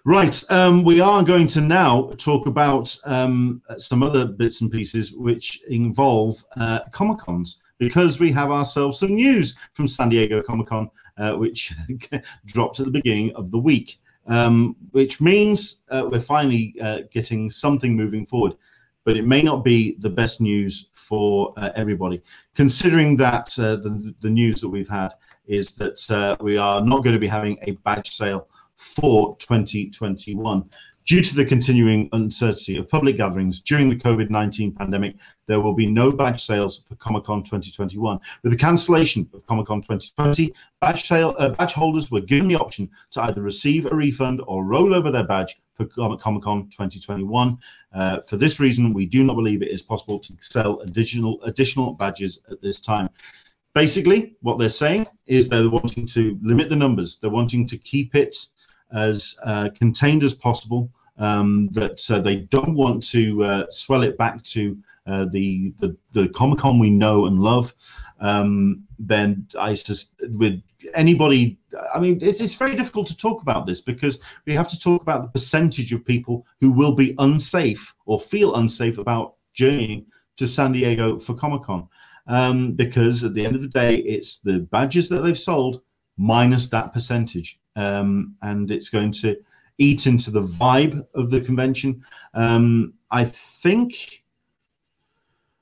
Right, 0.04 0.44
um, 0.50 0.84
we 0.84 1.00
are 1.00 1.24
going 1.24 1.48
to 1.48 1.62
now 1.62 2.12
talk 2.18 2.48
about 2.48 2.96
um, 3.06 3.62
some 3.78 4.02
other 4.02 4.26
bits 4.26 4.62
and 4.62 4.72
pieces 4.72 5.14
which 5.14 5.62
involve 5.70 6.44
uh, 6.58 6.80
Comic 6.92 7.20
Cons 7.20 7.62
because 7.78 8.20
we 8.20 8.32
have 8.32 8.52
ourselves 8.52 9.00
some 9.00 9.16
news 9.16 9.56
from 9.74 9.88
San 9.88 10.10
Diego 10.10 10.42
Comic 10.42 10.68
Con, 10.68 10.90
uh, 11.18 11.36
which 11.36 11.74
dropped 12.46 12.80
at 12.80 12.86
the 12.86 12.92
beginning 12.92 13.34
of 13.36 13.52
the 13.52 13.60
week, 13.60 14.00
um, 14.28 14.76
which 14.92 15.22
means 15.22 15.84
uh, 15.90 16.08
we're 16.12 16.20
finally 16.20 16.76
uh, 16.82 17.02
getting 17.12 17.50
something 17.50 17.96
moving 17.96 18.26
forward. 18.26 18.54
But 19.06 19.18
it 19.18 19.26
may 19.26 19.42
not 19.42 19.64
be 19.64 19.96
the 20.00 20.10
best 20.10 20.42
news 20.42 20.90
for 20.94 21.54
uh, 21.58 21.72
everybody, 21.76 22.22
considering 22.56 23.18
that 23.18 23.58
uh, 23.58 23.78
the, 23.78 24.14
the 24.22 24.30
news 24.30 24.62
that 24.62 24.70
we've 24.70 24.90
had 24.90 25.14
is 25.48 25.74
that 25.76 26.12
uh, 26.12 26.36
we 26.42 26.58
are 26.58 26.82
not 26.82 27.04
going 27.04 27.16
to 27.16 27.20
be 27.20 27.28
having 27.28 27.58
a 27.64 27.72
badge 27.72 28.12
sale 28.12 28.48
for 28.76 29.36
2021. 29.38 30.70
Due 31.06 31.22
to 31.22 31.36
the 31.36 31.46
continuing 31.46 32.08
uncertainty 32.12 32.78
of 32.78 32.88
public 32.88 33.18
gatherings 33.18 33.62
during 33.62 33.90
the 33.90 33.96
COVID 33.96 34.30
19 34.30 34.74
pandemic, 34.74 35.16
there 35.48 35.60
will 35.60 35.74
be 35.74 35.88
no 35.88 36.12
badge 36.12 36.44
sales 36.44 36.84
for 36.88 36.96
Comic 36.96 37.24
Con 37.24 37.42
2021. 37.42 38.20
With 38.44 38.52
the 38.52 38.58
cancellation 38.58 39.28
of 39.34 39.46
Comic 39.48 39.66
Con 39.66 39.82
2020, 39.82 40.54
badge, 40.82 41.08
sale, 41.08 41.36
uh, 41.40 41.50
badge 41.50 41.74
holders 41.74 42.12
were 42.12 42.22
given 42.22 42.48
the 42.48 42.60
option 42.60 42.90
to 43.12 43.24
either 43.24 43.42
receive 43.42 43.88
a 43.88 43.96
refund 43.96 44.42
or 44.46 44.64
roll 44.64 44.94
over 44.94 45.10
their 45.10 45.26
badge 45.26 45.60
for 45.74 45.86
Comic 46.18 46.44
Con 46.44 46.70
2021. 46.70 47.58
Uh, 47.92 48.22
for 48.22 48.38
this 48.38 48.60
reason, 48.60 48.94
we 48.94 49.06
do 49.06 49.24
not 49.24 49.36
believe 49.36 49.64
it 49.64 49.72
is 49.72 49.82
possible 49.82 50.20
to 50.20 50.34
sell 50.40 50.80
additional 50.82 51.42
additional 51.44 51.94
badges 51.94 52.40
at 52.52 52.62
this 52.62 52.82
time. 52.82 53.10
Basically, 53.74 54.36
what 54.42 54.60
they're 54.60 54.70
saying 54.70 55.08
is 55.26 55.48
they're 55.48 55.70
wanting 55.70 56.06
to 56.08 56.38
limit 56.42 56.70
the 56.70 56.76
numbers. 56.76 57.18
They're 57.18 57.30
wanting 57.30 57.68
to 57.68 57.78
keep 57.78 58.16
it 58.16 58.36
as 58.94 59.36
uh, 59.44 59.70
contained 59.78 60.24
as 60.24 60.34
possible 60.34 60.90
um, 61.18 61.70
that 61.74 62.10
uh, 62.10 62.20
they 62.20 62.38
don't 62.38 62.76
want 62.76 63.04
to 63.04 63.44
uh, 63.44 63.66
swell 63.70 64.04
it 64.04 64.18
back 64.18 64.42
to 64.44 64.78
uh, 65.06 65.26
the, 65.32 65.74
the, 65.80 65.96
the 66.14 66.30
Comic 66.30 66.60
Con 66.60 66.80
we 66.80 66.90
know 66.90 67.26
and 67.26 67.40
love. 67.40 67.74
Um, 68.20 68.84
then 68.98 69.48
I 69.58 69.74
just 69.74 70.14
with 70.38 70.62
anybody, 70.94 71.58
I 71.94 72.00
mean, 72.00 72.20
it, 72.22 72.42
it's 72.42 72.54
very 72.54 72.76
difficult 72.76 73.08
to 73.08 73.18
talk 73.18 73.42
about 73.42 73.66
this 73.66 73.82
because 73.82 74.20
we 74.46 74.54
have 74.54 74.70
to 74.70 74.80
talk 74.80 75.02
about 75.02 75.22
the 75.22 75.30
percentage 75.30 75.92
of 75.94 76.06
people 76.06 76.46
who 76.62 76.72
will 76.72 76.96
be 76.96 77.16
unsafe 77.20 77.94
or 78.06 78.20
feel 78.20 78.56
unsafe 78.56 78.98
about 78.98 79.36
journeying 79.54 80.06
to 80.38 80.48
San 80.48 80.72
Diego 80.72 81.20
for 81.20 81.34
Comic 81.34 81.64
Con. 81.64 81.88
Um, 82.28 82.74
because 82.74 83.24
at 83.24 83.34
the 83.34 83.44
end 83.44 83.56
of 83.56 83.62
the 83.62 83.68
day, 83.68 83.98
it's 83.98 84.38
the 84.38 84.60
badges 84.60 85.10
that 85.10 85.22
they've 85.22 85.38
sold 85.38 85.82
minus 86.18 86.70
that 86.70 86.94
percentage. 86.94 87.59
Um, 87.76 88.36
and 88.42 88.72
it's 88.72 88.90
going 88.90 89.12
to 89.14 89.38
eat 89.78 90.08
into 90.08 90.32
the 90.32 90.42
vibe 90.42 91.06
of 91.16 91.32
the 91.32 91.42
convention. 91.42 92.04
Um, 92.34 92.94
I 93.12 93.26
think. 93.26 94.24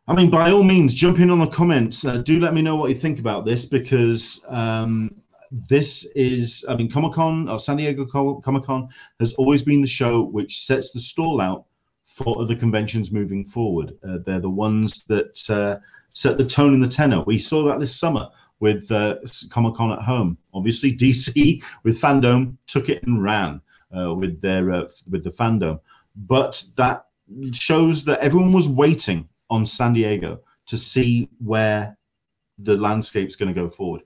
I 0.09 0.13
mean, 0.13 0.29
by 0.29 0.51
all 0.51 0.63
means, 0.63 0.95
jump 0.95 1.19
in 1.19 1.29
on 1.29 1.39
the 1.39 1.47
comments. 1.47 2.05
Uh, 2.05 2.17
do 2.17 2.39
let 2.39 2.53
me 2.53 2.61
know 2.61 2.77
what 2.77 2.89
you 2.89 2.95
think 2.95 3.19
about 3.19 3.43
this 3.43 3.65
because 3.65 4.41
um, 4.47 5.13
this 5.51 6.05
is, 6.15 6.63
I 6.69 6.75
mean, 6.75 6.89
Comic 6.89 7.13
Con 7.13 7.49
or 7.49 7.59
San 7.59 7.77
Diego 7.77 8.05
Comic 8.05 8.63
Con 8.63 8.87
has 9.19 9.33
always 9.33 9.63
been 9.63 9.81
the 9.81 9.87
show 9.87 10.23
which 10.23 10.65
sets 10.65 10.91
the 10.91 10.99
stall 10.99 11.41
out 11.41 11.65
for 12.05 12.41
other 12.41 12.55
conventions 12.55 13.11
moving 13.11 13.45
forward. 13.45 13.93
Uh, 14.07 14.19
they're 14.25 14.39
the 14.39 14.49
ones 14.49 15.03
that 15.07 15.49
uh, 15.49 15.77
set 16.13 16.37
the 16.37 16.45
tone 16.45 16.73
and 16.73 16.83
the 16.83 16.87
tenor. 16.87 17.21
We 17.23 17.37
saw 17.37 17.63
that 17.65 17.79
this 17.79 17.95
summer 17.95 18.29
with 18.59 18.91
uh, 18.91 19.15
Comic 19.49 19.75
Con 19.75 19.91
at 19.91 20.01
home. 20.01 20.37
Obviously, 20.53 20.95
DC 20.97 21.63
with 21.83 21.99
Fandom 21.99 22.57
took 22.67 22.89
it 22.89 23.03
and 23.03 23.23
ran 23.23 23.61
uh, 23.97 24.13
with 24.13 24.41
their 24.41 24.71
uh, 24.71 24.89
with 25.09 25.23
the 25.23 25.31
Fandom, 25.31 25.79
but 26.15 26.63
that 26.75 27.05
shows 27.51 28.03
that 28.05 28.19
everyone 28.19 28.53
was 28.53 28.67
waiting 28.67 29.27
on 29.49 29.65
San 29.65 29.93
Diego 29.93 30.39
to 30.65 30.77
see 30.77 31.29
where 31.39 31.97
the 32.59 32.75
landscape's 32.75 33.35
going 33.35 33.53
to 33.53 33.59
go 33.59 33.69
forward. 33.69 34.01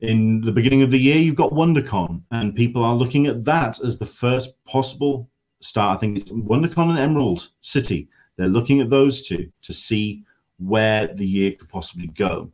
In 0.00 0.40
the 0.40 0.52
beginning 0.52 0.82
of 0.82 0.90
the 0.90 0.98
year, 0.98 1.18
you've 1.18 1.36
got 1.36 1.52
WonderCon, 1.52 2.22
and 2.32 2.54
people 2.54 2.84
are 2.84 2.94
looking 2.94 3.26
at 3.28 3.44
that 3.44 3.80
as 3.80 3.98
the 3.98 4.06
first 4.06 4.62
possible 4.64 5.30
start. 5.60 5.96
I 5.96 6.00
think 6.00 6.18
it's 6.18 6.30
WonderCon 6.30 6.90
and 6.90 6.98
Emerald 6.98 7.48
City. 7.60 8.08
They're 8.36 8.48
looking 8.48 8.80
at 8.80 8.90
those 8.90 9.22
two 9.22 9.50
to 9.62 9.72
see 9.72 10.24
where 10.58 11.06
the 11.06 11.26
year 11.26 11.52
could 11.52 11.68
possibly 11.68 12.08
go. 12.08 12.50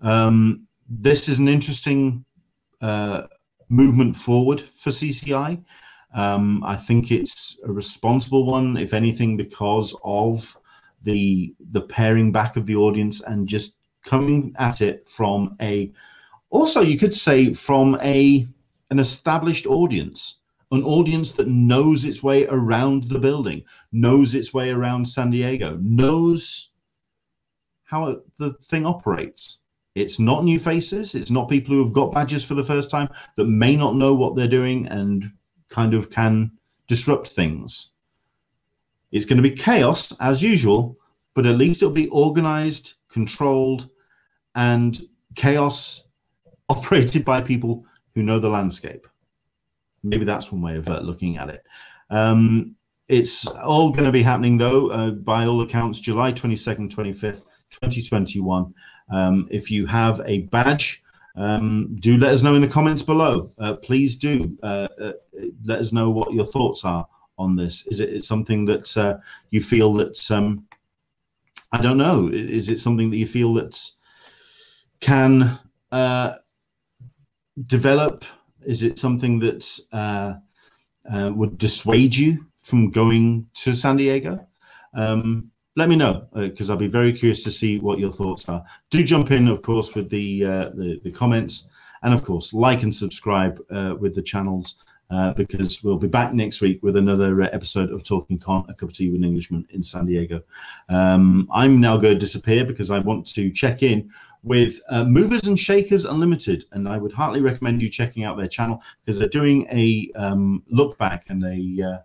Um, 0.00 0.66
this 0.88 1.28
is 1.28 1.38
an 1.38 1.48
interesting 1.48 2.24
uh, 2.80 3.22
movement 3.68 4.16
forward 4.16 4.60
for 4.60 4.90
CCI. 4.90 5.62
Um, 6.14 6.64
I 6.64 6.76
think 6.76 7.10
it's 7.10 7.58
a 7.64 7.72
responsible 7.72 8.46
one, 8.46 8.76
if 8.76 8.94
anything, 8.94 9.36
because 9.36 9.94
of 10.04 10.56
the 11.02 11.54
the 11.70 11.82
paring 11.82 12.32
back 12.32 12.56
of 12.56 12.66
the 12.66 12.74
audience 12.74 13.20
and 13.20 13.46
just 13.46 13.76
coming 14.02 14.54
at 14.58 14.80
it 14.80 15.08
from 15.08 15.56
a 15.60 15.92
also 16.50 16.80
you 16.80 16.98
could 16.98 17.14
say 17.14 17.52
from 17.54 17.98
a 18.02 18.46
an 18.90 18.98
established 18.98 19.66
audience 19.66 20.40
an 20.70 20.82
audience 20.82 21.32
that 21.32 21.48
knows 21.48 22.04
its 22.04 22.22
way 22.22 22.46
around 22.46 23.04
the 23.04 23.18
building 23.18 23.62
knows 23.92 24.34
its 24.34 24.52
way 24.52 24.70
around 24.70 25.06
san 25.06 25.30
diego 25.30 25.78
knows 25.82 26.70
how 27.84 28.20
the 28.38 28.52
thing 28.64 28.86
operates 28.86 29.62
it's 29.98 30.18
not 30.18 30.44
new 30.44 30.58
faces 30.58 31.14
it's 31.14 31.30
not 31.30 31.48
people 31.48 31.74
who 31.74 31.82
have 31.82 31.92
got 31.92 32.12
badges 32.12 32.44
for 32.44 32.54
the 32.54 32.64
first 32.64 32.90
time 32.90 33.08
that 33.36 33.46
may 33.46 33.76
not 33.76 33.96
know 33.96 34.14
what 34.14 34.36
they're 34.36 34.48
doing 34.48 34.86
and 34.88 35.30
kind 35.68 35.94
of 35.94 36.10
can 36.10 36.50
disrupt 36.86 37.28
things 37.28 37.92
it's 39.10 39.24
going 39.24 39.42
to 39.42 39.48
be 39.48 39.54
chaos 39.54 40.12
as 40.20 40.42
usual, 40.42 40.98
but 41.34 41.46
at 41.46 41.56
least 41.56 41.82
it'll 41.82 41.92
be 41.92 42.08
organized, 42.08 42.94
controlled, 43.08 43.88
and 44.54 45.00
chaos 45.34 46.04
operated 46.68 47.24
by 47.24 47.40
people 47.40 47.84
who 48.14 48.22
know 48.22 48.38
the 48.38 48.48
landscape. 48.48 49.06
Maybe 50.02 50.24
that's 50.24 50.52
one 50.52 50.62
way 50.62 50.76
of 50.76 50.88
uh, 50.88 51.00
looking 51.00 51.38
at 51.38 51.48
it. 51.48 51.64
Um, 52.10 52.74
it's 53.08 53.46
all 53.46 53.90
going 53.90 54.04
to 54.04 54.12
be 54.12 54.22
happening, 54.22 54.58
though, 54.58 54.90
uh, 54.90 55.10
by 55.12 55.46
all 55.46 55.62
accounts, 55.62 55.98
July 55.98 56.32
22nd, 56.32 56.90
25th, 56.90 57.44
2021. 57.70 58.74
Um, 59.10 59.48
if 59.50 59.70
you 59.70 59.86
have 59.86 60.20
a 60.26 60.40
badge, 60.42 61.02
um, 61.38 61.96
do 62.00 62.18
let 62.18 62.32
us 62.32 62.42
know 62.42 62.56
in 62.56 62.62
the 62.62 62.68
comments 62.68 63.02
below. 63.02 63.52
Uh, 63.58 63.74
please 63.76 64.16
do 64.16 64.58
uh, 64.62 64.88
uh, 65.00 65.12
let 65.64 65.78
us 65.78 65.92
know 65.92 66.10
what 66.10 66.32
your 66.32 66.44
thoughts 66.44 66.84
are 66.84 67.06
on 67.38 67.54
this? 67.54 67.86
Is 67.86 68.00
it 68.00 68.24
something 68.24 68.64
that 68.64 68.96
uh, 68.96 69.18
you 69.50 69.60
feel 69.60 69.94
that 69.94 70.30
um, 70.30 70.66
I 71.70 71.80
don't 71.80 71.96
know? 71.96 72.28
Is 72.32 72.68
it 72.68 72.80
something 72.80 73.08
that 73.10 73.16
you 73.16 73.26
feel 73.26 73.54
that 73.54 73.80
can 75.00 75.58
uh, 75.92 76.36
develop? 77.68 78.24
Is 78.66 78.82
it 78.82 78.98
something 78.98 79.38
that 79.38 79.80
uh, 79.92 80.34
would 81.34 81.56
dissuade 81.56 82.16
you 82.16 82.46
from 82.62 82.90
going 82.90 83.48
to 83.54 83.74
San 83.74 83.96
Diego? 83.96 84.44
Um, 84.94 85.52
let 85.78 85.88
me 85.88 85.96
know 85.96 86.26
because 86.34 86.68
uh, 86.68 86.72
I'll 86.72 86.78
be 86.78 86.88
very 86.88 87.12
curious 87.12 87.42
to 87.44 87.50
see 87.50 87.78
what 87.78 87.98
your 87.98 88.12
thoughts 88.12 88.48
are. 88.48 88.64
Do 88.90 89.02
jump 89.02 89.30
in, 89.30 89.48
of 89.48 89.62
course, 89.62 89.94
with 89.94 90.10
the 90.10 90.44
uh, 90.44 90.68
the, 90.70 91.00
the, 91.04 91.10
comments, 91.10 91.68
and 92.02 92.12
of 92.12 92.24
course, 92.24 92.52
like 92.52 92.82
and 92.82 92.94
subscribe 92.94 93.58
with 94.00 94.14
the 94.14 94.22
channels 94.22 94.84
uh, 95.10 95.32
because 95.32 95.82
we'll 95.82 95.96
be 95.96 96.08
back 96.08 96.34
next 96.34 96.60
week 96.60 96.82
with 96.82 96.96
another 96.96 97.42
uh, 97.42 97.48
episode 97.52 97.90
of 97.90 98.02
Talking 98.02 98.38
Con, 98.38 98.64
a 98.68 98.74
cup 98.74 98.90
of 98.90 98.94
tea 98.94 99.08
with 99.08 99.20
an 99.20 99.24
Englishman 99.24 99.66
in 99.70 99.82
San 99.82 100.06
Diego. 100.06 100.42
Um, 100.88 101.48
I'm 101.52 101.80
now 101.80 101.96
going 101.96 102.14
to 102.14 102.18
disappear 102.18 102.64
because 102.64 102.90
I 102.90 102.98
want 102.98 103.26
to 103.28 103.50
check 103.50 103.82
in 103.82 104.10
with 104.42 104.80
uh, 104.90 105.04
Movers 105.04 105.46
and 105.46 105.58
Shakers 105.58 106.04
Unlimited, 106.04 106.66
and 106.72 106.88
I 106.88 106.98
would 106.98 107.12
heartily 107.12 107.40
recommend 107.40 107.80
you 107.82 107.88
checking 107.88 108.24
out 108.24 108.36
their 108.36 108.48
channel 108.48 108.82
because 109.04 109.18
they're 109.18 109.28
doing 109.28 109.66
a 109.72 110.10
um, 110.14 110.62
look 110.68 110.98
back 110.98 111.26
and 111.28 111.42
a, 111.42 111.82
uh, 111.82 111.98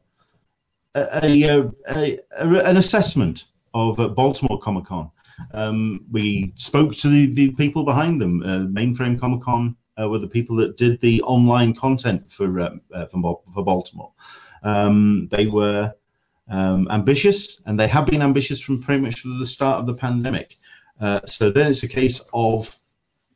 a, 0.96 1.44
a, 1.44 2.20
a, 2.38 2.66
an 2.66 2.78
assessment 2.78 3.46
of 3.74 4.00
uh, 4.00 4.08
Baltimore 4.08 4.60
Comic 4.60 4.86
Con. 4.86 5.10
Um, 5.54 6.06
we 6.12 6.54
spoke 6.56 6.94
to 6.96 7.10
the, 7.10 7.34
the 7.34 7.52
people 7.52 7.84
behind 7.84 8.22
them, 8.22 8.44
uh, 8.44 8.68
Mainframe 8.70 9.20
Comic 9.20 9.42
Con 9.42 9.76
uh, 10.00 10.08
were 10.08 10.20
the 10.20 10.28
people 10.28 10.56
that 10.58 10.78
did 10.78 11.00
the 11.02 11.22
online 11.24 11.74
content 11.74 12.32
for 12.32 12.60
uh, 12.60 12.70
uh, 12.94 13.06
for, 13.08 13.42
for, 13.54 13.64
Baltimore. 13.64 14.12
Um, 14.64 15.28
they 15.32 15.48
were 15.48 15.94
um, 16.50 16.88
ambitious, 16.90 17.62
and 17.66 17.80
they 17.80 17.88
have 17.88 18.06
been 18.06 18.22
ambitious 18.22 18.60
from 18.60 18.82
pretty 18.82 19.02
much 19.02 19.22
from 19.22 19.40
the 19.40 19.46
start 19.46 19.80
of 19.80 19.86
the 19.86 19.94
pandemic. 19.94 20.58
Uh, 21.00 21.22
so 21.26 21.52
then 21.52 21.72
it's 21.72 21.84
a 21.84 21.88
case 21.88 22.22
of 22.34 22.78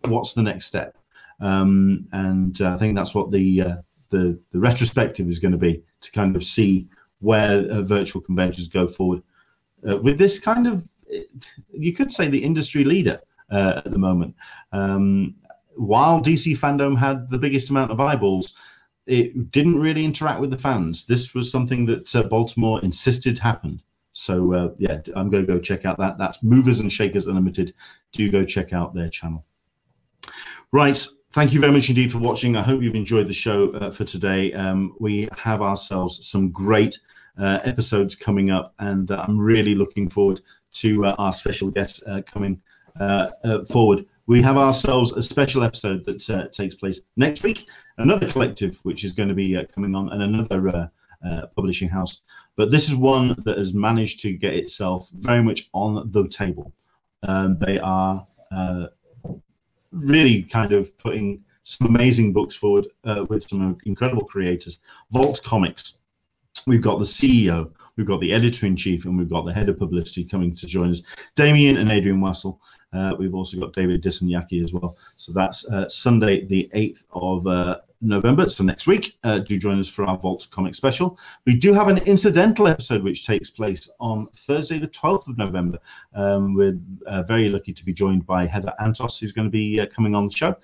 what's 0.06 0.34
the 0.34 0.42
next 0.42 0.66
step, 0.66 0.98
um, 1.42 2.08
and 2.12 2.62
uh, 2.62 2.74
I 2.74 2.78
think 2.78 2.96
that's 2.96 3.16
what 3.16 3.32
the 3.32 3.62
uh, 3.62 3.76
the 4.10 4.40
the 4.52 4.60
retrospective 4.60 5.28
is 5.28 5.40
going 5.40 5.52
to 5.52 5.58
be 5.58 5.84
to 6.02 6.12
kind 6.12 6.36
of 6.36 6.44
see 6.44 6.88
where 7.20 7.82
virtual 7.82 8.22
conventions 8.22 8.68
go 8.68 8.88
forward 8.88 9.24
with 9.82 10.18
this 10.18 10.40
kind 10.40 10.68
of 10.68 10.88
you 11.72 11.94
could 11.94 12.12
say 12.12 12.28
the 12.28 12.44
industry 12.44 12.84
leader 12.84 13.22
uh, 13.52 13.82
at 13.86 13.92
the 13.92 13.98
moment. 13.98 14.36
Um, 14.72 15.36
while 15.76 16.22
DC 16.22 16.58
fandom 16.58 16.98
had 16.98 17.30
the 17.30 17.38
biggest 17.38 17.70
amount 17.70 17.92
of 17.92 18.00
eyeballs, 18.00 18.56
it 19.06 19.52
didn't 19.52 19.80
really 19.80 20.04
interact 20.04 20.42
with 20.42 20.52
the 20.52 20.58
fans. 20.58 21.06
This 21.06 21.34
was 21.34 21.50
something 21.50 21.86
that 21.86 22.14
uh, 22.16 22.24
Baltimore 22.24 22.82
insisted 22.82 23.40
happened. 23.40 23.82
So 24.14 24.54
uh, 24.54 24.74
yeah, 24.78 25.00
I'm 25.16 25.30
going 25.30 25.46
to 25.46 25.54
go 25.54 25.60
check 25.60 25.86
out 25.86 25.98
that. 26.00 26.18
That's 26.18 26.44
Movers 26.44 26.80
and 26.80 26.92
Shakers 26.92 27.28
Unlimited. 27.28 27.74
Do 28.12 28.30
go 28.30 28.44
check 28.44 28.74
out 28.74 28.94
their 28.94 29.10
channel. 29.10 29.46
Right. 30.72 31.06
Thank 31.32 31.54
you 31.54 31.60
very 31.60 31.72
much 31.72 31.90
indeed 31.90 32.12
for 32.12 32.18
watching. 32.18 32.58
I 32.58 32.64
hope 32.64 32.82
you've 32.82 32.96
enjoyed 32.96 33.28
the 33.28 33.34
show 33.34 33.72
uh, 33.74 33.92
for 33.92 34.04
today. 34.04 34.52
Um, 34.54 34.96
we 35.00 35.30
have 35.38 35.62
ourselves 35.62 36.28
some 36.28 36.50
great 36.50 36.96
uh, 36.96 37.07
episodes 37.40 38.16
coming 38.16 38.52
up, 38.52 38.74
and 38.80 39.12
uh, 39.12 39.26
I'm 39.28 39.38
really 39.38 39.76
looking 39.76 40.10
forward 40.10 40.42
to 40.74 41.06
uh, 41.06 41.16
our 41.18 41.34
special 41.34 41.72
guests 41.72 42.04
coming 42.26 42.62
forward 43.70 44.06
we 44.28 44.42
have 44.42 44.58
ourselves 44.58 45.14
a 45.14 45.24
special 45.24 45.64
episode 45.64 46.06
that 46.06 46.30
uh, 46.30 46.48
takes 46.50 46.76
place 46.76 47.02
next 47.16 47.44
week. 47.44 47.66
Another 47.98 48.30
collective, 48.30 48.78
which 48.84 49.04
is 49.04 49.14
going 49.14 49.30
to 49.30 49.36
be 49.36 49.56
uh, 49.56 49.64
coming 49.74 49.96
on, 49.96 50.12
and 50.12 50.22
another 50.22 50.68
uh, 50.68 50.88
uh, 51.26 51.48
publishing 51.56 51.88
house. 51.88 52.22
But 52.58 52.70
this 52.70 52.90
is 52.90 52.96
one 52.96 53.42
that 53.46 53.58
has 53.58 53.74
managed 53.74 54.20
to 54.22 54.34
get 54.34 54.54
itself 54.54 55.10
very 55.14 55.42
much 55.42 55.70
on 55.74 56.12
the 56.12 56.28
table. 56.28 56.74
Um, 57.24 57.58
they 57.60 57.80
are 57.80 58.28
uh, 58.52 58.88
really 59.92 60.44
kind 60.44 60.74
of 60.74 60.96
putting 60.98 61.44
some 61.64 61.88
amazing 61.88 62.34
books 62.34 62.56
forward 62.56 62.88
uh, 63.06 63.26
with 63.30 63.44
some 63.44 63.78
incredible 63.86 64.26
creators. 64.26 64.80
Vault 65.12 65.42
Comics. 65.44 65.98
We've 66.68 66.82
got 66.82 67.00
the 67.00 67.06
CEO, 67.06 67.72
we've 67.96 68.06
got 68.06 68.20
the 68.20 68.34
editor 68.34 68.66
in 68.66 68.76
chief, 68.76 69.06
and 69.06 69.18
we've 69.18 69.30
got 69.30 69.46
the 69.46 69.54
head 69.54 69.70
of 69.70 69.80
publicity 69.80 70.26
coming 70.26 70.54
to 70.54 70.68
join 70.68 70.92
us, 70.92 71.02
Damian 71.38 71.78
and 71.78 71.90
Adrian 71.90 72.20
Wassel. 72.20 72.60
Uh, 72.92 73.14
we've 73.18 73.34
also 73.34 73.58
got 73.58 73.72
David 73.72 74.04
Dissanayake 74.04 74.62
as 74.62 74.74
well. 74.74 74.98
So 75.16 75.32
that's 75.32 75.66
uh, 75.70 75.88
Sunday, 75.88 76.46
the 76.46 76.70
8th 76.76 77.06
of 77.12 77.48
uh, 77.48 77.80
November. 78.02 78.50
So 78.50 78.66
next 78.66 78.86
week, 78.86 79.18
uh, 79.24 79.40
do 79.40 79.58
join 79.58 79.80
us 79.80 79.88
for 79.88 80.04
our 80.04 80.18
Vault 80.18 80.46
comic 80.52 80.76
special. 80.76 81.18
We 81.46 81.58
do 81.58 81.72
have 81.72 81.88
an 81.88 82.00
incidental 82.00 82.68
episode 82.68 83.02
which 83.02 83.26
takes 83.26 83.50
place 83.50 83.90
on 84.02 84.28
Thursday, 84.36 84.78
the 84.78 84.90
12th 84.90 85.30
of 85.30 85.38
November. 85.38 85.80
Um, 86.16 86.54
we're 86.54 86.78
uh, 87.06 87.24
very 87.24 87.48
lucky 87.48 87.72
to 87.72 87.86
be 87.86 87.94
joined 87.94 88.26
by 88.26 88.46
Heather 88.46 88.74
Antos, 88.82 89.22
who's 89.22 89.32
going 89.32 89.48
to 89.48 89.52
be 89.52 89.80
uh, 89.80 89.86
coming 89.86 90.16
on 90.16 90.28
the 90.28 90.36
show. 90.36 90.56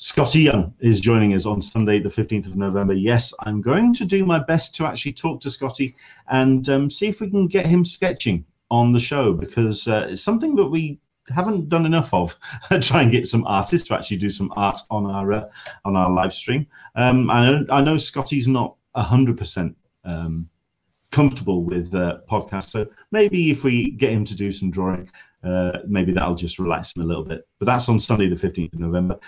Skottie 0.00 0.44
Young 0.44 0.72
is 0.80 0.98
joining 0.98 1.34
us 1.34 1.44
on 1.44 1.60
Sunday, 1.60 2.00
the 2.00 2.08
15th 2.08 2.46
of 2.46 2.56
November. 2.56 2.94
Yes, 2.94 3.34
I'm 3.40 3.60
going 3.60 3.92
to 3.92 4.06
do 4.06 4.24
my 4.24 4.38
best 4.38 4.74
to 4.76 4.86
actually 4.86 5.12
talk 5.12 5.42
to 5.42 5.48
Skottie 5.48 5.94
and 6.28 6.66
um, 6.70 6.88
see 6.88 7.08
if 7.08 7.20
we 7.20 7.28
can 7.28 7.46
get 7.46 7.66
him 7.66 7.84
sketching 7.84 8.46
on 8.70 8.94
the 8.94 8.98
show 8.98 9.34
because 9.34 9.86
uh, 9.88 10.06
it's 10.08 10.22
something 10.22 10.56
that 10.56 10.64
we 10.64 10.98
haven't 11.28 11.68
done 11.68 11.84
enough 11.84 12.14
of. 12.14 12.34
Try 12.80 13.02
and 13.02 13.12
get 13.12 13.28
some 13.28 13.44
artists 13.46 13.86
to 13.88 13.94
actually 13.94 14.16
do 14.16 14.30
some 14.30 14.50
art 14.56 14.80
on 14.90 15.04
our 15.04 15.34
uh, 15.34 15.48
on 15.84 15.96
our 15.96 16.10
live 16.10 16.32
stream. 16.32 16.66
Um, 16.94 17.28
I 17.28 17.44
know 17.50 17.66
I 17.68 17.82
know 17.82 17.96
Skottie's 17.96 18.48
not 18.48 18.76
hundred 18.96 19.36
percent 19.36 19.76
um, 20.06 20.48
comfortable 21.10 21.62
with 21.62 21.94
uh, 21.94 22.20
podcasts. 22.26 22.70
So 22.70 22.86
maybe 23.10 23.50
if 23.50 23.64
we 23.64 23.90
get 23.90 24.12
him 24.12 24.24
to 24.24 24.34
do 24.34 24.50
some 24.50 24.70
drawing, 24.70 25.10
uh, 25.44 25.80
maybe 25.86 26.12
that'll 26.12 26.34
just 26.34 26.58
relax 26.58 26.96
him 26.96 27.02
a 27.02 27.06
little 27.06 27.24
bit. 27.24 27.46
But 27.58 27.66
that's 27.66 27.88
on 27.90 28.00
Sunday, 28.00 28.28
the 28.28 28.36
15th 28.36 28.72
of 28.72 28.78
November. 28.78 29.18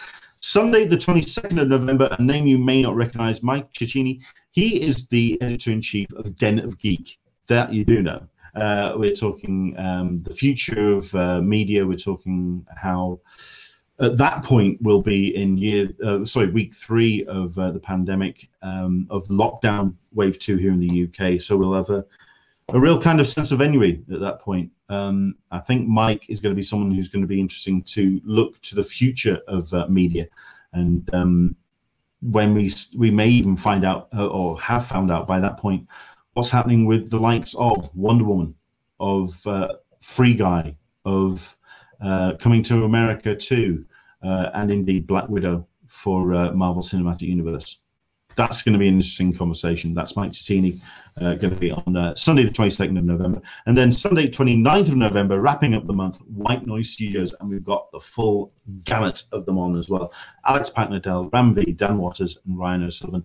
Sunday, 0.45 0.85
the 0.85 0.97
22nd 0.97 1.63
of 1.63 1.69
November, 1.69 2.09
a 2.19 2.21
name 2.21 2.49
you 2.49 2.59
may 2.59 2.83
not 2.83 2.97
recognize, 2.97 3.45
Mike 3.45 3.73
Cecchini. 3.73 4.21
He 4.51 4.83
is 4.83 5.07
the 5.07 5.41
editor 5.41 5.71
in 5.71 5.81
chief 5.81 6.13
of 6.15 6.35
Den 6.35 6.59
of 6.59 6.77
Geek. 6.81 7.21
That 7.47 7.73
you 7.73 7.85
do 7.85 8.03
know. 8.03 8.27
Uh, 8.57 8.95
we're 8.97 9.15
talking 9.15 9.77
um, 9.79 10.19
the 10.19 10.35
future 10.35 10.95
of 10.95 11.15
uh, 11.15 11.41
media. 11.41 11.87
We're 11.87 11.97
talking 11.97 12.67
how 12.77 13.21
at 14.01 14.19
that 14.19 14.43
point 14.43 14.79
we'll 14.83 15.01
be 15.01 15.37
in 15.37 15.57
year 15.59 15.91
uh, 16.05 16.25
sorry 16.25 16.51
week 16.51 16.75
three 16.75 17.25
of 17.27 17.57
uh, 17.57 17.71
the 17.71 17.79
pandemic 17.79 18.49
um, 18.63 19.07
of 19.11 19.25
lockdown 19.29 19.95
wave 20.13 20.41
two 20.41 20.57
here 20.57 20.73
in 20.73 20.81
the 20.81 21.05
UK. 21.05 21.41
So 21.41 21.57
we'll 21.57 21.73
have 21.73 21.91
a 21.91 22.05
a 22.69 22.81
real 22.81 23.01
kind 23.01 23.21
of 23.21 23.29
sense 23.29 23.53
of 23.53 23.61
ennui 23.61 24.03
at 24.13 24.21
that 24.21 24.41
point. 24.41 24.71
Um, 24.89 25.37
I 25.51 25.59
think 25.59 25.89
Mike 25.89 26.29
is 26.29 26.41
going 26.41 26.55
to 26.55 26.57
be 26.57 26.63
someone 26.63 26.91
who's 26.91 27.09
going 27.09 27.23
to 27.23 27.29
be 27.29 27.41
interesting 27.41 27.83
to 27.85 28.21
look 28.25 28.61
to 28.63 28.75
the 28.75 28.85
future 28.85 29.41
of 29.49 29.73
uh, 29.73 29.87
media, 29.89 30.27
and 30.73 31.09
um, 31.15 31.57
when 32.21 32.55
we 32.55 32.71
we 32.97 33.11
may 33.11 33.29
even 33.29 33.57
find 33.57 33.85
out 33.85 34.09
uh, 34.17 34.27
or 34.27 34.61
have 34.61 34.87
found 34.87 35.11
out 35.11 35.27
by 35.27 35.41
that 35.41 35.59
point 35.59 35.87
what's 36.35 36.51
happening 36.51 36.87
with 36.87 37.11
the 37.11 37.19
likes 37.19 37.55
of 37.55 37.91
Wonder 37.95 38.25
Woman, 38.25 38.55
of 39.01 39.47
uh, 39.47 39.69
Free 40.01 40.35
Guy, 40.35 40.75
of 41.05 41.57
uh, 42.01 42.35
Coming 42.39 42.63
to 42.65 42.85
America 42.85 43.35
too, 43.35 43.85
uh, 44.23 44.51
and 44.55 44.71
indeed 44.71 45.07
Black 45.07 45.29
Widow 45.29 45.67
for 45.87 46.33
uh, 46.33 46.53
Marvel 46.53 46.83
Cinematic 46.83 47.23
Universe 47.23 47.79
that's 48.37 48.63
going 48.63 48.73
to 48.73 48.79
be 48.79 48.89
an 48.89 48.95
interesting 48.95 49.33
conversation. 49.33 49.95
That's 49.95 50.17
Mike 50.17 50.33
Cecchini 50.33 50.81
uh, 51.21 51.35
going 51.35 51.53
to 51.53 51.61
be 51.61 51.71
on 51.71 51.97
uh, 51.97 52.15
Sunday, 52.15 52.45
the 52.45 52.51
22nd 52.51 52.99
of 52.99 53.05
November. 53.05 53.43
And 53.67 53.77
then 53.77 53.93
Sunday, 53.93 54.29
29th 54.29 54.89
of 54.89 54.97
November, 54.97 55.41
wrapping 55.41 55.75
up 55.75 55.87
the 55.87 55.93
month, 55.93 56.19
White 56.23 56.67
Noise 56.67 56.91
Studios. 56.91 57.35
And 57.41 57.49
we've 57.49 57.65
got 57.65 57.91
the 57.93 58.01
full 58.01 58.53
gamut 58.85 59.25
of 59.33 59.47
them 59.47 59.59
on 59.59 59.77
as 59.77 59.89
well. 59.89 60.13
Alex 60.47 60.71
Paknadel, 60.71 61.33
Ram 61.33 61.55
V, 61.55 61.73
Dan 61.73 61.99
Watters, 61.99 62.39
and 62.47 62.59
Ryan 62.59 62.85
O'Sullivan. 62.85 63.25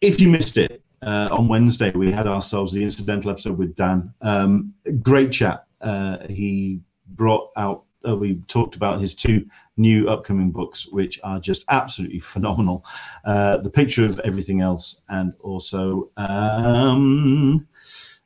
If 0.00 0.20
you 0.20 0.28
missed 0.28 0.56
it, 0.56 0.82
uh, 1.02 1.28
on 1.30 1.48
Wednesday, 1.48 1.90
we 1.90 2.10
had 2.10 2.26
ourselves 2.26 2.72
the 2.72 2.82
incidental 2.82 3.30
episode 3.30 3.56
with 3.56 3.74
Dan. 3.76 4.12
Um, 4.20 4.74
great 5.02 5.30
chat. 5.30 5.64
Uh, 5.80 6.18
he 6.28 6.80
brought 7.10 7.50
out, 7.56 7.84
uh, 8.06 8.16
we 8.16 8.36
talked 8.48 8.74
about 8.74 9.00
his 9.00 9.14
two 9.14 9.46
new 9.78 10.08
upcoming 10.08 10.50
books, 10.50 10.88
which 10.88 11.18
are 11.24 11.40
just 11.40 11.64
absolutely 11.68 12.20
phenomenal. 12.20 12.84
Uh, 13.24 13.58
the 13.58 13.70
picture 13.70 14.04
of 14.04 14.18
everything 14.20 14.60
else, 14.60 15.02
and 15.08 15.32
also 15.40 16.10
um, 16.16 17.66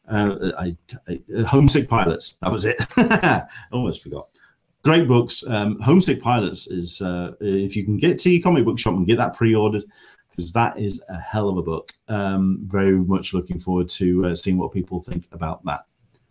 uh, 0.08 0.52
I, 0.58 0.76
I, 1.08 1.42
Homesick 1.44 1.88
Pilots. 1.88 2.38
That 2.42 2.52
was 2.52 2.64
it. 2.64 2.80
Almost 3.72 4.02
forgot. 4.02 4.28
Great 4.82 5.06
books. 5.06 5.44
Um, 5.46 5.78
Homesick 5.80 6.20
Pilots 6.20 6.66
is 6.66 7.00
uh, 7.00 7.32
if 7.40 7.76
you 7.76 7.84
can 7.84 7.98
get 7.98 8.18
to 8.20 8.30
your 8.30 8.42
comic 8.42 8.64
book 8.64 8.78
shop 8.78 8.94
and 8.94 9.06
get 9.06 9.18
that 9.18 9.34
pre-ordered 9.34 9.84
because 10.30 10.52
that 10.52 10.78
is 10.78 11.02
a 11.08 11.20
hell 11.20 11.48
of 11.48 11.58
a 11.58 11.62
book. 11.62 11.92
Um, 12.08 12.60
very 12.64 12.92
much 12.92 13.34
looking 13.34 13.58
forward 13.58 13.88
to 13.90 14.26
uh, 14.26 14.34
seeing 14.34 14.58
what 14.58 14.72
people 14.72 15.02
think 15.02 15.28
about 15.32 15.64
that. 15.66 15.84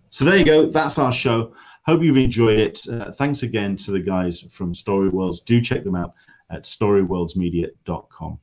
So 0.09 0.25
there 0.25 0.35
you 0.35 0.43
go. 0.43 0.65
That's 0.65 0.97
our 0.97 1.13
show. 1.13 1.53
Hope 1.85 2.03
you've 2.03 2.17
enjoyed 2.17 2.59
it. 2.59 2.87
Uh, 2.87 3.11
thanks 3.11 3.43
again 3.43 3.75
to 3.77 3.91
the 3.91 3.99
guys 3.99 4.41
from 4.41 4.73
Story 4.73 5.09
Worlds. 5.09 5.41
Do 5.41 5.59
check 5.61 5.83
them 5.83 5.95
out 5.95 6.13
at 6.49 6.63
storyworldsmedia.com. 6.63 8.39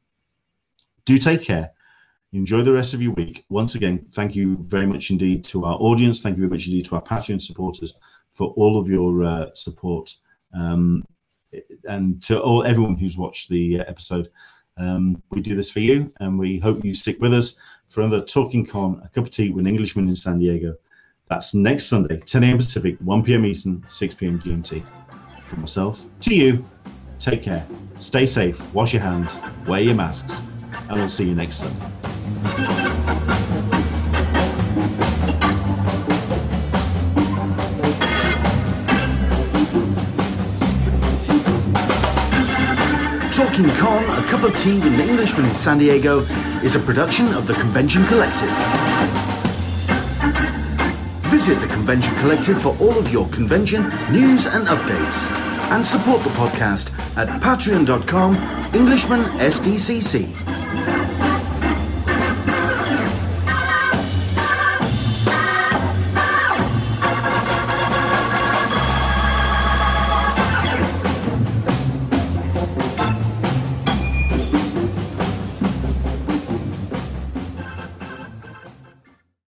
Do 1.04 1.18
take 1.18 1.42
care. 1.42 1.70
Enjoy 2.32 2.62
the 2.62 2.72
rest 2.72 2.94
of 2.94 3.00
your 3.00 3.12
week. 3.12 3.44
Once 3.48 3.74
again, 3.74 4.06
thank 4.12 4.34
you 4.34 4.56
very 4.58 4.86
much 4.86 5.10
indeed 5.10 5.44
to 5.46 5.64
our 5.64 5.78
audience. 5.78 6.20
Thank 6.20 6.36
you 6.36 6.42
very 6.42 6.50
much 6.50 6.66
indeed 6.66 6.84
to 6.86 6.96
our 6.96 7.02
Patreon 7.02 7.40
supporters 7.40 7.94
for 8.32 8.48
all 8.48 8.78
of 8.78 8.88
your 8.88 9.24
uh, 9.24 9.46
support. 9.54 10.14
Um, 10.52 11.04
and 11.88 12.22
to 12.24 12.40
all 12.40 12.64
everyone 12.64 12.96
who's 12.96 13.16
watched 13.16 13.48
the 13.48 13.80
uh, 13.80 13.84
episode. 13.86 14.30
Um, 14.76 15.22
we 15.30 15.40
do 15.40 15.54
this 15.54 15.70
for 15.70 15.80
you, 15.80 16.12
and 16.20 16.38
we 16.38 16.58
hope 16.58 16.84
you 16.84 16.94
stick 16.94 17.20
with 17.20 17.34
us 17.34 17.56
for 17.88 18.02
another 18.02 18.24
Talking 18.24 18.64
Con, 18.64 19.00
a 19.04 19.08
cup 19.08 19.24
of 19.24 19.30
tea 19.30 19.50
with 19.50 19.66
an 19.66 19.70
Englishman 19.70 20.08
in 20.08 20.16
San 20.16 20.38
Diego. 20.38 20.74
That's 21.28 21.52
next 21.52 21.86
Sunday, 21.86 22.16
10 22.18 22.42
a.m. 22.42 22.56
Pacific, 22.56 22.96
1 23.00 23.22
p.m. 23.22 23.44
Eastern, 23.44 23.84
6 23.86 24.14
p.m. 24.14 24.38
GMT. 24.38 24.82
From 25.44 25.60
myself 25.60 26.04
to 26.20 26.34
you, 26.34 26.64
take 27.18 27.42
care, 27.42 27.66
stay 27.98 28.24
safe, 28.24 28.62
wash 28.74 28.94
your 28.94 29.02
hands, 29.02 29.38
wear 29.66 29.80
your 29.80 29.94
masks, 29.94 30.42
and 30.88 30.98
we'll 30.98 31.08
see 31.08 31.28
you 31.28 31.34
next 31.34 31.56
Sunday. 31.56 31.86
Talking 43.32 43.68
Con, 43.76 44.04
a 44.04 44.26
cup 44.28 44.42
of 44.44 44.58
tea 44.58 44.74
with 44.74 44.94
an 44.94 45.00
Englishman 45.00 45.44
in 45.44 45.54
San 45.54 45.78
Diego, 45.78 46.20
is 46.62 46.74
a 46.74 46.80
production 46.80 47.26
of 47.34 47.46
the 47.46 47.54
Convention 47.54 48.06
Collective. 48.06 49.37
Visit 51.38 51.60
the 51.60 51.68
Convention 51.68 52.12
Collective 52.16 52.60
for 52.60 52.76
all 52.80 52.98
of 52.98 53.12
your 53.12 53.28
convention 53.28 53.82
news 54.10 54.46
and 54.46 54.66
updates. 54.66 55.30
And 55.70 55.86
support 55.86 56.20
the 56.24 56.30
podcast 56.30 56.90
at 57.16 57.28
patreon.com 57.40 58.34
Englishman 58.74 59.20
SDCC. 59.38 60.67